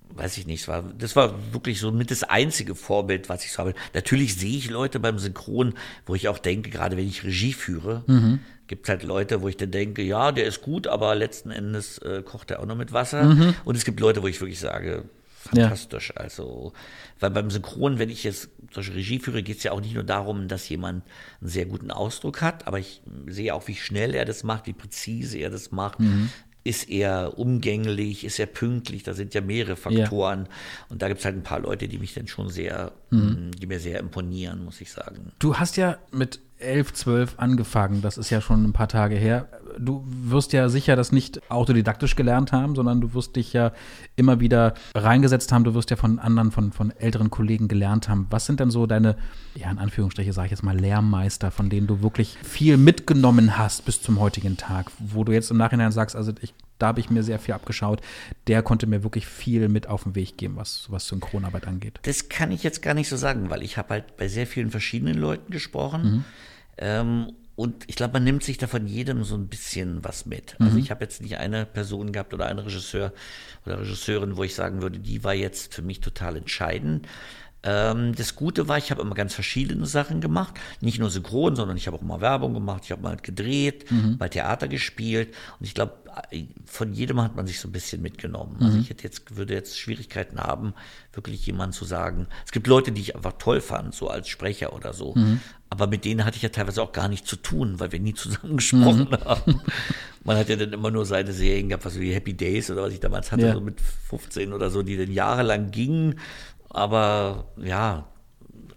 weiß 0.10 0.38
ich 0.38 0.48
nicht, 0.48 0.62
es 0.62 0.68
war, 0.68 0.84
das 0.98 1.16
war 1.16 1.34
wirklich 1.54 1.80
so 1.80 1.92
mit 1.92 2.12
das 2.12 2.24
einzige 2.24 2.76
Vorbild, 2.76 3.30
was 3.30 3.44
ich 3.46 3.52
so 3.52 3.60
habe. 3.60 3.74
Natürlich 3.94 4.36
sehe 4.36 4.58
ich 4.58 4.70
Leute 4.70 5.00
beim 5.00 5.20
Synchron, 5.20 5.74
wo 6.06 6.16
ich 6.16 6.28
auch 6.30 6.38
denke, 6.40 6.70
gerade 6.70 6.98
wenn 6.98 7.08
ich 7.08 7.24
Regie 7.24 7.54
führe, 7.54 8.04
Mhm. 8.08 8.40
gibt 8.68 8.86
es 8.86 8.90
halt 8.90 9.04
Leute, 9.04 9.42
wo 9.42 9.48
ich 9.50 9.58
dann 9.58 9.72
denke, 9.72 10.02
ja, 10.02 10.32
der 10.32 10.46
ist 10.46 10.62
gut, 10.62 10.88
aber 10.88 11.14
letzten 11.16 11.52
Endes 11.52 11.98
äh, 12.00 12.22
kocht 12.24 12.52
er 12.52 12.60
auch 12.62 12.66
noch 12.66 12.76
mit 12.78 12.94
Wasser. 12.94 13.24
Mhm. 13.24 13.54
Und 13.66 13.76
es 13.78 13.86
gibt 13.86 14.00
Leute, 14.00 14.24
wo 14.24 14.28
ich 14.28 14.40
wirklich 14.42 14.60
sage, 14.60 15.06
fantastisch. 15.38 16.14
Also, 16.16 16.74
weil 17.20 17.32
beim 17.32 17.50
Synchron, 17.52 18.00
wenn 18.00 18.10
ich 18.10 18.24
jetzt 18.24 18.50
solche 18.78 18.96
Regie 18.96 19.20
führe, 19.20 19.42
geht 19.44 19.58
es 19.58 19.64
ja 19.64 19.72
auch 19.72 19.82
nicht 19.82 19.96
nur 19.96 20.04
darum, 20.04 20.48
dass 20.48 20.70
jemand 20.70 21.04
einen 21.42 21.50
sehr 21.50 21.66
guten 21.66 21.92
Ausdruck 21.92 22.42
hat, 22.42 22.68
aber 22.68 22.80
ich 22.80 23.02
sehe 23.28 23.54
auch, 23.54 23.68
wie 23.68 23.76
schnell 23.76 24.14
er 24.14 24.26
das 24.26 24.44
macht, 24.44 24.68
wie 24.68 24.74
präzise 24.74 25.40
er 25.40 25.50
das 25.50 25.72
macht. 25.72 26.00
Mhm. 26.00 26.30
Ist 26.64 26.90
er 26.90 27.40
umgänglich, 27.40 28.26
ist 28.26 28.40
er 28.40 28.46
pünktlich, 28.46 29.02
da 29.04 29.14
sind 29.14 29.34
ja 29.34 29.40
mehrere 29.42 29.78
Faktoren. 29.78 30.48
Und 30.90 31.02
da 31.02 31.08
gibt 31.08 31.20
es 31.20 31.26
halt 31.26 31.36
ein 31.38 31.44
paar 31.44 31.62
Leute, 31.62 31.88
die 31.88 31.98
mich 31.98 32.14
dann 32.14 32.28
schon 32.28 32.50
sehr, 32.50 32.92
Mhm. 33.10 33.52
die 33.52 33.68
mir 33.68 33.80
sehr 33.80 34.00
imponieren, 34.00 34.66
muss 34.66 34.82
ich 34.82 34.92
sagen. 34.92 35.32
Du 35.40 35.56
hast 35.56 35.78
ja 35.78 35.98
mit 36.12 36.40
11, 36.60 36.94
12 36.94 37.36
angefangen, 37.38 38.02
das 38.02 38.18
ist 38.18 38.30
ja 38.32 38.42
schon 38.42 38.64
ein 38.66 38.74
paar 38.74 38.90
Tage 38.90 39.16
her. 39.16 39.48
Du 39.78 40.04
wirst 40.08 40.54
ja 40.54 40.70
sicher 40.70 40.96
das 40.96 41.12
nicht 41.12 41.52
autodidaktisch 41.52 42.16
gelernt 42.16 42.52
haben, 42.52 42.76
sondern 42.76 43.02
du 43.02 43.14
wirst 43.14 43.36
dich 43.36 43.54
ja 43.54 43.72
immer 44.16 44.40
wieder 44.40 44.74
reingesetzt 44.96 45.52
haben, 45.52 45.64
du 45.64 45.74
wirst 45.74 45.90
ja 45.90 45.96
von 45.96 46.20
anderen, 46.20 46.52
von, 46.52 46.72
von 46.72 46.92
älteren 46.92 47.30
Kollegen 47.30 47.68
gelernt 47.68 48.10
haben. 48.10 48.28
Was 48.30 48.46
sind 48.46 48.60
denn 48.60 48.72
so 48.72 48.86
deine, 48.86 49.18
ja 49.56 49.70
in 49.70 49.78
Anführungsstriche 49.78 50.34
sage 50.34 50.48
ich 50.48 50.52
jetzt 50.52 50.64
mal, 50.64 50.78
Lehrmeister, 50.78 51.52
von 51.52 51.70
denen 51.70 51.88
du 51.88 52.02
wirklich 52.02 52.38
viel 52.44 52.78
mitgenommen 52.78 53.58
hast 53.58 53.86
bis 53.86 54.02
zum 54.02 54.20
heutigen 54.20 54.58
Tag, 54.58 54.92
wo 55.00 55.24
du 55.24 55.32
jetzt 55.32 55.52
im 55.52 55.58
Nachhinein 55.58 55.92
sagst, 55.92 56.16
also 56.16 56.34
ich, 56.42 56.54
da 56.80 56.88
habe 56.88 57.00
ich 57.00 57.10
mir 57.10 57.24
sehr 57.24 57.40
viel 57.40 57.54
abgeschaut, 57.54 58.02
der 58.48 58.64
konnte 58.64 58.88
mir 58.88 59.04
wirklich 59.04 59.26
viel 59.26 59.70
mit 59.70 59.88
auf 59.88 60.04
den 60.04 60.16
Weg 60.16 60.38
geben, 60.38 60.56
was, 60.56 60.88
was 60.90 61.08
Synchronarbeit 61.08 61.68
angeht. 61.68 62.00
Das 62.04 62.30
kann 62.30 62.52
ich 62.52 62.64
jetzt 62.64 62.82
gar 62.82 62.94
nicht 62.94 63.10
so 63.10 63.18
sagen, 63.18 63.50
weil 63.50 63.64
ich 63.64 63.78
habe 63.78 63.90
halt 63.90 64.18
bei 64.18 64.28
sehr 64.28 64.48
vielen 64.48 64.70
verschiedenen 64.70 65.18
Leuten 65.18 65.52
gesprochen. 65.52 66.04
Mhm. 66.04 66.24
Ähm, 66.78 67.34
und 67.58 67.84
ich 67.88 67.96
glaube, 67.96 68.14
man 68.14 68.24
nimmt 68.24 68.44
sich 68.44 68.58
da 68.58 68.68
von 68.68 68.86
jedem 68.88 69.24
so 69.26 69.36
ein 69.36 69.48
bisschen 69.48 70.04
was 70.04 70.26
mit. 70.26 70.56
Also 70.60 70.74
Mhm. 70.78 70.78
ich 70.84 70.92
habe 70.92 71.04
jetzt 71.04 71.22
nicht 71.22 71.38
eine 71.38 71.66
Person 71.66 72.12
gehabt 72.14 72.34
oder 72.34 72.46
einen 72.46 72.60
Regisseur 72.60 73.12
oder 73.66 73.80
Regisseurin, 73.82 74.38
wo 74.38 74.44
ich 74.44 74.54
sagen 74.56 74.82
würde, 74.82 75.00
die 75.00 75.24
war 75.26 75.34
jetzt 75.34 75.74
für 75.74 75.82
mich 75.82 76.00
total 76.00 76.38
entscheidend. 76.38 77.08
Ähm, 77.64 78.14
das 78.16 78.36
Gute 78.36 78.68
war, 78.68 78.78
ich 78.78 78.92
habe 78.92 79.02
immer 79.02 79.16
ganz 79.16 79.34
verschiedene 79.34 79.86
Sachen 79.86 80.22
gemacht. 80.22 80.54
Nicht 80.80 81.00
nur 81.00 81.10
synchron, 81.10 81.56
sondern 81.56 81.76
ich 81.76 81.88
habe 81.88 81.98
auch 81.98 82.02
mal 82.02 82.22
Werbung 82.22 82.54
gemacht, 82.54 82.84
ich 82.86 82.92
habe 82.92 83.02
mal 83.02 83.18
gedreht, 83.18 83.92
Mhm. 83.92 84.18
mal 84.20 84.30
Theater 84.30 84.68
gespielt. 84.68 85.34
Und 85.60 85.66
ich 85.66 85.74
glaube, 85.74 85.94
von 86.66 86.94
jedem 86.94 87.22
hat 87.22 87.36
man 87.36 87.46
sich 87.48 87.60
so 87.60 87.68
ein 87.68 87.72
bisschen 87.72 88.02
mitgenommen. 88.02 88.58
Also 88.62 88.76
Mhm. 88.78 88.82
ich 88.84 88.90
hätte 88.90 89.04
jetzt, 89.04 89.36
würde 89.36 89.54
jetzt 89.54 89.78
Schwierigkeiten 89.78 90.40
haben, 90.40 90.74
wirklich 91.14 91.46
jemand 91.46 91.74
zu 91.74 91.84
sagen. 91.86 92.28
Es 92.46 92.52
gibt 92.52 92.68
Leute, 92.68 92.92
die 92.92 93.02
ich 93.02 93.16
einfach 93.16 93.34
toll 93.40 93.60
fand, 93.62 93.94
so 93.94 94.08
als 94.10 94.28
Sprecher 94.28 94.74
oder 94.74 94.94
so. 94.94 95.14
Mhm. 95.16 95.42
Aber 95.70 95.88
mit 95.88 96.06
denen 96.06 96.24
hatte 96.26 96.38
ich 96.38 96.44
ja 96.44 96.50
teilweise 96.50 96.82
auch 96.82 96.92
gar 96.94 97.08
nichts 97.10 97.28
zu 97.30 97.36
tun, 97.36 97.80
weil 97.80 97.92
wir 97.92 98.00
nie 98.00 98.14
zusammen 98.14 98.56
gesprochen 98.58 99.10
Mhm. 99.12 99.26
haben. 99.26 99.62
Man 100.24 100.38
hat 100.38 100.50
ja 100.50 100.56
dann 100.56 100.74
immer 100.74 100.92
nur 100.92 101.06
seine 101.06 101.34
Serien 101.34 101.70
gehabt, 101.70 101.86
was 101.86 102.00
wie 102.00 102.14
Happy 102.14 102.34
Days 102.34 102.70
oder 102.72 102.84
was 102.84 102.94
ich 102.94 103.00
damals 103.00 103.32
hatte, 103.32 103.46
Ja. 103.48 103.54
so 103.54 103.62
mit 103.62 103.80
15 103.82 104.54
oder 104.54 104.70
so, 104.70 104.84
die 104.84 104.98
dann 104.98 105.12
jahrelang 105.12 105.72
gingen. 105.72 106.20
Aber 106.70 107.46
ja, 107.58 108.06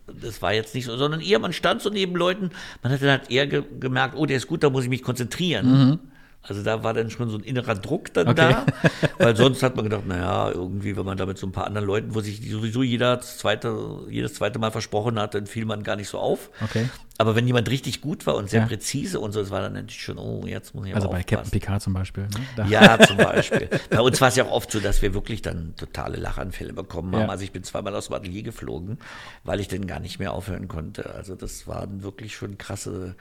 das 0.07 0.43
war 0.43 0.53
jetzt 0.53 0.75
nicht 0.75 0.85
so, 0.87 0.97
sondern 0.97 1.21
eher, 1.21 1.39
man 1.39 1.53
stand 1.53 1.83
so 1.83 1.91
neben 1.91 2.17
Leuten, 2.17 2.51
man 2.83 2.93
hat 2.93 3.03
dann 3.03 3.11
halt 3.11 3.31
eher 3.31 3.47
ge 3.47 3.63
gemerkt, 3.79 4.15
oh, 4.17 4.27
der 4.27 4.37
ist 4.37 4.47
gut, 4.47 4.63
da 4.63 4.71
muss 4.71 4.85
ich 4.85 4.91
mich 4.91 5.03
konzentrieren. 5.03 5.67
Mhm. 5.67 5.99
Also 6.43 6.63
da 6.63 6.83
war 6.83 6.95
dann 6.95 7.11
schon 7.11 7.29
so 7.29 7.37
ein 7.37 7.45
innerer 7.45 7.75
Druck 7.75 8.15
dann 8.15 8.29
Okay. 8.29 8.55
da, 8.55 8.67
weil 9.19 9.37
sonst 9.37 9.63
hat 9.63 9.77
man 9.77 9.85
gedacht, 9.85 10.07
naja, 10.07 10.51
irgendwie, 10.51 10.97
wenn 10.97 11.05
man 11.05 11.19
da 11.19 11.27
mit 11.27 11.37
so 11.37 11.47
ein 11.47 11.53
paar 11.53 11.67
anderen 11.67 11.87
Leuten, 11.87 12.15
wo 12.15 12.21
sich 12.21 12.51
sowieso 12.51 12.83
jeder 12.83 13.21
zweite, 13.21 13.99
jedes 14.09 14.35
zweite 14.35 14.59
Mal 14.59 14.71
versprochen 14.71 15.21
hat, 15.21 15.35
dann 15.35 15.47
fiel 15.47 15.67
man 15.67 15.83
gar 15.83 15.97
nicht 15.97 16.09
so 16.09 16.19
auf. 16.19 16.51
Okay. 16.63 16.89
Aber 17.21 17.37
wenn 17.37 17.47
jemand 17.47 17.69
richtig 17.69 18.01
gut 18.01 18.27
war 18.27 18.35
und 18.35 18.49
sehr 18.49 18.63
Ja. 18.63 18.67
präzise 18.67 19.21
und 19.21 19.33
so, 19.33 19.41
das 19.41 19.51
war 19.51 19.61
dann 19.61 19.75
natürlich 19.75 20.01
schon, 20.03 20.17
oh, 20.17 20.47
jetzt 20.47 20.75
muss 20.75 20.87
ich 20.87 20.95
Also 20.95 21.09
bei 21.09 21.19
aufpassen. 21.19 21.37
Captain 21.37 21.51
Picard 21.61 21.83
zum 21.83 21.93
Beispiel. 21.93 22.29
Ne? 22.57 22.67
Ja, 22.71 22.99
zum 22.99 23.19
Beispiel. 23.19 23.69
Bei 23.91 24.01
uns 24.01 24.19
war 24.23 24.29
es 24.29 24.37
ja 24.37 24.45
auch 24.47 24.53
oft 24.53 24.73
so, 24.73 24.81
dass 24.81 25.03
wir 25.03 25.13
wirklich 25.13 25.43
dann 25.43 25.75
totale 25.77 26.17
Lachanfälle 26.17 26.73
bekommen 26.73 27.15
haben. 27.15 27.25
Ja. 27.25 27.29
Also 27.29 27.45
ich 27.45 27.53
bin 27.53 27.63
zweimal 27.63 27.95
aus 27.95 28.07
dem 28.07 28.15
Atelier 28.15 28.43
geflogen, 28.43 28.97
weil 29.45 29.61
ich 29.61 29.69
dann 29.69 29.87
gar 29.87 30.01
nicht 30.01 30.19
mehr 30.19 30.33
aufhören 30.33 30.67
konnte. 30.67 31.15
Also 31.15 31.35
das 31.35 31.69
waren 31.69 32.03
wirklich 32.03 32.35
schon 32.35 32.57
krasse, 32.57 33.17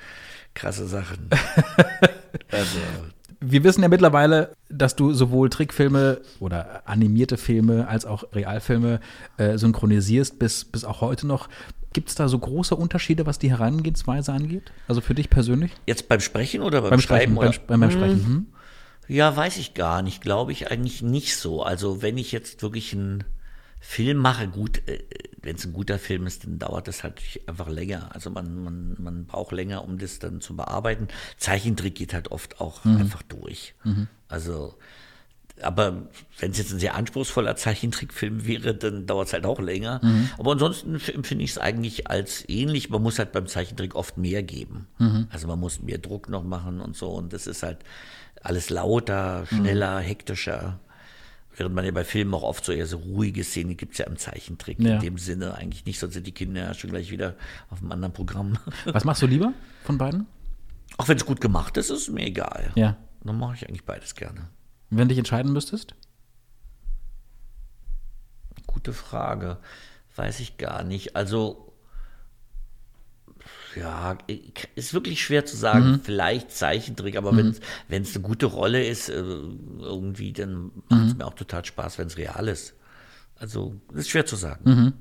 krasse 0.53 0.87
Sachen. 0.87 1.29
also, 2.51 2.79
Wir 3.41 3.63
wissen 3.65 3.81
ja 3.81 3.89
mittlerweile, 3.89 4.53
dass 4.69 4.95
du 4.95 5.11
sowohl 5.13 5.49
Trickfilme 5.49 6.21
oder 6.39 6.83
animierte 6.85 7.35
Filme 7.35 7.87
als 7.89 8.05
auch 8.05 8.23
Realfilme 8.33 9.01
äh, 9.37 9.57
synchronisierst, 9.57 10.39
bis, 10.39 10.63
bis 10.63 10.85
auch 10.85 11.01
heute 11.01 11.27
noch. 11.27 11.49
Gibt 11.93 12.09
es 12.09 12.15
da 12.15 12.27
so 12.27 12.37
große 12.37 12.75
Unterschiede, 12.75 13.25
was 13.25 13.39
die 13.39 13.49
Herangehensweise 13.49 14.31
angeht? 14.31 14.71
Also 14.87 15.01
für 15.01 15.15
dich 15.15 15.29
persönlich? 15.29 15.71
Jetzt 15.87 16.07
beim 16.07 16.19
Sprechen 16.19 16.61
oder 16.61 16.81
beim, 16.81 16.91
Beim 16.91 17.01
Schreiben? 17.01 17.35
Sprechen, 17.35 17.37
oder? 17.37 17.65
beim, 17.67 17.79
beim 17.79 17.91
Sprechen. 17.91 18.23
Hm, 18.25 18.25
Hm. 18.33 18.47
Ja, 19.07 19.35
weiß 19.35 19.57
ich 19.57 19.73
gar 19.73 20.03
nicht. 20.03 20.21
Glaube 20.21 20.51
ich 20.51 20.69
eigentlich 20.71 21.01
nicht 21.01 21.35
so. 21.35 21.63
Also 21.63 22.03
wenn 22.03 22.17
ich 22.19 22.31
jetzt 22.31 22.61
wirklich 22.61 22.93
einen 22.93 23.23
Film 23.81 24.17
mache, 24.17 24.47
gut, 24.47 24.87
äh, 24.87 24.99
wenn 25.41 25.55
es 25.55 25.65
ein 25.65 25.73
guter 25.73 25.97
Film 25.97 26.27
ist, 26.27 26.43
dann 26.43 26.59
dauert 26.59 26.87
das 26.87 27.01
halt 27.03 27.19
einfach 27.47 27.69
länger. 27.69 28.13
Also 28.13 28.29
man, 28.29 28.63
man, 28.63 28.95
man 28.99 29.25
braucht 29.25 29.51
länger, 29.51 29.83
um 29.83 29.97
das 29.97 30.19
dann 30.19 30.41
zu 30.41 30.55
bearbeiten. 30.55 31.07
Zeichentrick 31.37 31.95
geht 31.95 32.13
halt 32.13 32.29
oft 32.29 32.61
auch 32.61 32.85
Mhm. 32.85 32.97
einfach 32.97 33.23
durch. 33.23 33.73
Also, 34.27 34.75
aber 35.63 36.07
wenn 36.39 36.51
es 36.51 36.57
jetzt 36.57 36.71
ein 36.71 36.79
sehr 36.79 36.95
anspruchsvoller 36.95 37.55
Zeichentrickfilm 37.55 38.45
wäre, 38.45 38.73
dann 38.73 39.05
dauert 39.05 39.27
es 39.27 39.33
halt 39.33 39.45
auch 39.45 39.59
länger. 39.59 39.99
Mhm. 40.03 40.29
Aber 40.37 40.53
ansonsten 40.53 40.95
empfinde 40.95 41.43
ich 41.43 41.51
es 41.51 41.57
eigentlich 41.57 42.07
als 42.07 42.47
ähnlich. 42.47 42.89
Man 42.89 43.01
muss 43.01 43.19
halt 43.19 43.31
beim 43.31 43.47
Zeichentrick 43.47 43.95
oft 43.95 44.17
mehr 44.17 44.43
geben. 44.43 44.87
Mhm. 44.97 45.27
Also 45.29 45.47
man 45.47 45.59
muss 45.59 45.81
mehr 45.81 45.97
Druck 45.97 46.29
noch 46.29 46.43
machen 46.43 46.81
und 46.81 46.95
so. 46.95 47.09
Und 47.09 47.33
das 47.33 47.47
ist 47.47 47.63
halt 47.63 47.79
alles 48.41 48.69
lauter, 48.69 49.45
schneller, 49.47 49.99
hektischer. 49.99 50.79
Während 51.55 51.75
man 51.75 51.83
ja 51.83 51.91
bei 51.91 52.05
Filmen 52.05 52.33
auch 52.33 52.43
oft 52.43 52.63
so 52.63 52.71
eher 52.71 52.85
so 52.85 52.97
ruhige 52.97 53.43
Szenen 53.43 53.75
gibt 53.75 53.93
es 53.93 53.97
ja 53.97 54.05
im 54.05 54.17
Zeichentrick. 54.17 54.79
Ja. 54.79 54.95
In 54.95 55.01
dem 55.01 55.17
Sinne 55.17 55.55
eigentlich 55.55 55.85
nicht, 55.85 55.99
sonst 55.99 56.13
sind 56.13 56.25
die 56.25 56.31
Kinder 56.31 56.61
ja 56.61 56.73
schon 56.73 56.89
gleich 56.89 57.11
wieder 57.11 57.35
auf 57.69 57.81
einem 57.81 57.91
anderen 57.91 58.13
Programm. 58.13 58.57
Was 58.85 59.03
machst 59.03 59.21
du 59.21 59.27
lieber 59.27 59.53
von 59.83 59.97
beiden? 59.97 60.25
Auch 60.97 61.07
wenn 61.07 61.17
es 61.17 61.25
gut 61.25 61.41
gemacht 61.41 61.75
ist, 61.77 61.89
ist 61.89 62.03
es 62.03 62.09
mir 62.09 62.25
egal. 62.25 62.71
Ja. 62.75 62.95
Dann 63.23 63.37
mache 63.37 63.55
ich 63.55 63.67
eigentlich 63.67 63.83
beides 63.83 64.15
gerne. 64.15 64.47
Wenn 64.89 64.99
du 65.07 65.07
dich 65.09 65.17
entscheiden 65.17 65.53
müsstest? 65.53 65.95
Gute 68.67 68.93
Frage. 68.93 69.57
Weiß 70.15 70.39
ich 70.39 70.57
gar 70.57 70.83
nicht. 70.83 71.15
Also, 71.15 71.73
ja, 73.75 74.17
ist 74.75 74.93
wirklich 74.93 75.23
schwer 75.23 75.45
zu 75.45 75.55
sagen. 75.55 75.91
Mhm. 75.91 76.01
Vielleicht 76.01 76.51
Zeichentrick, 76.51 77.15
aber 77.17 77.31
Mhm. 77.31 77.55
wenn 77.87 78.01
es 78.03 78.15
eine 78.15 78.23
gute 78.23 78.47
Rolle 78.47 78.85
ist, 78.85 79.09
äh, 79.09 79.13
irgendwie, 79.13 80.33
dann 80.33 80.71
macht 80.89 81.07
es 81.07 81.15
mir 81.15 81.25
auch 81.25 81.35
total 81.35 81.63
Spaß, 81.65 81.97
wenn 81.99 82.07
es 82.07 82.17
real 82.17 82.47
ist. 82.47 82.73
Also, 83.35 83.79
ist 83.93 84.09
schwer 84.09 84.25
zu 84.25 84.35
sagen. 84.35 84.69
Mhm. 84.69 84.93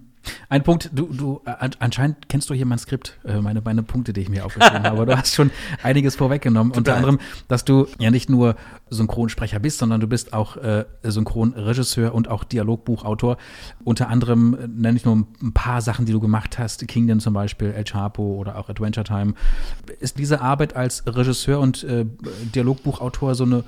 Ein 0.49 0.62
Punkt, 0.62 0.91
du, 0.93 1.07
du 1.07 1.41
äh, 1.47 1.51
an- 1.51 1.71
anscheinend 1.79 2.29
kennst 2.29 2.51
du 2.51 2.55
hier 2.55 2.66
mein 2.66 2.79
Skript, 2.79 3.19
äh, 3.25 3.41
meine, 3.41 3.61
meine 3.61 3.83
Punkte, 3.83 4.12
die 4.12 4.21
ich 4.23 4.29
mir 4.29 4.45
aufgeschrieben 4.45 4.83
habe. 4.83 5.07
Du 5.07 5.16
hast 5.16 5.35
schon 5.35 5.51
einiges 5.83 6.16
vorweggenommen. 6.16 6.73
Unter 6.73 6.93
Total. 6.93 6.97
anderem, 6.97 7.19
dass 7.49 7.64
du 7.64 7.87
ja 7.99 8.11
nicht 8.11 8.29
nur 8.29 8.57
Synchronsprecher 8.91 9.59
bist, 9.59 9.79
sondern 9.79 10.01
du 10.01 10.07
bist 10.07 10.33
auch 10.33 10.57
äh, 10.57 10.85
Synchronregisseur 11.03 12.14
und 12.14 12.29
auch 12.29 12.45
Dialogbuchautor. 12.45 13.37
Unter 13.85 14.09
anderem 14.09 14.55
äh, 14.55 14.66
nenne 14.69 14.97
ich 14.97 15.05
nur 15.05 15.16
ein 15.16 15.53
paar 15.55 15.81
Sachen, 15.81 16.07
die 16.07 16.12
du 16.12 16.21
gemacht 16.21 16.59
hast. 16.59 16.87
Kingdom 16.89 17.21
zum 17.21 17.35
Beispiel, 17.35 17.71
El 17.73 17.85
Chapo 17.85 18.23
oder 18.23 18.57
auch 18.59 18.69
Adventure 18.69 19.05
Time. 19.05 19.35
Ist 20.01 20.19
diese 20.19 20.41
Arbeit 20.41 20.75
als 20.77 21.05
Regisseur 21.07 21.61
und 21.61 21.85
äh, 21.85 22.07
Dialogbuchautor 22.55 23.35
so 23.35 23.45
eine, 23.45 23.64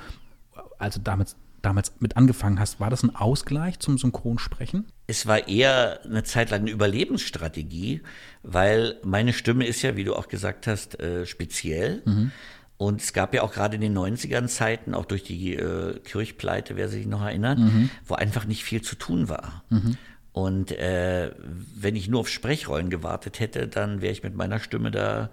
also 0.78 1.00
damals, 1.02 1.36
damals 1.62 1.92
mit 2.00 2.16
angefangen 2.16 2.58
hast, 2.58 2.80
war 2.80 2.90
das 2.90 3.02
ein 3.02 3.14
Ausgleich 3.14 3.78
zum 3.80 3.98
Synchronsprechen? 3.98 4.86
Es 5.10 5.26
war 5.26 5.48
eher 5.48 5.98
eine 6.04 6.22
Zeit 6.22 6.50
lang 6.50 6.60
eine 6.60 6.70
Überlebensstrategie, 6.70 8.00
weil 8.44 8.94
meine 9.02 9.32
Stimme 9.32 9.66
ist 9.66 9.82
ja, 9.82 9.96
wie 9.96 10.04
du 10.04 10.14
auch 10.14 10.28
gesagt 10.28 10.68
hast, 10.68 11.00
äh, 11.00 11.26
speziell. 11.26 12.02
Mhm. 12.04 12.30
Und 12.76 13.02
es 13.02 13.12
gab 13.12 13.34
ja 13.34 13.42
auch 13.42 13.52
gerade 13.52 13.74
in 13.74 13.80
den 13.80 13.92
90ern 13.98 14.46
Zeiten, 14.46 14.94
auch 14.94 15.04
durch 15.04 15.24
die 15.24 15.54
äh, 15.56 15.98
Kirchpleite, 16.04 16.76
wer 16.76 16.88
sich 16.88 17.06
noch 17.06 17.22
erinnert, 17.22 17.58
Mhm. 17.58 17.90
wo 18.06 18.14
einfach 18.14 18.44
nicht 18.46 18.62
viel 18.62 18.82
zu 18.82 18.94
tun 18.94 19.28
war. 19.28 19.64
Mhm. 19.68 19.96
Und 20.32 20.70
äh, 20.70 21.32
wenn 21.74 21.96
ich 21.96 22.08
nur 22.08 22.20
auf 22.20 22.28
Sprechrollen 22.28 22.88
gewartet 22.88 23.40
hätte, 23.40 23.66
dann 23.66 24.00
wäre 24.02 24.12
ich 24.12 24.22
mit 24.22 24.36
meiner 24.36 24.60
Stimme 24.60 24.92
da 24.92 25.30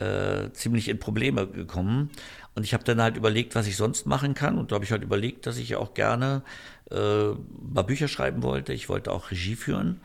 äh, 0.00 0.50
ziemlich 0.52 0.88
in 0.88 0.98
Probleme 0.98 1.46
gekommen. 1.46 2.10
Und 2.56 2.64
ich 2.64 2.74
habe 2.74 2.82
dann 2.82 3.00
halt 3.00 3.16
überlegt, 3.16 3.54
was 3.54 3.68
ich 3.68 3.76
sonst 3.76 4.04
machen 4.04 4.34
kann. 4.34 4.58
Und 4.58 4.72
da 4.72 4.74
habe 4.74 4.84
ich 4.84 4.90
halt 4.90 5.04
überlegt, 5.04 5.46
dass 5.46 5.58
ich 5.58 5.76
auch 5.76 5.94
gerne 5.94 6.42
äh, 6.92 7.34
mal 7.74 7.82
Bücher 7.82 8.08
schreiben 8.08 8.42
wollte. 8.42 8.72
Ich 8.72 8.88
wollte 8.88 9.10
auch 9.12 9.30
Regie 9.30 9.56
führen. 9.56 10.00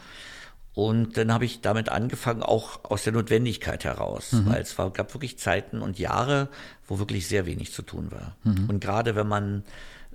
Und 0.73 1.17
dann 1.17 1.33
habe 1.33 1.43
ich 1.45 1.61
damit 1.61 1.89
angefangen, 1.89 2.43
auch 2.43 2.83
aus 2.85 3.03
der 3.03 3.11
Notwendigkeit 3.13 3.83
heraus, 3.83 4.33
Mhm. 4.33 4.45
weil 4.51 4.61
es 4.61 4.77
war, 4.77 4.91
gab 4.91 5.11
wirklich 5.15 5.39
Zeiten 5.39 5.81
und 5.81 5.97
Jahre, 5.97 6.49
wo 6.87 6.99
wirklich 6.99 7.27
sehr 7.27 7.47
wenig 7.47 7.71
zu 7.73 7.81
tun 7.81 8.11
war. 8.11 8.35
Mhm. 8.43 8.69
Und 8.69 8.79
gerade 8.79 9.15
wenn 9.15 9.27
man 9.27 9.63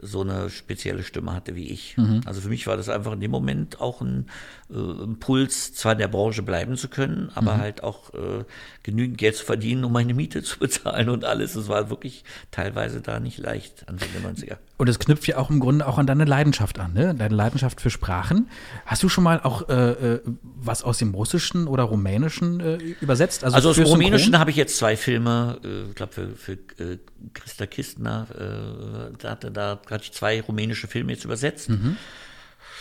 so 0.01 0.23
eine 0.23 0.49
spezielle 0.51 1.03
Stimme 1.03 1.35
hatte 1.35 1.55
wie 1.55 1.69
ich. 1.69 1.97
Mhm. 1.99 2.23
Also 2.25 2.41
für 2.41 2.49
mich 2.49 2.67
war 2.67 2.77
das 2.77 2.89
einfach 2.89 3.13
in 3.13 3.21
dem 3.21 3.31
Moment 3.31 3.81
auch 3.81 4.01
ein 4.01 4.27
äh, 4.71 4.75
Impuls, 4.75 5.75
zwar 5.75 5.93
in 5.93 5.99
der 5.99 6.09
Branche 6.09 6.43
bleiben 6.43 6.77
zu 6.77 6.89
können, 6.89 7.31
aber 7.35 7.57
Mhm. 7.57 7.61
halt 7.61 7.83
auch 7.85 8.15
äh, 8.15 8.45
genügend 8.83 9.19
Geld 9.19 9.37
zu 9.37 9.45
verdienen, 9.45 9.85
um 9.85 9.93
meine 9.93 10.15
Miete 10.15 10.43
zu 10.45 10.59
bezahlen 10.61 11.09
und 11.11 11.25
alles. 11.25 11.57
Es 11.57 11.69
war 11.69 11.91
wirklich 11.91 12.25
teilweise 12.53 13.01
da 13.03 13.21
nicht 13.21 13.39
leicht, 13.39 13.87
Anfang 13.89 14.09
der 14.15 14.23
90er. 14.23 14.57
Und 14.83 14.89
es 14.89 14.99
knüpft 14.99 15.29
ja 15.29 15.37
auch 15.37 15.49
im 15.49 15.61
Grunde 15.61 15.87
auch 15.87 15.97
an 15.97 16.09
deine 16.09 16.25
Leidenschaft 16.25 16.81
an, 16.81 16.93
ne? 16.93 17.15
Deine 17.15 17.37
Leidenschaft 17.37 17.81
für 17.81 17.89
Sprachen. 17.89 18.49
Hast 18.85 19.01
du 19.05 19.09
schon 19.09 19.23
mal 19.23 19.39
auch 19.39 19.69
äh, 19.69 19.75
äh, 19.75 20.21
was 20.43 20.83
aus 20.83 20.99
dem 20.99 21.15
Russischen 21.15 21.69
oder 21.69 21.85
Rumänischen 21.85 22.59
äh, 22.59 22.79
übersetzt? 23.01 23.45
Also, 23.45 23.69
aus 23.69 23.77
für 23.77 23.85
dem 23.85 23.91
Rumänischen 23.91 24.37
habe 24.41 24.51
ich 24.51 24.57
jetzt 24.57 24.77
zwei 24.77 24.97
Filme, 24.97 25.61
äh, 25.63 25.91
ich 25.91 25.95
glaube 25.95 26.13
für, 26.13 26.31
für 26.31 26.53
äh, 26.55 26.99
Christa 27.33 27.67
Kistner, 27.67 28.27
äh, 28.35 29.17
da, 29.19 29.31
hatte, 29.31 29.53
da 29.53 29.79
hatte 29.89 30.03
ich 30.03 30.13
zwei 30.15 30.41
rumänische 30.41 30.89
Filme 30.89 31.13
jetzt 31.13 31.25
übersetzt. 31.25 31.69
Mhm. 31.69 31.97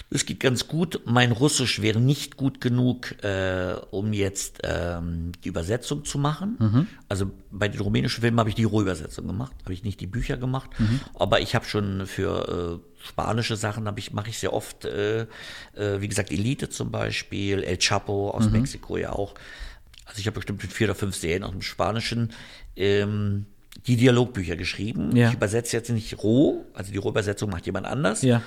Das 0.09 0.25
geht 0.25 0.39
ganz 0.41 0.67
gut. 0.67 1.01
Mein 1.05 1.31
Russisch 1.31 1.81
wäre 1.81 2.01
nicht 2.01 2.35
gut 2.35 2.59
genug, 2.59 3.23
äh, 3.23 3.75
um 3.91 4.11
jetzt 4.11 4.59
ähm, 4.63 5.31
die 5.43 5.49
Übersetzung 5.49 6.03
zu 6.03 6.17
machen. 6.17 6.57
Mhm. 6.59 6.87
Also 7.07 7.31
bei 7.49 7.67
den 7.69 7.79
rumänischen 7.79 8.21
Filmen 8.21 8.39
habe 8.39 8.49
ich 8.49 8.55
die 8.55 8.65
Rohübersetzung 8.65 9.25
gemacht, 9.27 9.53
habe 9.63 9.73
ich 9.73 9.83
nicht 9.83 10.01
die 10.01 10.07
Bücher 10.07 10.35
gemacht. 10.37 10.69
Mhm. 10.79 10.99
Aber 11.13 11.39
ich 11.39 11.55
habe 11.55 11.65
schon 11.65 12.07
für 12.07 12.81
äh, 12.81 13.07
spanische 13.07 13.55
Sachen 13.55 13.87
habe 13.87 13.99
ich 13.99 14.11
mache 14.11 14.29
ich 14.29 14.37
sehr 14.39 14.51
oft, 14.53 14.83
äh, 14.85 15.21
äh, 15.75 15.99
wie 15.99 16.07
gesagt 16.09 16.31
Elite 16.31 16.69
zum 16.69 16.91
Beispiel, 16.91 17.63
El 17.63 17.77
Chapo 17.77 18.31
aus 18.31 18.45
Mhm. 18.47 18.51
Mexiko 18.51 18.97
ja 18.97 19.13
auch. 19.13 19.33
Also 20.05 20.19
ich 20.19 20.27
habe 20.27 20.35
bestimmt 20.35 20.61
vier 20.61 20.87
oder 20.87 20.95
fünf 20.95 21.15
Serien 21.15 21.43
aus 21.43 21.51
dem 21.51 21.61
Spanischen 21.61 22.31
ähm, 22.75 23.45
die 23.87 23.95
Dialogbücher 23.95 24.57
geschrieben. 24.57 25.15
Ja. 25.15 25.29
Ich 25.29 25.35
übersetze 25.35 25.77
jetzt 25.77 25.89
nicht 25.89 26.21
roh, 26.21 26.65
also 26.73 26.91
die 26.91 26.97
Rohübersetzung 26.97 27.49
macht 27.49 27.65
jemand 27.65 27.87
anders. 27.87 28.21
Ja. 28.21 28.41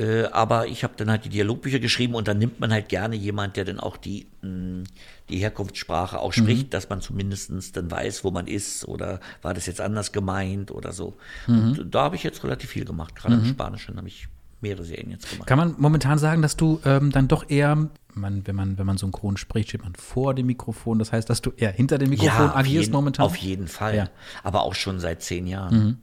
Äh, 0.00 0.24
aber 0.32 0.66
ich 0.66 0.82
habe 0.82 0.94
dann 0.96 1.10
halt 1.10 1.24
die 1.26 1.28
Dialogbücher 1.28 1.78
geschrieben 1.78 2.14
und 2.14 2.26
dann 2.26 2.38
nimmt 2.38 2.58
man 2.58 2.72
halt 2.72 2.88
gerne 2.88 3.16
jemand, 3.16 3.56
der 3.56 3.66
dann 3.66 3.78
auch 3.78 3.96
die, 3.98 4.26
mh, 4.40 4.84
die 5.28 5.38
Herkunftssprache 5.38 6.18
auch 6.18 6.32
spricht, 6.32 6.66
Mhm. 6.68 6.70
dass 6.70 6.88
man 6.88 7.00
zumindestens 7.02 7.72
dann 7.72 7.90
weiß, 7.90 8.24
wo 8.24 8.30
man 8.30 8.46
ist 8.46 8.88
oder 8.88 9.20
war 9.42 9.52
das 9.52 9.66
jetzt 9.66 9.80
anders 9.80 10.12
gemeint 10.12 10.70
oder 10.70 10.92
so. 10.92 11.14
Mhm. 11.46 11.58
Und 11.78 11.94
da 11.94 12.04
habe 12.04 12.16
ich 12.16 12.22
jetzt 12.22 12.42
relativ 12.44 12.70
viel 12.70 12.84
gemacht. 12.86 13.14
Gerade 13.14 13.34
im 13.34 13.42
Mhm. 13.42 13.46
Spanischen 13.50 13.96
habe 13.98 14.08
ich 14.08 14.26
mehrere 14.62 14.84
Serien 14.84 15.10
jetzt 15.10 15.28
gemacht. 15.30 15.46
Kann 15.46 15.58
man 15.58 15.74
momentan 15.78 16.18
sagen, 16.18 16.40
dass 16.42 16.56
du 16.56 16.80
ähm, 16.84 17.10
dann 17.12 17.28
doch 17.28 17.48
eher, 17.50 17.88
man, 18.14 18.46
wenn 18.46 18.56
man 18.56 18.78
wenn 18.78 18.86
man 18.86 18.96
synchron 18.98 19.36
spricht, 19.36 19.68
steht 19.70 19.82
man 19.82 19.94
vor 19.94 20.34
dem 20.34 20.46
Mikrofon. 20.46 20.98
Das 20.98 21.12
heißt, 21.12 21.28
dass 21.30 21.42
du 21.42 21.50
eher 21.56 21.72
hinter 21.72 21.98
dem 21.98 22.10
Mikrofon 22.10 22.50
auf 22.50 22.56
agierst 22.56 22.86
jeden, 22.86 22.92
momentan? 22.92 23.24
Auf 23.26 23.36
jeden 23.36 23.68
Fall. 23.68 23.96
Ja. 23.96 24.08
Aber 24.42 24.62
auch 24.62 24.74
schon 24.74 24.98
seit 25.00 25.22
zehn 25.22 25.46
Jahren. 25.46 25.74
Mhm. 25.84 25.96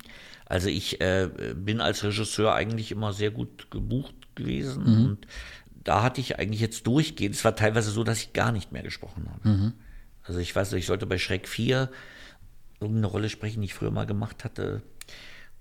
Also 0.49 0.69
ich 0.69 1.01
äh, 1.01 1.29
bin 1.55 1.81
als 1.81 2.03
Regisseur 2.03 2.53
eigentlich 2.53 2.91
immer 2.91 3.11
sehr 3.13 3.31
gut 3.31 3.69
gebucht 3.69 4.15
gewesen 4.35 4.83
Mhm. 4.83 5.05
und 5.05 5.27
da 5.83 6.03
hatte 6.03 6.19
ich 6.21 6.37
eigentlich 6.39 6.61
jetzt 6.61 6.85
durchgehend, 6.87 7.35
es 7.35 7.43
war 7.45 7.55
teilweise 7.55 7.91
so, 7.91 8.03
dass 8.03 8.19
ich 8.19 8.33
gar 8.33 8.51
nicht 8.51 8.71
mehr 8.71 8.83
gesprochen 8.83 9.29
habe. 9.31 9.47
Mhm. 9.49 9.73
Also 10.23 10.39
ich 10.39 10.53
weiß, 10.55 10.71
nicht, 10.71 10.81
ich 10.81 10.87
sollte 10.87 11.05
bei 11.05 11.17
Schreck 11.17 11.47
4 11.47 11.89
irgendeine 12.79 13.07
Rolle 13.07 13.29
sprechen, 13.29 13.61
die 13.61 13.65
ich 13.65 13.73
früher 13.73 13.91
mal 13.91 14.05
gemacht 14.05 14.43
hatte. 14.43 14.81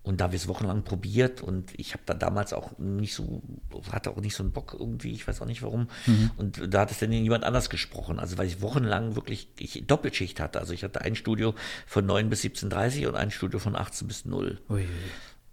Und 0.06 0.20
da 0.20 0.24
habe 0.26 0.36
ich 0.36 0.42
es 0.42 0.48
wochenlang 0.48 0.84
probiert 0.84 1.42
und 1.42 1.72
ich 1.76 1.92
habe 1.92 2.02
da 2.06 2.14
damals 2.14 2.52
auch 2.52 2.78
nicht 2.78 3.12
so, 3.12 3.42
hatte 3.90 4.12
auch 4.12 4.20
nicht 4.20 4.36
so 4.36 4.44
einen 4.44 4.52
Bock 4.52 4.76
irgendwie, 4.78 5.10
ich 5.10 5.26
weiß 5.26 5.42
auch 5.42 5.46
nicht 5.46 5.62
warum. 5.62 5.88
Mhm. 6.06 6.30
Und 6.36 6.72
da 6.72 6.82
hat 6.82 6.92
es 6.92 7.00
dann 7.00 7.10
jemand 7.10 7.42
anders 7.42 7.70
gesprochen. 7.70 8.20
Also 8.20 8.38
weil 8.38 8.46
ich 8.46 8.62
wochenlang 8.62 9.16
wirklich 9.16 9.48
ich 9.58 9.84
Doppelschicht 9.84 10.38
hatte. 10.38 10.60
Also 10.60 10.72
ich 10.74 10.84
hatte 10.84 11.00
ein 11.00 11.16
Studio 11.16 11.56
von 11.88 12.06
9 12.06 12.30
bis 12.30 12.44
17.30 12.44 13.08
und 13.08 13.16
ein 13.16 13.32
Studio 13.32 13.58
von 13.58 13.74
18 13.74 14.06
bis 14.06 14.24
0. 14.24 14.60
Ui. 14.70 14.86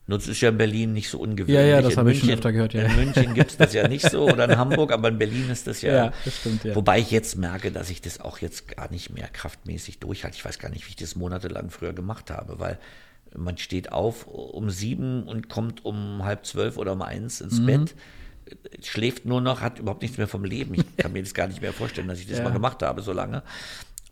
Nun, 0.05 0.19
das 0.19 0.27
ist 0.27 0.39
ja 0.41 0.49
in 0.49 0.57
Berlin 0.59 0.93
nicht 0.93 1.09
so 1.09 1.17
ungewöhnlich. 1.19 1.55
Ja, 1.55 1.63
ja, 1.63 1.81
das 1.81 1.93
In 1.93 1.97
habe 1.99 2.11
ich 2.11 2.19
schon 2.19 2.27
München- 2.27 2.37
öfter 2.37 2.51
gehört, 2.51 2.73
ja. 2.75 2.83
In 2.83 2.95
München 2.95 3.33
gibt 3.33 3.49
es 3.51 3.57
das 3.57 3.73
ja 3.73 3.87
nicht 3.87 4.07
so 4.07 4.25
oder 4.29 4.45
in 4.49 4.57
Hamburg, 4.57 4.91
aber 4.91 5.07
in 5.07 5.17
Berlin 5.17 5.49
ist 5.49 5.65
das 5.65 5.81
ja. 5.81 5.93
Ja, 5.93 6.13
das 6.25 6.37
stimmt, 6.37 6.63
ja. 6.63 6.75
Wobei 6.75 6.99
ich 6.99 7.09
jetzt 7.09 7.37
merke, 7.37 7.71
dass 7.71 7.89
ich 7.89 8.01
das 8.01 8.19
auch 8.19 8.37
jetzt 8.37 8.67
gar 8.67 8.91
nicht 8.91 9.09
mehr 9.09 9.29
kraftmäßig 9.29 9.97
durchhalte. 9.99 10.37
Ich 10.37 10.45
weiß 10.45 10.59
gar 10.59 10.69
nicht, 10.69 10.85
wie 10.85 10.89
ich 10.89 10.95
das 10.97 11.15
monatelang 11.15 11.71
früher 11.71 11.93
gemacht 11.93 12.29
habe, 12.29 12.59
weil 12.59 12.77
man 13.36 13.57
steht 13.57 13.91
auf 13.91 14.27
um 14.27 14.69
sieben 14.69 15.23
und 15.23 15.49
kommt 15.49 15.86
um 15.86 16.23
halb 16.23 16.45
zwölf 16.45 16.77
oder 16.77 16.93
um 16.93 17.01
eins 17.01 17.41
ins 17.41 17.59
Mhm. 17.59 17.65
Bett, 17.65 17.95
schläft 18.81 19.25
nur 19.25 19.41
noch, 19.41 19.61
hat 19.61 19.79
überhaupt 19.79 20.01
nichts 20.01 20.17
mehr 20.17 20.27
vom 20.27 20.43
Leben. 20.43 20.73
Ich 20.73 20.97
kann 20.97 21.13
mir 21.13 21.23
das 21.23 21.34
gar 21.34 21.47
nicht 21.47 21.61
mehr 21.61 21.73
vorstellen, 21.73 22.07
dass 22.07 22.19
ich 22.19 22.27
das 22.27 22.38
Ja. 22.39 22.43
mal 22.43 22.51
gemacht 22.53 22.81
habe 22.84 23.01
so 23.01 23.13
lange. 23.13 23.43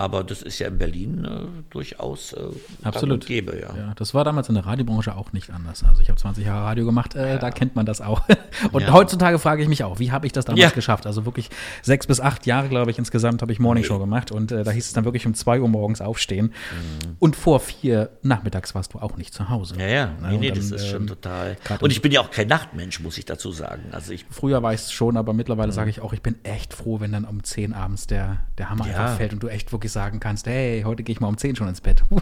Aber 0.02 0.24
das 0.24 0.42
ist 0.42 0.58
ja 0.58 0.68
in 0.68 0.80
Berlin 0.80 1.26
äh, 1.26 1.62
durchaus 1.70 2.34
äh, 2.34 2.40
Absolut. 2.82 3.28
Gäbe, 3.28 3.60
ja. 3.62 3.78
ja. 3.78 3.94
Das 3.96 4.16
war 4.16 4.24
damals 4.24 4.50
in 4.50 4.56
der 4.56 4.66
Radiobranche 4.66 5.16
auch 5.16 5.32
nicht 5.32 5.52
anders. 5.52 5.84
Also 5.84 6.02
ich 6.02 6.10
habe 6.10 6.20
20 6.20 6.44
Jahre 6.44 6.66
Radio 6.66 6.86
gemacht, 6.86 7.14
äh, 7.14 7.34
ja. 7.34 7.38
da 7.38 7.52
kennt 7.52 7.76
man 7.76 7.86
das 7.86 8.02
auch. 8.02 8.24
Und 8.72 8.82
ja. 8.82 8.94
heutzutage 8.94 9.38
frage 9.38 9.62
ich 9.62 9.70
mich 9.70 9.84
auch, 9.84 10.00
wie 10.00 10.12
habe 10.12 10.26
ich 10.26 10.34
das 10.34 10.46
damals 10.46 10.74
geschafft? 10.74 11.06
Also 11.06 11.26
wirklich 11.26 11.52
sechs 11.84 12.08
bis 12.08 12.20
acht 12.20 12.48
Jahre, 12.48 12.68
glaube 12.68 12.90
ich, 12.90 12.98
insgesamt 12.98 13.44
habe 13.44 13.52
ich 13.52 13.60
Morningshow 13.60 14.00
gemacht 14.00 14.32
und 14.32 14.52
äh, 14.52 14.64
da 14.64 14.72
hieß 14.72 14.88
es 14.88 14.94
dann 14.94 15.06
wirklich 15.06 15.28
um 15.28 15.36
zwei 15.36 15.62
Uhr 15.62 15.70
morgens 15.70 16.02
aufstehen. 16.02 16.48
Mhm. 16.48 17.18
Und 17.20 17.36
vor 17.36 17.60
vier 17.60 18.10
nachmittags 18.24 18.74
warst 18.74 18.96
du 18.96 18.98
auch 18.98 19.18
nicht 19.18 19.36
zu 19.36 19.50
Hause. 19.50 19.76
Ja, 19.78 19.88
ja, 19.88 20.16
nee, 20.20 20.38
nee, 20.38 20.48
dann, 20.50 20.58
das 20.58 20.72
ist 20.72 20.88
schon 20.88 21.04
ähm, 21.04 21.08
total. 21.08 21.58
Und 21.80 21.92
ich 21.92 22.02
bin 22.02 22.12
ja 22.12 22.22
auch 22.22 22.32
kein 22.32 22.48
Nachtmensch, 22.48 23.02
muss 23.02 23.20
ich 23.20 23.26
dazu 23.26 23.52
sagen. 23.52 23.84
Also 23.92 24.14
ich 24.14 24.26
Früher 24.32 24.64
war 24.64 24.74
ich 24.74 24.82
es 24.82 24.92
schon, 24.92 25.16
aber 25.16 25.34
mittlerweile 25.34 25.68
mhm. 25.68 25.76
sage 25.76 25.92
ich 25.92 26.02
auch, 26.02 26.14
ich 26.14 26.24
bin 26.24 26.36
echt 26.44 26.74
froh, 26.74 27.00
wenn 27.00 27.12
dann 27.12 27.26
um 27.26 27.44
zehn 27.44 27.74
abends 27.74 28.08
der, 28.08 28.38
der 28.58 28.72
Hammer 28.72 28.86
einfach 28.86 29.18
fällt 29.18 29.34
und 29.34 29.44
du 29.44 29.48
echt 29.48 29.72
wirklich 29.72 29.91
sagen 29.94 30.20
kannst, 30.20 30.48
hey, 30.48 30.84
heute 30.86 31.04
gehe 31.04 31.14
ich 31.14 31.20
mal 31.20 31.28
um 31.28 31.38
10 31.38 31.56
schon 31.56 31.68
ins 31.68 31.82
Bett. 31.82 32.04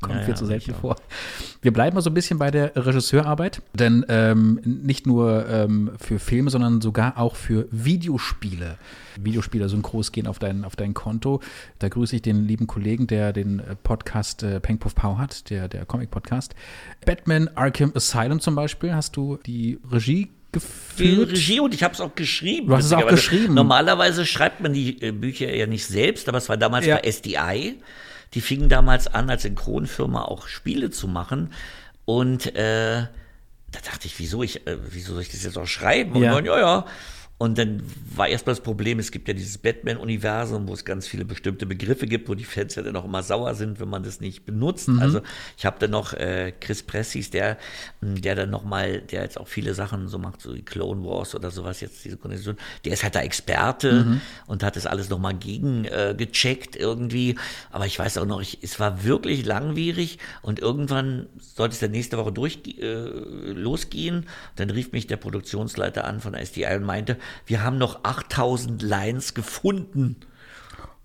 Kommt 0.00 0.14
ja, 0.14 0.20
viel 0.20 0.34
ja, 0.34 0.36
zu 0.36 0.46
selten 0.46 0.74
vor. 0.74 0.94
Wir 1.60 1.72
bleiben 1.72 1.96
mal 1.96 2.02
so 2.02 2.10
ein 2.10 2.14
bisschen 2.14 2.38
bei 2.38 2.52
der 2.52 2.76
Regisseurarbeit, 2.76 3.62
denn 3.74 4.06
ähm, 4.08 4.60
nicht 4.64 5.08
nur 5.08 5.48
ähm, 5.48 5.90
für 5.98 6.20
Filme, 6.20 6.50
sondern 6.50 6.80
sogar 6.80 7.18
auch 7.18 7.34
für 7.34 7.66
Videospiele. 7.72 8.78
Videospiele 9.20 9.68
Synchros 9.68 10.12
gehen 10.12 10.28
auf 10.28 10.38
dein, 10.38 10.64
auf 10.64 10.76
dein 10.76 10.94
Konto. 10.94 11.40
Da 11.80 11.88
grüße 11.88 12.14
ich 12.14 12.22
den 12.22 12.46
lieben 12.46 12.68
Kollegen, 12.68 13.08
der 13.08 13.32
den 13.32 13.58
äh, 13.58 13.74
Podcast 13.74 14.44
äh, 14.44 14.60
Peng 14.60 14.78
Puff 14.78 14.94
Pow 14.94 15.18
hat, 15.18 15.50
der, 15.50 15.66
der 15.66 15.84
Comic-Podcast. 15.84 16.54
Batman 17.04 17.50
Arkham 17.56 17.90
Asylum 17.96 18.38
zum 18.38 18.54
Beispiel, 18.54 18.94
hast 18.94 19.16
du 19.16 19.38
die 19.46 19.80
Regie 19.90 20.30
geführt. 20.60 21.30
Regie 21.30 21.60
und 21.60 21.74
ich 21.74 21.82
habe 21.82 21.94
es 21.94 22.00
auch 22.00 22.14
geschrieben. 22.14 22.68
Du 22.68 22.76
hast 22.76 22.86
es 22.86 22.92
auch 22.92 23.06
geschrieben. 23.06 23.54
Normalerweise 23.54 24.26
schreibt 24.26 24.60
man 24.60 24.72
die 24.72 25.00
äh, 25.02 25.12
Bücher 25.12 25.54
ja 25.54 25.66
nicht 25.66 25.86
selbst, 25.86 26.28
aber 26.28 26.38
es 26.38 26.48
war 26.48 26.56
damals 26.56 26.86
ja. 26.86 26.96
bei 26.96 27.10
SDI. 27.10 27.76
Die 28.34 28.40
fingen 28.40 28.68
damals 28.68 29.06
an, 29.06 29.30
als 29.30 29.42
Synchronfirma 29.42 30.22
auch 30.22 30.48
Spiele 30.48 30.90
zu 30.90 31.08
machen. 31.08 31.52
Und 32.04 32.54
äh, 32.54 33.06
da 33.70 33.80
dachte 33.84 34.06
ich, 34.06 34.18
wieso 34.18 34.42
ich, 34.42 34.66
äh, 34.66 34.76
wieso 34.90 35.14
soll 35.14 35.22
ich 35.22 35.30
das 35.30 35.44
jetzt 35.44 35.58
auch 35.58 35.66
schreiben? 35.66 36.12
Und 36.12 36.22
ja, 36.22 36.34
dann, 36.34 36.44
ja, 36.44 36.58
ja. 36.58 36.86
Und 37.38 37.56
dann 37.56 37.84
war 38.16 38.26
erstmal 38.26 38.56
das 38.56 38.62
Problem, 38.64 38.98
es 38.98 39.12
gibt 39.12 39.28
ja 39.28 39.34
dieses 39.34 39.58
Batman-Universum, 39.58 40.66
wo 40.66 40.72
es 40.72 40.84
ganz 40.84 41.06
viele 41.06 41.24
bestimmte 41.24 41.66
Begriffe 41.66 42.08
gibt, 42.08 42.28
wo 42.28 42.34
die 42.34 42.44
Fans 42.44 42.74
ja 42.74 42.82
dann 42.82 42.96
auch 42.96 43.04
immer 43.04 43.22
sauer 43.22 43.54
sind, 43.54 43.78
wenn 43.78 43.88
man 43.88 44.02
das 44.02 44.20
nicht 44.20 44.44
benutzt. 44.44 44.88
Mhm. 44.88 44.98
Also 44.98 45.20
ich 45.56 45.64
habe 45.64 45.76
dann 45.78 45.92
noch 45.92 46.14
äh, 46.14 46.52
Chris 46.60 46.82
Pressis, 46.82 47.30
der, 47.30 47.56
der 48.00 48.34
dann 48.34 48.50
nochmal, 48.50 49.02
der 49.02 49.22
jetzt 49.22 49.38
auch 49.38 49.46
viele 49.46 49.72
Sachen 49.74 50.08
so 50.08 50.18
macht, 50.18 50.40
so 50.40 50.52
wie 50.52 50.62
Clone 50.62 51.04
Wars 51.04 51.36
oder 51.36 51.52
sowas 51.52 51.80
jetzt, 51.80 52.04
diese 52.04 52.16
Kondition, 52.16 52.56
der 52.84 52.94
ist 52.94 53.04
halt 53.04 53.14
der 53.14 53.22
Experte 53.22 54.04
mhm. 54.04 54.20
und 54.48 54.64
hat 54.64 54.74
das 54.74 54.86
alles 54.86 55.08
nochmal 55.08 55.34
gegen 55.34 55.84
äh, 55.84 56.16
gecheckt 56.18 56.74
irgendwie. 56.74 57.36
Aber 57.70 57.86
ich 57.86 57.96
weiß 57.96 58.18
auch 58.18 58.26
noch, 58.26 58.40
ich, 58.40 58.58
es 58.62 58.80
war 58.80 59.04
wirklich 59.04 59.46
langwierig 59.46 60.18
und 60.42 60.58
irgendwann 60.58 61.26
sollte 61.38 61.74
es 61.74 61.78
dann 61.78 61.92
nächste 61.92 62.18
Woche 62.18 62.32
durch 62.32 62.58
äh, 62.80 63.04
losgehen. 63.52 64.26
Dann 64.56 64.70
rief 64.70 64.90
mich 64.90 65.06
der 65.06 65.18
Produktionsleiter 65.18 66.04
an 66.04 66.18
von 66.18 66.34
SDI 66.34 66.74
und 66.74 66.84
meinte, 66.84 67.16
wir 67.46 67.62
haben 67.62 67.78
noch 67.78 68.04
8000 68.04 68.82
Lines 68.82 69.34
gefunden. 69.34 70.16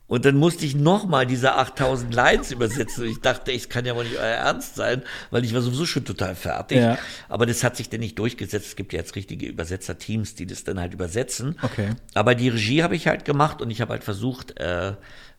Und 0.05 0.25
dann 0.25 0.35
musste 0.35 0.65
ich 0.65 0.75
nochmal 0.75 1.25
diese 1.25 1.55
8000 1.55 2.13
Lines 2.13 2.51
übersetzen. 2.51 3.05
Und 3.05 3.09
ich 3.09 3.21
dachte, 3.21 3.51
es 3.51 3.67
kann 3.69 3.85
ja 3.85 3.95
wohl 3.95 4.03
nicht 4.03 4.17
euer 4.17 4.25
Ernst 4.25 4.75
sein, 4.75 5.01
weil 5.31 5.43
ich 5.43 5.53
war 5.53 5.61
sowieso 5.61 5.85
schon 5.85 6.05
total 6.05 6.35
fertig. 6.35 6.77
Ja. 6.77 6.99
Aber 7.29 7.45
das 7.45 7.63
hat 7.63 7.77
sich 7.77 7.89
dann 7.89 8.01
nicht 8.01 8.19
durchgesetzt. 8.19 8.67
Es 8.67 8.75
gibt 8.75 8.93
ja 8.93 8.99
jetzt 8.99 9.15
richtige 9.15 9.47
Übersetzerteams, 9.47 10.35
die 10.35 10.45
das 10.45 10.65
dann 10.65 10.79
halt 10.79 10.93
übersetzen. 10.93 11.57
Okay. 11.61 11.91
Aber 12.13 12.35
die 12.35 12.49
Regie 12.49 12.83
habe 12.83 12.95
ich 12.95 13.07
halt 13.07 13.25
gemacht 13.25 13.61
und 13.61 13.71
ich 13.71 13.81
habe 13.81 13.93
halt 13.93 14.03
versucht, 14.03 14.59
äh, 14.59 14.93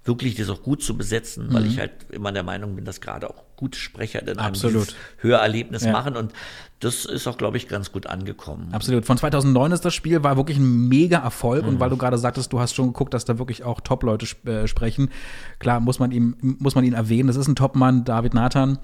wirklich 0.05 0.35
das 0.35 0.51
auch 0.51 0.63
gut 0.63 0.83
zu 0.83 0.97
besetzen, 0.97 1.53
weil 1.53 1.63
mhm. 1.63 1.71
ich 1.71 1.79
halt 1.79 1.93
immer 2.11 2.31
der 2.31 2.43
Meinung 2.43 2.75
bin, 2.77 2.85
dass 2.85 3.01
gerade 3.01 3.31
auch 3.31 3.43
gute 3.57 3.79
Sprecher 3.79 4.21
dann 4.21 4.39
Absolut. 4.39 4.95
Hörerlebnis 5.19 5.85
ja. 5.85 5.93
machen 5.93 6.17
und 6.17 6.33
das 6.81 7.07
ist 7.07 7.27
auch, 7.27 7.39
glaube 7.39 7.57
ich, 7.57 7.69
ganz 7.69 7.93
gut 7.93 8.07
angekommen. 8.07 8.69
Absolut. 8.73 9.07
Von 9.07 9.17
2009 9.17 9.73
ist 9.73 9.85
das 9.85 9.95
Spiel, 9.95 10.23
war 10.23 10.37
wirklich 10.37 10.59
ein 10.59 10.89
mega 10.89 11.19
Erfolg 11.19 11.63
mhm. 11.63 11.71
und 11.71 11.81
weil 11.81 11.89
du 11.89 11.97
gerade 11.97 12.19
sagtest, 12.19 12.53
du 12.53 12.61
hast 12.61 12.75
schon 12.75 12.89
geguckt, 12.89 13.15
dass 13.15 13.25
da 13.25 13.39
wirklich 13.39 13.65
auch 13.65 13.81
Top-Leute 13.81 14.27
äh, 14.47 14.67
sprechen, 14.67 15.11
klar 15.59 15.81
muss 15.81 15.99
man, 15.99 16.13
ihm, 16.13 16.37
muss 16.41 16.75
man 16.75 16.85
ihn 16.85 16.93
erwähnen, 16.93 17.29
das 17.29 17.37
ist 17.37 17.49
ein 17.49 17.57
Top-Mann, 17.57 18.05
David 18.05 18.35
Nathan 18.35 18.79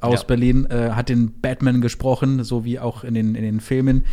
aus 0.00 0.20
ja. 0.20 0.26
Berlin, 0.26 0.66
äh, 0.66 0.90
hat 0.90 1.08
den 1.08 1.40
Batman 1.40 1.80
gesprochen, 1.80 2.44
so 2.44 2.64
wie 2.64 2.78
auch 2.78 3.02
in 3.02 3.14
den, 3.14 3.34
in 3.34 3.42
den 3.42 3.60
Filmen 3.60 4.04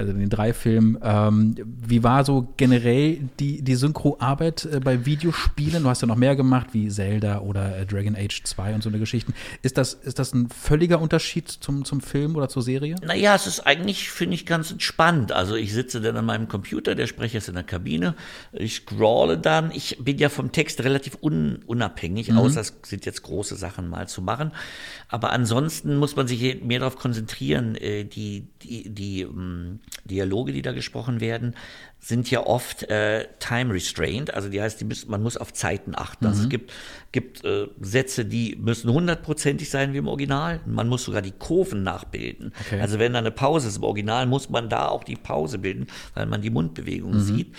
also 0.00 0.12
in 0.12 0.18
den 0.18 0.30
drei 0.30 0.52
Filmen. 0.52 0.98
Ähm, 1.02 1.54
wie 1.64 2.02
war 2.02 2.24
so 2.24 2.48
generell 2.56 3.18
die, 3.38 3.62
die 3.62 3.74
Synchroarbeit 3.74 4.64
äh, 4.64 4.80
bei 4.80 5.06
Videospielen? 5.06 5.82
Du 5.82 5.88
hast 5.88 6.02
ja 6.02 6.08
noch 6.08 6.16
mehr 6.16 6.36
gemacht, 6.36 6.68
wie 6.72 6.88
Zelda 6.88 7.40
oder 7.40 7.76
äh, 7.76 7.86
Dragon 7.86 8.16
Age 8.16 8.42
2 8.42 8.74
und 8.74 8.82
so 8.82 8.88
eine 8.88 8.98
Geschichten. 8.98 9.34
Ist 9.62 9.78
das, 9.78 9.94
ist 9.94 10.18
das 10.18 10.32
ein 10.34 10.48
völliger 10.48 11.00
Unterschied 11.00 11.48
zum, 11.48 11.84
zum 11.84 12.00
Film 12.00 12.36
oder 12.36 12.48
zur 12.48 12.62
Serie? 12.62 12.96
Naja, 13.02 13.34
es 13.34 13.46
ist 13.46 13.60
eigentlich, 13.60 14.10
finde 14.10 14.34
ich, 14.34 14.46
ganz 14.46 14.70
entspannt. 14.70 15.32
Also 15.32 15.54
ich 15.54 15.72
sitze 15.72 16.00
dann 16.00 16.16
an 16.16 16.24
meinem 16.24 16.48
Computer, 16.48 16.94
der 16.94 17.06
Sprecher 17.06 17.38
ist 17.38 17.48
in 17.48 17.54
der 17.54 17.64
Kabine, 17.64 18.14
ich 18.52 18.76
scrolle 18.76 19.38
dann. 19.38 19.70
Ich 19.70 19.98
bin 20.00 20.18
ja 20.18 20.28
vom 20.28 20.52
Text 20.52 20.82
relativ 20.82 21.18
un, 21.22 21.60
unabhängig, 21.66 22.30
mhm. 22.30 22.38
außer 22.38 22.60
es 22.60 22.74
sind 22.82 23.06
jetzt 23.06 23.22
große 23.22 23.56
Sachen 23.56 23.88
mal 23.88 24.08
zu 24.08 24.22
machen. 24.22 24.52
Aber 25.10 25.32
ansonsten 25.32 25.96
muss 25.96 26.14
man 26.14 26.28
sich 26.28 26.62
mehr 26.62 26.78
darauf 26.78 26.96
konzentrieren, 26.96 27.74
äh, 27.74 28.04
die, 28.04 28.46
die, 28.62 28.88
die, 28.88 29.22
ähm, 29.22 29.80
Dialoge, 30.04 30.52
die 30.52 30.62
da 30.62 30.72
gesprochen 30.72 31.20
werden, 31.20 31.54
sind 31.98 32.30
ja 32.30 32.46
oft 32.46 32.84
äh, 32.84 33.26
time 33.40 33.74
restrained, 33.74 34.32
also 34.32 34.48
die 34.48 34.62
heißt, 34.62 34.80
die 34.80 34.84
müssen, 34.84 35.10
man 35.10 35.22
muss 35.22 35.36
auf 35.36 35.52
Zeiten 35.52 35.94
achten. 35.94 36.26
Also 36.26 36.38
mhm. 36.38 36.44
es 36.44 36.48
gibt, 36.48 36.72
gibt 37.12 37.44
äh, 37.44 37.66
Sätze, 37.80 38.24
die 38.24 38.56
müssen 38.56 38.90
hundertprozentig 38.90 39.68
sein 39.68 39.92
wie 39.92 39.98
im 39.98 40.08
Original. 40.08 40.60
Man 40.64 40.88
muss 40.88 41.04
sogar 41.04 41.22
die 41.22 41.32
Kurven 41.32 41.82
nachbilden. 41.82 42.52
Okay. 42.66 42.80
Also 42.80 42.98
wenn 42.98 43.12
da 43.12 43.18
eine 43.18 43.32
Pause 43.32 43.68
ist 43.68 43.76
im 43.76 43.82
Original, 43.82 44.26
muss 44.26 44.48
man 44.48 44.68
da 44.68 44.88
auch 44.88 45.04
die 45.04 45.16
Pause 45.16 45.58
bilden, 45.58 45.88
weil 46.14 46.26
man 46.26 46.40
die 46.40 46.50
Mundbewegung 46.50 47.14
mhm. 47.14 47.20
sieht. 47.20 47.54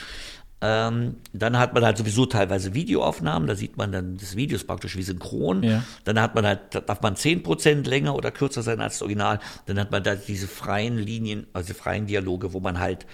Ähm, 0.64 1.16
dann 1.34 1.58
hat 1.58 1.74
man 1.74 1.84
halt 1.84 1.98
sowieso 1.98 2.28
teilweise 2.28 2.76
Videoaufnahmen, 2.76 3.48
da 3.48 3.56
sieht 3.56 3.78
man 3.78 3.92
dann 3.92 4.18
das 4.18 4.36
Video 4.36 4.56
ist 4.56 4.68
praktisch 4.68 4.96
wie 4.96 5.02
synchron. 5.02 5.64
Ja. 5.64 5.84
Dann 6.04 6.22
hat 6.22 6.36
man 6.36 6.46
halt, 6.46 6.76
darf 6.88 7.02
man 7.02 7.16
10% 7.16 7.88
länger 7.88 8.16
oder 8.16 8.30
kürzer 8.30 8.62
sein 8.62 8.80
als 8.80 8.94
das 8.96 9.02
Original. 9.02 9.40
Dann 9.66 9.80
hat 9.80 9.92
man 9.92 10.04
da 10.04 10.16
diese 10.16 10.48
freien 10.48 10.98
Linien, 10.98 11.48
also 11.54 11.74
freien 11.74 12.06
Dialoge, 12.06 12.54
wo 12.54 12.60
man 12.60 12.80
halt 12.80 13.08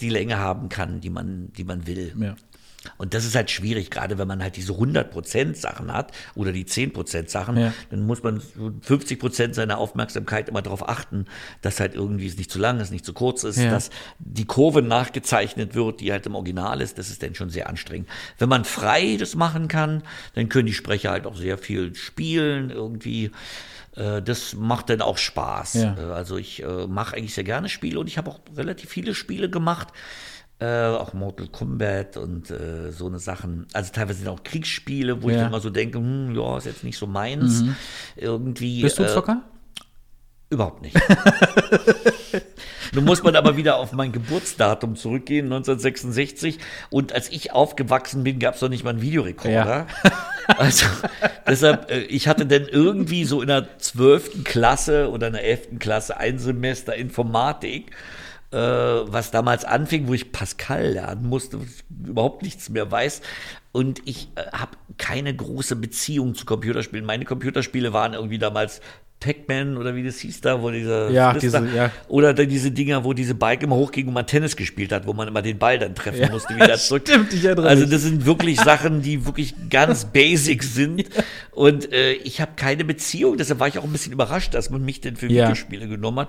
die 0.00 0.10
Länge 0.10 0.38
haben 0.38 0.68
kann, 0.68 1.00
die 1.00 1.10
man, 1.10 1.52
die 1.52 1.64
man 1.64 1.86
will. 1.86 2.12
Ja. 2.18 2.36
Und 2.96 3.14
das 3.14 3.24
ist 3.24 3.34
halt 3.34 3.50
schwierig, 3.50 3.90
gerade 3.90 4.18
wenn 4.18 4.28
man 4.28 4.42
halt 4.42 4.56
diese 4.56 4.72
100% 4.72 5.54
Sachen 5.54 5.92
hat 5.92 6.12
oder 6.34 6.52
die 6.52 6.64
10% 6.64 7.28
Sachen, 7.28 7.56
ja. 7.56 7.72
dann 7.90 8.06
muss 8.06 8.22
man 8.22 8.40
50% 8.40 9.54
seiner 9.54 9.78
Aufmerksamkeit 9.78 10.48
immer 10.48 10.62
darauf 10.62 10.88
achten, 10.88 11.26
dass 11.62 11.80
halt 11.80 11.94
irgendwie 11.94 12.26
es 12.26 12.36
nicht 12.36 12.50
zu 12.50 12.58
lang 12.58 12.80
ist, 12.80 12.90
nicht 12.90 13.04
zu 13.04 13.12
kurz 13.12 13.44
ist, 13.44 13.58
ja. 13.58 13.70
dass 13.70 13.90
die 14.18 14.44
Kurve 14.44 14.82
nachgezeichnet 14.82 15.74
wird, 15.74 16.00
die 16.00 16.12
halt 16.12 16.26
im 16.26 16.34
Original 16.34 16.80
ist, 16.80 16.98
das 16.98 17.10
ist 17.10 17.22
dann 17.22 17.34
schon 17.34 17.50
sehr 17.50 17.68
anstrengend. 17.68 18.08
Wenn 18.38 18.48
man 18.48 18.64
frei 18.64 19.16
das 19.18 19.34
machen 19.34 19.68
kann, 19.68 20.02
dann 20.34 20.48
können 20.48 20.66
die 20.66 20.72
Sprecher 20.72 21.10
halt 21.10 21.26
auch 21.26 21.36
sehr 21.36 21.58
viel 21.58 21.94
spielen, 21.94 22.70
irgendwie 22.70 23.30
äh, 23.96 24.22
das 24.22 24.54
macht 24.54 24.90
dann 24.90 25.00
auch 25.00 25.18
Spaß. 25.18 25.74
Ja. 25.74 25.96
Äh, 25.98 26.12
also 26.12 26.36
ich 26.36 26.62
äh, 26.62 26.86
mache 26.86 27.16
eigentlich 27.16 27.34
sehr 27.34 27.44
gerne 27.44 27.68
Spiele 27.68 27.98
und 27.98 28.06
ich 28.06 28.18
habe 28.18 28.30
auch 28.30 28.40
relativ 28.56 28.90
viele 28.90 29.14
Spiele 29.14 29.50
gemacht, 29.50 29.88
äh, 30.58 30.86
auch 30.86 31.12
Mortal 31.12 31.48
Kombat 31.48 32.16
und 32.16 32.50
äh, 32.50 32.90
so 32.90 33.06
eine 33.06 33.18
Sachen. 33.18 33.66
Also 33.72 33.92
teilweise 33.92 34.20
sind 34.20 34.28
auch 34.28 34.42
Kriegsspiele, 34.42 35.22
wo 35.22 35.28
ja. 35.28 35.36
ich 35.36 35.46
immer 35.46 35.60
so 35.60 35.70
denke, 35.70 35.98
hm, 35.98 36.34
ja, 36.34 36.56
ist 36.56 36.64
jetzt 36.64 36.84
nicht 36.84 36.98
so 36.98 37.06
meins. 37.06 37.62
Mhm. 37.62 37.76
Irgendwie. 38.16 38.82
Bist 38.82 38.98
du 38.98 39.04
äh, 39.04 39.08
Zocker? 39.08 39.42
Überhaupt 40.48 40.80
nicht. 40.80 40.96
Nun 42.94 43.04
muss 43.04 43.22
man 43.24 43.34
aber 43.34 43.56
wieder 43.56 43.76
auf 43.76 43.92
mein 43.92 44.12
Geburtsdatum 44.12 44.94
zurückgehen, 44.94 45.46
1966. 45.46 46.58
Und 46.88 47.12
als 47.12 47.30
ich 47.30 47.52
aufgewachsen 47.52 48.22
bin, 48.22 48.38
gab 48.38 48.54
es 48.54 48.60
noch 48.60 48.68
nicht 48.68 48.84
mal 48.84 48.90
einen 48.90 49.02
Videorekorder. 49.02 49.54
Ja. 49.54 49.86
Also 50.58 50.86
deshalb, 51.48 51.90
äh, 51.90 52.02
ich 52.02 52.28
hatte 52.28 52.46
dann 52.46 52.68
irgendwie 52.68 53.24
so 53.24 53.42
in 53.42 53.48
der 53.48 53.80
12. 53.80 54.44
Klasse 54.44 55.10
oder 55.10 55.26
in 55.26 55.32
der 55.32 55.42
11. 55.42 55.80
Klasse 55.80 56.18
ein 56.18 56.38
Semester 56.38 56.94
Informatik 56.94 57.90
äh, 58.52 58.58
was 58.58 59.30
damals 59.30 59.64
anfing, 59.64 60.08
wo 60.08 60.14
ich 60.14 60.32
Pascal 60.32 60.92
lernen 60.92 61.28
musste, 61.28 61.60
überhaupt 62.04 62.42
nichts 62.42 62.68
mehr 62.68 62.90
weiß. 62.90 63.22
Und 63.72 64.00
ich 64.06 64.28
äh, 64.36 64.46
habe 64.52 64.76
keine 64.98 65.34
große 65.34 65.76
Beziehung 65.76 66.34
zu 66.34 66.46
Computerspielen. 66.46 67.04
Meine 67.04 67.24
Computerspiele 67.24 67.92
waren 67.92 68.14
irgendwie 68.14 68.38
damals 68.38 68.80
Pac-Man 69.20 69.76
oder 69.76 69.94
wie 69.94 70.04
das 70.04 70.18
hieß 70.18 70.40
da, 70.42 70.60
wo 70.60 70.70
dieser 70.70 71.10
Ja, 71.10 71.32
diese- 71.32 71.66
ja. 71.74 71.90
oder 72.08 72.34
diese 72.34 72.70
Dinger, 72.70 73.02
wo 73.04 73.12
diese 73.12 73.34
Bike 73.34 73.62
immer 73.62 73.76
hochging 73.76 74.08
und 74.08 74.14
man 74.14 74.26
Tennis 74.26 74.56
gespielt 74.56 74.92
hat, 74.92 75.06
wo 75.06 75.12
man 75.14 75.26
immer 75.28 75.40
den 75.42 75.58
Ball 75.58 75.78
dann 75.78 75.94
treffen 75.94 76.20
Ja, 76.20 76.30
musste, 76.30 76.54
wieder 76.54 76.76
zurück. 76.78 77.02
stimmt, 77.08 77.32
ich 77.32 77.48
also 77.48 77.86
das 77.86 78.02
sind 78.02 78.26
wirklich 78.26 78.60
Sachen, 78.60 79.00
die 79.02 79.24
wirklich 79.24 79.54
ganz 79.70 80.04
basic 80.06 80.62
sind 80.62 81.04
und 81.52 81.92
äh, 81.92 82.12
ich 82.12 82.40
habe 82.40 82.52
keine 82.56 82.84
Beziehung, 82.84 83.36
deshalb 83.38 83.58
war 83.60 83.68
ich 83.68 83.78
auch 83.78 83.84
ein 83.84 83.92
bisschen 83.92 84.12
überrascht, 84.12 84.52
dass 84.54 84.70
man 84.70 84.84
mich 84.84 85.00
denn 85.00 85.16
für. 85.16 85.28
Videospiele 85.36 85.88
genommen 85.88 86.20
hat. 86.20 86.28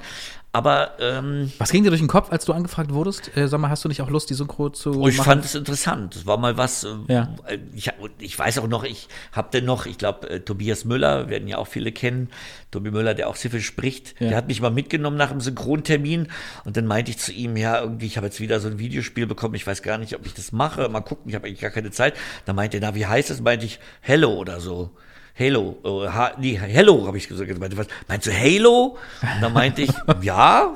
Aber 0.54 0.94
ähm, 1.00 1.52
Was 1.60 1.72
ging 1.72 1.84
dir 1.84 1.90
durch 1.90 2.02
den 2.02 2.08
Kopf, 2.08 2.32
als 2.32 2.46
du 2.46 2.54
angefragt 2.54 2.92
wurdest? 2.92 3.36
Äh, 3.38 3.48
sag 3.48 3.60
mal, 3.60 3.70
hast 3.70 3.84
du 3.86 3.90
nicht 3.90 4.02
auch 4.02 4.10
Lust, 4.10 4.30
die 4.30 4.34
Synchro 4.34 4.70
zu 4.70 5.02
Oh, 5.02 5.08
ich 5.08 5.18
machen? 5.18 5.26
fand 5.28 5.46
es 5.46 5.54
interessant. 5.54 6.16
Das 6.16 6.26
war 6.26 6.38
mal 6.38 6.58
was. 6.58 6.84
äh, 6.84 6.88
Ja. 7.10 7.36
Ich, 7.76 7.92
ich 8.20 8.40
weiß 8.40 8.58
auch 8.60 8.68
noch, 8.68 8.84
ich 8.84 9.08
habe 9.34 9.50
denn 9.54 9.66
noch, 9.66 9.86
ich 9.86 9.98
glaube, 10.00 10.28
äh, 10.30 10.40
Tobias 10.40 10.84
Müller, 10.86 11.30
werden 11.30 11.48
ja 11.48 11.58
auch 11.58 11.68
viele 11.68 11.92
kennen, 11.92 12.30
Tobi 12.78 12.92
Müller, 12.92 13.14
der 13.14 13.28
auch 13.28 13.36
Siffel 13.36 13.62
spricht, 13.62 14.16
Ja. 14.20 14.30
der 14.30 14.38
hat 14.38 14.48
mich 14.48 14.62
mal 14.62 14.70
mitgenommen 14.72 15.18
nach 15.18 15.32
dem 15.32 15.42
Synchrontermin 15.42 16.28
und 16.66 16.78
dann 16.78 16.86
meinte 16.86 17.12
ich 17.12 17.18
zu 17.18 17.32
ihm, 17.32 17.58
ja, 17.58 17.82
irgendwie, 17.82 18.06
ich 18.06 18.18
habe 18.18 18.28
jetzt 18.28 18.40
wieder 18.40 18.60
so 18.60 18.68
ein 18.68 18.80
Videospiel 18.80 19.28
bekommen, 19.28 19.56
ich 19.56 19.66
weiß 19.66 19.82
gar 19.82 19.98
nicht, 19.98 20.16
ob 20.16 20.26
ich 20.26 20.34
das 20.34 20.52
mache, 20.52 20.88
mal 20.90 21.02
gucken, 21.02 21.30
ich 21.30 21.36
habe 21.36 21.48
eigentlich 21.48 21.62
gar 21.62 21.72
keine 21.72 21.92
Zeit. 21.92 22.14
Dann 22.46 22.56
meinte 22.56 22.78
er, 22.78 22.82
na, 22.82 22.96
wie 22.96 23.06
heißt 23.06 23.30
es? 23.30 23.42
Meinte 23.42 23.66
ich, 23.66 23.80
Hello 24.02 24.34
oder 24.36 24.60
so. 24.60 24.92
Halo, 25.40 25.78
äh, 25.84 26.08
ha, 26.10 26.32
nee, 26.40 26.58
Hello, 26.58 27.06
habe 27.06 27.18
ich 27.18 27.28
gesagt. 27.28 27.60
Meinte, 27.60 27.78
was, 27.78 27.86
meinst 28.08 28.26
du 28.26 28.32
Halo? 28.34 28.98
Und 29.22 29.42
dann 29.42 29.54
meinte 29.54 29.84
ich, 29.84 29.92
ja. 30.24 30.74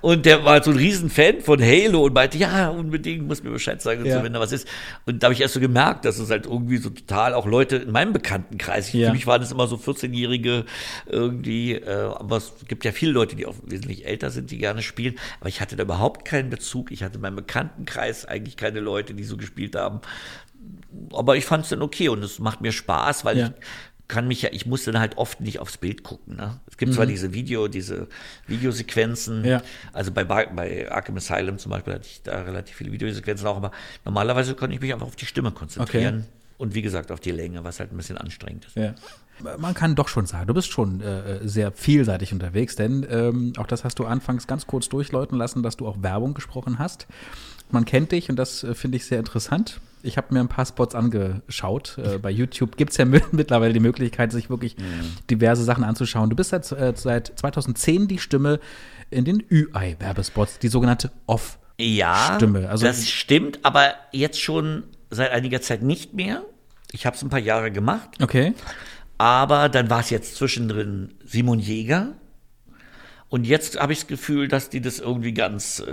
Und 0.00 0.26
der 0.26 0.44
war 0.44 0.60
so 0.64 0.72
ein 0.72 0.76
Riesenfan 0.76 1.40
von 1.40 1.62
Halo 1.62 2.04
und 2.06 2.14
meinte, 2.14 2.36
ja, 2.36 2.70
unbedingt, 2.70 3.26
muss 3.28 3.42
mir 3.44 3.50
Bescheid 3.50 3.80
sagen, 3.80 4.04
Ja. 4.04 4.18
so, 4.18 4.24
wenn 4.24 4.32
da 4.32 4.40
was 4.40 4.50
ist. 4.50 4.66
Und 5.06 5.22
da 5.22 5.26
habe 5.26 5.34
ich 5.34 5.40
erst 5.40 5.54
so 5.54 5.60
gemerkt, 5.60 6.04
dass 6.04 6.18
es 6.18 6.28
halt 6.28 6.46
irgendwie 6.46 6.78
so 6.78 6.90
total 6.90 7.34
auch 7.34 7.46
Leute 7.46 7.76
in 7.76 7.92
meinem 7.92 8.12
Bekanntenkreis, 8.12 8.92
Ja. 8.92 9.08
für 9.08 9.12
mich 9.12 9.28
waren 9.28 9.42
es 9.42 9.52
immer 9.52 9.68
so 9.68 9.76
14-Jährige 9.76 10.64
irgendwie, 11.06 11.74
äh, 11.74 12.10
aber 12.16 12.38
es 12.38 12.52
gibt 12.66 12.84
ja 12.84 12.90
viele 12.90 13.12
Leute, 13.12 13.36
die 13.36 13.46
auch 13.46 13.54
wesentlich 13.64 14.06
älter 14.06 14.30
sind, 14.30 14.50
die 14.50 14.58
gerne 14.58 14.82
spielen. 14.82 15.16
Aber 15.38 15.48
ich 15.48 15.60
hatte 15.60 15.76
da 15.76 15.84
überhaupt 15.84 16.24
keinen 16.24 16.50
Bezug. 16.50 16.90
Ich 16.90 17.04
hatte 17.04 17.14
in 17.16 17.20
meinem 17.20 17.36
Bekanntenkreis 17.36 18.26
eigentlich 18.26 18.56
keine 18.56 18.80
Leute, 18.80 19.14
die 19.14 19.24
so 19.24 19.36
gespielt 19.36 19.76
haben 19.76 20.00
aber 21.12 21.36
ich 21.36 21.46
fand 21.46 21.64
es 21.64 21.70
dann 21.70 21.80
okay 21.82 22.08
und 22.10 22.22
es 22.22 22.38
macht 22.38 22.60
mir 22.60 22.72
Spaß, 22.72 23.24
weil 23.24 23.38
Ja. 23.38 23.46
ich 23.46 23.52
kann 24.10 24.28
mich 24.28 24.42
ja, 24.42 24.50
ich 24.52 24.66
muss 24.66 24.84
dann 24.84 24.98
halt 24.98 25.16
oft 25.16 25.40
nicht 25.40 25.58
aufs 25.60 25.76
Bild 25.78 26.02
gucken. 26.02 26.36
Ne? 26.36 26.60
Es 26.68 26.76
gibt 26.76 26.92
zwar 26.92 27.06
Mhm. 27.06 27.10
diese 27.10 27.32
Video, 27.32 27.68
diese 27.68 28.08
Videosequenzen, 28.46 29.44
Ja. 29.44 29.62
also 29.92 30.10
bei, 30.12 30.24
bei 30.24 30.90
Arkham 30.90 31.16
Asylum 31.16 31.58
zum 31.58 31.70
Beispiel 31.70 31.94
hatte 31.94 32.06
ich 32.06 32.22
da 32.22 32.42
relativ 32.42 32.76
viele 32.76 32.92
Videosequenzen 32.92 33.46
auch, 33.46 33.56
aber 33.56 33.70
normalerweise 34.04 34.54
kann 34.54 34.70
ich 34.70 34.80
mich 34.80 34.92
einfach 34.92 35.06
auf 35.06 35.16
die 35.16 35.26
Stimme 35.26 35.50
konzentrieren. 35.52 36.16
Okay. 36.20 36.28
Und 36.58 36.74
wie 36.74 36.82
gesagt, 36.82 37.10
auf 37.10 37.20
die 37.20 37.30
Länge, 37.30 37.64
was 37.64 37.80
halt 37.80 37.90
ein 37.92 37.96
bisschen 37.96 38.18
anstrengend 38.18 38.66
ist. 38.66 38.76
Ja. 38.76 38.94
Man 39.56 39.72
kann 39.72 39.94
doch 39.94 40.08
schon 40.08 40.26
sagen, 40.26 40.46
du 40.46 40.52
bist 40.52 40.70
schon 40.70 41.00
äh, 41.00 41.48
sehr 41.48 41.72
vielseitig 41.72 42.34
unterwegs, 42.34 42.76
denn 42.76 43.06
ähm, 43.08 43.54
auch 43.56 43.66
das 43.66 43.84
hast 43.84 43.98
du 43.98 44.04
anfangs 44.04 44.46
ganz 44.46 44.66
kurz 44.66 44.90
durchläuten 44.90 45.38
lassen, 45.38 45.62
dass 45.62 45.78
du 45.78 45.88
auch 45.88 46.02
Werbung 46.02 46.34
gesprochen 46.34 46.78
hast. 46.78 47.06
Man 47.72 47.84
kennt 47.84 48.12
dich 48.12 48.28
und 48.30 48.36
das 48.36 48.64
äh, 48.64 48.74
finde 48.74 48.96
ich 48.96 49.04
sehr 49.06 49.18
interessant. 49.18 49.80
Ich 50.02 50.16
habe 50.16 50.32
mir 50.32 50.40
ein 50.40 50.48
paar 50.48 50.64
Spots 50.66 50.94
angeschaut. 50.94 51.98
Äh, 51.98 52.18
bei 52.22 52.30
YouTube 52.30 52.76
gibt 52.76 52.92
es 52.92 52.96
ja 52.96 53.04
mi- 53.04 53.20
mittlerweile 53.32 53.72
die 53.72 53.80
Möglichkeit, 53.80 54.32
sich 54.32 54.48
wirklich 54.50 54.76
diverse 55.30 55.62
Sachen 55.64 55.84
anzuschauen. 55.84 56.30
Du 56.30 56.36
bist 56.36 56.50
seit, 56.50 56.70
äh, 56.72 56.92
seit 56.96 57.32
2010 57.38 58.08
die 58.08 58.18
Stimme 58.18 58.60
in 59.10 59.24
den 59.24 59.42
UI-Werbespots, 59.50 60.58
die 60.58 60.68
sogenannte 60.68 61.10
Off. 61.26 61.58
Ja. 61.78 62.38
Also- 62.68 62.84
das 62.86 63.08
stimmt, 63.08 63.58
aber 63.62 63.94
jetzt 64.12 64.40
schon 64.40 64.84
seit 65.10 65.30
einiger 65.32 65.60
Zeit 65.60 65.82
nicht 65.82 66.14
mehr. 66.14 66.42
Ich 66.92 67.06
habe 67.06 67.16
es 67.16 67.22
ein 67.22 67.28
paar 67.30 67.38
Jahre 67.40 67.70
gemacht. 67.70 68.08
Okay. 68.22 68.54
Aber 69.18 69.68
dann 69.68 69.90
war 69.90 70.00
es 70.00 70.10
jetzt 70.10 70.36
zwischendrin 70.36 71.14
Simon 71.24 71.58
Jäger. 71.58 72.14
Und 73.30 73.46
jetzt 73.46 73.78
habe 73.80 73.92
ich 73.92 74.00
das 74.00 74.08
Gefühl, 74.08 74.48
dass 74.48 74.70
die 74.70 74.80
das 74.80 74.98
irgendwie 74.98 75.32
ganz 75.32 75.78
äh, 75.78 75.86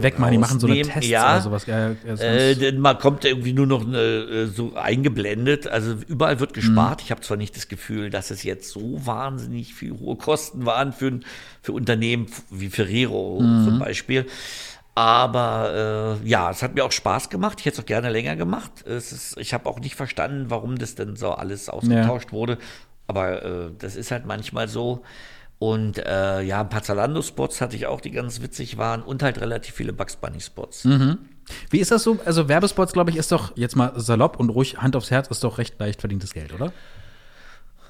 Wegmachen, 0.00 0.30
die 0.32 0.38
machen 0.38 0.60
so 0.60 0.68
eine. 0.68 0.82
Tests 0.82 1.08
ja, 1.10 1.32
oder 1.32 1.40
sowas. 1.42 1.66
Ja, 1.66 1.90
ja, 1.90 2.14
äh, 2.14 2.54
denn 2.54 2.78
man 2.78 2.96
kommt 2.98 3.24
irgendwie 3.24 3.52
nur 3.52 3.66
noch 3.66 3.84
eine, 3.84 3.98
äh, 3.98 4.46
so 4.46 4.76
eingeblendet. 4.76 5.66
Also 5.66 5.96
überall 6.06 6.38
wird 6.38 6.54
gespart. 6.54 7.02
Ich 7.02 7.10
habe 7.10 7.22
zwar 7.22 7.36
nicht 7.36 7.56
das 7.56 7.66
Gefühl, 7.66 8.08
dass 8.10 8.30
es 8.30 8.44
jetzt 8.44 8.70
so 8.70 9.04
wahnsinnig 9.04 9.74
viel 9.74 9.98
hohe 9.98 10.14
Kosten 10.14 10.64
waren 10.64 10.92
für, 10.92 11.18
für 11.60 11.72
Unternehmen 11.72 12.26
wie 12.50 12.68
Ferrero 12.68 13.40
Mhm. 13.40 13.64
zum 13.64 13.78
Beispiel. 13.80 14.26
Aber 14.94 16.18
äh, 16.24 16.28
ja, 16.28 16.50
es 16.52 16.62
hat 16.62 16.76
mir 16.76 16.84
auch 16.84 16.92
Spaß 16.92 17.30
gemacht. 17.30 17.58
Ich 17.58 17.66
hätte 17.66 17.78
es 17.78 17.82
auch 17.82 17.86
gerne 17.86 18.10
länger 18.10 18.36
gemacht. 18.36 18.86
Es 18.86 19.10
ist, 19.10 19.36
ich 19.38 19.52
habe 19.52 19.68
auch 19.68 19.80
nicht 19.80 19.96
verstanden, 19.96 20.46
warum 20.50 20.78
das 20.78 20.94
denn 20.94 21.16
so 21.16 21.32
alles 21.32 21.68
ausgetauscht 21.68 22.32
wurde. 22.32 22.58
Aber 23.08 23.42
äh, 23.44 23.70
das 23.76 23.96
ist 23.96 24.12
halt 24.12 24.24
manchmal 24.24 24.68
so. 24.68 25.02
Und 25.58 25.98
äh, 25.98 26.42
ja, 26.42 26.60
ein 26.60 26.68
paar 26.68 26.82
Zalando-Spots 26.82 27.60
hatte 27.62 27.76
ich 27.76 27.86
auch, 27.86 28.00
die 28.00 28.10
ganz 28.10 28.42
witzig 28.42 28.76
waren. 28.76 29.02
Und 29.02 29.22
halt 29.22 29.40
relativ 29.40 29.74
viele 29.74 29.92
Bugs 29.92 30.16
Bunny-Spots. 30.16 30.84
Mhm. 30.84 31.18
Wie 31.70 31.78
ist 31.78 31.90
das 31.90 32.02
so? 32.02 32.18
Also 32.24 32.48
Werbespots, 32.48 32.92
glaube 32.92 33.10
ich, 33.10 33.16
ist 33.16 33.32
doch 33.32 33.56
jetzt 33.56 33.76
mal 33.76 33.92
salopp 33.96 34.38
und 34.38 34.50
ruhig 34.50 34.78
Hand 34.78 34.96
aufs 34.96 35.10
Herz, 35.10 35.28
ist 35.28 35.44
doch 35.44 35.58
recht 35.58 35.78
leicht 35.78 36.00
verdientes 36.00 36.34
Geld, 36.34 36.52
oder? 36.52 36.72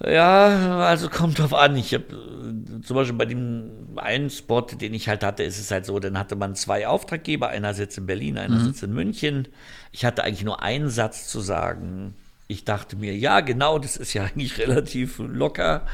Ja, 0.04 0.80
also 0.86 1.08
kommt 1.08 1.38
drauf 1.38 1.54
an. 1.54 1.74
Ich 1.76 1.94
habe 1.94 2.04
äh, 2.04 2.82
zum 2.82 2.96
Beispiel 2.96 3.16
bei 3.16 3.24
dem 3.24 3.70
einen 3.96 4.28
Spot, 4.28 4.60
den 4.60 4.92
ich 4.92 5.08
halt 5.08 5.24
hatte, 5.24 5.42
ist 5.42 5.58
es 5.58 5.70
halt 5.70 5.86
so, 5.86 5.98
dann 5.98 6.18
hatte 6.18 6.36
man 6.36 6.54
zwei 6.54 6.86
Auftraggeber, 6.86 7.48
einer 7.48 7.72
sitzt 7.72 7.96
in 7.96 8.04
Berlin, 8.04 8.36
einer 8.36 8.58
Mhm. 8.58 8.64
sitzt 8.64 8.82
in 8.82 8.92
München. 8.92 9.48
Ich 9.92 10.04
hatte 10.04 10.22
eigentlich 10.22 10.44
nur 10.44 10.62
einen 10.62 10.90
Satz 10.90 11.28
zu 11.28 11.40
sagen. 11.40 12.14
Ich 12.46 12.64
dachte 12.66 12.94
mir, 12.96 13.16
ja, 13.16 13.40
genau, 13.40 13.78
das 13.78 13.96
ist 13.96 14.12
ja 14.12 14.24
eigentlich 14.34 14.58
relativ 14.58 15.18
locker. 15.18 15.86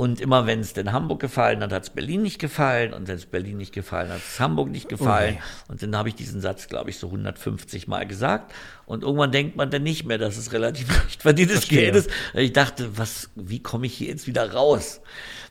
Und 0.00 0.18
immer 0.18 0.46
wenn 0.46 0.60
es 0.60 0.72
denn 0.72 0.92
Hamburg 0.92 1.20
gefallen 1.20 1.62
hat, 1.62 1.74
hat 1.74 1.82
es 1.82 1.90
Berlin 1.90 2.22
nicht 2.22 2.38
gefallen. 2.38 2.94
Und 2.94 3.06
wenn 3.06 3.16
es 3.16 3.26
Berlin 3.26 3.58
nicht 3.58 3.74
gefallen 3.74 4.08
hat, 4.08 4.16
hat 4.16 4.22
es 4.26 4.40
Hamburg 4.40 4.70
nicht 4.70 4.88
gefallen. 4.88 5.34
Okay. 5.34 5.42
Und 5.68 5.82
dann 5.82 5.94
habe 5.94 6.08
ich 6.08 6.14
diesen 6.14 6.40
Satz, 6.40 6.68
glaube 6.68 6.88
ich, 6.88 6.96
so 6.96 7.08
150 7.08 7.86
Mal 7.86 8.06
gesagt. 8.06 8.54
Und 8.86 9.02
irgendwann 9.02 9.30
denkt 9.30 9.56
man 9.56 9.68
dann 9.68 9.82
nicht 9.82 10.06
mehr, 10.06 10.16
dass 10.16 10.38
es 10.38 10.54
relativ 10.54 10.88
leicht 11.04 11.20
verdientes. 11.20 11.68
Geld 11.68 11.96
ist. 11.96 12.08
Ich 12.32 12.54
dachte, 12.54 12.96
was, 12.96 13.28
wie 13.34 13.62
komme 13.62 13.84
ich 13.84 13.92
hier 13.92 14.08
jetzt 14.08 14.26
wieder 14.26 14.50
raus? 14.50 15.02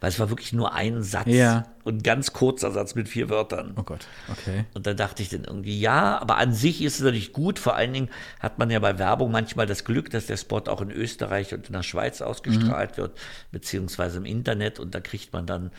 Weil 0.01 0.09
es 0.09 0.19
war 0.19 0.29
wirklich 0.29 0.53
nur 0.53 0.73
ein 0.73 1.03
Satz 1.03 1.27
Ja. 1.27 1.65
und 1.83 1.97
ein 1.97 2.03
ganz 2.03 2.31
kurzer 2.31 2.71
Satz 2.71 2.95
mit 2.95 3.09
vier 3.09 3.29
Wörtern. 3.29 3.73
Oh 3.75 3.83
Gott, 3.83 4.07
okay. 4.31 4.63
Und 4.73 4.87
dann 4.87 4.95
dachte 4.95 5.21
ich 5.21 5.27
dann 5.29 5.43
irgendwie, 5.43 5.77
ja, 5.77 6.17
aber 6.21 6.37
an 6.37 6.53
sich 6.53 6.81
ist 6.81 6.95
es 6.95 7.01
natürlich 7.01 7.33
gut. 7.33 7.59
Vor 7.59 7.75
allen 7.75 7.91
Dingen 7.91 8.09
hat 8.39 8.59
man 8.59 8.69
ja 8.71 8.79
bei 8.79 8.97
Werbung 8.97 9.29
manchmal 9.31 9.65
das 9.65 9.83
Glück, 9.83 10.09
dass 10.09 10.25
der 10.27 10.37
Spot 10.37 10.61
auch 10.67 10.79
in 10.81 10.89
Österreich 10.91 11.53
und 11.53 11.67
in 11.67 11.73
der 11.73 11.83
Schweiz 11.83 12.21
ausgestrahlt 12.21 12.95
wird, 12.97 13.17
beziehungsweise 13.51 14.19
im 14.19 14.25
Internet. 14.25 14.79
Und 14.79 14.95
da 14.95 15.01
kriegt 15.01 15.33
man 15.33 15.45
dann 15.45 15.71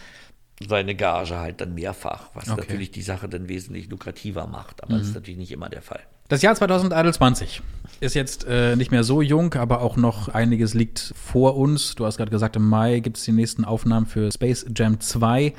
seine 0.68 0.94
Gage 0.94 1.38
halt 1.38 1.62
dann 1.62 1.74
mehrfach, 1.74 2.28
was 2.34 2.50
Okay. 2.50 2.60
natürlich 2.60 2.90
die 2.90 3.00
Sache 3.00 3.26
dann 3.26 3.48
wesentlich 3.48 3.88
lukrativer 3.88 4.46
macht. 4.46 4.82
Aber 4.82 4.98
das 4.98 5.06
ist 5.08 5.14
natürlich 5.14 5.38
nicht 5.38 5.52
immer 5.52 5.70
der 5.70 5.80
Fall. 5.80 6.00
Das 6.30 6.40
Jahr 6.42 6.54
2021 6.54 7.60
ist 8.00 8.14
jetzt 8.14 8.46
äh, 8.48 8.76
nicht 8.76 8.90
mehr 8.92 9.04
so 9.04 9.20
jung, 9.20 9.52
aber 9.54 9.82
auch 9.82 9.96
noch 9.96 10.28
einiges 10.28 10.72
liegt 10.74 11.12
vor 11.22 11.56
uns. 11.56 11.94
Du 11.96 12.06
hast 12.06 12.16
gerade 12.16 12.30
gesagt, 12.30 12.56
im 12.56 12.66
Mai 12.66 13.00
gibt 13.00 13.18
es 13.18 13.24
die 13.24 13.32
nächsten 13.32 13.64
Aufnahmen 13.64 14.06
für 14.06 14.30
Space 14.32 14.64
Jam 14.74 15.00
2. 15.00 15.52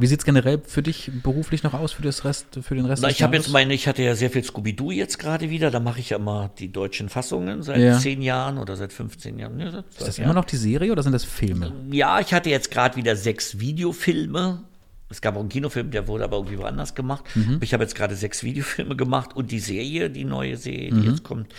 Wie 0.00 0.06
sieht 0.06 0.20
es 0.20 0.24
generell 0.24 0.60
für 0.64 0.82
dich 0.82 1.10
beruflich 1.24 1.62
noch 1.62 1.74
aus 1.74 1.92
für, 1.92 2.02
das 2.02 2.24
Rest, 2.24 2.46
für 2.62 2.74
den 2.76 2.84
Rest 2.84 3.02
Na, 3.02 3.08
des 3.08 3.16
ich 3.16 3.22
habe 3.22 3.34
Jahres? 3.34 3.46
jetzt 3.46 3.52
meine, 3.52 3.74
ich 3.74 3.88
hatte 3.88 4.02
ja 4.02 4.14
sehr 4.14 4.30
viel 4.30 4.44
Scooby-Doo 4.44 4.90
jetzt 4.92 5.18
gerade 5.18 5.50
wieder. 5.50 5.70
Da 5.72 5.80
mache 5.80 5.98
ich 6.00 6.10
ja 6.10 6.18
immer 6.18 6.50
die 6.58 6.70
deutschen 6.70 7.08
Fassungen 7.08 7.62
seit 7.62 7.78
Ja. 7.80 7.98
zehn 7.98 8.20
Jahren 8.22 8.58
oder 8.58 8.76
seit 8.76 8.92
15 8.92 9.38
Jahren. 9.38 9.58
Ja, 9.58 9.68
Ist 9.68 10.00
das 10.00 10.16
Jahren. 10.18 10.26
immer 10.30 10.34
noch 10.34 10.44
die 10.44 10.56
Serie 10.56 10.92
oder 10.92 11.02
sind 11.02 11.12
das 11.12 11.24
Filme? 11.24 11.72
Ja, 11.90 12.20
ich 12.20 12.32
hatte 12.34 12.50
jetzt 12.50 12.70
gerade 12.70 12.96
wieder 12.96 13.16
sechs 13.16 13.58
Videofilme. 13.60 14.62
Es 15.10 15.20
gab 15.22 15.36
auch 15.36 15.40
einen 15.40 15.48
Kinofilm, 15.48 15.90
der 15.90 16.06
wurde 16.06 16.24
aber 16.24 16.36
irgendwie 16.36 16.58
woanders 16.58 16.94
gemacht. 16.94 17.24
Mhm. 17.34 17.58
Ich 17.62 17.72
habe 17.72 17.82
jetzt 17.82 17.94
gerade 17.94 18.14
sechs 18.14 18.42
Videofilme 18.44 18.94
gemacht 18.96 19.34
und 19.34 19.50
die 19.50 19.60
Serie, 19.60 20.10
die 20.10 20.24
neue 20.24 20.56
Serie, 20.56 20.90
die 20.90 20.96
Mhm. 20.96 21.10
jetzt 21.10 21.24
kommt. 21.24 21.54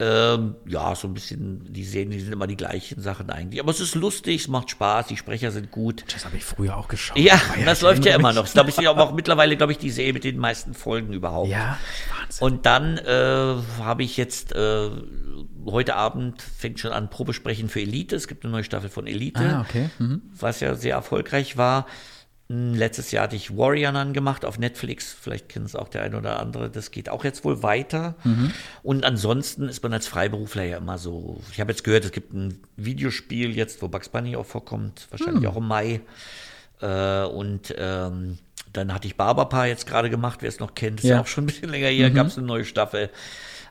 Ähm, 0.00 0.54
ja, 0.64 0.94
so 0.94 1.08
ein 1.08 1.14
bisschen, 1.14 1.72
die 1.72 1.82
Serien, 1.84 2.10
die 2.12 2.20
sind 2.20 2.32
immer 2.32 2.46
die 2.46 2.56
gleichen 2.56 3.00
Sachen 3.02 3.30
eigentlich. 3.30 3.60
Aber 3.60 3.72
es 3.72 3.80
ist 3.80 3.96
lustig, 3.96 4.42
es 4.42 4.48
macht 4.48 4.70
Spaß, 4.70 5.08
die 5.08 5.16
Sprecher 5.16 5.50
sind 5.50 5.72
gut. 5.72 6.04
Das 6.14 6.24
habe 6.24 6.36
ich 6.36 6.44
früher 6.44 6.76
auch 6.76 6.86
geschaut. 6.86 7.18
Ja, 7.18 7.34
Aber 7.52 7.64
das 7.64 7.80
läuft 7.80 8.04
ja 8.04 8.14
immer 8.14 8.32
noch. 8.32 8.42
Das 8.44 8.52
glaube 8.52 8.70
ich 8.70 8.88
aber 8.88 9.02
auch 9.02 9.12
mittlerweile, 9.12 9.56
glaube 9.56 9.72
ich, 9.72 9.78
die 9.78 9.90
Serie 9.90 10.12
mit 10.12 10.22
den 10.22 10.38
meisten 10.38 10.72
Folgen 10.72 11.12
überhaupt. 11.12 11.48
Ja, 11.48 11.78
Und 12.38 12.64
dann 12.64 12.96
äh, 12.98 13.54
habe 13.82 14.04
ich 14.04 14.16
jetzt 14.16 14.52
äh, 14.54 14.88
heute 15.66 15.96
Abend 15.96 16.42
fängt 16.42 16.78
schon 16.78 16.92
an 16.92 17.10
Probesprechen 17.10 17.68
für 17.68 17.80
Elite. 17.80 18.14
Es 18.14 18.28
gibt 18.28 18.44
eine 18.44 18.52
neue 18.52 18.64
Staffel 18.64 18.90
von 18.90 19.08
Elite, 19.08 19.40
Ah, 19.40 19.60
okay. 19.62 19.90
Mhm. 19.98 20.22
was 20.38 20.60
ja 20.60 20.76
sehr 20.76 20.94
erfolgreich 20.94 21.56
war. 21.56 21.86
Letztes 22.50 23.10
Jahr 23.10 23.24
hatte 23.24 23.36
ich 23.36 23.54
Warrior 23.58 23.92
Nun 23.92 24.14
gemacht 24.14 24.46
auf 24.46 24.58
Netflix. 24.58 25.14
Vielleicht 25.20 25.50
kennt 25.50 25.66
es 25.66 25.76
auch 25.76 25.88
der 25.88 26.02
ein 26.02 26.14
oder 26.14 26.40
andere. 26.40 26.70
Das 26.70 26.90
geht 26.90 27.10
auch 27.10 27.22
jetzt 27.22 27.44
wohl 27.44 27.62
weiter. 27.62 28.14
Mhm. 28.24 28.52
Und 28.82 29.04
ansonsten 29.04 29.68
ist 29.68 29.82
man 29.82 29.92
als 29.92 30.06
Freiberufler 30.06 30.64
ja 30.64 30.78
immer 30.78 30.96
so. 30.96 31.42
Ich 31.52 31.60
habe 31.60 31.72
jetzt 31.72 31.84
gehört, 31.84 32.06
es 32.06 32.12
gibt 32.12 32.32
ein 32.32 32.60
Videospiel 32.76 33.54
jetzt, 33.54 33.82
wo 33.82 33.88
Bugs 33.88 34.08
Bunny 34.08 34.34
auch 34.34 34.46
vorkommt. 34.46 35.08
Wahrscheinlich 35.10 35.44
Hm. 35.44 35.50
auch 35.50 35.56
im 35.58 35.68
Mai. 35.68 36.00
Äh, 36.80 37.24
und 37.24 37.74
ähm, 37.76 38.38
dann 38.72 38.94
hatte 38.94 39.08
ich 39.08 39.16
Barbapapa 39.16 39.66
jetzt 39.66 39.86
gerade 39.86 40.08
gemacht, 40.08 40.38
wer 40.40 40.48
es 40.48 40.58
noch 40.58 40.74
kennt. 40.74 41.00
Ist 41.00 41.04
ja. 41.06 41.16
Ja. 41.16 41.20
auch 41.20 41.26
schon 41.26 41.44
ein 41.44 41.48
bisschen 41.48 41.68
länger 41.68 41.88
her. 41.88 42.08
Mhm. 42.08 42.14
Gab 42.14 42.26
es 42.28 42.38
eine 42.38 42.46
neue 42.46 42.64
Staffel. 42.64 43.10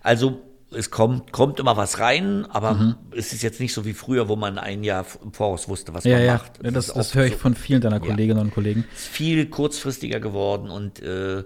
Also 0.03 0.39
es 0.71 0.91
kommt, 0.91 1.31
kommt 1.31 1.59
immer 1.59 1.77
was 1.77 1.99
rein, 1.99 2.45
aber 2.49 2.73
Mhm. 2.73 2.95
es 3.15 3.31
ist 3.33 3.41
jetzt 3.41 3.59
nicht 3.59 3.73
so 3.73 3.85
wie 3.85 3.93
früher, 3.93 4.27
wo 4.27 4.35
man 4.35 4.57
ein 4.57 4.83
Jahr 4.83 5.05
im 5.23 5.31
Voraus 5.33 5.67
wusste, 5.69 5.93
was 5.93 6.03
Ja, 6.03 6.17
man 6.17 6.25
ja, 6.25 6.33
macht. 6.33 6.63
ja, 6.63 6.71
das, 6.71 6.87
das 6.87 7.15
höre 7.15 7.25
ich 7.25 7.33
so- 7.33 7.39
von 7.39 7.55
vielen 7.55 7.81
deiner 7.81 8.01
Ja. 8.01 8.05
Kolleginnen 8.11 8.39
und 8.39 8.51
Kollegen. 8.53 8.83
ist 8.93 9.07
viel 9.07 9.45
kurzfristiger 9.47 10.19
geworden 10.19 10.69
und 10.69 11.01
äh, 11.01 11.43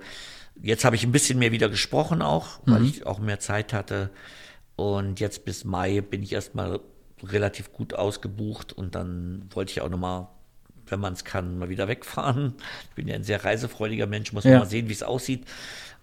jetzt 0.61 0.85
habe 0.85 0.95
ich 0.95 1.03
ein 1.03 1.11
bisschen 1.11 1.37
mehr 1.39 1.51
wieder 1.51 1.69
gesprochen 1.69 2.21
auch, 2.21 2.59
weil 2.65 2.79
Mhm. 2.81 2.85
ich 2.87 3.05
auch 3.05 3.19
mehr 3.19 3.39
Zeit 3.39 3.73
hatte. 3.73 4.09
Und 4.75 5.19
jetzt 5.19 5.45
bis 5.45 5.65
Mai 5.65 6.01
bin 6.01 6.23
ich 6.23 6.33
erstmal 6.33 6.79
relativ 7.23 7.71
gut 7.71 7.93
ausgebucht 7.93 8.73
und 8.73 8.95
dann 8.95 9.45
wollte 9.51 9.71
ich 9.71 9.81
auch 9.81 9.89
nochmal, 9.89 10.27
wenn 10.87 10.99
man 10.99 11.13
es 11.13 11.23
kann, 11.23 11.59
mal 11.59 11.69
wieder 11.69 11.87
wegfahren. 11.87 12.55
Ich 12.89 12.95
bin 12.95 13.07
ja 13.07 13.13
ein 13.15 13.23
sehr 13.23 13.45
reisefreudiger 13.45 14.07
Mensch, 14.07 14.33
muss 14.33 14.43
Ja. 14.45 14.57
mal 14.59 14.65
sehen, 14.65 14.89
wie 14.89 14.93
es 14.93 15.03
aussieht. 15.03 15.45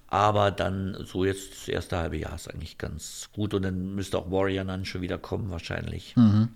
Aber 0.08 0.50
dann 0.50 0.96
so 1.04 1.24
jetzt 1.24 1.52
das 1.52 1.68
erste 1.68 1.98
halbe 1.98 2.16
Jahr 2.16 2.34
ist 2.34 2.48
eigentlich 2.48 2.78
ganz 2.78 3.28
gut 3.32 3.52
und 3.52 3.62
dann 3.62 3.94
müsste 3.94 4.18
auch 4.18 4.30
Warrior 4.30 4.64
dann 4.64 4.86
schon 4.86 5.02
wieder 5.02 5.18
kommen 5.18 5.50
wahrscheinlich. 5.50 6.16
Mhm. 6.16 6.48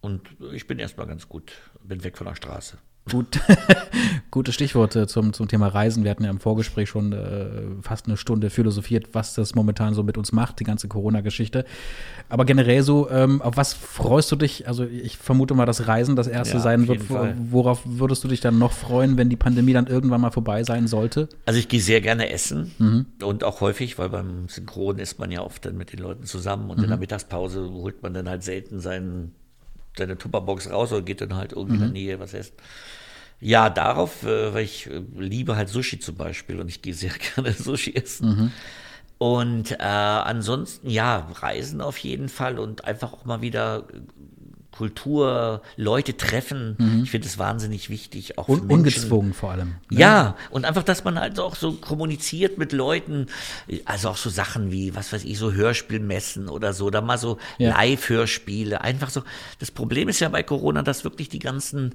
Und 0.00 0.22
ich 0.52 0.66
bin 0.66 0.78
erstmal 0.78 1.06
ganz 1.06 1.28
gut, 1.28 1.52
bin 1.82 2.04
weg 2.04 2.18
von 2.18 2.26
der 2.26 2.34
Straße. 2.34 2.78
Gut, 3.10 3.38
gute 4.30 4.50
Stichworte 4.50 5.06
zum, 5.06 5.34
zum 5.34 5.46
Thema 5.46 5.68
Reisen. 5.68 6.04
Wir 6.04 6.10
hatten 6.10 6.24
ja 6.24 6.30
im 6.30 6.40
Vorgespräch 6.40 6.88
schon 6.88 7.12
äh, 7.12 7.50
fast 7.82 8.06
eine 8.06 8.16
Stunde 8.16 8.48
philosophiert, 8.48 9.08
was 9.12 9.34
das 9.34 9.54
momentan 9.54 9.92
so 9.92 10.02
mit 10.02 10.16
uns 10.16 10.32
macht, 10.32 10.58
die 10.60 10.64
ganze 10.64 10.88
Corona-Geschichte. 10.88 11.66
Aber 12.30 12.46
generell 12.46 12.82
so, 12.82 13.10
ähm, 13.10 13.42
auf 13.42 13.58
was 13.58 13.74
freust 13.74 14.32
du 14.32 14.36
dich? 14.36 14.66
Also 14.68 14.84
ich 14.84 15.18
vermute 15.18 15.52
mal, 15.54 15.66
dass 15.66 15.86
Reisen 15.86 16.16
das 16.16 16.26
erste 16.28 16.56
Ja, 16.56 16.62
sein 16.62 16.88
wird. 16.88 17.02
Fall. 17.02 17.36
Worauf 17.50 17.82
würdest 17.84 18.24
du 18.24 18.28
dich 18.28 18.40
dann 18.40 18.58
noch 18.58 18.72
freuen, 18.72 19.18
wenn 19.18 19.28
die 19.28 19.36
Pandemie 19.36 19.74
dann 19.74 19.86
irgendwann 19.86 20.22
mal 20.22 20.30
vorbei 20.30 20.64
sein 20.64 20.86
sollte? 20.86 21.28
Also 21.44 21.58
ich 21.60 21.68
gehe 21.68 21.80
sehr 21.80 22.00
gerne 22.00 22.30
essen 22.30 22.72
Mhm. 22.78 23.06
und 23.22 23.44
auch 23.44 23.60
häufig, 23.60 23.98
weil 23.98 24.08
beim 24.08 24.48
Synchron 24.48 24.98
ist 24.98 25.18
man 25.18 25.30
ja 25.30 25.42
oft 25.42 25.64
dann 25.66 25.76
mit 25.76 25.92
den 25.92 25.98
Leuten 26.00 26.24
zusammen 26.24 26.70
und 26.70 26.78
in 26.78 26.84
Mhm. 26.84 26.88
der 26.88 26.98
Mittagspause 26.98 27.68
holt 27.70 28.02
man 28.02 28.14
dann 28.14 28.28
halt 28.30 28.42
selten 28.42 28.80
seinen, 28.80 29.32
seine 29.96 30.18
Tupperbox 30.18 30.70
raus 30.70 30.92
oder 30.92 31.02
geht 31.02 31.20
dann 31.20 31.34
halt 31.36 31.52
irgendwie 31.52 31.76
in 31.76 31.80
der 31.80 31.88
Mhm. 31.88 31.92
Nähe 31.92 32.20
was 32.20 32.34
essen. 32.34 32.54
Ja, 33.40 33.70
darauf, 33.70 34.22
äh, 34.24 34.54
weil 34.54 34.64
ich 34.64 34.88
äh, 34.88 35.02
liebe 35.16 35.56
halt 35.56 35.68
Sushi 35.68 35.98
zum 36.00 36.16
Beispiel 36.16 36.60
und 36.60 36.68
ich 36.68 36.82
gehe 36.82 36.94
sehr 36.94 37.12
gerne 37.34 37.52
Sushi 37.52 37.94
essen. 37.94 38.28
Mhm. 38.28 38.52
Und 39.18 39.72
äh, 39.72 39.76
ansonsten, 39.84 40.90
ja, 40.90 41.28
Reisen 41.34 41.80
auf 41.80 41.98
jeden 41.98 42.28
Fall 42.28 42.58
und 42.58 42.84
einfach 42.84 43.12
auch 43.12 43.24
mal 43.24 43.42
wieder 43.42 43.86
äh, 43.92 44.00
Kultur, 44.74 45.62
Leute 45.76 46.16
treffen. 46.16 46.74
Mhm. 46.78 47.02
Ich 47.04 47.10
finde 47.12 47.28
es 47.28 47.38
wahnsinnig 47.38 47.90
wichtig, 47.90 48.38
auch 48.38 48.48
Un 48.48 48.62
ungezwungen 48.62 49.32
vor 49.32 49.52
allem. 49.52 49.76
ne? 49.88 50.00
Ja, 50.00 50.36
und 50.50 50.64
einfach, 50.64 50.82
dass 50.82 51.04
man 51.04 51.16
halt 51.20 51.38
auch 51.38 51.54
so 51.54 51.74
kommuniziert 51.74 52.58
mit 52.58 52.72
Leuten, 52.72 53.26
also 53.84 54.08
auch 54.08 54.16
so 54.16 54.30
Sachen 54.30 54.72
wie, 54.72 54.96
was 54.96 55.12
weiß 55.12 55.22
ich, 55.24 55.38
so 55.38 55.52
Hörspielmessen 55.52 56.48
oder 56.48 56.72
so, 56.72 56.90
da 56.90 57.00
mal 57.02 57.18
so 57.18 57.38
Ja. 57.58 57.70
Live-Hörspiele, 57.70 58.80
einfach 58.80 59.10
so. 59.10 59.22
Das 59.60 59.70
Problem 59.70 60.08
ist 60.08 60.18
ja 60.18 60.28
bei 60.28 60.42
Corona, 60.42 60.82
dass 60.82 61.04
wirklich 61.04 61.28
die 61.28 61.38
ganzen 61.38 61.94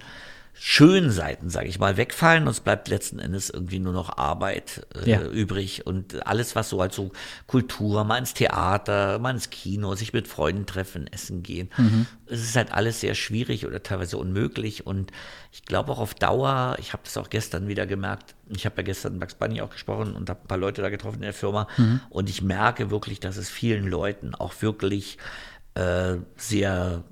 schönen 0.61 1.09
Seiten, 1.09 1.49
sage 1.49 1.69
ich 1.69 1.79
mal, 1.79 1.95
wegfallen 1.95 2.43
und 2.43 2.49
es 2.49 2.59
bleibt 2.59 2.89
letzten 2.89 3.19
Endes 3.19 3.49
irgendwie 3.49 3.79
nur 3.79 3.93
noch 3.93 4.17
Arbeit 4.17 4.85
äh, 5.05 5.09
Ja. 5.09 5.21
übrig 5.21 5.87
und 5.87 6.27
alles, 6.27 6.53
was 6.55 6.67
so 6.69 6.81
halt 6.81 6.91
so 6.93 7.11
Kultur, 7.47 8.03
mal 8.03 8.17
ins 8.17 8.33
Theater, 8.33 9.19
mal 9.19 9.31
ins 9.31 9.49
Kino, 9.49 9.95
sich 9.95 10.11
mit 10.11 10.27
Freunden 10.27 10.65
treffen, 10.65 11.07
essen 11.07 11.43
gehen. 11.43 11.69
Mhm. 11.77 12.07
Es 12.25 12.41
ist 12.41 12.57
halt 12.57 12.73
alles 12.73 12.99
sehr 12.99 13.15
schwierig 13.15 13.65
oder 13.65 13.81
teilweise 13.83 14.17
unmöglich 14.17 14.85
und 14.85 15.11
ich 15.53 15.63
glaube 15.63 15.93
auch 15.93 15.99
auf 15.99 16.13
Dauer, 16.13 16.75
ich 16.79 16.91
habe 16.91 17.03
das 17.05 17.15
auch 17.15 17.29
gestern 17.29 17.69
wieder 17.69 17.85
gemerkt, 17.87 18.35
ich 18.49 18.65
habe 18.65 18.75
ja 18.77 18.83
gestern 18.83 19.17
Max 19.17 19.35
Bunny 19.35 19.61
auch 19.61 19.69
gesprochen 19.69 20.13
und 20.13 20.29
habe 20.29 20.41
ein 20.43 20.47
paar 20.47 20.57
Leute 20.57 20.81
da 20.81 20.89
getroffen 20.89 21.15
in 21.17 21.21
der 21.21 21.33
Firma 21.33 21.67
Mhm. 21.77 22.01
und 22.09 22.29
ich 22.29 22.41
merke 22.41 22.91
wirklich, 22.91 23.21
dass 23.21 23.37
es 23.37 23.49
vielen 23.49 23.87
Leuten 23.87 24.35
auch 24.35 24.61
wirklich 24.61 25.17
äh, 25.75 26.17
sehr 26.35 27.03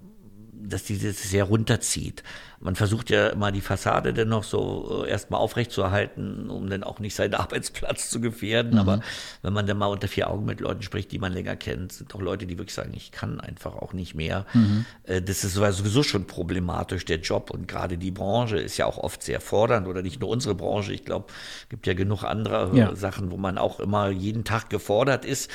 dass 0.59 0.83
die 0.83 0.97
das 0.97 1.21
sehr 1.29 1.43
runterzieht. 1.45 2.23
Man 2.59 2.75
versucht 2.75 3.11
ja 3.11 3.27
immer 3.27 3.51
die 3.51 3.61
Fassade 3.61 4.13
dann 4.13 4.29
noch 4.29 4.43
so 4.43 5.03
äh, 5.05 5.09
erstmal 5.09 5.39
aufrechtzuerhalten, 5.39 6.49
um 6.49 6.69
dann 6.69 6.83
auch 6.83 6.99
nicht 6.99 7.13
seinen 7.15 7.33
Arbeitsplatz 7.35 8.09
zu 8.09 8.19
gefährden. 8.19 8.71
Mhm. 8.73 8.79
Aber 8.79 8.99
wenn 9.43 9.53
man 9.53 9.67
dann 9.67 9.77
mal 9.77 9.85
unter 9.87 10.07
vier 10.07 10.29
Augen 10.29 10.45
mit 10.45 10.59
Leuten 10.59 10.81
spricht, 10.81 11.11
die 11.11 11.19
man 11.19 11.33
länger 11.33 11.55
kennt, 11.55 11.91
sind 11.91 12.15
auch 12.15 12.21
Leute, 12.21 12.47
die 12.47 12.57
wirklich 12.57 12.73
sagen, 12.73 12.93
ich 12.95 13.11
kann 13.11 13.39
einfach 13.39 13.75
auch 13.75 13.93
nicht 13.93 14.15
mehr. 14.15 14.45
Mhm. 14.53 14.85
Äh, 15.03 15.21
Das 15.21 15.43
ist 15.43 15.53
sowieso 15.53 16.01
schon 16.01 16.25
problematisch, 16.25 17.05
der 17.05 17.19
Job. 17.19 17.51
Und 17.51 17.67
gerade 17.67 17.97
die 17.99 18.11
Branche 18.11 18.57
ist 18.57 18.77
ja 18.77 18.87
auch 18.87 18.97
oft 18.97 19.21
sehr 19.21 19.39
fordernd 19.39 19.87
oder 19.87 20.01
nicht 20.01 20.19
nur 20.19 20.29
unsere 20.29 20.55
Branche. 20.55 20.93
Ich 20.93 21.05
glaube, 21.05 21.27
es 21.61 21.69
gibt 21.69 21.85
ja 21.85 21.93
genug 21.93 22.23
andere 22.23 22.71
äh, 22.73 22.77
Ja. 22.77 22.95
Sachen, 22.95 23.29
wo 23.31 23.37
man 23.37 23.59
auch 23.59 23.79
immer 23.79 24.09
jeden 24.09 24.43
Tag 24.43 24.69
gefordert 24.71 25.25
ist. 25.25 25.51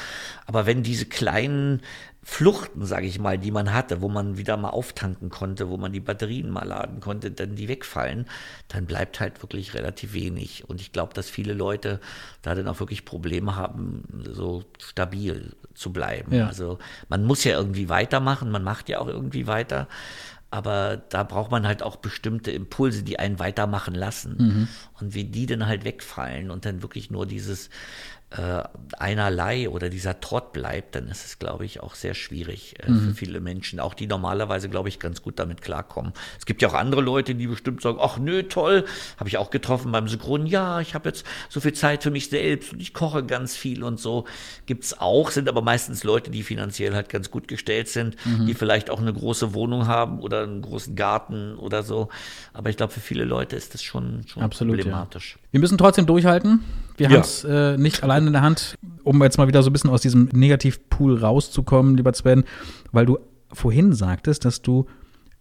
Aber 0.47 0.67
wenn 0.67 0.85
diese 0.85 1.07
kleinen 1.07 1.81
Fluchten, 2.25 2.87
sage 2.87 3.07
ich 3.07 3.19
mal, 3.19 3.37
die 3.37 3.51
man 3.51 3.73
hatte, 3.73 4.01
wo 4.01 4.09
man 4.09 4.37
wieder 4.37 4.57
mal 4.57 4.71
auftanken 4.71 5.29
konnte, 5.29 5.69
wo 5.69 5.77
man 5.77 5.93
die 5.93 5.99
Batterien 5.99 6.51
mal 6.51 6.65
laden 6.65 7.01
konnte, 7.01 7.33
dann 7.33 7.57
die 7.57 7.67
wegfallen, 7.67 8.27
dann 8.69 8.87
bleibt 8.87 9.19
halt 9.19 9.43
wirklich 9.43 9.75
relativ 9.75 10.13
wenig. 10.13 10.69
Und 10.69 10.81
ich 10.81 10.93
glaube, 10.93 11.15
dass 11.15 11.29
viele 11.29 11.53
Leute 11.53 11.99
da 12.41 12.55
dann 12.55 12.69
auch 12.69 12.79
wirklich 12.79 13.05
Probleme 13.05 13.57
haben, 13.57 14.05
so 14.31 14.65
stabil 14.79 15.57
zu 15.75 15.93
bleiben. 15.93 16.33
Ja. 16.33 16.47
Also 16.47 16.79
man 17.09 17.25
muss 17.25 17.43
ja 17.43 17.57
irgendwie 17.57 17.89
weitermachen, 17.89 18.53
man 18.53 18.63
macht 18.63 18.89
ja 18.89 19.01
auch 19.01 19.09
irgendwie 19.09 19.49
weiter. 19.49 19.89
Aber 20.53 20.99
da 21.09 21.25
braucht 21.25 21.51
man 21.51 21.67
halt 21.67 21.83
auch 21.83 21.97
bestimmte 21.97 22.51
Impulse, 22.51 23.03
die 23.03 23.19
einen 23.19 23.39
weitermachen 23.39 23.95
lassen. 23.95 24.37
Mhm. 24.39 24.69
Und 25.01 25.15
wie 25.15 25.25
die 25.25 25.47
dann 25.47 25.67
halt 25.67 25.85
wegfallen 25.85 26.51
und 26.51 26.67
dann 26.67 26.83
wirklich 26.83 27.11
nur 27.11 27.27
dieses 27.27 27.71
äh, 28.37 28.63
einerlei 28.99 29.69
oder 29.69 29.89
dieser 29.91 30.21
Trott 30.21 30.53
bleibt, 30.53 30.95
dann 30.95 31.09
ist 31.09 31.25
es, 31.25 31.39
glaube 31.39 31.65
ich, 31.65 31.81
auch 31.81 31.95
sehr 31.95 32.15
schwierig 32.15 32.75
äh, 32.81 32.85
für 32.87 32.93
Mhm. 32.93 33.15
viele 33.15 33.41
Menschen, 33.41 33.81
auch 33.81 33.95
die 33.95 34.07
normalerweise, 34.07 34.69
glaube 34.69 34.89
ich, 34.89 34.99
ganz 34.99 35.23
gut 35.23 35.39
damit 35.39 35.61
klarkommen. 35.63 36.13
Es 36.39 36.47
gibt 36.47 36.63
ja 36.63 36.69
auch 36.69 36.75
andere 36.75 37.01
Leute, 37.03 37.35
die 37.35 37.47
bestimmt 37.47 37.83
sagen, 37.83 37.99
ach 38.01 38.19
nö, 38.19 38.43
toll, 38.45 38.85
habe 39.19 39.29
ich 39.29 39.37
auch 39.39 39.51
getroffen 39.51 39.93
beim 39.93 40.09
Synchron, 40.09 40.47
ja, 40.47 40.81
ich 40.81 40.95
habe 40.95 41.09
jetzt 41.09 41.27
so 41.49 41.61
viel 41.61 41.73
Zeit 41.75 42.03
für 42.03 42.11
mich 42.11 42.31
selbst 42.31 42.73
und 42.73 42.81
ich 42.81 42.95
koche 42.95 43.25
ganz 43.25 43.57
viel 43.57 43.83
und 43.85 44.01
so. 44.01 44.25
Gibt's 44.67 44.99
auch, 44.99 45.31
sind 45.31 45.49
aber 45.49 45.63
meistens 45.63 46.05
Leute, 46.05 46.31
die 46.31 46.43
finanziell 46.43 46.95
halt 46.95 47.09
ganz 47.09 47.31
gut 47.31 47.49
gestellt 47.49 47.89
sind, 47.89 48.17
Mhm. 48.25 48.47
die 48.47 48.55
vielleicht 48.55 48.89
auch 48.91 49.01
eine 49.01 49.13
große 49.13 49.53
Wohnung 49.55 49.87
haben 49.87 50.21
oder 50.21 50.43
einen 50.43 50.63
großen 50.63 50.97
Garten 50.97 51.57
oder 51.57 51.83
so. 51.83 52.09
Aber 52.53 52.71
ich 52.71 52.77
glaube, 52.77 52.93
für 52.93 53.01
viele 53.01 53.25
Leute 53.25 53.57
ist 53.57 53.75
das 53.75 53.83
schon, 53.83 54.23
schon 54.27 54.43
Absolut, 54.43 54.77
problematisch. 54.77 55.39
Wir 55.51 55.61
müssen 55.61 55.77
trotzdem 55.79 56.07
durchhalten. 56.07 56.61
Wir 56.97 57.09
Ja. 57.09 57.13
haben 57.17 57.21
es 57.23 57.45
äh, 57.45 57.77
nicht 57.79 58.03
allein 58.03 58.27
in 58.27 58.33
der 58.33 58.43
Hand, 58.43 58.77
um 59.05 59.23
jetzt 59.23 59.39
mal 59.39 59.49
wieder 59.49 59.63
so 59.63 59.71
ein 59.71 59.73
bisschen 59.73 59.91
aus 59.91 60.03
diesem 60.03 60.29
Negativpool 60.33 61.19
rauszukommen, 61.19 61.97
lieber 61.97 62.13
Sven, 62.13 62.45
weil 62.93 63.07
du 63.07 63.19
vorhin 63.53 63.93
sagtest, 63.93 64.45
dass 64.45 64.63
du 64.63 64.87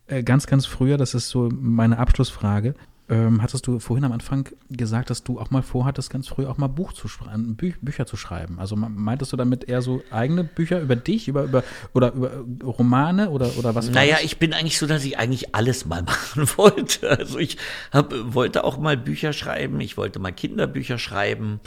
äh, 0.07 0.23
ganz, 0.23 0.47
ganz 0.47 0.65
früher, 0.65 0.97
das 0.97 1.13
ist 1.13 1.29
so 1.29 1.49
meine 1.51 1.97
Abschlussfrage, 1.97 2.73
ähm, 3.11 3.41
hattest 3.43 3.67
du 3.67 3.77
vorhin 3.79 4.05
am 4.05 4.13
Anfang 4.13 4.47
gesagt, 4.69 5.09
dass 5.09 5.23
du 5.23 5.39
auch 5.39 5.51
mal 5.51 5.61
vorhattest, 5.61 6.09
ganz 6.09 6.27
früh 6.29 6.45
auch 6.47 6.57
mal 6.57 6.67
Buch 6.67 6.93
zu 6.93 7.07
schreiben, 7.07 7.55
Bü 7.57 7.73
Bücher 7.81 8.05
zu 8.05 8.15
schreiben. 8.15 8.57
Also 8.57 8.75
me- 8.77 8.89
meintest 8.89 9.33
du 9.33 9.37
damit 9.37 9.65
eher 9.65 9.81
so 9.81 10.01
eigene 10.11 10.43
Bücher 10.45 10.79
über 10.79 10.95
dich, 10.95 11.27
über, 11.27 11.43
über 11.43 11.63
oder 11.93 12.13
über 12.13 12.31
äh, 12.31 12.63
Romane 12.63 13.29
oder, 13.29 13.51
oder 13.57 13.75
was? 13.75 13.91
Naja, 13.91 14.17
ich 14.23 14.39
bin 14.39 14.53
eigentlich 14.53 14.79
so, 14.79 14.87
dass 14.87 15.03
ich 15.03 15.19
eigentlich 15.19 15.53
alles 15.53 15.85
mal 15.85 16.01
machen 16.03 16.47
wollte. 16.55 17.09
Also 17.09 17.37
ich 17.37 17.57
hab, 17.91 18.13
wollte 18.33 18.63
auch 18.63 18.77
mal 18.77 18.95
Bücher 18.95 19.33
schreiben, 19.33 19.79
ich 19.81 19.97
wollte 19.97 20.19
mal 20.19 20.31
Kinderbücher 20.31 20.97
schreiben. 20.97 21.59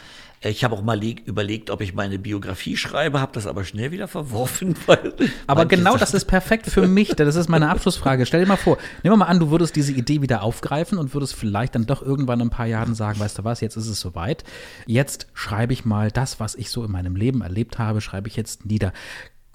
Ich 0.46 0.62
habe 0.62 0.74
auch 0.76 0.82
mal 0.82 0.98
leg- 0.98 1.22
überlegt, 1.26 1.70
ob 1.70 1.80
ich 1.80 1.94
meine 1.94 2.18
Biografie 2.18 2.76
schreibe, 2.76 3.20
habe 3.20 3.32
das 3.32 3.46
aber 3.46 3.64
schnell 3.64 3.90
wieder 3.92 4.08
verworfen. 4.08 4.74
Weil 4.86 5.14
Aber 5.46 5.64
genau 5.64 5.96
das 5.96 6.12
ist 6.12 6.26
perfekt 6.26 6.66
für 6.66 6.86
mich. 6.86 7.08
Das 7.16 7.34
ist 7.34 7.48
meine 7.48 7.70
Abschlussfrage. 7.70 8.26
Stell 8.26 8.40
dir 8.42 8.46
mal 8.46 8.56
vor, 8.56 8.76
nehmen 9.02 9.14
wir 9.14 9.16
mal 9.18 9.26
an, 9.26 9.38
du 9.40 9.50
würdest 9.50 9.74
diese 9.74 9.92
Idee 9.92 10.20
wieder 10.22 10.42
aufgreifen 10.42 10.98
und 10.98 11.14
würdest 11.14 11.34
vielleicht 11.34 11.74
dann 11.74 11.86
doch 11.86 12.02
irgendwann 12.02 12.40
in 12.40 12.48
ein 12.48 12.50
paar 12.50 12.66
Jahren 12.66 12.94
sagen, 12.94 13.18
weißt 13.20 13.38
du 13.38 13.44
was, 13.44 13.60
jetzt 13.62 13.76
ist 13.76 13.88
es 13.88 14.00
soweit. 14.00 14.44
Jetzt 14.86 15.28
schreibe 15.32 15.72
ich 15.72 15.84
mal 15.86 16.10
das, 16.10 16.40
was 16.40 16.54
ich 16.54 16.68
so 16.70 16.84
in 16.84 16.90
meinem 16.92 17.16
Leben 17.16 17.40
erlebt 17.40 17.78
habe, 17.78 18.00
schreibe 18.02 18.28
ich 18.28 18.36
jetzt 18.36 18.66
nieder. 18.66 18.92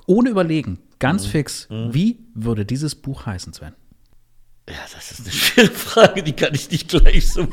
Ohne 0.07 0.29
überlegen, 0.31 0.79
ganz 0.97 1.27
Mhm. 1.27 1.29
fix, 1.29 1.67
wie 1.69 2.17
würde 2.33 2.65
dieses 2.65 2.95
Buch 2.95 3.27
heißen, 3.27 3.53
Sven? 3.53 3.73
Ja, 4.70 4.76
das 4.93 5.11
ist 5.11 5.22
eine 5.22 5.32
schwere 5.34 5.72
Frage, 5.72 6.24
die 6.24 6.34
kann 6.34 6.53
ich 6.53 6.70
nicht 6.70 6.89
gleich 6.89 7.32
so. 7.32 7.47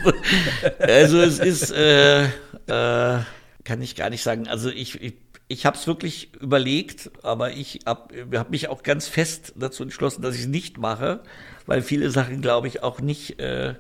Also 0.79 1.21
es 1.21 1.39
ist, 1.39 1.71
äh, 1.71 2.25
äh, 2.25 3.21
kann 3.65 3.83
ich 3.83 3.97
gar 3.97 4.11
nicht 4.11 4.23
sagen. 4.23 4.49
Also 4.49 4.71
ich, 4.71 5.01
ich, 5.01 5.15
ich 5.49 5.67
habe 5.67 5.77
es 5.77 5.87
wirklich 5.87 6.35
überlegt, 6.41 7.11
aber 7.23 7.53
ich 7.53 7.81
habe 7.87 8.27
hab 8.37 8.51
mich 8.51 8.69
auch 8.69 8.83
ganz 8.83 9.09
fest 9.09 9.55
dazu 9.57 9.83
entschlossen, 9.83 10.23
dass 10.23 10.35
ich 10.35 10.43
es 10.43 10.47
nicht 10.47 10.79
mache, 10.79 11.21
weil 11.67 11.83
viele 11.83 12.11
Sachen, 12.11 12.43
glaube 12.43 12.69
ich, 12.69 12.83
auch 12.83 13.01
nicht 13.01 13.39
äh, 13.39 13.75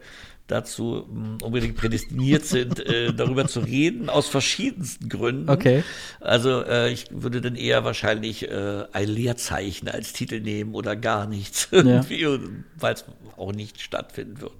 dazu 0.47 1.07
mh, 1.11 1.39
unbedingt 1.43 1.76
prädestiniert 1.76 2.45
sind, 2.45 2.84
äh, 2.87 3.12
darüber 3.16 3.47
zu 3.49 3.61
reden, 3.61 4.09
aus 4.09 4.28
verschiedensten 4.28 5.09
Gründen. 5.09 5.51
Okay. 5.51 5.82
Also 6.20 6.62
äh, 6.62 6.93
ich 6.93 7.07
würde 7.11 7.41
dann 7.41 7.57
eher 7.57 7.84
wahrscheinlich 7.84 8.49
äh, 8.49 8.84
ein 8.93 9.09
Leerzeichen 9.09 9.89
als 9.89 10.12
Titel 10.12 10.41
nehmen 10.41 10.74
oder 10.74 10.95
gar 10.95 11.26
nichts 11.26 11.68
irgendwie, 11.70 12.26
weil 12.78 12.95
es 12.95 13.05
auch 13.39 13.53
nicht 13.53 13.80
stattfinden 13.80 14.41
wird. 14.41 14.53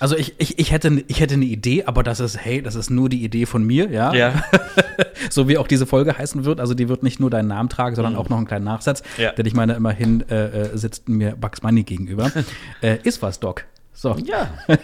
Also 0.00 0.16
ich, 0.16 0.34
ich, 0.38 0.58
ich, 0.58 0.72
hätte, 0.72 1.04
ich 1.06 1.20
hätte 1.20 1.34
eine 1.34 1.44
Idee, 1.44 1.84
aber 1.84 2.02
das 2.02 2.18
ist, 2.18 2.36
hey, 2.36 2.60
das 2.60 2.74
ist 2.74 2.90
nur 2.90 3.08
die 3.08 3.22
Idee 3.22 3.46
von 3.46 3.62
mir, 3.62 3.88
ja. 3.88 4.12
Ja. 4.12 4.42
so 5.30 5.48
wie 5.48 5.56
auch 5.58 5.68
diese 5.68 5.86
Folge 5.86 6.18
heißen 6.18 6.44
wird. 6.44 6.58
Also 6.58 6.74
die 6.74 6.88
wird 6.88 7.04
nicht 7.04 7.20
nur 7.20 7.30
deinen 7.30 7.46
Namen 7.46 7.68
tragen, 7.68 7.94
sondern 7.94 8.14
Mhm. 8.14 8.18
auch 8.18 8.28
noch 8.28 8.36
einen 8.38 8.46
kleinen 8.48 8.64
Nachsatz. 8.64 9.04
Ja. 9.16 9.30
Denn 9.30 9.46
ich 9.46 9.54
meine, 9.54 9.74
immerhin 9.74 10.28
äh, 10.28 10.46
äh, 10.72 10.76
sitzt 10.76 11.08
mir 11.08 11.36
Bugs 11.36 11.60
Bunny 11.60 11.84
gegenüber. 11.84 12.32
äh, 12.82 12.98
ist 13.04 13.22
was, 13.22 13.38
Doc. 13.38 13.64
So. 13.92 14.16
Ja. 14.16 14.52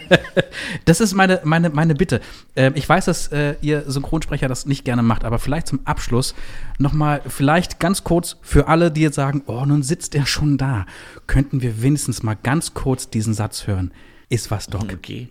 Das 0.85 1.01
ist 1.01 1.13
meine, 1.13 1.41
meine, 1.43 1.69
meine 1.69 1.95
Bitte. 1.95 2.21
Ähm, 2.55 2.73
ich 2.75 2.87
weiß, 2.87 3.05
dass 3.05 3.27
äh, 3.27 3.55
ihr 3.61 3.89
Synchronsprecher 3.89 4.47
das 4.47 4.65
nicht 4.65 4.85
gerne 4.85 5.03
macht, 5.03 5.23
aber 5.23 5.39
vielleicht 5.39 5.67
zum 5.67 5.85
Abschluss 5.85 6.35
nochmal, 6.77 7.21
vielleicht 7.27 7.79
ganz 7.79 8.03
kurz 8.03 8.37
für 8.41 8.67
alle, 8.67 8.91
die 8.91 9.01
jetzt 9.01 9.15
sagen, 9.15 9.43
oh, 9.45 9.65
nun 9.65 9.83
sitzt 9.83 10.15
er 10.15 10.25
schon 10.25 10.57
da, 10.57 10.85
könnten 11.27 11.61
wir 11.61 11.81
wenigstens 11.81 12.23
mal 12.23 12.35
ganz 12.35 12.73
kurz 12.73 13.09
diesen 13.09 13.33
Satz 13.33 13.67
hören. 13.67 13.91
Ist 14.29 14.51
was, 14.51 14.67
Doc. 14.67 14.91
Okay. 14.93 15.29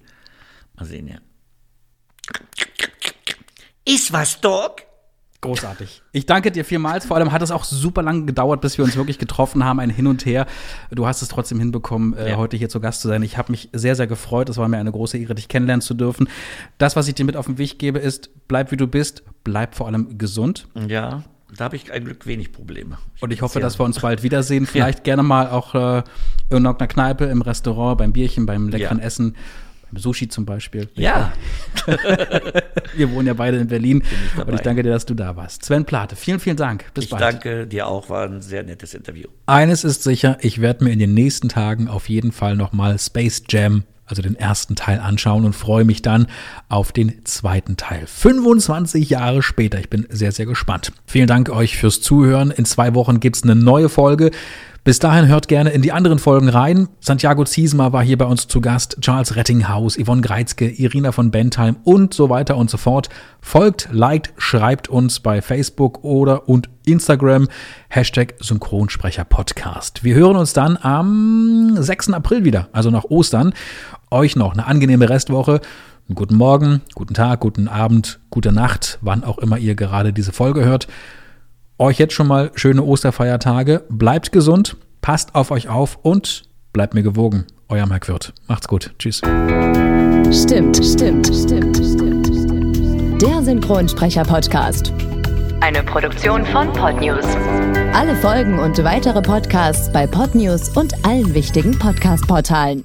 Mal 0.76 0.84
sehen, 0.84 1.08
ja. 1.08 1.18
Ist 3.84 4.12
was, 4.12 4.40
Doc? 4.40 4.87
Großartig. 5.40 6.02
Ich 6.10 6.26
danke 6.26 6.50
dir 6.50 6.64
vielmals. 6.64 7.06
Vor 7.06 7.16
allem 7.16 7.30
hat 7.30 7.42
es 7.42 7.52
auch 7.52 7.62
super 7.62 8.02
lange 8.02 8.24
gedauert, 8.26 8.60
bis 8.60 8.76
wir 8.76 8.84
uns 8.84 8.96
wirklich 8.96 9.18
getroffen 9.18 9.62
haben, 9.64 9.78
ein 9.78 9.88
Hin 9.90 10.08
und 10.08 10.26
Her. 10.26 10.46
Du 10.90 11.06
hast 11.06 11.22
es 11.22 11.28
trotzdem 11.28 11.60
hinbekommen, 11.60 12.14
äh, 12.16 12.30
Ja. 12.30 12.36
heute 12.36 12.56
hier 12.56 12.68
zu 12.68 12.80
Gast 12.80 13.02
zu 13.02 13.08
sein. 13.08 13.22
Ich 13.22 13.38
habe 13.38 13.52
mich 13.52 13.68
sehr, 13.72 13.94
sehr 13.94 14.08
gefreut. 14.08 14.48
Es 14.48 14.56
war 14.56 14.66
mir 14.66 14.78
eine 14.78 14.90
große 14.90 15.16
Ehre, 15.16 15.36
dich 15.36 15.46
kennenlernen 15.46 15.80
zu 15.80 15.94
dürfen. 15.94 16.28
Das, 16.78 16.96
was 16.96 17.06
ich 17.06 17.14
dir 17.14 17.24
mit 17.24 17.36
auf 17.36 17.46
den 17.46 17.56
Weg 17.58 17.78
gebe, 17.78 18.00
ist, 18.00 18.30
bleib 18.48 18.72
wie 18.72 18.76
du 18.76 18.88
bist, 18.88 19.22
bleib 19.44 19.76
vor 19.76 19.86
allem 19.86 20.18
gesund. 20.18 20.66
Ja, 20.88 21.22
da 21.56 21.64
habe 21.66 21.76
ich 21.76 21.92
ein 21.92 22.04
Glück 22.04 22.26
wenig 22.26 22.50
Probleme. 22.50 22.98
Und 23.20 23.32
ich 23.32 23.40
hoffe, 23.40 23.60
dass 23.60 23.78
wir 23.78 23.84
uns 23.84 24.00
bald 24.00 24.24
wiedersehen. 24.24 24.66
Vielleicht 24.70 25.04
gerne 25.04 25.22
mal 25.22 25.48
auch 25.50 25.74
äh, 25.76 25.98
in 26.50 26.56
irgendeiner 26.64 26.88
Kneipe, 26.88 27.26
im 27.26 27.42
Restaurant, 27.42 27.98
beim 27.98 28.12
Bierchen, 28.12 28.44
beim 28.44 28.68
leckeren 28.68 28.98
Ja. 28.98 29.04
Essen. 29.04 29.36
Sushi 29.96 30.28
zum 30.28 30.44
Beispiel. 30.46 30.88
Ja. 30.94 31.32
Wir 32.96 33.10
wohnen 33.12 33.26
ja 33.26 33.34
beide 33.34 33.58
in 33.58 33.68
Berlin. 33.68 34.02
dabei. 34.36 34.50
Und 34.52 34.54
ich 34.58 34.62
danke 34.62 34.82
dir, 34.82 34.90
dass 34.90 35.06
du 35.06 35.14
da 35.14 35.36
warst. 35.36 35.64
Sven 35.64 35.84
Plate, 35.84 36.16
vielen, 36.16 36.40
vielen 36.40 36.56
Dank. 36.56 36.86
Bis 36.94 37.04
Ich 37.04 37.10
bald. 37.10 37.22
danke 37.22 37.66
dir 37.66 37.86
auch, 37.86 38.10
war 38.10 38.24
ein 38.24 38.40
sehr 38.42 38.62
nettes 38.62 38.94
Interview. 38.94 39.28
Eines 39.46 39.84
ist 39.84 40.02
sicher, 40.02 40.38
ich 40.40 40.60
werde 40.60 40.84
mir 40.84 40.90
in 40.92 40.98
den 40.98 41.14
nächsten 41.14 41.48
Tagen 41.48 41.88
auf 41.88 42.08
jeden 42.08 42.32
Fall 42.32 42.56
nochmal 42.56 42.98
Space 42.98 43.42
Jam, 43.48 43.84
also 44.06 44.22
den 44.22 44.34
ersten 44.36 44.74
Teil 44.74 45.00
anschauen 45.00 45.44
und 45.44 45.52
freue 45.54 45.84
mich 45.84 46.00
dann 46.02 46.26
auf 46.68 46.92
den 46.92 47.24
zweiten 47.24 47.76
Teil. 47.76 48.06
25 48.06 49.10
Jahre 49.10 49.42
später. 49.42 49.78
Ich 49.78 49.90
bin 49.90 50.06
sehr, 50.08 50.32
sehr 50.32 50.46
gespannt. 50.46 50.92
Vielen 51.06 51.26
Dank 51.26 51.50
euch 51.50 51.76
fürs 51.76 52.00
Zuhören. 52.00 52.50
In 52.50 52.64
zwei 52.64 52.94
Wochen 52.94 53.20
gibt's 53.20 53.42
eine 53.42 53.54
neue 53.54 53.88
Folge. 53.88 54.30
Bis 54.88 55.00
dahin 55.00 55.28
hört 55.28 55.48
gerne 55.48 55.68
in 55.68 55.82
die 55.82 55.92
anderen 55.92 56.18
Folgen 56.18 56.48
rein. 56.48 56.88
Santiago 57.00 57.44
Ziesma 57.44 57.92
war 57.92 58.02
hier 58.02 58.16
bei 58.16 58.24
uns 58.24 58.48
zu 58.48 58.62
Gast, 58.62 58.96
Charles 59.02 59.36
Rettinghaus, 59.36 59.98
Yvonne 59.98 60.22
Greizke, 60.22 60.66
Irina 60.66 61.12
von 61.12 61.30
Bentheim 61.30 61.76
und 61.84 62.14
so 62.14 62.30
weiter 62.30 62.56
und 62.56 62.70
so 62.70 62.78
fort. 62.78 63.10
Folgt, 63.42 63.90
liked, 63.92 64.32
schreibt 64.38 64.88
uns 64.88 65.20
bei 65.20 65.42
Facebook 65.42 66.04
oder 66.04 66.48
und 66.48 66.70
Instagram. 66.86 67.48
Hashtag 67.90 68.36
Synchronsprecher 68.40 69.24
Podcast. 69.24 70.04
Wir 70.04 70.14
hören 70.14 70.36
uns 70.36 70.54
dann 70.54 70.78
am 70.78 71.76
6. 71.76 72.14
April 72.14 72.46
wieder, 72.46 72.70
also 72.72 72.90
nach 72.90 73.04
Ostern. 73.04 73.52
Euch 74.10 74.36
noch 74.36 74.54
eine 74.54 74.64
angenehme 74.64 75.10
Restwoche. 75.10 75.60
Guten 76.14 76.36
Morgen, 76.36 76.80
guten 76.94 77.12
Tag, 77.12 77.40
guten 77.40 77.68
Abend, 77.68 78.20
gute 78.30 78.52
Nacht, 78.52 78.98
wann 79.02 79.22
auch 79.22 79.36
immer 79.36 79.58
ihr 79.58 79.74
gerade 79.74 80.14
diese 80.14 80.32
Folge 80.32 80.64
hört. 80.64 80.88
Euch 81.80 81.98
jetzt 81.98 82.12
schon 82.12 82.26
mal 82.26 82.50
schöne 82.56 82.82
Osterfeiertage. 82.82 83.84
Bleibt 83.88 84.32
gesund, 84.32 84.76
passt 85.00 85.36
auf 85.36 85.52
euch 85.52 85.68
auf 85.68 85.96
und 86.02 86.42
bleibt 86.72 86.94
mir 86.94 87.04
gewogen. 87.04 87.46
Euer 87.68 87.86
Mike 87.86 88.08
Wirth. 88.08 88.32
Macht's 88.48 88.66
gut. 88.66 88.92
Tschüss. 88.98 89.18
Stimmt, 89.18 90.76
stimmt, 90.84 91.26
stimmt, 91.26 91.76
stimmt, 91.76 92.26
stimmt. 92.26 93.22
Der 93.22 93.42
Synchronsprecher-Podcast. 93.44 94.92
Eine 95.60 95.84
Produktion 95.84 96.44
von 96.46 96.72
Podnews. 96.72 97.24
Alle 97.94 98.16
Folgen 98.16 98.58
und 98.58 98.82
weitere 98.82 99.22
Podcasts 99.22 99.92
bei 99.92 100.06
Podnews 100.06 100.70
und 100.76 100.92
allen 101.06 101.32
wichtigen 101.32 101.78
Podcast-Portalen. 101.78 102.84